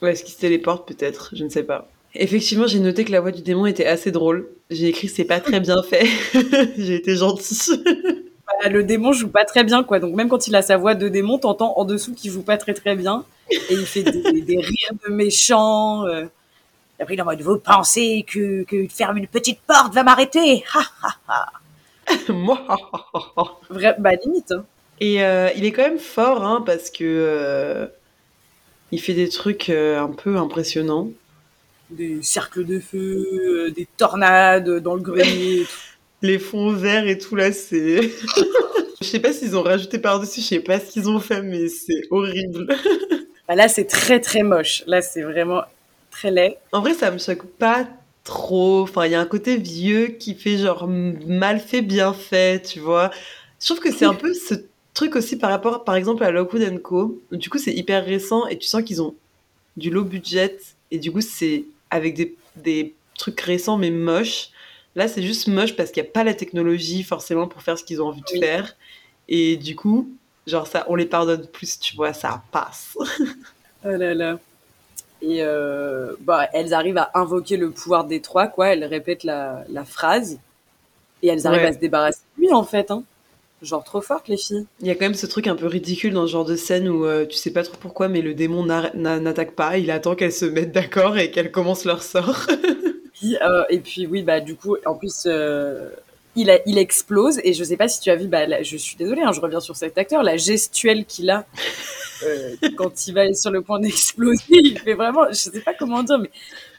Ouais, 0.00 0.12
est-ce 0.12 0.24
qu'il 0.24 0.34
se 0.34 0.40
téléporte 0.40 0.88
peut-être? 0.88 1.30
Je 1.34 1.44
ne 1.44 1.50
sais 1.50 1.62
pas. 1.62 1.86
Effectivement, 2.14 2.66
j'ai 2.66 2.78
noté 2.78 3.04
que 3.04 3.12
la 3.12 3.20
voix 3.20 3.30
du 3.30 3.42
démon 3.42 3.66
était 3.66 3.86
assez 3.86 4.10
drôle. 4.10 4.48
J'ai 4.70 4.86
écrit 4.86 5.08
c'est 5.08 5.24
pas 5.24 5.40
très 5.40 5.60
bien 5.60 5.82
fait. 5.82 6.06
j'ai 6.78 6.96
été 6.96 7.14
gentille. 7.14 7.84
Bah, 8.62 8.68
le 8.68 8.84
démon 8.84 9.12
joue 9.12 9.28
pas 9.28 9.46
très 9.46 9.64
bien 9.64 9.82
quoi. 9.82 9.98
Donc 10.00 10.14
même 10.14 10.28
quand 10.28 10.46
il 10.46 10.54
a 10.54 10.60
sa 10.60 10.76
voix 10.76 10.94
de 10.94 11.08
démon, 11.08 11.38
t'entends 11.38 11.78
en 11.78 11.84
dessous 11.86 12.14
qu'il 12.14 12.30
joue 12.30 12.42
pas 12.42 12.58
très 12.58 12.74
très 12.74 12.94
bien 12.94 13.24
et 13.50 13.74
il 13.74 13.86
fait 13.86 14.02
des, 14.02 14.58
rires 14.58 14.92
de 15.08 15.12
méchants. 15.12 16.06
Euh. 16.06 16.26
Après, 17.00 17.14
il 17.14 17.18
est 17.18 17.22
en 17.22 17.24
mode 17.24 17.40
Vous 17.40 17.58
pensez 17.58 18.24
que, 18.28 18.62
que 18.64 18.86
fermer 18.88 19.20
une 19.20 19.26
petite 19.26 19.60
porte 19.66 19.94
va 19.94 20.02
m'arrêter? 20.02 20.62
Moi 22.28 22.60
Vrai, 23.70 23.96
Bah, 23.98 24.12
limite. 24.14 24.52
Hein. 24.52 24.64
Et 25.00 25.22
euh, 25.22 25.50
il 25.56 25.64
est 25.64 25.72
quand 25.72 25.82
même 25.82 25.98
fort, 25.98 26.44
hein, 26.44 26.62
parce 26.64 26.90
que. 26.90 27.04
Euh, 27.04 27.86
il 28.92 29.00
fait 29.00 29.14
des 29.14 29.28
trucs 29.28 29.70
un 29.70 30.08
peu 30.08 30.36
impressionnants. 30.36 31.10
Des 31.90 32.22
cercles 32.22 32.64
de 32.64 32.78
feu, 32.78 33.72
des 33.74 33.88
tornades 33.96 34.78
dans 34.78 34.94
le 34.94 35.02
grenier. 35.02 35.66
Les 36.22 36.38
fonds 36.38 36.72
verts 36.72 37.06
et 37.06 37.18
tout 37.18 37.36
là, 37.36 37.52
c'est. 37.52 38.00
je 39.00 39.06
sais 39.06 39.20
pas 39.20 39.32
s'ils 39.32 39.56
ont 39.56 39.62
rajouté 39.62 39.98
par-dessus, 39.98 40.40
je 40.40 40.46
sais 40.46 40.60
pas 40.60 40.80
ce 40.80 40.90
qu'ils 40.90 41.08
ont 41.08 41.20
fait, 41.20 41.42
mais 41.42 41.68
c'est 41.68 42.02
horrible. 42.10 42.66
Bah 43.46 43.54
là, 43.54 43.68
c'est 43.68 43.84
très 43.84 44.20
très 44.20 44.42
moche. 44.42 44.82
Là, 44.86 45.02
c'est 45.02 45.20
vraiment 45.20 45.64
très 46.10 46.30
laid. 46.30 46.56
En 46.72 46.80
vrai, 46.80 46.94
ça 46.94 47.10
me 47.10 47.18
choque 47.18 47.44
pas 47.44 47.86
trop. 48.22 48.80
Enfin, 48.80 49.04
il 49.04 49.12
y 49.12 49.14
a 49.14 49.20
un 49.20 49.26
côté 49.26 49.58
vieux 49.58 50.06
qui 50.06 50.34
fait 50.34 50.56
genre 50.56 50.88
mal 50.88 51.60
fait, 51.60 51.82
bien 51.82 52.14
fait, 52.14 52.62
tu 52.62 52.80
vois. 52.80 53.10
Je 53.60 53.66
trouve 53.66 53.80
que 53.80 53.92
c'est 53.92 54.06
un 54.06 54.14
peu 54.14 54.32
ce 54.32 54.54
truc 54.94 55.16
aussi 55.16 55.36
par 55.36 55.50
rapport, 55.50 55.84
par 55.84 55.96
exemple, 55.96 56.24
à 56.24 56.30
Lockwood 56.30 56.80
Co. 56.80 57.20
Du 57.32 57.50
coup, 57.50 57.58
c'est 57.58 57.74
hyper 57.74 58.04
récent 58.04 58.46
et 58.46 58.58
tu 58.58 58.66
sens 58.66 58.82
qu'ils 58.82 59.02
ont 59.02 59.14
du 59.76 59.90
low 59.90 60.04
budget 60.04 60.56
et 60.90 60.98
du 60.98 61.12
coup, 61.12 61.20
c'est 61.20 61.64
avec 61.90 62.14
des, 62.14 62.34
des 62.56 62.94
trucs 63.18 63.40
récents 63.40 63.76
mais 63.76 63.90
moches. 63.90 64.50
Là, 64.96 65.08
c'est 65.08 65.22
juste 65.22 65.48
moche 65.48 65.74
parce 65.76 65.90
qu'il 65.90 66.02
n'y 66.02 66.08
a 66.08 66.12
pas 66.12 66.24
la 66.24 66.34
technologie 66.34 67.02
forcément 67.02 67.48
pour 67.48 67.62
faire 67.62 67.78
ce 67.78 67.84
qu'ils 67.84 68.00
ont 68.00 68.06
envie 68.08 68.22
de 68.22 68.38
faire. 68.38 68.76
Et 69.28 69.56
du 69.56 69.74
coup, 69.74 70.08
Genre, 70.46 70.66
ça, 70.66 70.84
on 70.88 70.94
les 70.94 71.06
pardonne 71.06 71.46
plus, 71.46 71.78
tu 71.78 71.96
vois, 71.96 72.12
ça 72.12 72.42
passe. 72.52 72.96
oh 73.84 73.88
là 73.88 74.14
là. 74.14 74.38
Et 75.22 75.38
euh, 75.40 76.14
bah, 76.20 76.48
elles 76.52 76.74
arrivent 76.74 76.98
à 76.98 77.10
invoquer 77.14 77.56
le 77.56 77.70
pouvoir 77.70 78.04
des 78.04 78.20
trois, 78.20 78.46
quoi. 78.46 78.68
Elles 78.68 78.84
répètent 78.84 79.24
la, 79.24 79.64
la 79.70 79.84
phrase. 79.84 80.38
Et 81.22 81.28
elles 81.28 81.46
arrivent 81.46 81.64
à 81.64 81.72
se 81.72 81.78
débarrasser 81.78 82.20
de 82.36 82.42
lui, 82.42 82.52
en 82.52 82.64
fait. 82.64 82.90
Hein. 82.90 83.04
Genre, 83.64 83.82
trop 83.82 84.00
fortes, 84.00 84.28
les 84.28 84.36
filles. 84.36 84.66
Il 84.80 84.86
y 84.86 84.90
a 84.90 84.94
quand 84.94 85.06
même 85.06 85.14
ce 85.14 85.26
truc 85.26 85.46
un 85.46 85.56
peu 85.56 85.66
ridicule 85.66 86.12
dans 86.12 86.26
ce 86.26 86.32
genre 86.32 86.44
de 86.44 86.56
scène 86.56 86.88
où 86.88 87.04
euh, 87.04 87.26
tu 87.26 87.36
sais 87.36 87.52
pas 87.52 87.62
trop 87.62 87.76
pourquoi, 87.80 88.08
mais 88.08 88.20
le 88.20 88.34
démon 88.34 88.64
n'attaque 88.64 89.52
pas. 89.52 89.78
Il 89.78 89.90
attend 89.90 90.14
qu'elles 90.14 90.32
se 90.32 90.44
mettent 90.44 90.72
d'accord 90.72 91.18
et 91.18 91.30
qu'elles 91.30 91.50
commencent 91.50 91.84
leur 91.84 92.02
sort. 92.02 92.46
Euh, 93.40 93.64
et 93.70 93.78
puis, 93.78 94.06
oui, 94.06 94.22
bah, 94.22 94.40
du 94.40 94.54
coup, 94.54 94.76
en 94.84 94.96
plus, 94.96 95.26
il, 96.36 96.60
il 96.66 96.78
explose 96.78 97.40
et 97.42 97.52
je 97.52 97.64
sais 97.64 97.76
pas 97.76 97.88
si 97.88 98.00
tu 98.00 98.10
as 98.10 98.16
vu, 98.16 98.26
bah, 98.26 98.62
je 98.62 98.76
suis 98.76 98.96
désolée, 98.96 99.22
hein, 99.22 99.32
je 99.32 99.40
reviens 99.40 99.60
sur 99.60 99.76
cet 99.76 99.96
acteur, 99.96 100.22
la 100.22 100.36
gestuelle 100.36 101.04
qu'il 101.06 101.30
a 101.30 101.46
euh, 102.22 102.54
quand 102.76 103.06
il 103.06 103.14
va 103.14 103.32
sur 103.34 103.50
le 103.50 103.62
point 103.62 103.80
d'exploser, 103.80 104.42
il 104.50 104.78
fait 104.78 104.94
vraiment, 104.94 105.26
je 105.28 105.34
sais 105.34 105.60
pas 105.60 105.74
comment 105.74 106.02
dire, 106.02 106.18
mais 106.18 106.30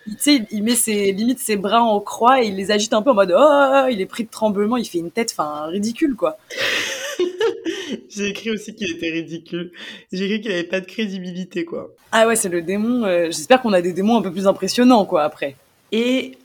il, 0.08 0.45
il 0.51 0.64
met 0.64 0.76
ses 0.76 1.12
limites 1.12 1.39
ses 1.39 1.56
bras 1.56 1.82
en 1.82 1.99
croix 1.99 2.43
et 2.43 2.47
il 2.47 2.56
les 2.56 2.72
agite 2.72 2.93
un 2.93 3.01
peu 3.01 3.12
en 3.12 3.16
mode 3.16 3.34
oh, 3.38 3.88
il 3.89 4.01
est 4.01 4.06
pris 4.06 4.24
de 4.24 4.30
tremblement, 4.30 4.78
il 4.78 4.86
fait 4.86 4.99
une 4.99 5.12
tête, 5.12 5.36
enfin 5.38 5.66
ridicule 5.68 6.16
quoi. 6.16 6.38
J'ai 8.10 8.30
écrit 8.30 8.51
aussi 8.51 8.74
qu'il 8.74 8.91
était 8.91 9.10
ridicule. 9.10 9.72
J'ai 10.12 10.26
écrit 10.26 10.41
qu'il 10.41 10.51
avait 10.51 10.64
pas 10.64 10.80
de 10.80 10.86
crédibilité 10.86 11.66
quoi. 11.66 11.89
Ah 12.12 12.28
ouais, 12.28 12.36
c'est 12.36 12.49
le 12.49 12.62
démon. 12.62 13.03
Euh, 13.03 13.26
j'espère 13.26 13.62
qu'on 13.62 13.74
a 13.74 13.82
des 13.82 13.93
démons 13.93 14.18
un 14.18 14.22
peu 14.22 14.32
plus 14.32 14.47
impressionnants 14.47 15.06
quoi 15.06 15.24
après. 15.24 15.56
Et 15.91 16.38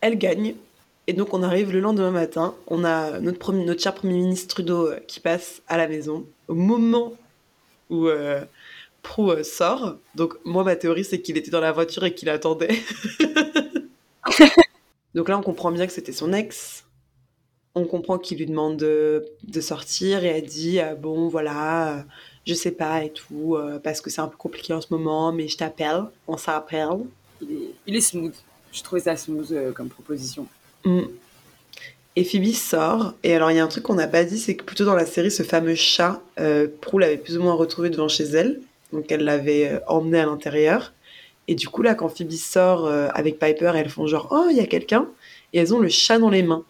elle 0.00 0.16
gagne 0.16 0.54
et 1.08 1.14
donc 1.14 1.32
on 1.32 1.42
arrive 1.42 1.72
le 1.72 1.80
lendemain 1.80 2.10
matin, 2.10 2.54
on 2.66 2.84
a 2.84 3.18
notre, 3.18 3.38
premier, 3.38 3.64
notre 3.64 3.82
cher 3.82 3.94
Premier 3.94 4.12
ministre 4.12 4.48
Trudeau 4.48 4.88
euh, 4.88 5.00
qui 5.08 5.20
passe 5.20 5.62
à 5.66 5.78
la 5.78 5.88
maison 5.88 6.26
au 6.48 6.54
moment 6.54 7.14
où 7.88 8.08
euh, 8.08 8.44
Prou 9.08 9.30
euh, 9.30 9.42
sort. 9.42 9.96
Donc 10.14 10.34
moi 10.44 10.64
ma 10.64 10.76
théorie 10.76 11.02
c'est 11.02 11.22
qu'il 11.22 11.38
était 11.38 11.50
dans 11.50 11.60
la 11.60 11.72
voiture 11.72 12.04
et 12.04 12.14
qu'il 12.14 12.28
attendait. 12.28 12.78
donc 15.14 15.30
là 15.30 15.38
on 15.38 15.42
comprend 15.42 15.72
bien 15.72 15.86
que 15.86 15.92
c'était 15.92 16.12
son 16.12 16.34
ex. 16.34 16.84
On 17.74 17.86
comprend 17.86 18.18
qu'il 18.18 18.36
lui 18.38 18.46
demande 18.46 18.76
de, 18.76 19.60
sortir 19.60 20.24
et 20.24 20.28
elle 20.28 20.44
dit 20.44 20.78
bon 21.00 21.28
voilà 21.28 22.04
je 22.46 22.54
sais 22.54 22.70
pas 22.70 23.04
et 23.04 23.10
tout 23.10 23.56
parce 23.82 24.00
que 24.00 24.10
c'est 24.10 24.20
un 24.20 24.28
peu 24.28 24.36
compliqué 24.36 24.74
en 24.74 24.80
ce 24.80 24.88
moment 24.90 25.32
mais 25.32 25.48
je 25.48 25.56
t'appelle, 25.56 26.04
on 26.26 26.36
s'appelle. 26.36 26.88
Il 27.40 27.52
est, 27.52 27.74
il 27.86 27.96
est 27.96 28.00
smooth. 28.00 28.34
Je 28.72 28.82
trouvais 28.82 29.00
ça 29.00 29.16
smooth 29.16 29.72
comme 29.74 29.88
proposition. 29.88 30.46
Mm. 30.84 31.04
Et 32.18 32.24
Phoebe 32.24 32.52
sort. 32.52 33.14
Et 33.22 33.32
alors, 33.32 33.52
il 33.52 33.56
y 33.56 33.60
a 33.60 33.64
un 33.64 33.68
truc 33.68 33.84
qu'on 33.84 33.94
n'a 33.94 34.08
pas 34.08 34.24
dit, 34.24 34.38
c'est 34.38 34.56
que 34.56 34.64
plutôt 34.64 34.84
dans 34.84 34.96
la 34.96 35.06
série, 35.06 35.30
ce 35.30 35.44
fameux 35.44 35.76
chat, 35.76 36.20
euh, 36.40 36.66
Prue 36.80 36.98
l'avait 36.98 37.16
plus 37.16 37.38
ou 37.38 37.42
moins 37.42 37.54
retrouvé 37.54 37.90
devant 37.90 38.08
chez 38.08 38.24
elle. 38.24 38.60
Donc, 38.92 39.10
elle 39.10 39.24
l'avait 39.24 39.68
euh, 39.68 39.80
emmené 39.86 40.20
à 40.20 40.26
l'intérieur. 40.26 40.92
Et 41.46 41.54
du 41.54 41.68
coup, 41.68 41.82
là, 41.82 41.94
quand 41.94 42.08
Phoebe 42.08 42.32
sort 42.32 42.86
euh, 42.86 43.08
avec 43.14 43.38
Piper, 43.38 43.72
elles 43.74 43.88
font 43.88 44.06
genre, 44.06 44.28
oh, 44.30 44.48
il 44.50 44.56
y 44.56 44.60
a 44.60 44.66
quelqu'un. 44.66 45.06
Et 45.52 45.58
elles 45.58 45.74
ont 45.74 45.78
le 45.78 45.88
chat 45.88 46.18
dans 46.18 46.30
les 46.30 46.42
mains. 46.42 46.64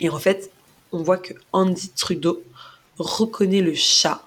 Et 0.00 0.10
en 0.10 0.18
fait, 0.18 0.50
on 0.92 1.02
voit 1.02 1.18
que 1.18 1.34
Andy 1.52 1.90
Trudeau 1.90 2.42
reconnaît 2.98 3.62
le 3.62 3.74
chat. 3.74 4.22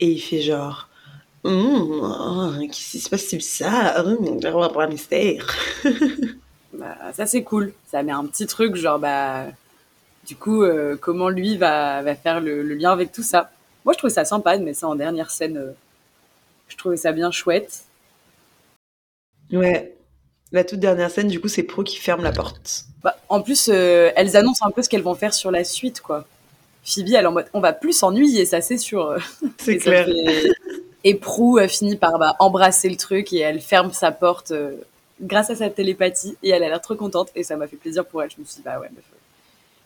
Et 0.00 0.08
il 0.08 0.20
fait 0.20 0.40
genre, 0.40 0.88
mmh, 1.44 2.66
qu'est-ce 2.68 2.90
qui 2.90 3.00
se 3.00 3.08
passe, 3.08 3.22
c'est 3.22 3.36
bizarre, 3.36 4.06
un 4.06 4.86
mystère. 4.88 5.46
Bah, 6.72 6.96
ça 7.12 7.26
c'est 7.26 7.42
cool. 7.42 7.74
Ça 7.90 8.02
met 8.02 8.12
un 8.12 8.24
petit 8.24 8.46
truc, 8.46 8.76
genre, 8.76 8.98
bah, 8.98 9.44
du 10.26 10.36
coup, 10.36 10.62
euh, 10.62 10.96
comment 10.98 11.28
lui 11.28 11.56
va, 11.58 12.02
va 12.02 12.14
faire 12.14 12.40
le, 12.40 12.62
lien 12.62 12.92
avec 12.92 13.12
tout 13.12 13.22
ça? 13.22 13.50
Moi, 13.84 13.92
je 13.92 13.98
trouvais 13.98 14.12
ça 14.12 14.24
sympa 14.24 14.56
de 14.56 14.64
mettre 14.64 14.78
ça 14.78 14.88
en 14.88 14.94
dernière 14.94 15.30
scène. 15.30 15.74
Je 16.72 16.76
trouvais 16.78 16.96
ça 16.96 17.12
bien 17.12 17.30
chouette. 17.30 17.84
Ouais. 19.52 19.94
La 20.52 20.64
toute 20.64 20.80
dernière 20.80 21.10
scène, 21.10 21.28
du 21.28 21.40
coup, 21.40 21.48
c'est 21.48 21.62
Pro 21.62 21.82
qui 21.82 21.96
ferme 21.96 22.22
la 22.22 22.32
porte. 22.32 22.84
Bah, 23.02 23.16
en 23.28 23.42
plus, 23.42 23.68
euh, 23.68 24.10
elles 24.16 24.36
annoncent 24.36 24.66
un 24.66 24.70
peu 24.70 24.82
ce 24.82 24.88
qu'elles 24.88 25.02
vont 25.02 25.14
faire 25.14 25.34
sur 25.34 25.50
la 25.50 25.64
suite, 25.64 26.00
quoi. 26.00 26.26
Phoebe, 26.84 27.14
elle 27.14 27.26
en 27.26 27.32
mode, 27.32 27.46
on 27.52 27.60
va 27.60 27.72
plus 27.72 27.92
s'ennuyer, 27.92 28.44
ça 28.44 28.60
c'est 28.60 28.78
sûr. 28.78 29.16
C'est 29.58 29.76
clair. 29.78 30.08
Et 31.04 31.14
Prue 31.14 31.68
finit 31.68 31.96
par 31.96 32.18
bah, 32.18 32.36
embrasser 32.38 32.88
le 32.88 32.96
truc 32.96 33.32
et 33.32 33.38
elle 33.38 33.60
ferme 33.60 33.92
sa 33.92 34.10
porte 34.10 34.52
grâce 35.20 35.50
à 35.50 35.56
sa 35.56 35.70
télépathie 35.70 36.36
et 36.42 36.50
elle 36.50 36.64
a 36.64 36.68
l'air 36.68 36.80
trop 36.80 36.96
contente 36.96 37.30
et 37.34 37.44
ça 37.44 37.56
m'a 37.56 37.66
fait 37.66 37.76
plaisir 37.76 38.04
pour 38.04 38.22
elle. 38.22 38.30
Je 38.30 38.40
me 38.40 38.44
suis 38.44 38.56
dit, 38.56 38.62
bah 38.64 38.80
ouais, 38.80 38.88
meuf, 38.94 39.04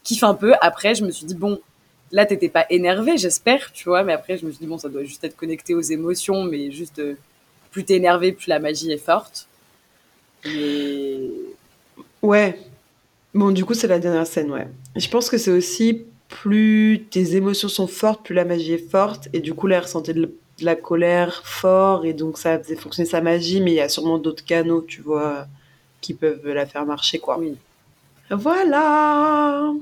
kiffe 0.04 0.22
un 0.22 0.34
peu. 0.34 0.54
Après, 0.60 0.94
je 0.94 1.04
me 1.04 1.10
suis 1.10 1.26
dit, 1.26 1.34
bon, 1.34 1.60
là, 2.12 2.26
t'étais 2.26 2.48
pas 2.48 2.66
énervé, 2.70 3.16
j'espère, 3.18 3.72
tu 3.72 3.88
vois, 3.88 4.04
mais 4.04 4.12
après, 4.12 4.38
je 4.38 4.46
me 4.46 4.50
suis 4.50 4.60
dit, 4.60 4.66
bon, 4.66 4.78
ça 4.78 4.88
doit 4.88 5.04
juste 5.04 5.24
être 5.24 5.36
connecté 5.36 5.74
aux 5.74 5.80
émotions, 5.80 6.44
mais 6.44 6.70
juste, 6.70 7.02
plus 7.70 7.84
t'es 7.84 7.94
énervé, 7.94 8.32
plus 8.32 8.46
la 8.46 8.58
magie 8.58 8.90
est 8.92 8.98
forte. 8.98 9.48
Mais... 10.44 11.28
Ouais. 12.22 12.58
Bon, 13.34 13.50
du 13.50 13.64
coup, 13.64 13.74
c'est 13.74 13.88
la 13.88 13.98
dernière 13.98 14.26
scène, 14.26 14.50
ouais. 14.50 14.68
Je 14.94 15.08
pense 15.08 15.28
que 15.28 15.38
c'est 15.38 15.50
aussi 15.50 16.04
plus 16.28 17.04
tes 17.10 17.36
émotions 17.36 17.68
sont 17.68 17.86
fortes, 17.86 18.24
plus 18.24 18.34
la 18.34 18.44
magie 18.44 18.72
est 18.72 18.90
forte, 18.90 19.28
et 19.32 19.40
du 19.40 19.54
coup, 19.54 19.66
là, 19.66 19.76
elle 19.76 19.82
ressentait 19.82 20.14
de 20.14 20.30
la 20.60 20.74
colère 20.74 21.42
fort, 21.44 22.06
et 22.06 22.14
donc 22.14 22.38
ça 22.38 22.58
faisait 22.58 22.76
fonctionner 22.76 23.08
sa 23.08 23.20
magie, 23.20 23.60
mais 23.60 23.72
il 23.72 23.76
y 23.76 23.80
a 23.80 23.88
sûrement 23.88 24.18
d'autres 24.18 24.44
canaux, 24.44 24.82
tu 24.82 25.02
vois, 25.02 25.46
qui 26.00 26.14
peuvent 26.14 26.46
la 26.48 26.66
faire 26.66 26.86
marcher, 26.86 27.18
quoi. 27.18 27.38
Oui. 27.38 27.56
Voilà 28.30 29.72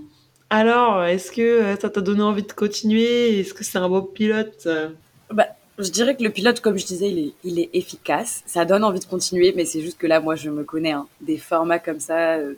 Alors, 0.55 1.03
est-ce 1.03 1.33
que 1.33 1.75
ça 1.81 1.91
t'a 1.91 2.01
donné 2.01 2.23
envie 2.23 2.45
de 2.45 2.53
continuer? 2.53 3.41
Est-ce 3.41 3.53
que 3.53 3.65
c'est 3.65 3.79
un 3.79 3.89
beau 3.89 4.03
pilote? 4.03 4.69
Bah, 5.29 5.49
Je 5.81 5.91
dirais 5.91 6.15
que 6.15 6.23
le 6.23 6.31
pilote, 6.31 6.61
comme 6.61 6.79
je 6.79 6.87
disais, 6.87 7.11
il 7.11 7.19
est, 7.19 7.33
il 7.43 7.59
est 7.59 7.71
efficace. 7.73 8.45
Ça 8.47 8.65
donne 8.65 8.85
envie 8.85 9.01
de 9.01 9.05
continuer, 9.05 9.53
mais 9.57 9.65
c'est 9.65 9.81
juste 9.81 9.99
que 9.99 10.07
là, 10.07 10.21
moi, 10.21 10.37
je 10.37 10.51
me 10.51 10.63
connais. 10.63 10.93
Hein. 10.93 11.09
Des 11.21 11.39
formats 11.39 11.81
comme 11.81 11.99
ça, 11.99 12.35
euh, 12.35 12.55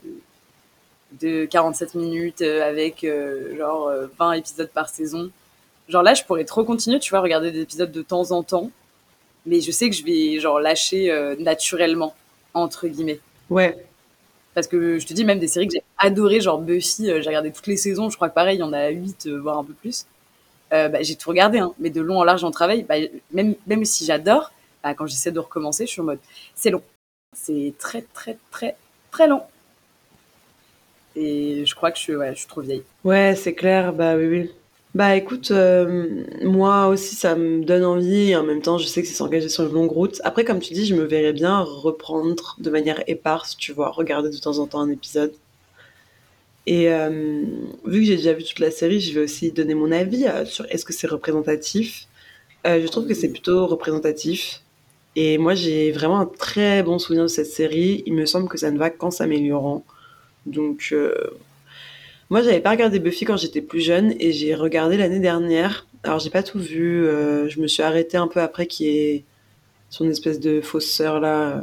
de 1.22 1.46
47 1.46 1.94
minutes, 1.94 2.42
euh, 2.42 2.68
avec 2.68 3.02
euh, 3.02 3.56
genre 3.56 3.90
20 4.18 4.32
épisodes 4.32 4.68
par 4.68 4.90
saison. 4.90 5.30
Genre 5.88 6.02
là, 6.02 6.12
je 6.12 6.22
pourrais 6.22 6.44
trop 6.44 6.64
continuer, 6.64 7.00
tu 7.00 7.08
vois, 7.08 7.20
regarder 7.20 7.50
des 7.50 7.62
épisodes 7.62 7.90
de 7.90 8.02
temps 8.02 8.30
en 8.30 8.42
temps. 8.42 8.70
Mais 9.46 9.62
je 9.62 9.70
sais 9.70 9.88
que 9.88 9.96
je 9.96 10.04
vais 10.04 10.38
genre 10.38 10.60
lâcher 10.60 11.34
naturellement, 11.38 12.14
entre 12.52 12.88
guillemets. 12.88 13.20
Ouais, 13.48 13.85
parce 14.56 14.68
que 14.68 14.98
je 14.98 15.06
te 15.06 15.12
dis, 15.12 15.26
même 15.26 15.38
des 15.38 15.48
séries 15.48 15.68
que 15.68 15.74
j'ai 15.74 15.82
adorées, 15.98 16.40
genre 16.40 16.58
Buffy, 16.58 17.04
j'ai 17.04 17.28
regardé 17.28 17.52
toutes 17.52 17.66
les 17.66 17.76
saisons, 17.76 18.08
je 18.08 18.16
crois 18.16 18.30
que 18.30 18.34
pareil, 18.34 18.56
il 18.56 18.60
y 18.60 18.62
en 18.62 18.72
a 18.72 18.88
8, 18.88 19.28
voire 19.28 19.58
un 19.58 19.64
peu 19.64 19.74
plus. 19.74 20.06
bah, 20.70 21.02
j'ai 21.02 21.14
tout 21.14 21.28
regardé, 21.28 21.58
hein, 21.58 21.74
mais 21.78 21.90
de 21.90 22.00
long 22.00 22.18
en 22.18 22.24
large 22.24 22.42
en 22.42 22.50
travail, 22.50 22.82
bah, 22.88 22.94
même, 23.32 23.84
si 23.84 24.06
j'adore, 24.06 24.52
bah, 24.82 24.94
quand 24.94 25.06
j'essaie 25.06 25.30
de 25.30 25.40
recommencer, 25.40 25.84
je 25.84 25.90
suis 25.90 26.00
en 26.00 26.04
mode, 26.04 26.20
c'est 26.54 26.70
long. 26.70 26.82
C'est 27.36 27.74
très, 27.78 28.00
très, 28.14 28.38
très, 28.50 28.76
très 29.10 29.28
long. 29.28 29.42
Et 31.16 31.66
je 31.66 31.74
crois 31.74 31.90
que 31.90 31.98
je 31.98 32.12
je 32.32 32.38
suis 32.38 32.46
trop 32.46 32.62
vieille. 32.62 32.82
Ouais, 33.04 33.34
c'est 33.36 33.54
clair, 33.54 33.92
bah 33.92 34.16
oui, 34.16 34.26
oui. 34.26 34.50
Bah 34.96 35.14
écoute, 35.14 35.50
euh, 35.50 36.24
moi 36.42 36.86
aussi 36.88 37.16
ça 37.16 37.34
me 37.36 37.62
donne 37.62 37.84
envie 37.84 38.30
et 38.30 38.36
en 38.36 38.42
même 38.42 38.62
temps 38.62 38.78
je 38.78 38.86
sais 38.86 39.02
que 39.02 39.08
c'est 39.08 39.12
s'engager 39.12 39.50
sur 39.50 39.64
une 39.64 39.74
longue 39.74 39.90
route. 39.90 40.22
Après 40.24 40.42
comme 40.42 40.58
tu 40.58 40.72
dis, 40.72 40.86
je 40.86 40.94
me 40.94 41.04
verrais 41.04 41.34
bien 41.34 41.60
reprendre 41.60 42.56
de 42.58 42.70
manière 42.70 43.04
éparse, 43.06 43.58
tu 43.58 43.72
vois, 43.72 43.90
regarder 43.90 44.30
de 44.30 44.38
temps 44.38 44.58
en 44.58 44.66
temps 44.66 44.80
un 44.80 44.88
épisode. 44.88 45.34
Et 46.64 46.90
euh, 46.90 47.44
vu 47.84 48.00
que 48.00 48.06
j'ai 48.06 48.16
déjà 48.16 48.32
vu 48.32 48.42
toute 48.42 48.58
la 48.58 48.70
série, 48.70 49.00
je 49.00 49.12
vais 49.12 49.20
aussi 49.24 49.52
donner 49.52 49.74
mon 49.74 49.92
avis 49.92 50.26
euh, 50.26 50.46
sur 50.46 50.64
est-ce 50.70 50.86
que 50.86 50.94
c'est 50.94 51.08
représentatif. 51.08 52.06
je 52.64 52.86
trouve 52.86 53.06
que 53.06 53.12
c'est 53.12 53.28
plutôt 53.28 53.66
représentatif. 53.66 54.62
Et 55.14 55.36
moi 55.36 55.54
j'ai 55.54 55.92
vraiment 55.92 56.20
un 56.20 56.26
très 56.26 56.82
bon 56.82 56.98
souvenir 56.98 57.24
de 57.24 57.28
cette 57.28 57.48
série. 57.48 58.02
Il 58.06 58.14
me 58.14 58.24
semble 58.24 58.48
que 58.48 58.56
ça 58.56 58.70
ne 58.70 58.78
va 58.78 58.88
qu'en 58.88 59.10
s'améliorant. 59.10 59.84
Donc 60.46 60.94
moi, 62.30 62.42
j'avais 62.42 62.60
pas 62.60 62.70
regardé 62.70 62.98
Buffy 62.98 63.24
quand 63.24 63.36
j'étais 63.36 63.62
plus 63.62 63.80
jeune 63.80 64.14
et 64.18 64.32
j'ai 64.32 64.54
regardé 64.54 64.96
l'année 64.96 65.20
dernière. 65.20 65.86
Alors, 66.02 66.18
j'ai 66.18 66.30
pas 66.30 66.42
tout 66.42 66.58
vu. 66.58 67.06
Euh, 67.06 67.48
je 67.48 67.60
me 67.60 67.68
suis 67.68 67.82
arrêtée 67.82 68.16
un 68.16 68.28
peu 68.28 68.40
après 68.40 68.66
qui 68.66 68.88
est 68.88 69.24
son 69.90 70.08
espèce 70.08 70.40
de 70.40 70.60
fausse 70.60 70.86
sœur 70.86 71.20
là. 71.20 71.62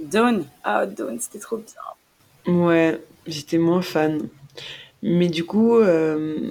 Dawn. 0.00 0.44
Ah, 0.64 0.86
Dawn, 0.86 1.18
c'était 1.20 1.38
trop 1.38 1.58
bien. 1.58 2.54
Ouais, 2.54 3.00
j'étais 3.26 3.58
moins 3.58 3.82
fan. 3.82 4.28
Mais 5.02 5.28
du 5.28 5.44
coup, 5.44 5.76
euh, 5.76 6.50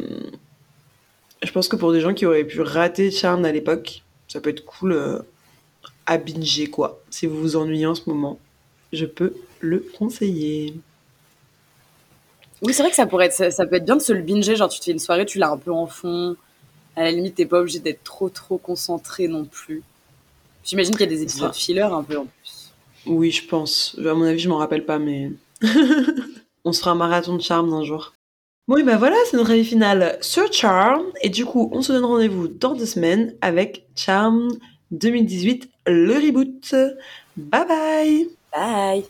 je 1.44 1.52
pense 1.52 1.68
que 1.68 1.76
pour 1.76 1.92
des 1.92 2.02
gens 2.02 2.14
qui 2.14 2.26
auraient 2.26 2.44
pu 2.44 2.62
rater 2.62 3.12
Charmed 3.12 3.46
à 3.46 3.52
l'époque, 3.52 4.04
ça 4.28 4.40
peut 4.40 4.50
être 4.50 4.66
cool 4.66 4.94
euh, 4.94 5.20
à 6.06 6.18
binger 6.18 6.68
quoi. 6.68 7.02
Si 7.10 7.28
vous 7.28 7.40
vous 7.40 7.56
ennuyez 7.56 7.86
en 7.86 7.96
ce 7.96 8.10
moment, 8.10 8.40
je 8.94 9.06
peux 9.06 9.36
le 9.60 9.80
conseiller. 9.98 10.76
Oui, 12.66 12.74
c'est 12.74 12.82
vrai 12.82 12.90
que 12.90 12.96
ça 12.96 13.06
pourrait 13.06 13.28
être, 13.28 13.52
ça, 13.54 13.66
peut 13.66 13.76
être 13.76 13.86
bien 13.86 13.96
de 13.96 14.02
se 14.02 14.12
le 14.12 14.22
binger. 14.22 14.56
Genre, 14.56 14.70
tu 14.70 14.80
te 14.80 14.86
fais 14.86 14.92
une 14.92 15.00
soirée, 15.00 15.26
tu 15.26 15.38
l'as 15.38 15.52
un 15.52 15.58
peu 15.58 15.72
en 15.72 15.88
fond. 15.88 16.36
À 16.96 17.04
la 17.04 17.12
limite, 17.12 17.36
t'es 17.36 17.46
pas 17.46 17.60
obligé 17.60 17.80
d'être 17.80 18.04
trop, 18.04 18.30
trop 18.30 18.58
concentré 18.58 19.28
non 19.28 19.46
plus. 19.46 19.84
J'imagine 20.64 20.94
qu'il 20.94 21.02
y 21.02 21.04
a 21.04 21.16
des 21.16 21.22
épisodes 21.22 21.54
filler 21.54 21.82
un 21.82 22.02
peu 22.02 22.18
en 22.18 22.26
plus. 22.26 22.74
Oui, 23.06 23.32
je 23.32 23.48
pense. 23.48 23.96
À 24.00 24.14
mon 24.14 24.24
avis, 24.24 24.40
je 24.40 24.50
m'en 24.50 24.58
rappelle 24.58 24.84
pas, 24.84 24.98
mais 24.98 25.32
on 26.66 26.74
se 26.74 26.80
fera 26.80 26.92
un 26.92 26.96
marathon 26.96 27.36
de 27.36 27.42
charme 27.42 27.72
un 27.74 27.84
jour. 27.84 28.14
Bon, 28.68 28.78
et 28.78 28.84
ben 28.84 28.98
voilà, 28.98 29.16
c'est 29.30 29.38
notre 29.38 29.52
avis 29.52 29.64
final 29.64 30.18
sur 30.22 30.52
Charm. 30.52 31.04
Et 31.22 31.30
du 31.30 31.46
coup, 31.46 31.70
on 31.72 31.84
se 31.84 31.94
donne 31.94 32.06
rendez-vous 32.06 32.48
dans 32.48 32.74
deux 32.74 32.88
semaines 32.88 33.36
avec 33.42 33.86
Charm 33.96 34.48
2018, 34.90 35.70
le 35.86 36.14
reboot. 36.16 36.74
Bye 37.38 37.68
bye 37.68 38.28
Bye 38.52 39.06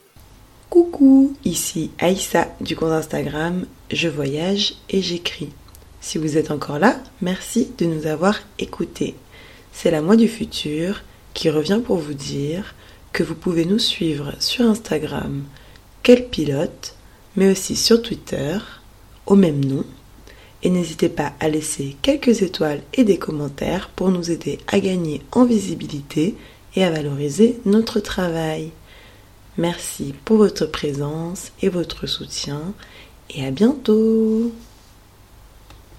Coucou, 0.75 1.33
ici 1.45 1.91
Aïssa 1.99 2.49
du 2.59 2.75
compte 2.75 2.91
Instagram 2.91 3.65
Je 3.91 4.09
voyage 4.09 4.73
et 4.89 5.01
j'écris. 5.01 5.47
Si 6.01 6.17
vous 6.17 6.35
êtes 6.35 6.51
encore 6.51 6.79
là, 6.79 6.99
merci 7.21 7.69
de 7.77 7.85
nous 7.85 8.07
avoir 8.07 8.41
écoutés. 8.59 9.15
C'est 9.71 9.89
la 9.89 10.01
moi 10.01 10.17
du 10.17 10.27
futur 10.27 11.01
qui 11.33 11.49
revient 11.49 11.79
pour 11.81 11.95
vous 11.95 12.13
dire 12.13 12.75
que 13.13 13.23
vous 13.23 13.35
pouvez 13.35 13.63
nous 13.63 13.79
suivre 13.79 14.33
sur 14.39 14.65
Instagram, 14.65 15.45
quel 16.03 16.27
pilote, 16.27 16.95
mais 17.37 17.49
aussi 17.49 17.77
sur 17.77 18.01
Twitter, 18.01 18.57
au 19.27 19.35
même 19.35 19.63
nom. 19.63 19.85
Et 20.61 20.69
n'hésitez 20.69 21.07
pas 21.07 21.31
à 21.39 21.47
laisser 21.47 21.95
quelques 22.01 22.41
étoiles 22.41 22.81
et 22.95 23.05
des 23.05 23.17
commentaires 23.17 23.91
pour 23.95 24.09
nous 24.09 24.29
aider 24.29 24.59
à 24.67 24.81
gagner 24.81 25.21
en 25.31 25.45
visibilité 25.45 26.35
et 26.75 26.83
à 26.83 26.91
valoriser 26.91 27.61
notre 27.63 28.01
travail. 28.01 28.71
Merci 29.57 30.13
pour 30.25 30.37
votre 30.37 30.65
présence 30.65 31.51
et 31.61 31.69
votre 31.69 32.07
soutien 32.07 32.73
et 33.29 33.45
à 33.45 33.51
bientôt 33.51 34.51